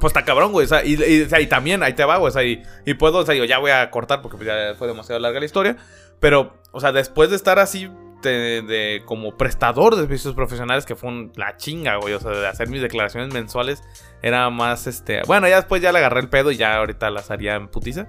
Pues 0.00 0.10
está 0.12 0.24
cabrón, 0.24 0.52
güey. 0.52 0.64
O 0.64 0.68
sea, 0.68 0.84
y, 0.84 0.94
y- 0.94 1.22
o 1.22 1.28
sea, 1.28 1.40
y 1.40 1.46
también, 1.46 1.82
ahí 1.82 1.94
te 1.94 2.04
va, 2.04 2.16
güey. 2.18 2.28
O 2.28 2.32
sea, 2.32 2.44
y, 2.44 2.62
y 2.86 2.94
puedo, 2.94 3.18
o 3.18 3.26
sea, 3.26 3.34
yo 3.34 3.44
ya 3.44 3.58
voy 3.58 3.70
a 3.72 3.90
cortar 3.90 4.22
porque 4.22 4.36
pues, 4.36 4.46
ya 4.46 4.74
fue 4.78 4.86
demasiado 4.86 5.18
larga 5.20 5.40
la 5.40 5.46
historia. 5.46 5.76
Pero, 6.20 6.56
o 6.72 6.80
sea, 6.80 6.92
después 6.92 7.30
de 7.30 7.36
estar 7.36 7.58
así 7.58 7.90
de, 8.22 9.02
como 9.04 9.36
prestador 9.36 9.94
de 9.94 10.02
servicios 10.02 10.34
profesionales, 10.34 10.86
que 10.86 10.96
fue 10.96 11.30
la 11.36 11.56
chinga, 11.56 11.96
güey. 11.96 12.14
O 12.14 12.20
sea, 12.20 12.30
de 12.30 12.46
hacer 12.46 12.68
mis 12.68 12.82
declaraciones 12.82 13.32
mensuales, 13.32 13.82
era 14.22 14.48
más 14.50 14.86
este. 14.86 15.22
Bueno, 15.26 15.48
ya 15.48 15.56
después 15.56 15.82
ya 15.82 15.92
le 15.92 15.98
agarré 15.98 16.20
el 16.20 16.28
pedo 16.28 16.50
y 16.50 16.56
ya 16.56 16.76
ahorita 16.76 17.10
las 17.10 17.30
haría 17.30 17.54
en 17.54 17.68
putiza. 17.68 18.08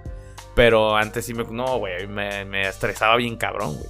Pero 0.56 0.96
antes 0.96 1.26
sí 1.26 1.34
me. 1.34 1.44
No, 1.44 1.78
güey, 1.78 2.08
me, 2.08 2.46
me 2.46 2.68
estresaba 2.68 3.16
bien 3.16 3.38
cabrón, 3.38 3.76
güey. 3.76 3.90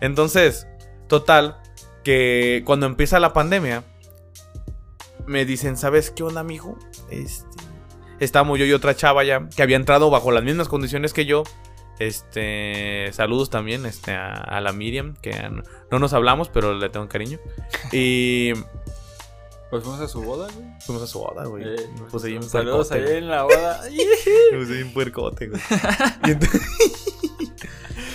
Entonces, 0.00 0.66
total, 1.08 1.58
que 2.04 2.62
cuando 2.64 2.86
empieza 2.86 3.20
la 3.20 3.32
pandemia, 3.32 3.84
me 5.26 5.44
dicen, 5.44 5.76
¿sabes 5.76 6.10
qué 6.10 6.22
onda, 6.22 6.42
mijo? 6.42 6.78
Este. 7.10 7.46
Estábamos 8.20 8.58
yo 8.58 8.64
y 8.64 8.72
otra 8.72 8.96
chava 8.96 9.22
ya, 9.22 9.48
que 9.54 9.62
había 9.62 9.76
entrado 9.76 10.10
bajo 10.10 10.32
las 10.32 10.42
mismas 10.42 10.68
condiciones 10.68 11.12
que 11.12 11.24
yo. 11.24 11.44
Este. 11.98 13.10
Saludos 13.12 13.50
también 13.50 13.84
este, 13.86 14.12
a, 14.12 14.32
a 14.34 14.60
la 14.60 14.72
Miriam, 14.72 15.14
que 15.20 15.32
no, 15.50 15.62
no 15.90 15.98
nos 15.98 16.12
hablamos, 16.12 16.48
pero 16.48 16.74
le 16.74 16.88
tengo 16.90 17.08
cariño. 17.08 17.38
Y 17.92 18.52
Pues 19.70 19.82
fuimos 19.84 20.00
a 20.00 20.08
su 20.08 20.22
boda, 20.22 20.48
güey. 20.54 20.66
fuimos 20.80 21.02
a 21.02 21.06
su 21.06 21.18
boda, 21.18 21.44
güey. 21.44 21.62
Eh, 21.64 21.76
Me 22.00 22.06
puse 22.06 22.28
bien 22.28 22.42
Saludos 22.42 22.90
ahí 22.90 23.04
en 23.06 23.28
la 23.28 23.42
boda. 23.42 23.82
Bien 24.66 24.92
puercote, 24.94 25.48
güey. 25.48 25.60
Y 26.24 26.28
ent- 26.30 26.62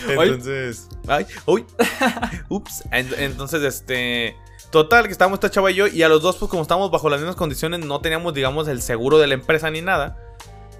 Ay. 0.07 0.29
Entonces. 0.29 0.89
Ay, 1.07 1.25
uy. 1.45 1.63
Ups. 2.49 2.83
En- 2.91 3.13
Entonces, 3.19 3.61
este. 3.61 4.35
Total, 4.71 5.05
que 5.05 5.11
estábamos 5.11 5.37
esta 5.37 5.51
chava 5.51 5.69
y 5.69 5.75
yo. 5.75 5.85
Y 5.87 6.01
a 6.01 6.09
los 6.09 6.23
dos, 6.23 6.37
pues 6.37 6.49
como 6.49 6.63
estábamos 6.63 6.89
bajo 6.89 7.07
las 7.09 7.19
mismas 7.19 7.35
condiciones, 7.35 7.85
no 7.85 8.01
teníamos, 8.01 8.33
digamos, 8.33 8.67
el 8.67 8.81
seguro 8.81 9.19
de 9.19 9.27
la 9.27 9.35
empresa 9.35 9.69
ni 9.69 9.81
nada. 9.81 10.17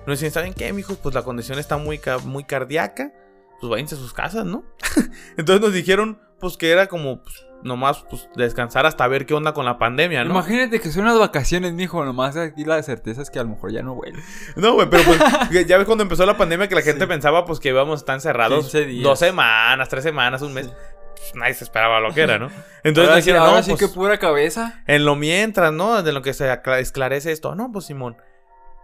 Nos 0.06 0.20
decían, 0.20 0.32
¿saben 0.32 0.54
qué, 0.54 0.72
mijos? 0.74 0.98
Pues 0.98 1.16
la 1.16 1.24
condición 1.24 1.60
está 1.60 1.78
muy, 1.78 1.98
ca- 2.00 2.18
muy 2.20 2.44
cardíaca. 2.44 3.12
Pues 3.60 3.70
váyanse 3.70 3.96
a 3.96 3.98
sus 3.98 4.14
casas, 4.14 4.46
¿no? 4.46 4.64
Entonces 5.38 5.62
nos 5.62 5.74
dijeron, 5.74 6.20
pues 6.40 6.58
que 6.58 6.72
era 6.72 6.88
como, 6.88 7.24
pues, 7.24 7.46
nomás, 7.64 8.04
pues 8.10 8.28
descansar 8.36 8.86
hasta 8.86 9.08
ver 9.08 9.26
qué 9.26 9.34
onda 9.34 9.54
con 9.54 9.64
la 9.64 9.78
pandemia, 9.78 10.26
¿no? 10.26 10.32
Imagínate 10.32 10.82
que 10.82 10.92
son 10.92 11.04
unas 11.04 11.18
vacaciones, 11.18 11.72
mijo. 11.72 12.04
Nomás 12.04 12.36
aquí 12.36 12.66
la 12.66 12.84
certeza 12.84 13.22
es 13.22 13.30
que 13.30 13.40
a 13.40 13.44
lo 13.44 13.50
mejor 13.52 13.72
ya 13.72 13.82
no 13.82 13.96
vuelve. 13.96 14.22
No, 14.58 14.74
güey, 14.74 14.90
pero 14.90 15.04
pues 15.06 15.20
ya 15.68 15.78
ves 15.78 15.86
cuando 15.86 16.02
empezó 16.04 16.26
la 16.26 16.36
pandemia 16.36 16.68
que 16.68 16.76
la 16.76 16.82
gente 16.82 17.02
Sí. 17.02 17.08
pensaba 17.08 17.46
pues 17.46 17.62
que 17.62 17.70
íbamos 17.70 17.94
a 17.94 18.02
estar 18.02 18.16
encerrados 18.16 18.66
15 18.66 18.86
días. 18.86 19.04
dos 19.04 19.20
semanas, 19.20 19.88
tres 19.88 20.04
semanas, 20.04 20.42
un 20.42 20.54
mes. 20.54 20.66
Sí. 20.66 20.74
Pues, 21.16 21.36
nadie 21.36 21.54
se 21.54 21.64
esperaba 21.64 22.02
lo 22.02 22.14
que 22.14 22.22
era, 22.24 22.38
¿no? 22.38 22.48
Entonces 22.84 23.08
ahora 23.10 23.16
dijeron, 23.16 23.42
ahora 23.44 23.58
no, 23.58 23.64
sí 23.64 23.72
pues, 23.72 23.80
que 23.80 23.88
pura 23.88 24.18
cabeza. 24.18 24.84
en 24.88 25.06
lo 25.06 25.16
mientras, 25.16 25.72
¿no? 25.72 26.04
De 26.04 26.12
lo 26.12 26.22
que 26.22 26.34
se 26.34 26.52
esclarece 26.80 27.32
esto. 27.32 27.56
No, 27.56 27.72
pues 27.72 27.86
Simón. 27.86 28.18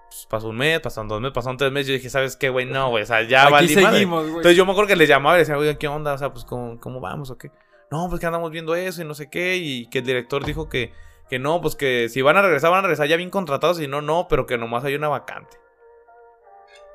Pues, 0.10 0.26
pasó 0.28 0.49
un 0.49 0.57
mes, 0.57 0.80
pasaron 0.80 1.07
dos 1.07 1.22
meses, 1.22 1.34
pasaron 1.36 1.57
tres 1.57 1.72
meses. 1.72 1.88
Yo 1.88 1.93
dije, 1.93 2.10
¿sabes 2.10 2.36
qué, 2.36 2.49
güey? 2.49 2.66
No, 2.66 2.89
güey, 2.89 3.03
o 3.03 3.05
sea, 3.05 3.22
ya 3.22 3.43
Aquí 3.43 3.51
valí 3.51 3.68
seguimos. 3.70 4.26
Entonces 4.26 4.57
yo 4.57 4.66
me 4.66 4.72
acuerdo 4.72 4.88
que 4.88 4.95
les 4.95 5.07
llamaba 5.07 5.36
y 5.36 5.39
les 5.39 5.47
decía, 5.47 5.60
oiga, 5.60 5.76
¿qué 5.76 5.88
onda? 5.88 6.14
O 6.14 6.18
sea, 6.18 6.34
pues, 6.34 6.45
¿cómo, 6.45 6.80
cómo 6.80 6.99
vamos 6.99 7.30
o 7.30 7.38
qué? 7.38 7.51
No, 7.91 8.07
pues 8.10 8.20
que 8.20 8.26
andamos 8.26 8.49
viendo 8.51 8.74
eso 8.74 9.03
y 9.03 9.05
no 9.05 9.14
sé 9.14 9.30
qué. 9.30 9.57
Y 9.57 9.88
que 9.88 9.99
el 9.99 10.05
director 10.05 10.43
dijo 10.43 10.68
que, 10.68 10.91
que 11.30 11.38
no, 11.38 11.62
pues 11.62 11.76
que 11.76 12.10
si 12.10 12.24
van 12.24 12.38
a 12.38 12.41
regresar, 12.41 12.72
van 12.72 12.80
a 12.80 12.82
regresar 12.84 13.07
ya 13.07 13.18
bien 13.18 13.30
contratados. 13.30 13.80
Y 13.80 13.88
no, 13.88 14.01
no, 14.01 14.28
pero 14.28 14.47
que 14.47 14.57
nomás 14.57 14.84
hay 14.84 14.95
una 14.95 15.10
vacante. 15.10 15.57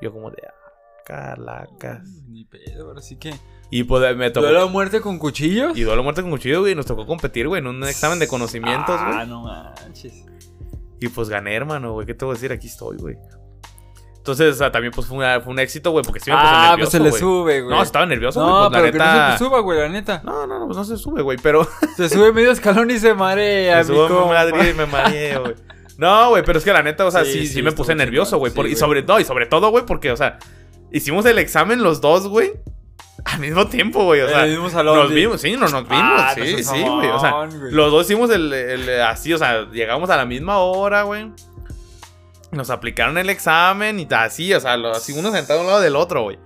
Yo 0.01 0.11
como 0.11 0.29
de, 0.29 0.41
ah, 0.45 0.53
calacas. 1.05 2.03
Ni 2.27 2.43
pedo, 2.43 2.87
ahora 2.87 3.01
sí 3.01 3.17
que. 3.17 3.33
Y 3.69 3.83
pues 3.83 4.15
me 4.15 4.29
tocó... 4.29 4.45
¿Duelo 4.45 4.63
a 4.63 4.67
muerte 4.67 5.01
con 5.01 5.19
cuchillos? 5.19 5.77
Y 5.77 5.83
duelo 5.83 6.01
a 6.01 6.03
muerte 6.03 6.21
con 6.21 6.31
cuchillo, 6.31 6.61
güey. 6.61 6.75
Nos 6.75 6.85
tocó 6.85 7.05
competir, 7.05 7.47
güey, 7.47 7.61
en 7.61 7.67
un 7.67 7.83
examen 7.83 8.19
de 8.19 8.27
conocimientos, 8.27 9.01
güey. 9.01 9.17
Ah, 9.17 9.25
no 9.25 9.41
manches. 9.41 10.25
Y 11.05 11.09
pues 11.09 11.29
gané, 11.29 11.53
hermano, 11.55 11.93
güey. 11.93 12.05
¿Qué 12.07 12.13
te 12.13 12.25
voy 12.25 12.33
a 12.33 12.35
decir? 12.35 12.51
Aquí 12.51 12.67
estoy, 12.67 12.97
güey. 12.97 13.15
Entonces, 14.17 14.55
o 14.55 14.57
sea, 14.57 14.71
también 14.71 14.91
pues 14.91 15.05
fue, 15.05 15.17
una- 15.17 15.39
fue 15.39 15.53
un 15.53 15.59
éxito, 15.59 15.91
güey, 15.91 16.03
porque 16.03 16.19
sí 16.19 16.31
me 16.31 16.35
puse 16.35 16.47
Ah, 16.47 16.69
nervioso, 16.71 16.77
pues 16.79 16.91
se 16.91 16.99
le 16.99 17.11
sube, 17.19 17.61
güey. 17.61 17.75
No, 17.77 17.83
estaba 17.83 18.05
nervioso, 18.07 18.41
güey. 18.41 18.51
No, 18.53 18.69
pues, 18.71 18.81
la 18.83 18.91
que 18.91 18.97
no 18.97 19.03
neta... 19.03 19.25
se 19.27 19.37
te 19.37 19.45
suba, 19.45 19.59
güey, 19.59 19.79
la 19.79 19.89
neta. 19.89 20.21
No, 20.25 20.47
no, 20.47 20.59
no, 20.59 20.65
pues 20.65 20.77
no 20.77 20.83
se 20.83 20.97
sube, 20.97 21.21
güey, 21.21 21.37
pero... 21.43 21.67
Se 21.95 22.09
sube 22.09 22.33
medio 22.33 22.49
escalón 22.49 22.89
y 22.89 22.97
se 22.97 23.13
marea, 23.13 23.83
subo 23.83 24.05
amigo. 24.05 24.21
a 24.23 24.27
Madrid 24.27 24.71
y 24.71 24.73
me 24.73 24.85
mareé, 24.87 25.37
güey. 25.37 25.53
No, 25.99 26.29
güey, 26.29 26.43
pero 26.43 26.57
es 26.57 26.65
que 26.65 26.73
la 26.73 26.81
neta, 26.81 27.05
o 27.05 27.11
sea, 27.11 27.23
Sí, 27.23 27.31
sí, 27.33 27.39
sí, 27.47 27.53
sí, 27.53 27.61
me 27.61 27.71
puse 27.71 27.93
nervioso, 27.93 28.37
güey. 28.39 28.51
sí, 28.51 28.59
y 28.71 28.75
sobre 28.75 29.03
todo, 29.03 29.19
y 29.19 29.25
sobre 29.25 29.45
todo, 29.45 29.69
güey, 29.69 29.85
porque, 29.85 30.11
o 30.11 30.17
sea, 30.17 30.39
hicimos 30.91 31.23
el 31.27 31.37
examen 31.37 31.83
los 31.83 32.01
dos, 32.01 32.27
güey. 32.27 32.53
Al 33.25 33.39
mismo 33.39 33.67
tiempo, 33.67 34.03
güey. 34.05 34.21
O 34.21 34.25
En 34.25 34.29
sea, 34.29 34.43
el 34.45 34.51
mismo 34.51 34.69
salón, 34.69 34.97
nos 34.99 35.11
vimos, 35.11 35.41
sí, 35.41 35.57
nos, 35.57 35.71
nos 35.71 35.83
vimos. 35.89 36.03
Ah, 36.21 36.31
sí, 36.35 36.41
no 36.41 36.57
sí, 36.73 36.81
güey. 36.83 37.09
O 37.09 37.19
sea, 37.19 37.45
los 37.71 37.91
dos 37.91 38.05
hicimos 38.05 38.29
el, 38.29 38.53
el- 38.53 39.01
así, 39.01 39.33
o 39.33 39.37
sea, 39.37 39.63
llegamos 39.71 40.09
a 40.09 40.17
la 40.17 40.25
misma 40.25 40.59
hora, 40.59 41.03
güey. 41.03 41.31
Nos 42.51 42.69
aplicaron 42.69 43.17
el 43.17 43.29
examen 43.29 43.99
y 43.99 44.07
así, 44.11 44.53
o 44.53 44.59
sea, 44.59 44.75
así 44.93 45.11
uno 45.13 45.31
sentado 45.31 45.59
a 45.59 45.63
un 45.63 45.67
lado 45.67 45.81
del 45.81 45.95
otro, 45.95 46.21
güey. 46.23 46.37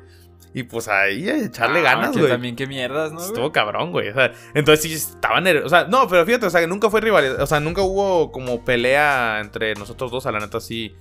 Y 0.53 0.63
pues 0.63 0.87
ahí 0.87 1.29
a 1.29 1.35
echarle 1.37 1.79
Ah, 1.79 1.83
ganas, 1.83 2.17
güey. 2.17 2.27
también 2.27 2.55
qué 2.55 2.65
mierdas, 2.65 3.11
¿no? 3.11 3.23
Estuvo 3.23 3.51
cabrón, 3.51 3.91
güey. 3.91 4.09
O 4.09 4.13
sea, 4.15 4.31
entonces 4.55 4.81
sí 4.83 4.93
estaba 4.93 5.39
nervioso. 5.41 5.67
O 5.67 5.69
sea, 5.69 5.83
no, 5.83 6.07
pero 6.07 6.25
fíjate, 6.25 6.47
o 6.47 6.49
sea, 6.49 6.61
que 6.61 6.67
nunca 6.67 6.89
fue 6.89 7.01
rivalidad. 7.01 7.39
O 7.41 7.45
sea, 7.45 7.59
nunca 7.59 7.83
hubo 7.83 8.31
como 8.31 8.65
pelea 8.65 9.39
entre 9.41 9.75
nosotros 9.75 10.09
dos, 10.09 10.25
a 10.25 10.31
la 10.31 10.39
neta 10.39 10.59
sí. 10.59 10.95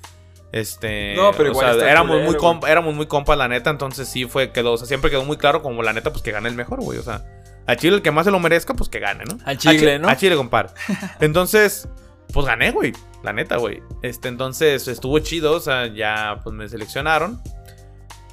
Este. 0.53 1.15
No, 1.15 1.33
pero 1.33 1.51
o 1.51 1.53
igual 1.53 1.67
sea, 1.67 1.75
está 1.75 1.91
éramos 1.91 2.13
culero, 2.17 2.31
muy 2.31 2.37
compa, 2.39 2.71
éramos 2.71 2.95
muy 2.95 3.07
compas, 3.07 3.37
la 3.37 3.49
neta. 3.49 3.71
Entonces 3.71 4.09
sí 4.09 4.25
fue, 4.27 4.51
quedó, 4.53 4.73
o 4.73 4.77
sea, 4.79 4.87
siempre 4.87 5.11
quedó 5.11 5.25
muy 5.25 5.37
claro 5.37 5.63
como 5.63 5.83
la 5.83 5.93
neta, 5.93 6.11
pues 6.11 6.23
que 6.23 6.33
gane 6.33 6.49
el 6.49 6.55
mejor, 6.55 6.81
güey. 6.81 6.99
O 6.99 7.03
sea, 7.03 7.25
a 7.67 7.77
Chile 7.77 7.97
el 7.97 8.03
que 8.03 8.11
más 8.11 8.25
se 8.25 8.31
lo 8.31 8.41
merezca, 8.41 8.75
pues 8.75 8.89
que 8.89 8.99
gane, 8.99 9.25
¿no? 9.25 9.39
Al 9.45 9.59
Chile, 9.59 9.93
a 9.95 9.97
Chi- 9.97 10.03
¿no? 10.03 10.09
A 10.09 10.17
Chile, 10.17 10.37
compadre. 10.37 10.71
Entonces, 11.21 11.89
pues 12.33 12.47
gané, 12.47 12.71
güey. 12.71 12.93
La 13.23 13.33
neta, 13.33 13.57
güey. 13.57 13.83
Este, 14.03 14.29
entonces 14.29 14.87
estuvo 14.87 15.19
chido, 15.19 15.53
o 15.53 15.61
sea, 15.61 15.87
ya 15.89 16.41
pues 16.45 16.55
me 16.55 16.69
seleccionaron. 16.69 17.43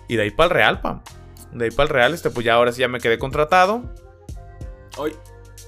Y 0.08 0.16
de 0.16 0.24
ahí 0.24 0.32
para 0.32 0.46
el 0.46 0.52
Real, 0.52 0.82
pam. 0.82 1.02
De 1.54 1.66
ahí 1.66 1.72
para 1.72 1.88
el 1.88 1.90
Real, 1.90 2.14
este, 2.14 2.30
pues 2.30 2.46
ya 2.46 2.54
ahora 2.54 2.72
sí 2.72 2.82
ya 2.82 2.88
me 2.88 3.00
quedé 3.00 3.18
contratado. 3.18 3.82
Hoy. 4.98 5.14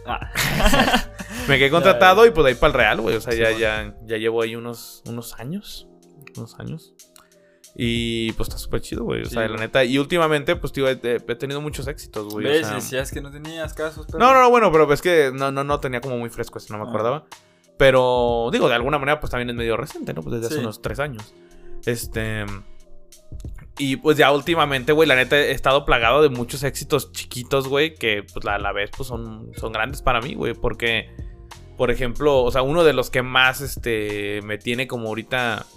Ah. 0.06 0.32
Me 1.48 1.58
quedé 1.58 1.70
contratado 1.70 2.26
y 2.28 2.32
pues 2.32 2.45
de 2.45 2.50
ahí 2.52 2.56
para 2.56 2.68
el 2.68 2.74
Real, 2.74 3.02
güey. 3.02 3.16
O 3.16 3.22
sea, 3.22 3.34
ya, 3.34 3.52
ya, 3.52 3.93
ya 4.06 4.18
llevo 4.18 4.41
ahí 4.41 4.56
unos, 4.56 5.02
unos 5.06 5.34
años. 5.39 5.88
Unos 6.36 6.60
años. 6.60 6.94
Y 7.80 8.32
pues 8.34 8.50
está 8.50 8.58
súper 8.60 8.82
chido, 8.82 9.04
güey. 9.04 9.22
O 9.22 9.26
Sí, 9.26 9.32
sea, 9.36 9.48
la 9.48 9.58
neta. 9.58 9.84
Y 9.84 10.00
últimamente, 10.00 10.56
pues, 10.56 10.74
tío, 10.74 10.88
he, 10.90 10.94
he 11.04 11.36
tenido 11.36 11.62
muchos 11.62 11.88
éxitos, 11.88 12.34
güey. 12.34 12.48
o 12.48 12.50
¿Ves? 12.50 12.66
sea- 12.66 12.76
Decías 12.76 13.12
que 13.12 13.22
no 13.22 13.30
tenías 13.32 13.74
casos, 13.76 14.08
pero... 14.08 14.18
No, 14.20 14.34
no, 14.34 14.42
no, 14.42 14.50
bueno, 14.50 14.72
pero 14.72 14.92
es 14.92 15.02
que 15.02 15.32
no, 15.34 15.52
no, 15.52 15.64
no 15.64 15.80
tenía 15.80 16.02
como 16.02 16.18
muy 16.18 16.30
fresco 16.30 16.58
eso, 16.58 16.74
no 16.74 16.80
me 16.84 16.86
Ah. 16.86 16.90
acordaba. 16.90 17.26
Pero, 17.78 18.50
digo, 18.52 18.68
de 18.68 18.74
alguna 18.76 18.98
manera, 18.98 19.20
pues 19.20 19.30
también 19.30 19.52
es 19.52 19.56
medio 19.56 19.78
reciente, 19.78 20.12
¿no? 20.14 20.24
Pues 20.24 20.34
desde 20.36 20.48
hace 20.48 20.56
Sí. 20.56 20.62
unos 20.62 20.82
tres 20.82 21.00
años. 21.00 21.36
Este. 21.86 22.46
Y 23.78 23.98
pues 23.98 24.18
ya 24.18 24.32
últimamente, 24.32 24.92
güey, 24.92 25.08
la 25.08 25.16
neta 25.16 25.38
he 25.38 25.52
estado 25.52 25.86
plagado 25.86 26.24
de 26.24 26.30
muchos 26.30 26.64
éxitos 26.64 27.12
chiquitos, 27.12 27.68
güey, 27.68 27.94
que 27.94 28.24
pues 28.24 28.44
a 28.48 28.58
la 28.58 28.72
vez 28.72 28.90
pues 28.98 29.08
son, 29.08 29.52
son 29.56 29.72
grandes 29.72 30.02
para 30.02 30.20
mí, 30.20 30.34
güey, 30.34 30.56
porque, 30.56 31.12
por 31.78 31.92
ejemplo, 31.92 32.42
o 32.42 32.50
sea, 32.52 32.64
uno 32.64 32.84
de 32.84 32.94
los 32.94 33.12
que 33.12 33.22
más, 33.22 33.62
este, 33.62 34.42
me 34.44 34.58
tiene 34.58 34.88
como 34.88 35.10
ahorita, 35.10 35.68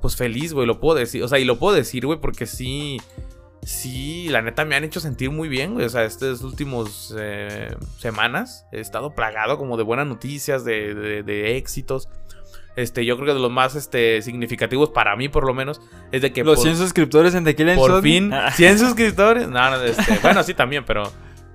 pues 0.00 0.16
feliz, 0.16 0.52
güey, 0.52 0.66
lo 0.66 0.80
puedo 0.80 0.98
decir, 0.98 1.22
o 1.22 1.28
sea, 1.28 1.38
y 1.38 1.44
lo 1.44 1.58
puedo 1.58 1.74
decir, 1.76 2.06
güey, 2.06 2.18
porque 2.20 2.46
sí, 2.46 2.98
sí, 3.62 4.28
la 4.28 4.42
neta 4.42 4.64
me 4.64 4.76
han 4.76 4.84
hecho 4.84 5.00
sentir 5.00 5.30
muy 5.30 5.48
bien, 5.48 5.74
güey, 5.74 5.86
o 5.86 5.90
sea, 5.90 6.04
estas 6.04 6.42
últimos 6.42 7.14
eh, 7.18 7.74
semanas 7.98 8.66
he 8.72 8.80
estado 8.80 9.14
plagado 9.14 9.58
como 9.58 9.76
de 9.76 9.82
buenas 9.82 10.06
noticias, 10.06 10.64
de, 10.64 10.94
de- 10.94 11.22
de 11.22 11.56
éxitos. 11.56 12.08
este, 12.76 13.04
yo 13.04 13.16
creo 13.16 13.26
que 13.28 13.34
de 13.34 13.40
los 13.40 13.50
más 13.50 13.74
este, 13.74 14.22
significativos 14.22 14.90
para 14.90 15.14
mí, 15.16 15.28
por 15.28 15.44
lo 15.46 15.52
menos, 15.54 15.80
es 16.12 16.22
de 16.22 16.32
que. 16.32 16.42
Los 16.44 16.56
por, 16.56 16.64
100 16.64 16.76
suscriptores 16.78 17.34
en 17.34 17.44
Tequila 17.44 17.74
por 17.74 18.00
fin. 18.02 18.32
Ah. 18.32 18.50
100 18.52 18.78
suscriptores. 18.78 19.48
No, 19.48 19.70
no, 19.70 19.82
este, 19.82 20.18
bueno, 20.22 20.42
sí 20.42 20.54
también, 20.54 20.84
pero. 20.86 21.10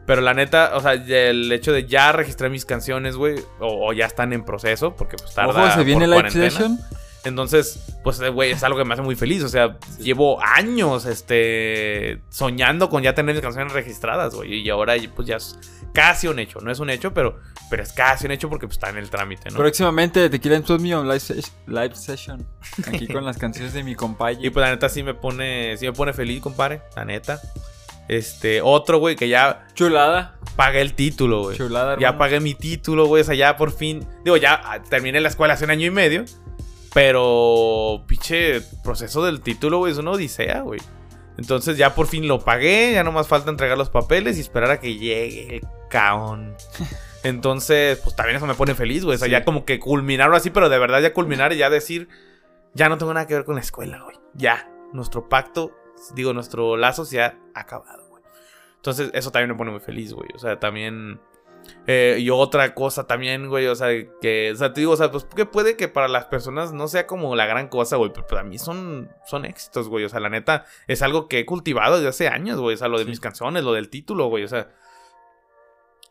Pero 0.06 0.22
la 0.22 0.36
neta, 0.36 0.74
o 0.76 0.82
sea, 0.82 0.94
el 0.94 1.52
hecho 1.52 1.74
de 1.74 1.88
ya 1.88 2.12
registrar 2.12 2.52
mis 2.52 2.64
canciones, 2.64 3.16
güey, 3.16 3.40
o, 3.60 3.88
o 3.88 3.92
ya 3.92 4.06
están 4.06 4.34
en 4.34 4.46
proceso, 4.46 4.96
porque 4.96 5.16
pues 5.18 5.34
tarda. 5.34 5.64
Ojo, 5.66 5.72
se 5.76 5.84
viene 5.84 6.06
por 6.08 6.18
Live. 6.18 6.30
Session. 6.30 6.78
Entonces, 7.26 7.80
pues, 8.04 8.20
eh, 8.22 8.30
güey, 8.30 8.52
es 8.52 8.64
algo 8.64 8.78
que 8.78 8.86
me 8.86 8.94
hace 8.94 9.02
muy 9.04 9.16
feliz. 9.16 9.44
O 9.44 9.50
sea, 9.50 9.78
llevo 10.00 10.40
años, 10.42 11.06
este, 11.06 12.22
soñando 12.30 12.90
con 12.90 13.04
ya 13.04 13.14
tener 13.16 13.36
mis 13.36 13.42
canciones 13.42 13.74
registradas, 13.74 14.34
güey. 14.36 14.60
Y 14.62 14.70
ahora, 14.70 14.94
pues, 15.16 15.28
ya 15.28 15.38
es 15.38 15.58
casi 15.94 16.28
un 16.28 16.40
hecho. 16.40 16.60
No 16.62 16.72
es 16.72 16.80
un 16.80 16.90
hecho, 16.90 17.14
pero, 17.14 17.40
pero 17.70 17.84
es 17.84 17.92
casi 17.94 18.26
un 18.26 18.32
hecho 18.32 18.50
porque 18.50 18.68
pues, 18.68 18.78
está 18.78 18.90
en 18.90 18.98
el 18.98 19.10
trámite, 19.10 19.50
¿no? 19.50 19.58
Próximamente 19.58 20.30
Tequila 20.30 20.56
Insomnia 20.58 21.00
live, 21.02 21.16
ses- 21.16 21.52
live 21.68 21.96
Session. 21.96 22.46
Aquí 22.88 23.08
con 23.08 23.26
las 23.26 23.38
canciones 23.38 23.74
de 23.74 23.84
mi 23.84 23.96
compañero. 23.96 24.46
Y 24.46 24.50
pues, 24.52 24.64
la 24.64 24.70
neta, 24.72 24.88
sí 24.90 25.04
me 25.04 25.14
pone, 25.14 25.76
sí 25.78 25.86
me 25.86 25.94
pone 25.94 26.14
feliz, 26.14 26.42
compadre. 26.42 26.82
La 26.96 27.06
neta. 27.06 27.40
Este, 28.08 28.62
otro, 28.62 29.00
güey, 29.00 29.16
que 29.16 29.28
ya 29.30 29.66
Chulada. 29.74 30.36
pagué 30.56 30.82
el 30.82 30.94
título, 30.94 31.42
güey. 31.42 31.58
Chulada, 31.58 31.94
Ya 31.98 32.10
hermano. 32.10 32.20
pagué 32.20 32.40
mi 32.40 32.54
título, 32.54 33.08
güey. 33.08 33.22
O 33.24 33.26
sea, 33.26 33.34
ya 33.34 33.58
por 33.58 33.72
fin. 33.72 34.06
Digo, 34.24 34.38
ya 34.38 34.62
ah, 34.64 34.84
terminé 34.84 35.20
la 35.22 35.30
escuela 35.30 35.56
hace 35.56 35.66
un 35.66 35.72
año 35.72 35.88
y 35.88 35.92
medio. 35.92 36.24
Pero, 36.96 38.06
pinche 38.08 38.62
proceso 38.82 39.22
del 39.26 39.42
título, 39.42 39.80
güey, 39.80 39.92
es 39.92 39.98
una 39.98 40.12
odisea, 40.12 40.62
güey. 40.62 40.80
Entonces 41.38 41.78
ya 41.78 41.94
por 41.94 42.08
fin 42.08 42.26
lo 42.26 42.40
pagué. 42.40 42.94
Ya 42.94 43.04
nomás 43.04 43.28
falta 43.28 43.50
entregar 43.52 43.78
los 43.78 43.90
papeles 43.90 44.38
y 44.38 44.40
esperar 44.40 44.72
a 44.72 44.80
que 44.80 44.96
llegue 44.96 45.58
el 45.58 45.62
caón. 45.90 46.56
Entonces, 47.24 48.00
pues 48.02 48.16
también 48.16 48.38
eso 48.38 48.46
me 48.48 48.56
pone 48.56 48.76
feliz, 48.76 49.04
güey. 49.04 49.16
O 49.16 49.20
sea, 49.20 49.26
Sí. 49.26 49.32
ya 49.34 49.44
como 49.44 49.66
que 49.66 49.78
culminarlo 49.78 50.38
así, 50.38 50.52
pero 50.52 50.70
de 50.70 50.80
verdad 50.80 51.02
ya 51.02 51.12
culminar 51.12 51.52
y 51.52 51.58
ya 51.58 51.70
decir, 51.70 52.08
ya 52.74 52.88
no 52.88 52.98
tengo 52.98 53.14
nada 53.14 53.28
que 53.28 53.34
ver 53.34 53.44
con 53.44 53.56
la 53.56 53.62
escuela, 53.62 54.02
güey. 54.02 54.16
Ya, 54.34 54.72
nuestro 54.94 55.28
pacto, 55.28 55.72
digo, 56.14 56.32
nuestro 56.32 56.78
lazo 56.78 57.04
se 57.04 57.22
ha 57.22 57.38
acabado, 57.54 58.08
güey. 58.08 58.24
Entonces, 58.78 59.10
eso 59.14 59.32
también 59.32 59.50
me 59.50 59.56
pone 59.58 59.72
muy 59.72 59.82
feliz, 59.82 60.14
güey. 60.14 60.30
O 60.34 60.40
sea, 60.40 60.62
también... 60.62 61.20
eh, 61.88 62.18
y 62.20 62.30
otra 62.30 62.74
cosa 62.74 63.06
también, 63.08 63.48
güey, 63.50 63.68
o 63.68 63.76
sea, 63.76 63.90
que, 64.22 64.52
o 64.52 64.56
sea, 64.56 64.74
te 64.74 64.82
digo, 64.82 64.94
o 64.94 64.98
sea, 64.98 65.12
pues 65.12 65.26
que 65.26 65.46
puede 65.46 65.76
que 65.78 65.88
para 65.88 66.08
las 66.08 66.26
personas 66.26 66.74
no 66.74 66.88
sea 66.88 67.06
como 67.08 67.36
la 67.36 67.46
gran 67.46 67.68
cosa, 67.68 67.96
güey, 67.98 68.12
pero 68.14 68.26
para 68.28 68.44
mí 68.44 68.58
son, 68.58 69.10
son 69.28 69.46
éxitos, 69.46 69.88
güey, 69.90 70.06
o 70.06 70.10
sea, 70.10 70.20
la 70.20 70.30
neta, 70.30 70.66
es 70.88 71.02
algo 71.02 71.28
que 71.28 71.40
he 71.40 71.46
cultivado 71.46 71.96
desde 71.98 72.10
hace 72.10 72.28
años, 72.28 72.60
güey, 72.60 72.76
o 72.76 72.78
sea, 72.78 72.88
lo 72.88 72.98
de 72.98 73.04
Sí. 73.06 73.10
mis 73.12 73.20
canciones, 73.20 73.64
lo 73.64 73.74
del 73.74 73.90
título, 73.90 74.28
güey, 74.28 74.44
o 74.44 74.48
sea, 74.48 74.70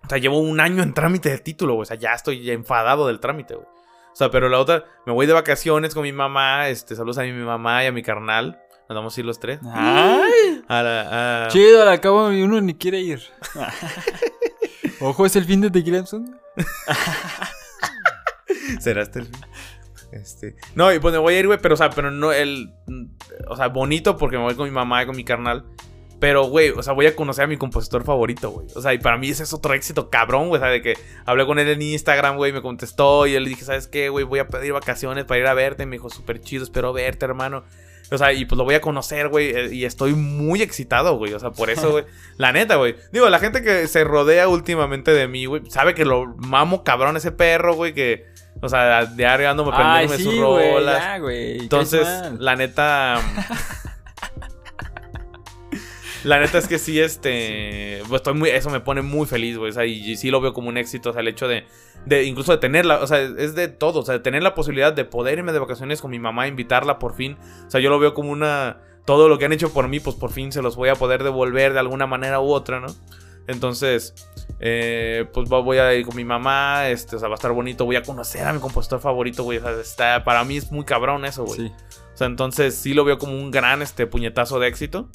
o 0.05 0.09
sea, 0.09 0.19
llevo 0.19 0.39
un 0.39 0.61
año 0.61 0.83
en 0.83 0.93
trámite 0.95 1.31
del 1.31 1.43
título, 1.43 1.75
güey, 1.75 1.83
o 1.83 1.87
sea, 1.87 1.97
ya 1.97 2.13
estoy 2.15 2.51
enfadado 2.51 3.07
del 3.07 3.21
trámite, 3.21 3.55
güey. 3.55 3.67
O 3.67 4.17
sea, 4.17 4.31
pero 4.31 4.49
la 4.49 4.61
otra, 4.61 4.85
me 5.07 5.13
voy 5.13 5.27
de 5.27 5.33
vacaciones 5.33 5.93
con 5.95 6.05
mi 6.05 6.13
mamá, 6.13 6.69
este, 6.69 6.95
saludos 6.95 7.19
a 7.19 7.23
mi 7.23 7.33
mamá 7.33 7.83
y 7.83 7.87
a 7.89 7.93
mi 7.93 8.03
carnal, 8.03 8.61
nos 8.89 8.95
vamos 8.97 9.17
a 9.17 9.21
ir 9.21 9.27
los 9.27 9.41
tres. 9.41 9.59
Ay. 9.73 10.63
A 10.69 10.83
la- 10.83 11.45
a- 11.47 11.49
Chido, 11.49 11.89
al 11.89 12.01
cabo 12.01 12.27
uno 12.29 12.61
ni 12.61 12.75
quiere 12.75 13.01
ir. 13.01 13.21
Ojo, 15.01 15.27
es 15.27 15.37
el 15.37 15.45
fin 15.45 15.61
de 15.61 15.71
Tequila 15.71 15.99
Insomnia. 15.99 16.37
¿Será 18.81 19.03
este 19.03 19.21
el 19.21 19.27
fin? 19.27 19.41
Este. 20.13 20.57
No, 20.75 20.93
y 20.93 21.01
pues 21.01 21.13
me 21.13 21.19
voy 21.19 21.35
a 21.35 21.41
ir, 21.41 21.47
güey, 21.47 21.59
pero, 21.61 21.75
o 21.75 21.77
sea, 21.77 21.91
pero 21.91 22.11
no 22.11 22.33
el. 22.33 22.73
O 23.49 23.57
sea, 23.57 23.69
bonito 23.69 24.17
porque 24.17 24.37
me 24.37 24.45
voy 24.45 24.55
con 24.55 24.67
mi 24.67 24.71
mamá 24.71 25.03
y 25.03 25.07
con 25.07 25.17
mi 25.17 25.25
carnal. 25.25 25.65
Pero, 26.21 26.45
güey, 26.45 26.71
o 26.71 26.83
sea, 26.83 26.93
voy 26.93 27.07
a 27.07 27.17
conocer 27.17 27.45
a 27.45 27.47
mi 27.49 27.57
compositor 27.57 28.05
favorito, 28.05 28.51
güey. 28.51 28.69
O 28.77 28.81
sea, 28.81 28.95
y 28.95 28.99
para 28.99 29.19
mí 29.19 29.29
ese 29.29 29.43
es 29.43 29.53
otro 29.53 29.75
éxito 29.75 30.11
cabrón, 30.11 30.49
güey. 30.49 30.61
O 30.61 30.65
sea, 30.65 30.73
de 30.73 30.81
que 30.81 30.97
hablé 31.27 31.45
con 31.45 31.59
él 31.59 31.69
en 31.69 31.83
Instagram, 31.83 32.37
güey, 32.37 32.53
me 32.53 32.63
contestó 32.63 33.27
y 33.27 33.33
yo 33.33 33.41
le 33.41 33.49
dije, 33.49 33.65
¿sabes 33.65 33.89
qué, 33.89 34.09
güey? 34.09 34.25
Voy 34.25 34.39
a 34.39 34.49
pedir 34.49 34.73
vacaciones 34.73 35.25
para 35.25 35.41
ir 35.41 35.47
a 35.47 35.55
verte. 35.55 35.85
Me 35.85 35.97
dijo, 35.97 36.09
súper 36.09 36.41
chido, 36.41 36.63
espero 36.63 36.93
verte, 36.93 37.25
hermano. 37.25 37.65
O 38.11 38.19
sea, 38.19 38.33
y 38.33 38.45
pues 38.45 38.57
lo 38.59 38.65
voy 38.65 38.75
a 38.75 38.81
conocer, 38.81 39.29
güey. 39.29 39.51
eh, 39.51 39.69
Y 39.75 39.85
estoy 39.85 40.15
muy 40.15 40.61
excitado, 40.63 41.17
güey. 41.17 41.33
O 41.33 41.39
sea, 41.41 41.51
por 41.51 41.71
eso, 41.71 41.91
güey. 41.91 42.05
La 42.37 42.53
neta, 42.53 42.77
güey. 42.77 42.97
Digo, 43.13 43.29
la 43.31 43.39
gente 43.39 43.63
que 43.63 43.89
se 43.89 44.05
rodea 44.05 44.47
últimamente 44.49 45.11
de 45.13 45.27
mí, 45.27 45.47
güey, 45.47 45.63
sabe 45.71 45.95
que 45.95 46.05
lo 46.05 46.35
mamo 46.37 46.85
cabrón 46.85 47.17
ese 47.17 47.33
perro, 47.33 47.75
güey. 47.75 47.95
Que, 47.95 48.27
o 48.61 48.69
sea, 48.69 49.07
diario 49.07 49.49
ando 49.51 49.65
Ay, 49.73 50.07
aprendiéndome 50.07 50.17
sí, 50.19 50.25
sus 50.25 50.35
güey. 50.47 50.73
rolas. 50.73 51.03
Ya. 51.03 51.17
Entonces, 51.63 52.07
la 52.39 52.57
neta. 52.57 53.21
la 56.25 56.41
neta 56.41 56.59
es 56.59 56.67
que 56.67 56.79
sí, 56.79 57.01
este. 57.01 58.03
Pues 58.09 58.21
estoy 58.21 58.35
muy. 58.35 58.51
Eso 58.51 58.71
me 58.71 58.81
pone 58.81 59.03
muy 59.03 59.27
feliz, 59.27 59.57
güey. 59.57 59.71
O 59.71 59.75
sea, 59.75 59.87
y, 59.87 60.11
y 60.11 60.17
sí 60.17 60.31
lo 60.31 60.41
veo 60.41 60.53
como 60.53 60.69
un 60.69 60.77
éxito. 60.77 61.11
O 61.11 61.13
sea, 61.13 61.23
el 61.23 61.29
hecho 61.29 61.47
de. 61.47 61.65
de 62.07 62.25
incluso 62.25 62.53
de 62.53 62.59
tenerla. 62.59 63.01
O 63.01 63.07
sea, 63.07 63.21
es 63.21 63.55
de 63.55 63.69
todo. 63.69 64.01
O 64.01 64.03
sea, 64.05 64.15
de 64.15 64.21
tener 64.21 64.43
la 64.43 64.55
posibilidad 64.55 64.93
de 64.93 65.05
poder 65.05 65.39
irme 65.39 65.53
de 65.53 65.59
vacaciones 65.59 66.01
con 66.01 66.11
mi 66.11 66.19
mamá, 66.19 66.49
invitarla 66.49 66.99
por 66.99 67.15
fin. 67.15 67.37
O 67.67 67.71
sea, 67.71 67.81
yo 67.81 67.91
lo 67.91 67.99
veo 67.99 68.15
como 68.15 68.31
una. 68.31 68.81
Todo 69.05 69.29
lo 69.29 69.39
que 69.39 69.45
han 69.45 69.53
hecho 69.53 69.71
por 69.73 69.87
mí, 69.87 70.01
pues 70.01 70.17
por 70.17 70.33
fin 70.33 70.51
se 70.51 70.63
los 70.63 70.77
voy 70.77 70.89
a 70.89 70.95
poder 70.95 71.23
devolver 71.23 71.75
de 71.75 71.79
alguna 71.79 72.07
manera 72.07 72.41
u 72.41 72.51
otra, 72.51 72.81
¿no? 72.81 72.87
Entonces, 73.47 74.15
eh, 74.61 75.27
pues 75.33 75.49
voy 75.49 75.79
a 75.79 75.95
ir 75.95 76.07
con 76.07 76.17
mi 76.17 76.25
mamá, 76.25 76.89
este, 76.89 77.17
o 77.17 77.19
sea, 77.19 77.29
va 77.29 77.35
a 77.35 77.37
estar 77.37 77.53
bonito, 77.53 77.85
voy 77.85 77.97
a 77.97 78.03
conocer 78.03 78.47
a 78.47 78.53
mi 78.53 78.61
compositor 78.61 79.01
favorito, 79.01 79.43
güey, 79.43 79.59
o 79.59 79.61
sea, 79.61 79.73
está, 79.73 80.25
para 80.25 80.45
mí 80.45 80.57
es 80.57 80.73
muy 80.73 80.85
cabrón 80.85 81.27
eso, 81.27 81.45
güey. 81.45 81.61
Sí. 81.61 81.73
O 82.15 82.17
sea, 82.17 82.27
entonces 82.27 82.75
sí 82.75 82.95
lo 82.95 83.05
veo 83.05 83.19
como 83.19 83.35
un 83.35 83.51
gran 83.51 83.83
este, 83.83 84.07
puñetazo 84.07 84.59
de 84.59 84.69
éxito. 84.69 85.11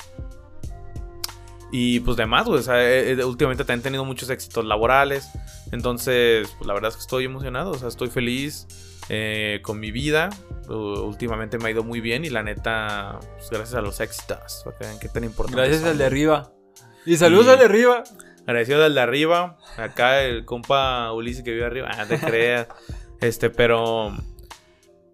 Y 1.71 1.99
pues 1.99 2.17
demás, 2.17 2.47
güey. 2.47 2.59
O 2.59 2.63
sea, 2.63 2.81
eh, 2.83 3.11
eh, 3.11 3.23
últimamente 3.23 3.63
también 3.63 3.81
he 3.81 3.83
tenido 3.83 4.05
muchos 4.05 4.29
éxitos 4.29 4.65
laborales. 4.65 5.29
Entonces, 5.71 6.49
pues 6.57 6.67
la 6.67 6.73
verdad 6.73 6.89
es 6.89 6.95
que 6.95 7.01
estoy 7.01 7.25
emocionado. 7.25 7.71
O 7.71 7.77
sea, 7.77 7.87
estoy 7.89 8.09
feliz 8.09 8.67
eh, 9.09 9.59
con 9.63 9.79
mi 9.79 9.91
vida. 9.91 10.29
Uh, 10.67 11.01
últimamente 11.01 11.57
me 11.57 11.67
ha 11.67 11.71
ido 11.71 11.83
muy 11.83 12.01
bien. 12.01 12.25
Y 12.25 12.29
la 12.29 12.41
neta, 12.43 13.19
pues, 13.37 13.49
gracias 13.49 13.75
a 13.75 13.81
los 13.81 13.99
éxitos. 13.99 14.61
Para 14.63 14.77
que 14.77 14.83
vean 14.85 14.99
qué 14.99 15.09
tan 15.09 15.23
importante 15.23 15.57
Gracias 15.61 15.81
son, 15.81 15.89
al 15.89 15.97
de 15.99 16.05
arriba. 16.05 16.51
Y 17.05 17.17
saludos 17.17 17.45
Y- 17.47 17.49
al 17.49 17.59
de 17.59 17.65
arriba. 17.65 18.03
Agradecido 18.47 18.83
al 18.83 18.95
de 18.95 19.01
arriba. 19.01 19.57
Acá 19.77 20.23
el 20.23 20.45
compa 20.45 21.11
Ulises 21.13 21.43
que 21.43 21.51
vive 21.51 21.65
arriba. 21.65 21.89
Ah, 21.91 22.05
te 22.07 22.19
creas. 22.19 22.67
Este, 23.21 23.49
pero. 23.49 24.13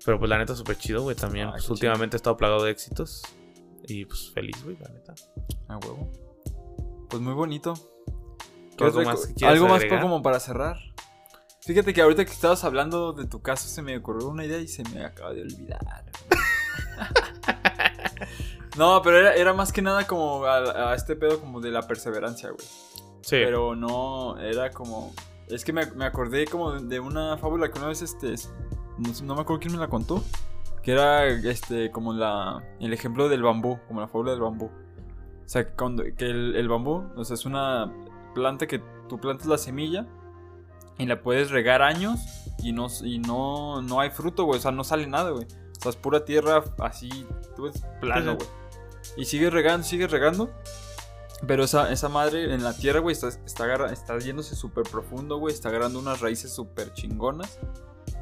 Pero 0.06 0.20
pues 0.20 0.30
la 0.30 0.38
neta, 0.38 0.56
súper 0.56 0.78
chido, 0.78 1.01
güey. 1.01 1.16
También. 1.16 1.47
Ah, 1.47 1.51
pues 1.53 1.68
últimamente 1.72 2.16
he 2.16 2.18
estado 2.20 2.38
plagado 2.38 2.64
de 2.64 2.70
éxitos. 2.72 3.24
Y 3.88 4.06
pues 4.06 4.32
feliz, 4.32 4.64
güey, 4.64 4.78
la 4.80 4.89
neta. 4.89 5.16
A 5.68 5.78
huevo. 5.78 6.12
Pues 7.10 7.22
muy 7.22 7.34
bonito. 7.34 7.74
¿Qué 8.78 8.84
¿Algo 8.84 9.01
más 9.03 9.28
que 9.28 9.45
Algo 9.45 9.68
más 9.68 9.84
como 9.86 10.22
para 10.22 10.39
cerrar. 10.39 10.78
Fíjate 11.62 11.93
que 11.93 12.01
ahorita 12.01 12.26
que 12.26 12.32
estabas 12.32 12.64
hablando 12.64 13.14
de 13.14 13.26
tu 13.26 13.41
caso 13.41 13.68
se 13.68 13.82
me 13.82 13.97
ocurrió 13.97 14.28
una 14.28 14.45
idea 14.45 14.60
y 14.60 14.68
se 14.68 14.84
me 14.89 15.03
acaba 15.03 15.34
de 15.34 15.41
olvidar. 15.41 15.80
no, 18.78 19.01
pero 19.01 19.20
era, 19.20 19.36
era 19.36 19.53
más 19.53 19.72
que 19.72 19.82
nada 19.82 20.06
como 20.06 20.45
a, 20.45 20.91
a 20.91 20.95
este 20.95 21.16
pedo 21.16 21.39
como 21.39 21.62
de 21.62 21.72
la 21.72 21.88
perseverancia, 21.88 22.49
güey. 22.49 22.68
Sí. 23.22 23.38
Pero 23.43 23.76
no, 23.76 24.38
era 24.39 24.72
como... 24.72 25.14
Es 25.47 25.64
que 25.64 25.74
me, 25.74 25.86
me 25.91 26.06
acordé 26.06 26.45
como 26.45 26.74
de, 26.74 26.86
de 26.88 26.99
una 26.99 27.38
fábula 27.38 27.72
que 27.72 27.80
una 27.80 27.88
vez, 27.88 28.01
este, 28.01 28.34
es- 28.34 28.51
no, 28.97 29.12
no 29.24 29.36
me 29.36 29.41
acuerdo 29.41 29.62
quién 29.62 29.74
me 29.74 29.80
la 29.80 29.88
contó. 29.88 30.24
Que 30.84 30.91
era, 30.91 31.26
este, 31.26 31.89
como 31.89 32.14
la, 32.14 32.64
el 32.80 32.93
ejemplo 32.93 33.28
del 33.28 33.41
bambú, 33.41 33.80
como 33.88 34.01
la 34.01 34.08
fábula 34.08 34.32
del 34.32 34.41
bambú. 34.41 34.70
O 35.45 35.49
sea, 35.49 35.67
cuando, 35.75 36.03
que 36.17 36.25
el, 36.25 36.55
el 36.55 36.67
bambú, 36.67 37.03
o 37.15 37.23
sea, 37.23 37.35
es 37.35 37.45
una 37.45 37.93
planta 38.33 38.67
que 38.67 38.81
tú 39.07 39.19
plantas 39.19 39.47
la 39.47 39.57
semilla 39.57 40.07
y 40.97 41.05
la 41.05 41.21
puedes 41.21 41.51
regar 41.51 41.81
años 41.81 42.19
y 42.59 42.71
no, 42.71 42.87
y 43.03 43.19
no, 43.19 43.81
no 43.81 43.99
hay 43.99 44.09
fruto, 44.09 44.45
güey. 44.45 44.59
O 44.59 44.61
sea, 44.61 44.71
no 44.71 44.83
sale 44.83 45.07
nada, 45.07 45.31
güey. 45.31 45.45
O 45.45 45.81
sea, 45.81 45.89
es 45.89 45.95
pura 45.95 46.25
tierra 46.25 46.63
así, 46.79 47.09
tú 47.55 47.63
ves, 47.63 47.84
plano, 48.01 48.35
güey. 48.35 48.47
Y 49.17 49.26
sigues 49.26 49.53
regando, 49.53 49.85
sigues 49.85 50.09
regando. 50.09 50.51
Pero 51.45 51.65
esa, 51.65 51.91
esa 51.91 52.09
madre 52.09 52.53
en 52.53 52.63
la 52.63 52.76
tierra, 52.76 53.01
güey, 53.01 53.13
está, 53.13 53.27
está, 53.27 53.85
está 53.91 54.17
yéndose 54.17 54.55
súper 54.55 54.84
profundo, 54.84 55.38
güey. 55.38 55.53
Está 55.53 55.69
agarrando 55.69 55.99
unas 55.99 56.22
raíces 56.22 56.51
súper 56.53 56.93
chingonas. 56.93 57.59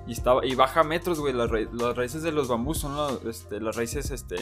Y, 0.05 0.11
está, 0.13 0.33
y 0.43 0.53
baja 0.55 0.83
metros, 0.83 1.19
güey. 1.19 1.33
Las, 1.33 1.49
ra- 1.49 1.67
las 1.71 1.95
raíces 1.95 2.23
de 2.23 2.31
los 2.31 2.47
bambús 2.49 2.79
son 2.79 3.19
este, 3.27 3.59
las 3.61 3.75
raíces 3.75 4.11
este, 4.11 4.35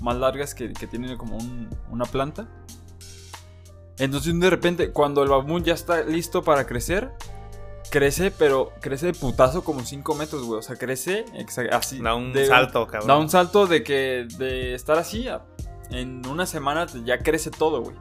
más 0.00 0.16
largas 0.16 0.54
que, 0.54 0.72
que 0.72 0.86
tienen 0.86 1.16
como 1.18 1.36
un- 1.36 1.68
una 1.90 2.04
planta. 2.06 2.48
Entonces, 3.98 4.38
de 4.38 4.50
repente, 4.50 4.90
cuando 4.90 5.22
el 5.22 5.28
bambú 5.28 5.58
ya 5.60 5.74
está 5.74 6.02
listo 6.02 6.42
para 6.42 6.66
crecer, 6.66 7.12
crece, 7.90 8.30
pero 8.30 8.72
crece 8.80 9.06
de 9.06 9.12
putazo 9.14 9.62
como 9.62 9.84
5 9.84 10.14
metros, 10.14 10.42
güey. 10.44 10.58
O 10.58 10.62
sea, 10.62 10.76
crece 10.76 11.24
así. 11.70 12.00
Da 12.00 12.14
un 12.14 12.32
de- 12.32 12.46
salto, 12.46 12.86
cabrón. 12.86 13.08
Da 13.08 13.18
un 13.18 13.28
salto 13.28 13.66
de 13.66 13.82
que 13.84 14.26
de 14.38 14.74
estar 14.74 14.98
así 14.98 15.28
a- 15.28 15.44
en 15.90 16.26
una 16.26 16.46
semana 16.46 16.86
ya 17.04 17.18
crece 17.18 17.50
todo, 17.50 17.82
güey. 17.82 17.96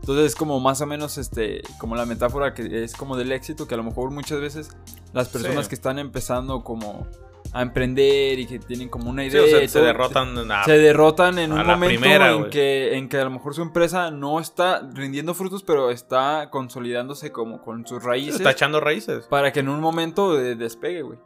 Entonces 0.00 0.26
es 0.26 0.34
como 0.36 0.60
más 0.60 0.80
o 0.80 0.86
menos 0.86 1.18
este 1.18 1.62
como 1.78 1.96
la 1.96 2.06
metáfora 2.06 2.54
que 2.54 2.84
es 2.84 2.94
como 2.94 3.16
del 3.16 3.32
éxito 3.32 3.66
que 3.66 3.74
a 3.74 3.76
lo 3.76 3.82
mejor 3.82 4.10
muchas 4.12 4.40
veces 4.40 4.70
las 5.16 5.28
personas 5.28 5.64
Sí. 5.64 5.70
que 5.70 5.74
están 5.74 5.98
empezando 5.98 6.62
como 6.62 7.06
a 7.52 7.62
emprender 7.62 8.38
y 8.38 8.46
que 8.46 8.58
tienen 8.58 8.88
como 8.88 9.08
una 9.08 9.22
Sí, 9.22 9.28
idea 9.28 9.42
o 9.42 9.46
sea, 9.46 9.68
se 9.68 9.80
derrotan. 9.80 10.50
a- 10.50 10.64
se 10.64 10.76
derrotan 10.78 11.38
en 11.38 11.52
un 11.52 11.58
momento 11.66 11.86
primera, 12.00 12.32
en 12.32 12.50
que 12.50 12.96
en 12.98 13.08
que 13.08 13.16
a 13.18 13.24
lo 13.24 13.30
mejor 13.30 13.54
su 13.54 13.62
empresa 13.62 14.10
no 14.10 14.40
está 14.40 14.82
rindiendo 14.92 15.32
frutos, 15.32 15.62
pero 15.62 15.90
está 15.90 16.50
consolidándose 16.50 17.32
como 17.32 17.62
con 17.62 17.86
sus 17.86 18.02
raíces 18.02 18.36
está 18.36 18.50
echando 18.50 18.80
raíces. 18.80 19.24
para 19.26 19.52
que 19.52 19.60
en 19.60 19.68
un 19.68 19.80
momento 19.80 20.34
de- 20.36 20.54
despegue, 20.56 21.02
güey. 21.02 21.18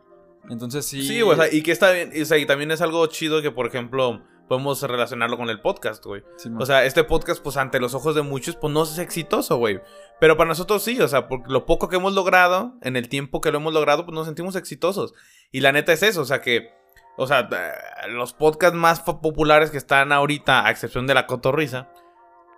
Entonces 0.49 0.85
sí. 0.87 1.03
Sí, 1.03 1.21
o 1.23 1.35
sea, 1.35 1.53
y 1.53 1.63
que 1.63 1.73
está 1.73 1.91
bien, 1.91 2.11
o 2.21 2.25
sea, 2.25 2.39
y 2.39 2.47
también 2.47 2.71
es 2.71 2.81
algo 2.81 3.05
chido 3.09 3.43
que, 3.43 3.51
por 3.51 3.67
ejemplo, 3.67 4.23
podemos 4.51 4.83
relacionarlo 4.83 5.37
con 5.37 5.49
el 5.49 5.61
podcast, 5.61 6.05
güey. 6.05 6.25
O 6.59 6.67
sea, 6.67 6.85
este 6.85 7.05
podcast, 7.05 7.41
pues 7.41 7.57
ante 7.57 7.79
los 7.79 7.95
ojos 7.95 8.17
de 8.17 8.23
muchos, 8.23 8.57
pues 8.57 8.75
no 8.75 8.83
es 8.83 8.99
exitoso, 8.99 9.59
güey. 9.59 9.81
Pero 10.19 10.37
para 10.37 10.49
nosotros 10.49 10.83
sí, 10.83 11.01
o 11.01 11.07
sea, 11.07 11.29
por 11.29 11.49
lo 11.49 11.67
poco 11.67 11.89
que 11.89 11.95
hemos 11.95 12.15
logrado, 12.15 12.75
en 12.83 12.97
el 12.97 13.09
tiempo 13.09 13.41
que 13.41 13.53
lo 13.53 13.59
hemos 13.59 13.73
logrado, 13.73 14.05
pues 14.05 14.13
nos 14.13 14.27
sentimos 14.27 14.57
exitosos. 14.57 15.15
Y 15.53 15.61
la 15.61 15.71
neta 15.71 15.93
es 15.93 16.03
eso, 16.03 16.23
o 16.23 16.25
sea 16.25 16.41
que, 16.41 16.69
o 17.17 17.29
sea, 17.29 17.49
eh, 17.49 18.09
los 18.11 18.33
podcasts 18.33 18.77
más 18.77 18.99
populares 18.99 19.71
que 19.71 19.79
están 19.79 20.11
ahorita, 20.11 20.67
a 20.67 20.71
excepción 20.73 21.07
de 21.07 21.15
la 21.15 21.29
cotorriza, 21.29 21.93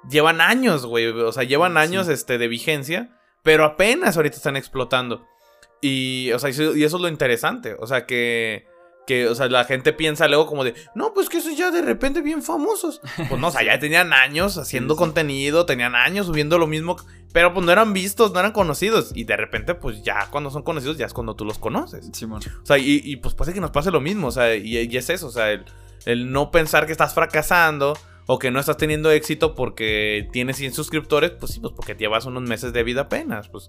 llevan 0.09 0.41
años, 0.41 0.87
güey. 0.87 1.09
O 1.09 1.31
sea, 1.31 1.43
llevan 1.45 1.73
Sí. 1.73 1.79
años 1.79 2.09
este, 2.09 2.39
de 2.39 2.49
vigencia, 2.49 3.21
pero 3.43 3.67
apenas 3.67 4.17
ahorita 4.17 4.39
están 4.39 4.57
explotando. 4.57 5.27
Y, 5.83 6.33
o 6.33 6.39
sea, 6.39 6.49
y 6.49 6.53
eso 6.85 6.97
es 6.97 7.03
lo 7.03 7.09
interesante. 7.09 7.77
O 7.79 7.87
sea, 7.87 8.07
que, 8.07 8.67
que, 9.07 9.27
o 9.29 9.35
sea, 9.35 9.49
la 9.49 9.65
gente 9.65 9.93
piensa 9.93 10.29
luego 10.29 10.47
como 10.47 10.65
de, 10.65 10.75
no, 10.95 11.13
pues 11.13 11.29
que 11.29 11.39
eso 11.39 11.51
ya 11.51 11.71
de 11.71 11.83
repente 11.83 12.21
bien 12.23 12.43
famosos. 12.43 13.01
Pues 13.29 13.41
no, 13.41 13.49
o 13.49 13.51
sea, 13.51 13.63
ya 13.65 13.79
tenían 13.79 14.13
años 14.13 14.59
haciendo 14.59 14.95
Sí, 14.95 14.99
sí. 14.99 15.05
contenido, 15.05 15.67
tenían 15.67 15.95
años 15.95 16.27
subiendo 16.27 16.59
lo 16.59 16.67
mismo, 16.67 16.97
pero 17.33 17.53
pues 17.53 17.65
no 17.67 17.73
eran 17.73 17.93
vistos, 17.93 18.33
no 18.33 18.41
eran 18.41 18.53
conocidos. 18.53 19.13
Y 19.15 19.25
de 19.25 19.37
repente, 19.37 19.75
pues 19.75 20.03
ya 20.03 20.29
cuando 20.31 20.51
son 20.51 20.63
conocidos, 20.63 20.99
ya 20.99 21.07
es 21.07 21.13
cuando 21.15 21.35
tú 21.35 21.45
los 21.45 21.59
conoces. 21.59 22.11
Simón. 22.13 22.43
O 22.63 22.67
sea, 22.67 22.79
y, 22.79 23.01
y, 23.05 23.17
pues 23.17 23.35
puede 23.35 23.53
que 23.53 23.61
nos 23.61 23.71
pase 23.71 23.91
lo 23.91 24.01
mismo, 24.01 24.29
o 24.29 24.33
sea, 24.33 24.55
y, 24.55 24.79
y 24.79 24.97
es 24.97 25.11
eso, 25.11 25.27
o 25.27 25.31
sea, 25.33 25.51
el, 25.51 25.65
el 26.07 26.31
no 26.31 26.51
pensar 26.51 26.87
que 26.87 26.93
estás 26.93 27.15
fracasando 27.15 27.99
o 28.27 28.39
que 28.39 28.53
no 28.53 28.61
estás 28.61 28.77
teniendo 28.77 29.11
éxito 29.11 29.55
porque 29.57 30.29
tienes 30.33 30.57
100 30.59 30.75
suscriptores, 30.75 31.33
pues 31.33 31.53
sí, 31.53 31.61
pues 31.61 31.73
porque 31.75 31.95
llevas 31.97 32.25
unos 32.25 32.45
meses 32.45 32.73
de 32.73 32.85
vida 32.85 33.03
apenas, 33.03 33.49
pues 33.49 33.69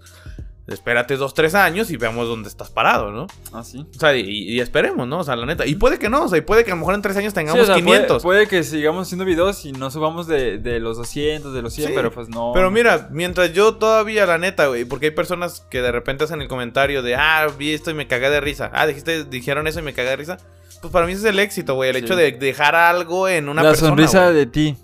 espérate 0.68 1.18
dos, 1.18 1.34
tres 1.34 1.56
años 1.56 1.92
y 1.92 1.98
veamos 1.98 2.28
dónde 2.28 2.48
estás 2.48 2.70
parado, 2.70 3.12
¿no? 3.12 3.28
Ah, 3.52 3.64
sí. 3.64 3.86
O 3.96 4.00
sea, 4.00 4.16
y, 4.16 4.22
y 4.30 4.60
esperemos, 4.62 5.08
¿no? 5.08 5.20
O 5.20 5.24
sea, 5.24 5.36
la 5.36 5.46
neta. 5.46 5.66
Y 5.66 5.76
puede 5.76 6.00
que 6.00 6.10
no, 6.10 6.24
o 6.24 6.28
sea, 6.30 6.38
y 6.38 6.42
puede 6.42 6.64
que 6.64 6.72
a 6.72 6.76
lo 6.76 6.80
mejor 6.80 6.96
en 6.96 7.02
tres 7.02 7.18
años 7.18 7.32
Sí, 7.32 7.36
tengamos 7.36 7.62
o 7.62 7.66
sea, 7.66 7.76
puede- 7.76 7.86
500. 7.86 8.24
Puede, 8.24 8.48
que 8.48 8.64
sigamos 8.64 9.08
haciendo 9.08 9.26
videos 9.26 9.66
y 9.66 9.72
no 9.74 9.92
subamos 9.92 10.28
de, 10.28 10.58
de 10.60 10.80
los 10.80 10.98
200, 10.98 11.54
de 11.54 11.62
los 11.62 11.74
100, 11.74 11.88
Sí, 11.90 11.94
pero 11.96 12.12
pues 12.12 12.30
no. 12.30 12.52
Pero 12.54 12.72
mira, 12.72 13.10
mientras 13.12 13.52
yo 13.54 13.76
todavía, 13.76 14.26
la 14.26 14.38
neta, 14.38 14.68
güey, 14.68 14.86
porque 14.86 15.08
hay 15.08 15.12
personas 15.12 15.66
que 15.70 15.82
de 15.82 15.92
repente 15.92 16.24
hacen 16.24 16.42
el 16.42 16.48
comentario 16.48 17.02
de, 17.02 17.16
ah, 17.16 17.48
vi 17.58 17.74
esto 17.74 17.92
y 17.92 17.94
me 17.94 18.08
cagué 18.08 18.30
de 18.30 18.40
risa. 18.42 18.72
Ah, 18.74 18.88
dijiste, 18.88 19.26
dijeron 19.26 19.68
eso 19.68 19.80
y 19.80 19.84
me 19.84 19.94
cagué 19.94 20.10
de 20.10 20.16
risa. 20.16 20.38
Pues 20.82 20.92
para 20.92 21.06
mí 21.06 21.14
ese 21.14 21.22
es 21.24 21.30
el 21.30 21.40
éxito, 21.40 21.76
güey, 21.76 21.90
el 21.90 21.98
Sí. 21.98 22.04
hecho 22.06 22.16
de 22.16 22.32
dejar 22.34 22.76
algo 22.76 23.28
en 23.30 23.48
una 23.50 23.64
La 23.64 23.70
persona. 23.70 23.90
sonrisa 23.90 24.24
güey. 24.26 24.36
de 24.36 24.46
ti. 24.48 24.78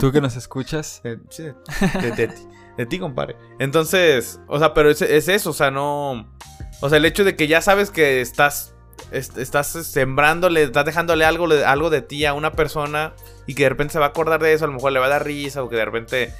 Tú 0.00 0.12
que 0.12 0.20
nos 0.20 0.36
escuchas. 0.36 1.00
Sí, 1.30 1.42
de 1.44 2.28
ti, 2.28 2.42
de 2.76 2.86
ti, 2.86 2.98
compadre. 2.98 3.36
Entonces, 3.58 4.40
o 4.48 4.58
sea, 4.58 4.72
pero 4.74 4.90
es, 4.90 5.02
es 5.02 5.28
eso, 5.28 5.50
o 5.50 5.54
sea, 5.54 5.70
no. 5.70 6.26
O 6.80 6.88
sea, 6.88 6.98
el 6.98 7.04
hecho 7.04 7.24
de 7.24 7.36
que 7.36 7.46
ya 7.48 7.60
sabes 7.60 7.90
que 7.90 8.20
estás. 8.20 8.72
est- 9.12 9.36
Estás 9.38 9.68
sembrándole, 9.68 10.62
estás 10.64 10.84
dejándole 10.84 11.24
algo, 11.24 11.46
algo 11.66 11.90
de 11.90 12.00
ti 12.02 12.24
a 12.24 12.32
una 12.34 12.52
persona 12.52 13.12
y 13.46 13.54
que 13.54 13.62
de 13.64 13.68
repente 13.68 13.92
se 13.92 13.98
va 13.98 14.06
a 14.06 14.08
acordar 14.08 14.42
de 14.42 14.52
eso, 14.52 14.64
a 14.64 14.68
lo 14.68 14.74
mejor 14.74 14.90
le 14.92 14.98
va 14.98 15.06
a 15.06 15.10
dar 15.10 15.24
risa 15.24 15.62
o 15.62 15.68
que 15.68 15.76
de 15.76 15.84
repente 15.84 16.32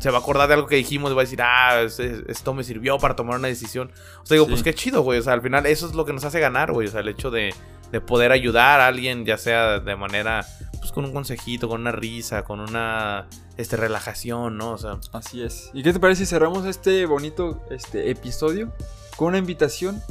se 0.00 0.10
va 0.10 0.18
a 0.18 0.20
acordar 0.20 0.48
de 0.48 0.54
algo 0.54 0.66
que 0.66 0.76
dijimos 0.76 1.10
y 1.12 1.14
va 1.14 1.20
a 1.22 1.24
decir, 1.24 1.40
ah, 1.42 1.82
es- 1.82 2.00
es- 2.00 2.22
esto 2.26 2.52
me 2.54 2.64
sirvió 2.64 2.98
para 2.98 3.14
tomar 3.16 3.38
una 3.38 3.48
decisión. 3.48 3.92
O 4.22 4.26
sea, 4.26 4.34
digo, 4.34 4.46
Sí. 4.46 4.50
pues 4.50 4.62
qué 4.62 4.74
chido, 4.74 5.02
güey. 5.02 5.18
O 5.18 5.22
sea, 5.22 5.34
al 5.34 5.42
final 5.42 5.66
eso 5.66 5.86
es 5.86 5.94
lo 5.94 6.04
que 6.04 6.12
nos 6.12 6.24
hace 6.24 6.40
ganar, 6.40 6.72
güey. 6.72 6.88
O 6.88 6.90
sea, 6.90 7.00
el 7.00 7.08
hecho 7.08 7.30
de, 7.30 7.54
de 7.92 8.00
poder 8.00 8.32
ayudar 8.32 8.80
a 8.80 8.86
alguien, 8.88 9.24
ya 9.24 9.36
sea 9.38 9.78
de 9.78 9.96
manera, 9.96 10.44
pues 10.90 10.94
con 10.94 11.04
un 11.04 11.12
consejito, 11.12 11.68
con 11.68 11.82
una 11.82 11.92
risa, 11.92 12.42
con 12.42 12.60
una 12.60 13.28
este, 13.56 13.76
relajación, 13.76 14.56
¿no? 14.56 14.72
O 14.72 14.78
sea, 14.78 14.98
Así 15.12 15.42
es. 15.42 15.70
¿Y 15.72 15.82
qué 15.82 15.92
te 15.92 16.00
parece 16.00 16.24
si 16.24 16.30
cerramos 16.30 16.66
este 16.66 17.06
bonito 17.06 17.62
este 17.70 18.10
episodio 18.10 18.72
con 19.16 19.28
una 19.28 19.38
invitación 19.38 20.02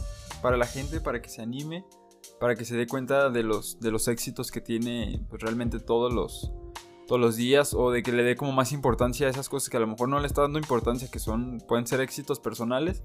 para 0.41 0.55
la 0.55 0.65
gente, 0.65 1.01
para 1.01 1.21
que 1.21 1.29
se 1.29 1.41
anime, 1.41 1.85
para 2.39 2.55
que 2.55 2.63
se 2.63 2.77
dé 2.77 2.87
cuenta 2.87 3.29
de 3.29 3.43
los, 3.43 3.79
de 3.79 3.91
los 3.91 4.07
éxitos 4.07 4.51
que 4.51 4.61
tiene 4.61 5.21
pues, 5.29 5.41
realmente 5.41 5.79
todos 5.79 6.13
los, 6.13 6.51
todos 7.07 7.19
los 7.19 7.35
días 7.35 7.73
o 7.73 7.91
de 7.91 8.01
que 8.01 8.13
le 8.13 8.23
dé 8.23 8.37
como 8.37 8.53
más 8.53 8.71
importancia 8.71 9.27
a 9.27 9.29
esas 9.29 9.49
cosas 9.49 9.69
que 9.69 9.77
a 9.77 9.81
lo 9.81 9.87
mejor 9.87 10.07
no 10.07 10.19
le 10.19 10.27
está 10.27 10.43
dando 10.43 10.59
importancia, 10.59 11.09
que 11.11 11.19
son 11.19 11.59
pueden 11.67 11.87
ser 11.87 11.99
éxitos 11.99 12.39
personales 12.39 13.03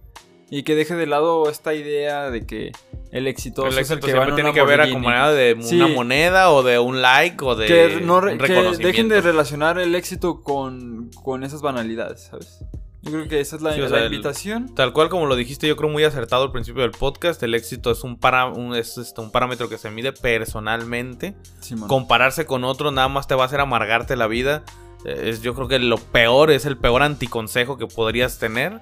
y 0.51 0.63
que 0.63 0.75
deje 0.75 0.95
de 0.95 1.07
lado 1.07 1.49
esta 1.51 1.75
idea 1.75 2.31
de 2.31 2.47
que 2.47 2.73
el 3.11 3.27
éxito 3.27 3.63
el 3.63 3.69
es 3.69 3.75
el 3.75 3.81
éxito 3.81 4.01
que 4.01 4.13
siempre 4.13 4.31
en 4.31 4.35
tiene 4.37 4.53
que 4.53 4.63
ver 4.65 4.81
acompañado 4.81 5.35
de 5.35 5.57
Sí. 5.61 5.77
una 5.77 5.89
moneda 5.89 6.51
o 6.51 6.63
de 6.63 6.79
un 6.79 7.01
like 7.03 7.45
o 7.45 7.55
de 7.55 7.67
que, 7.67 8.01
no 8.03 8.21
que 8.21 8.37
dejen 8.85 9.09
de 9.09 9.21
relacionar 9.21 9.79
el 9.79 9.95
éxito 9.95 10.43
con, 10.43 11.11
con 11.23 11.45
esas 11.45 11.63
banalidades, 11.63 12.23
¿sabes? 12.31 12.61
Yo 13.03 13.11
creo 13.13 13.29
que 13.29 13.39
esa 13.41 13.57
es 13.57 13.63
la, 13.63 13.75
Sí, 13.75 13.81
o 13.81 13.85
la 13.85 13.89
sea, 13.91 13.99
el- 14.07 14.13
invitación. 14.15 14.75
Tal 14.75 14.95
cual 14.95 15.11
como 15.11 15.27
lo 15.27 15.37
dijiste, 15.37 15.69
yo 15.69 15.77
creo 15.77 15.91
muy 15.91 16.05
acertado 16.05 16.45
al 16.45 16.53
principio 16.53 16.81
del 16.83 16.93
podcast. 16.93 17.43
El 17.43 17.55
éxito 17.55 17.91
es 17.91 18.03
un, 18.03 18.17
para, 18.19 18.47
un, 18.47 18.75
es, 18.75 18.97
este, 18.97 19.21
un 19.21 19.31
parámetro 19.31 19.69
que 19.69 19.77
se 19.77 19.91
mide 19.91 20.13
personalmente. 20.59 21.35
Compararse 21.87 22.47
con 22.47 22.65
otro 22.65 22.91
nada 22.93 23.09
más 23.09 23.27
te 23.27 23.35
va 23.35 23.43
a 23.43 23.47
hacer 23.47 23.61
amargarte 23.61 24.17
la 24.17 24.27
vida. 24.27 24.63
Eh, 25.05 25.29
Es, 25.29 25.43
yo 25.43 25.55
creo 25.55 25.69
que 25.69 25.79
lo 25.79 25.99
peor 25.99 26.51
es 26.51 26.65
el 26.65 26.79
peor 26.79 27.03
anticonsejo 27.03 27.77
que 27.77 27.87
podrías 27.87 28.39
tener. 28.39 28.81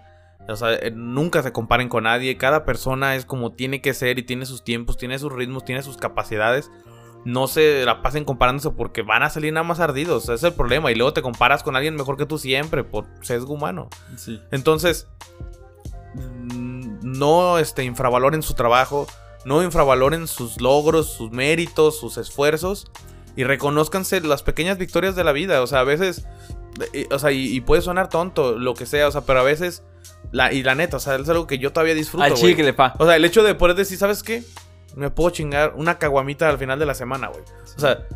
O 0.48 0.56
sea, 0.56 0.74
eh, 0.74 0.90
nunca 0.94 1.42
se 1.42 1.52
comparen 1.52 1.88
con 1.88 2.04
nadie. 2.04 2.36
Cada 2.36 2.64
persona 2.64 3.14
es 3.14 3.24
como 3.24 3.52
tiene 3.52 3.80
que 3.80 3.94
ser 3.94 4.18
y 4.18 4.22
tiene 4.22 4.46
sus 4.46 4.64
tiempos, 4.64 4.96
tiene 4.96 5.18
sus 5.18 5.32
ritmos, 5.32 5.64
tiene 5.64 5.82
sus 5.82 5.96
capacidades. 5.96 6.70
No 7.24 7.46
se 7.46 7.84
la 7.84 8.02
pasen 8.02 8.24
comparándose 8.24 8.70
porque 8.70 9.02
van 9.02 9.22
a 9.22 9.30
salir 9.30 9.52
nada 9.52 9.64
más 9.64 9.78
ardidos. 9.78 10.24
Ese 10.24 10.34
es 10.34 10.42
el 10.42 10.54
problema. 10.54 10.90
Y 10.90 10.96
luego 10.96 11.12
te 11.12 11.22
comparas 11.22 11.62
con 11.62 11.76
alguien 11.76 11.94
mejor 11.94 12.16
que 12.16 12.26
tú 12.26 12.38
siempre 12.38 12.82
por 12.82 13.06
sesgo 13.20 13.54
humano. 13.54 13.88
Sí. 14.16 14.40
Entonces, 14.50 15.06
mm, 16.14 16.98
no 17.02 17.58
este, 17.58 17.84
infravaloren 17.84 18.42
su 18.42 18.54
trabajo, 18.54 19.06
no 19.44 19.62
infravaloren 19.62 20.26
sus 20.26 20.60
logros, 20.60 21.12
sus 21.12 21.30
méritos, 21.30 21.98
sus 21.98 22.16
esfuerzos 22.16 22.90
y 23.36 23.44
reconozcanse 23.44 24.20
las 24.20 24.42
pequeñas 24.42 24.78
victorias 24.78 25.16
de 25.16 25.24
la 25.24 25.32
vida. 25.32 25.62
O 25.62 25.66
sea, 25.66 25.80
a 25.80 25.84
veces, 25.84 26.26
o 27.10 27.18
sea, 27.18 27.32
y, 27.32 27.54
y 27.54 27.60
puede 27.60 27.82
sonar 27.82 28.08
tonto, 28.08 28.58
lo 28.58 28.74
que 28.74 28.86
sea, 28.86 29.08
o 29.08 29.12
sea, 29.12 29.22
pero 29.22 29.40
a 29.40 29.42
veces, 29.42 29.82
la, 30.30 30.52
y 30.52 30.62
la 30.62 30.74
neta, 30.74 30.96
o 30.96 31.00
sea, 31.00 31.16
es 31.16 31.28
algo 31.28 31.46
que 31.46 31.58
yo 31.58 31.72
todavía 31.72 31.94
disfruto. 31.94 32.24
Al 32.24 32.34
chicle, 32.34 32.72
pa. 32.72 32.94
O 32.98 33.06
sea, 33.06 33.16
el 33.16 33.24
hecho 33.24 33.42
de 33.42 33.54
poder 33.54 33.76
decir, 33.76 33.98
¿sabes 33.98 34.22
qué? 34.22 34.42
Me 34.96 35.10
puedo 35.10 35.30
chingar 35.30 35.74
una 35.76 35.98
caguamita 35.98 36.48
al 36.48 36.58
final 36.58 36.78
de 36.78 36.86
la 36.86 36.94
semana, 36.94 37.28
güey. 37.28 37.42
O 37.76 37.80
sea, 37.80 38.06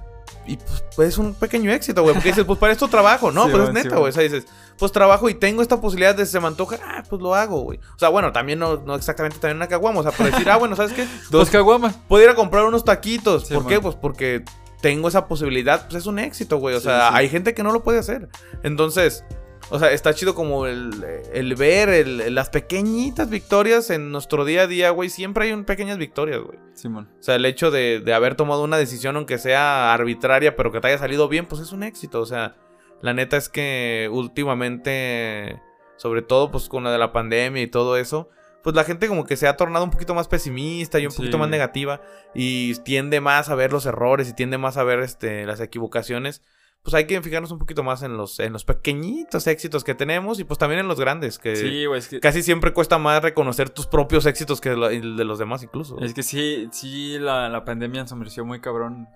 y 0.46 0.56
pues, 0.56 0.84
pues, 0.94 1.08
es 1.08 1.18
un 1.18 1.34
pequeño 1.34 1.72
éxito, 1.72 2.02
güey. 2.02 2.14
Porque 2.14 2.28
dices, 2.30 2.44
pues 2.44 2.58
para 2.58 2.72
esto 2.72 2.88
trabajo, 2.88 3.32
¿no? 3.32 3.46
Sí, 3.46 3.50
pues 3.50 3.62
es 3.64 3.74
neta, 3.74 3.90
sí, 3.90 3.96
güey. 3.96 4.10
o 4.10 4.12
sea, 4.12 4.22
dices, 4.22 4.46
pues 4.78 4.92
trabajo 4.92 5.28
y 5.28 5.34
tengo 5.34 5.62
esta 5.62 5.80
posibilidad 5.80 6.14
de 6.14 6.26
se 6.26 6.38
me 6.40 6.46
antoja, 6.46 6.78
ah, 6.84 7.02
pues 7.08 7.20
lo 7.20 7.34
hago, 7.34 7.60
güey. 7.60 7.78
O 7.94 7.98
sea, 7.98 8.08
bueno, 8.08 8.32
también 8.32 8.58
no, 8.58 8.76
no 8.76 8.94
exactamente 8.94 9.38
también 9.38 9.56
una 9.56 9.68
caguama. 9.68 10.00
O 10.00 10.02
sea, 10.02 10.12
por 10.12 10.30
decir, 10.30 10.48
ah, 10.48 10.56
bueno, 10.56 10.76
¿sabes 10.76 10.92
qué? 10.92 11.06
Dos 11.30 11.50
caguamas. 11.50 11.96
Puedo 12.08 12.22
ir 12.22 12.30
a 12.30 12.34
comprar 12.34 12.64
unos 12.64 12.84
taquitos. 12.84 13.48
Sí, 13.48 13.54
¿Por 13.54 13.64
man. 13.64 13.72
qué? 13.72 13.80
Pues 13.80 13.94
porque 13.96 14.44
tengo 14.86 15.08
esa 15.08 15.26
posibilidad. 15.26 15.82
Pues 15.88 15.96
es 16.02 16.06
un 16.06 16.20
éxito, 16.20 16.58
güey. 16.58 16.76
O 16.76 16.78
Sí, 16.78 16.84
sea, 16.84 17.08
sí. 17.08 17.14
hay 17.16 17.28
gente 17.28 17.54
que 17.54 17.64
no 17.64 17.72
lo 17.72 17.82
puede 17.82 17.98
hacer. 17.98 18.28
Entonces, 18.62 19.24
o 19.70 19.80
sea, 19.80 19.90
está 19.90 20.14
chido 20.14 20.36
como 20.36 20.66
el, 20.68 21.04
el 21.34 21.56
ver 21.56 21.88
el- 21.88 22.32
las 22.36 22.50
pequeñitas 22.50 23.28
victorias 23.28 23.90
en 23.90 24.12
nuestro 24.12 24.44
día 24.44 24.62
a 24.62 24.66
día, 24.68 24.90
güey. 24.90 25.10
Siempre 25.10 25.46
hay 25.46 25.52
un 25.52 25.64
pequeñas 25.64 25.98
victorias, 25.98 26.40
güey. 26.40 26.56
Simón. 26.74 27.08
O 27.18 27.22
sea, 27.22 27.34
el 27.34 27.44
hecho 27.46 27.72
de, 27.72 27.98
de 27.98 28.14
haber 28.14 28.36
tomado 28.36 28.62
una 28.62 28.76
decisión, 28.78 29.16
aunque 29.16 29.38
sea 29.38 29.92
arbitraria, 29.92 30.54
pero 30.54 30.70
que 30.70 30.80
te 30.80 30.86
haya 30.86 30.98
salido 30.98 31.26
bien, 31.28 31.46
pues 31.46 31.60
es 31.62 31.72
un 31.72 31.82
éxito. 31.82 32.20
O 32.20 32.26
sea, 32.26 32.54
la 33.02 33.12
neta 33.12 33.36
es 33.36 33.48
que 33.48 34.08
últimamente, 34.12 35.60
sobre 35.96 36.22
todo 36.22 36.50
pues 36.52 36.68
con 36.68 36.84
la 36.84 36.92
de 36.92 36.98
la 36.98 37.12
pandemia 37.12 37.62
y 37.62 37.66
todo 37.66 37.96
eso, 37.96 38.28
pues 38.66 38.74
la 38.74 38.82
gente 38.82 39.06
como 39.06 39.24
que 39.24 39.36
se 39.36 39.46
ha 39.46 39.56
tornado 39.56 39.84
un 39.84 39.92
poquito 39.92 40.12
más 40.12 40.26
pesimista 40.26 40.98
y 40.98 41.06
un 41.06 41.12
Sí. 41.12 41.18
poquito 41.18 41.38
más 41.38 41.48
negativa 41.48 42.00
y 42.34 42.74
tiende 42.80 43.20
más 43.20 43.48
a 43.48 43.54
ver 43.54 43.72
los 43.72 43.86
errores 43.86 44.28
y 44.28 44.32
tiende 44.34 44.58
más 44.58 44.76
a 44.76 44.82
ver 44.82 44.98
este, 44.98 45.46
las 45.46 45.60
equivocaciones. 45.60 46.42
Pues 46.82 46.92
hay 46.94 47.06
que 47.06 47.22
fijarnos 47.22 47.52
un 47.52 47.60
poquito 47.60 47.84
más 47.84 48.02
en 48.02 48.16
los, 48.16 48.40
en 48.40 48.52
los 48.52 48.64
pequeñitos 48.64 49.46
éxitos 49.46 49.84
que 49.84 49.94
tenemos 49.94 50.40
y 50.40 50.44
pues 50.44 50.58
también 50.58 50.80
en 50.80 50.88
los 50.88 50.98
grandes, 50.98 51.38
que 51.38 51.54
Sí, 51.54 51.86
güey, 51.86 52.00
es 52.00 52.08
que, 52.08 52.18
casi 52.18 52.42
siempre 52.42 52.72
cuesta 52.72 52.98
más 52.98 53.22
reconocer 53.22 53.70
tus 53.70 53.86
propios 53.86 54.26
éxitos 54.26 54.60
que 54.60 54.74
lo- 54.74 54.88
el 54.90 55.16
de 55.16 55.24
los 55.24 55.38
demás 55.38 55.62
incluso. 55.62 56.00
es 56.00 56.12
que 56.12 56.24
sí, 56.24 56.68
sí, 56.72 57.20
la, 57.20 57.48
la 57.48 57.64
pandemia 57.64 58.00
ensombreció 58.00 58.44
muy 58.44 58.60
cabrón 58.60 59.06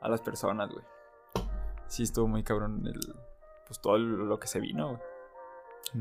a 0.00 0.08
las 0.08 0.22
personas, 0.22 0.70
güey. 0.70 0.84
Sí, 1.88 2.04
estuvo 2.04 2.26
muy 2.26 2.42
cabrón 2.42 2.82
el, 2.86 2.98
pues 3.66 3.82
todo 3.82 3.98
lo 3.98 4.38
que 4.40 4.46
se 4.46 4.60
vino, 4.60 4.88
güey. 4.88 5.00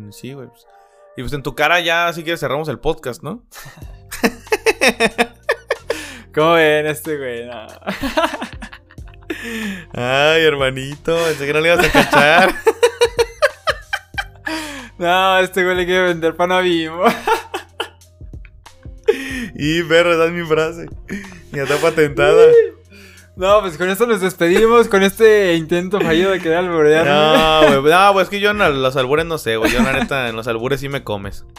Mm, 0.06 0.12
Sí, 0.14 0.32
güey. 0.34 0.48
pues. 0.48 0.66
Y 1.18 1.22
pues 1.22 1.34
en 1.34 1.44
tu 1.44 1.56
cara 1.56 1.80
ya, 1.80 2.12
si 2.14 2.24
quieres, 2.24 2.40
cerramos 2.40 2.70
el 2.70 2.80
podcast, 2.80 3.22
¿no? 3.22 3.44
¿Cómo 6.34 6.54
ven 6.54 6.88
este, 6.88 7.18
güey? 7.18 7.46
No. 7.46 7.68
Ay, 9.94 10.44
hermanito, 10.44 11.16
pensé 11.16 11.46
que 11.46 11.54
no 11.54 11.60
le 11.60 11.74
ibas 11.74 11.86
a 11.86 11.92
cachar. 11.92 12.56
No, 14.98 15.40
este 15.40 15.64
güey 15.64 15.76
le 15.76 15.86
quiere 15.88 16.04
vender 16.04 16.36
pan 16.36 16.52
a 16.52 16.60
Bimbo. 16.60 17.06
y 19.56 19.82
perro, 19.82 20.14
esa 20.14 20.26
es 20.26 20.32
mi 20.32 20.46
frase. 20.46 20.86
Ya 21.52 21.64
está 21.64 21.78
patentada. 21.78 22.46
No, 23.42 23.60
pues 23.62 23.76
con 23.76 23.90
esto 23.90 24.06
nos 24.06 24.22
despedimos, 24.22 24.88
con 24.88 25.02
este 25.02 25.56
intento 25.56 26.00
fallido 26.00 26.30
de 26.30 26.40
quedar 26.40 26.64
alborear. 26.64 27.08
No, 27.08 27.82
güey. 27.82 27.92
No, 27.92 28.14
pues 28.14 28.26
es 28.26 28.30
que 28.30 28.40
yo 28.40 28.52
en 28.52 28.60
los 28.60 28.96
albures 28.96 29.26
no 29.26 29.40
sé, 29.40 29.58
güey. 29.58 29.72
Yo, 29.72 29.82
la 29.82 29.94
neta, 29.94 30.30
en 30.30 30.36
los 30.36 30.48
albures 30.48 30.80
sí 30.80 30.90
me 30.90 31.04
comes. 31.04 31.44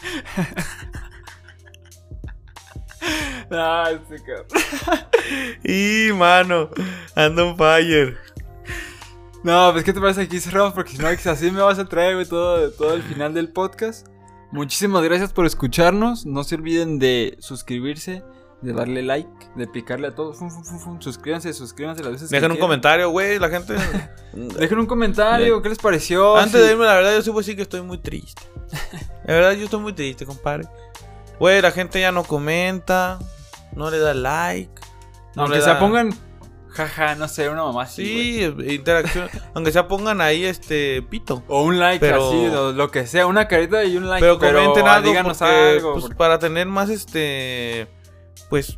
Ah, 3.51 3.91
este 3.91 4.15
cabrón. 4.23 4.47
Y, 5.63 6.11
mano, 6.13 6.69
ando 7.15 7.49
on 7.49 7.57
fire. 7.57 8.17
No, 9.43 9.71
pues 9.73 9.83
¿qué 9.83 9.93
te 9.93 9.99
parece 9.99 10.21
aquí 10.21 10.39
cerramos? 10.39 10.73
Porque 10.73 10.93
si 10.93 10.97
no, 10.97 11.07
así 11.07 11.51
me 11.51 11.61
vas 11.61 11.77
a 11.77 11.85
traer, 11.85 12.15
güey, 12.15 12.25
todo, 12.25 12.71
todo 12.71 12.93
el 12.93 13.03
final 13.03 13.33
del 13.33 13.49
podcast. 13.49 14.07
Muchísimas 14.51 15.03
gracias 15.03 15.33
por 15.33 15.45
escucharnos. 15.45 16.25
No 16.25 16.43
se 16.45 16.55
olviden 16.55 16.97
de 16.97 17.35
suscribirse, 17.39 18.23
de 18.63 18.73
darle 18.73 19.01
like, 19.03 19.29
de 19.55 19.67
picarle 19.67 20.07
a 20.07 20.15
todos. 20.15 20.37
Fum, 20.37 20.49
fum, 20.49 20.63
fum, 20.63 20.79
fum. 20.79 21.01
Suscríbanse, 21.01 21.51
suscríbanse 21.53 22.01
las 22.01 22.13
veces 22.13 22.29
que 22.29 22.35
Dejen 22.35 22.51
un 22.51 22.55
quieran. 22.57 22.67
comentario, 22.69 23.09
güey, 23.09 23.37
la 23.39 23.49
gente. 23.49 23.75
Dejen 24.33 24.79
un 24.79 24.85
comentario, 24.85 25.61
¿qué 25.61 25.69
les 25.69 25.77
pareció? 25.79 26.37
Antes 26.37 26.61
de 26.65 26.71
irme, 26.71 26.85
la 26.85 26.95
verdad, 26.95 27.13
yo 27.13 27.21
sí 27.21 27.29
voy 27.29 27.39
a 27.39 27.41
decir 27.41 27.55
que 27.55 27.63
estoy 27.63 27.81
muy 27.81 27.97
triste. 27.97 28.41
La 29.25 29.33
verdad, 29.35 29.51
yo 29.53 29.65
estoy 29.65 29.79
muy 29.81 29.93
triste, 29.93 30.25
compadre. 30.25 30.65
Güey, 31.39 31.61
la 31.61 31.71
gente 31.71 31.99
ya 31.99 32.11
no 32.11 32.23
comenta, 32.23 33.19
no 33.75 33.91
le 33.91 33.99
da 33.99 34.13
like. 34.13 34.71
No 35.35 35.43
Aunque 35.43 35.57
le 35.57 35.63
se 35.63 35.75
pongan, 35.75 36.13
jaja, 36.69 37.15
no 37.15 37.27
sé, 37.27 37.49
una 37.49 37.63
mamá 37.63 37.83
así. 37.83 38.05
Sí, 38.05 38.43
interacción. 38.73 39.29
Aunque 39.53 39.71
se 39.71 39.83
pongan 39.83 40.21
ahí 40.21 40.45
este 40.45 41.01
pito. 41.01 41.43
O 41.47 41.63
un 41.63 41.79
like 41.79 41.99
Pero- 41.99 42.27
así, 42.29 42.45
o 42.47 42.71
lo 42.71 42.89
que 42.91 43.05
sea, 43.07 43.25
una 43.27 43.47
carita 43.47 43.83
y 43.83 43.97
un 43.97 44.07
like. 44.09 44.23
Pero 44.25 44.39
comenten 44.39 44.87
algo, 44.87 45.09
díganos 45.09 45.37
porque, 45.37 45.53
algo. 45.53 45.91
pues, 45.93 46.03
porque- 46.03 46.15
para 46.15 46.39
tener 46.39 46.65
más 46.67 46.89
este 46.89 47.87
pues 48.53 48.77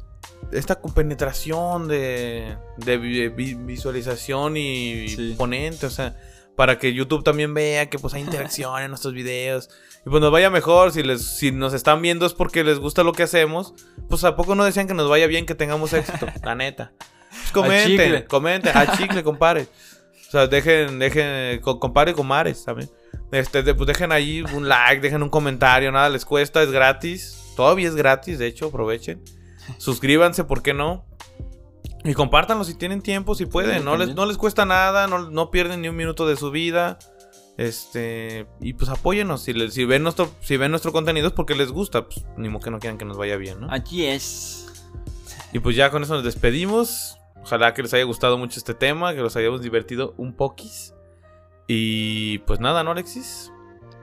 esta 0.53 0.75
compenetración 0.79 1.89
de, 1.89 2.55
de 2.77 2.97
vi- 2.97 3.27
vi- 3.27 3.55
visualización 3.55 4.55
y 4.55 5.09
Sí. 5.09 5.35
ponente, 5.37 5.85
o 5.85 5.89
sea, 5.89 6.15
para 6.55 6.79
que 6.79 6.93
YouTube 6.93 7.25
también 7.25 7.53
vea 7.53 7.89
que 7.89 7.99
pues 7.99 8.13
hay 8.13 8.21
interacción 8.53 8.81
en 8.81 8.87
nuestros 8.87 9.13
videos 9.13 9.69
y 10.05 10.09
pues 10.09 10.21
nos 10.21 10.31
vaya 10.31 10.49
mejor, 10.49 10.93
si 10.93 11.03
les 11.03 11.25
si 11.25 11.51
nos 11.51 11.73
están 11.73 12.01
viendo 12.01 12.25
es 12.25 12.31
porque 12.33 12.63
les 12.63 12.79
gusta 12.79 13.03
lo 13.03 13.11
que 13.11 13.23
hacemos, 13.23 13.73
pues 14.07 14.23
a 14.23 14.37
poco 14.37 14.55
no 14.55 14.63
decían 14.63 14.87
que 14.87 14.93
nos 14.93 15.09
vaya 15.09 15.27
bien, 15.27 15.45
que 15.45 15.55
tengamos 15.55 15.91
éxito, 15.91 16.25
la 16.41 16.55
neta. 16.55 16.93
Pues, 17.29 17.51
comenten, 17.51 17.89
chicle. 17.97 18.25
comenten, 18.27 18.77
a 18.77 18.95
chicle, 18.95 19.23
compadre. 19.31 19.67
O 20.27 20.31
sea, 20.31 20.47
dejen, 20.47 20.99
dejen, 20.99 21.59
co- 21.59 21.81
compadre 21.81 22.11
y 22.11 22.13
comares 22.13 22.63
también. 22.63 22.89
Este, 23.33 23.61
de- 23.61 23.73
pues 23.75 23.87
dejen 23.87 24.13
ahí 24.13 24.41
un 24.53 24.69
like, 24.69 25.01
dejen 25.01 25.21
un 25.21 25.29
comentario, 25.29 25.91
nada 25.91 26.07
les 26.09 26.23
cuesta, 26.23 26.63
es 26.63 26.71
gratis. 26.71 27.41
Todavía 27.57 27.89
es 27.89 27.95
gratis, 27.95 28.39
de 28.39 28.47
hecho, 28.47 28.67
aprovechen. 28.67 29.21
Suscríbanse, 29.77 30.43
¿por 30.43 30.61
qué 30.61 30.73
no? 30.73 31.05
Y 32.03 32.13
compártanlo 32.13 32.63
si 32.63 32.75
tienen 32.75 33.01
tiempo, 33.01 33.33
si 33.35 33.45
pueden. 33.45 33.79
Sí, 33.79 33.85
no, 33.85 33.97
les, 33.97 34.13
no 34.13 34.25
les 34.25 34.37
cuesta 34.37 34.65
nada, 34.65 35.07
no, 35.07 35.29
no 35.31 35.49
pierden 35.49 35.81
ni 35.81 35.89
un 35.89 35.95
minuto 35.95 36.27
de 36.27 36.35
su 36.35 36.51
vida. 36.51 36.99
Este, 37.57 38.47
y 38.59 38.73
pues 38.73 38.89
apóyenos. 38.89 39.41
Si, 39.41 39.69
si, 39.71 39.85
ven 39.85 40.03
nuestro, 40.03 40.29
si 40.41 40.57
ven 40.57 40.71
nuestro 40.71 40.91
contenido 40.91 41.27
es 41.27 41.33
porque 41.33 41.55
les 41.55 41.71
gusta. 41.71 42.05
Pues 42.05 42.25
ni 42.37 42.47
modo 42.49 42.63
que 42.63 42.71
no 42.71 42.79
quieran 42.79 42.97
que 42.97 43.05
nos 43.05 43.17
vaya 43.17 43.37
bien, 43.37 43.61
¿no? 43.61 43.67
Aquí 43.71 44.05
es. 44.05 44.67
Y 45.51 45.59
pues 45.59 45.75
ya 45.75 45.89
con 45.89 46.03
eso 46.03 46.13
nos 46.13 46.23
despedimos. 46.23 47.17
Ojalá 47.41 47.73
que 47.73 47.81
les 47.81 47.93
haya 47.93 48.03
gustado 48.03 48.37
mucho 48.37 48.59
este 48.59 48.73
tema, 48.73 49.13
que 49.13 49.21
los 49.21 49.35
hayamos 49.35 49.61
divertido 49.61 50.13
un 50.17 50.33
poquis. 50.33 50.93
Y 51.67 52.39
pues 52.39 52.59
nada, 52.59 52.83
¿no, 52.83 52.91
Alexis? 52.91 53.51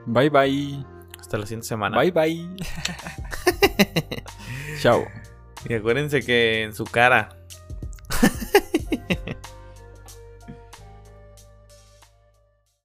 Bye 0.05 0.29
bye. 0.29 0.85
Hasta 1.19 1.37
la 1.37 1.45
siguiente 1.45 1.67
semana. 1.67 1.97
Bye 1.97 2.11
bye. 2.11 2.49
Chao. 4.81 5.05
Y 5.67 5.73
acuérdense 5.73 6.21
que 6.21 6.63
en 6.63 6.73
su 6.73 6.83
cara. 6.85 7.29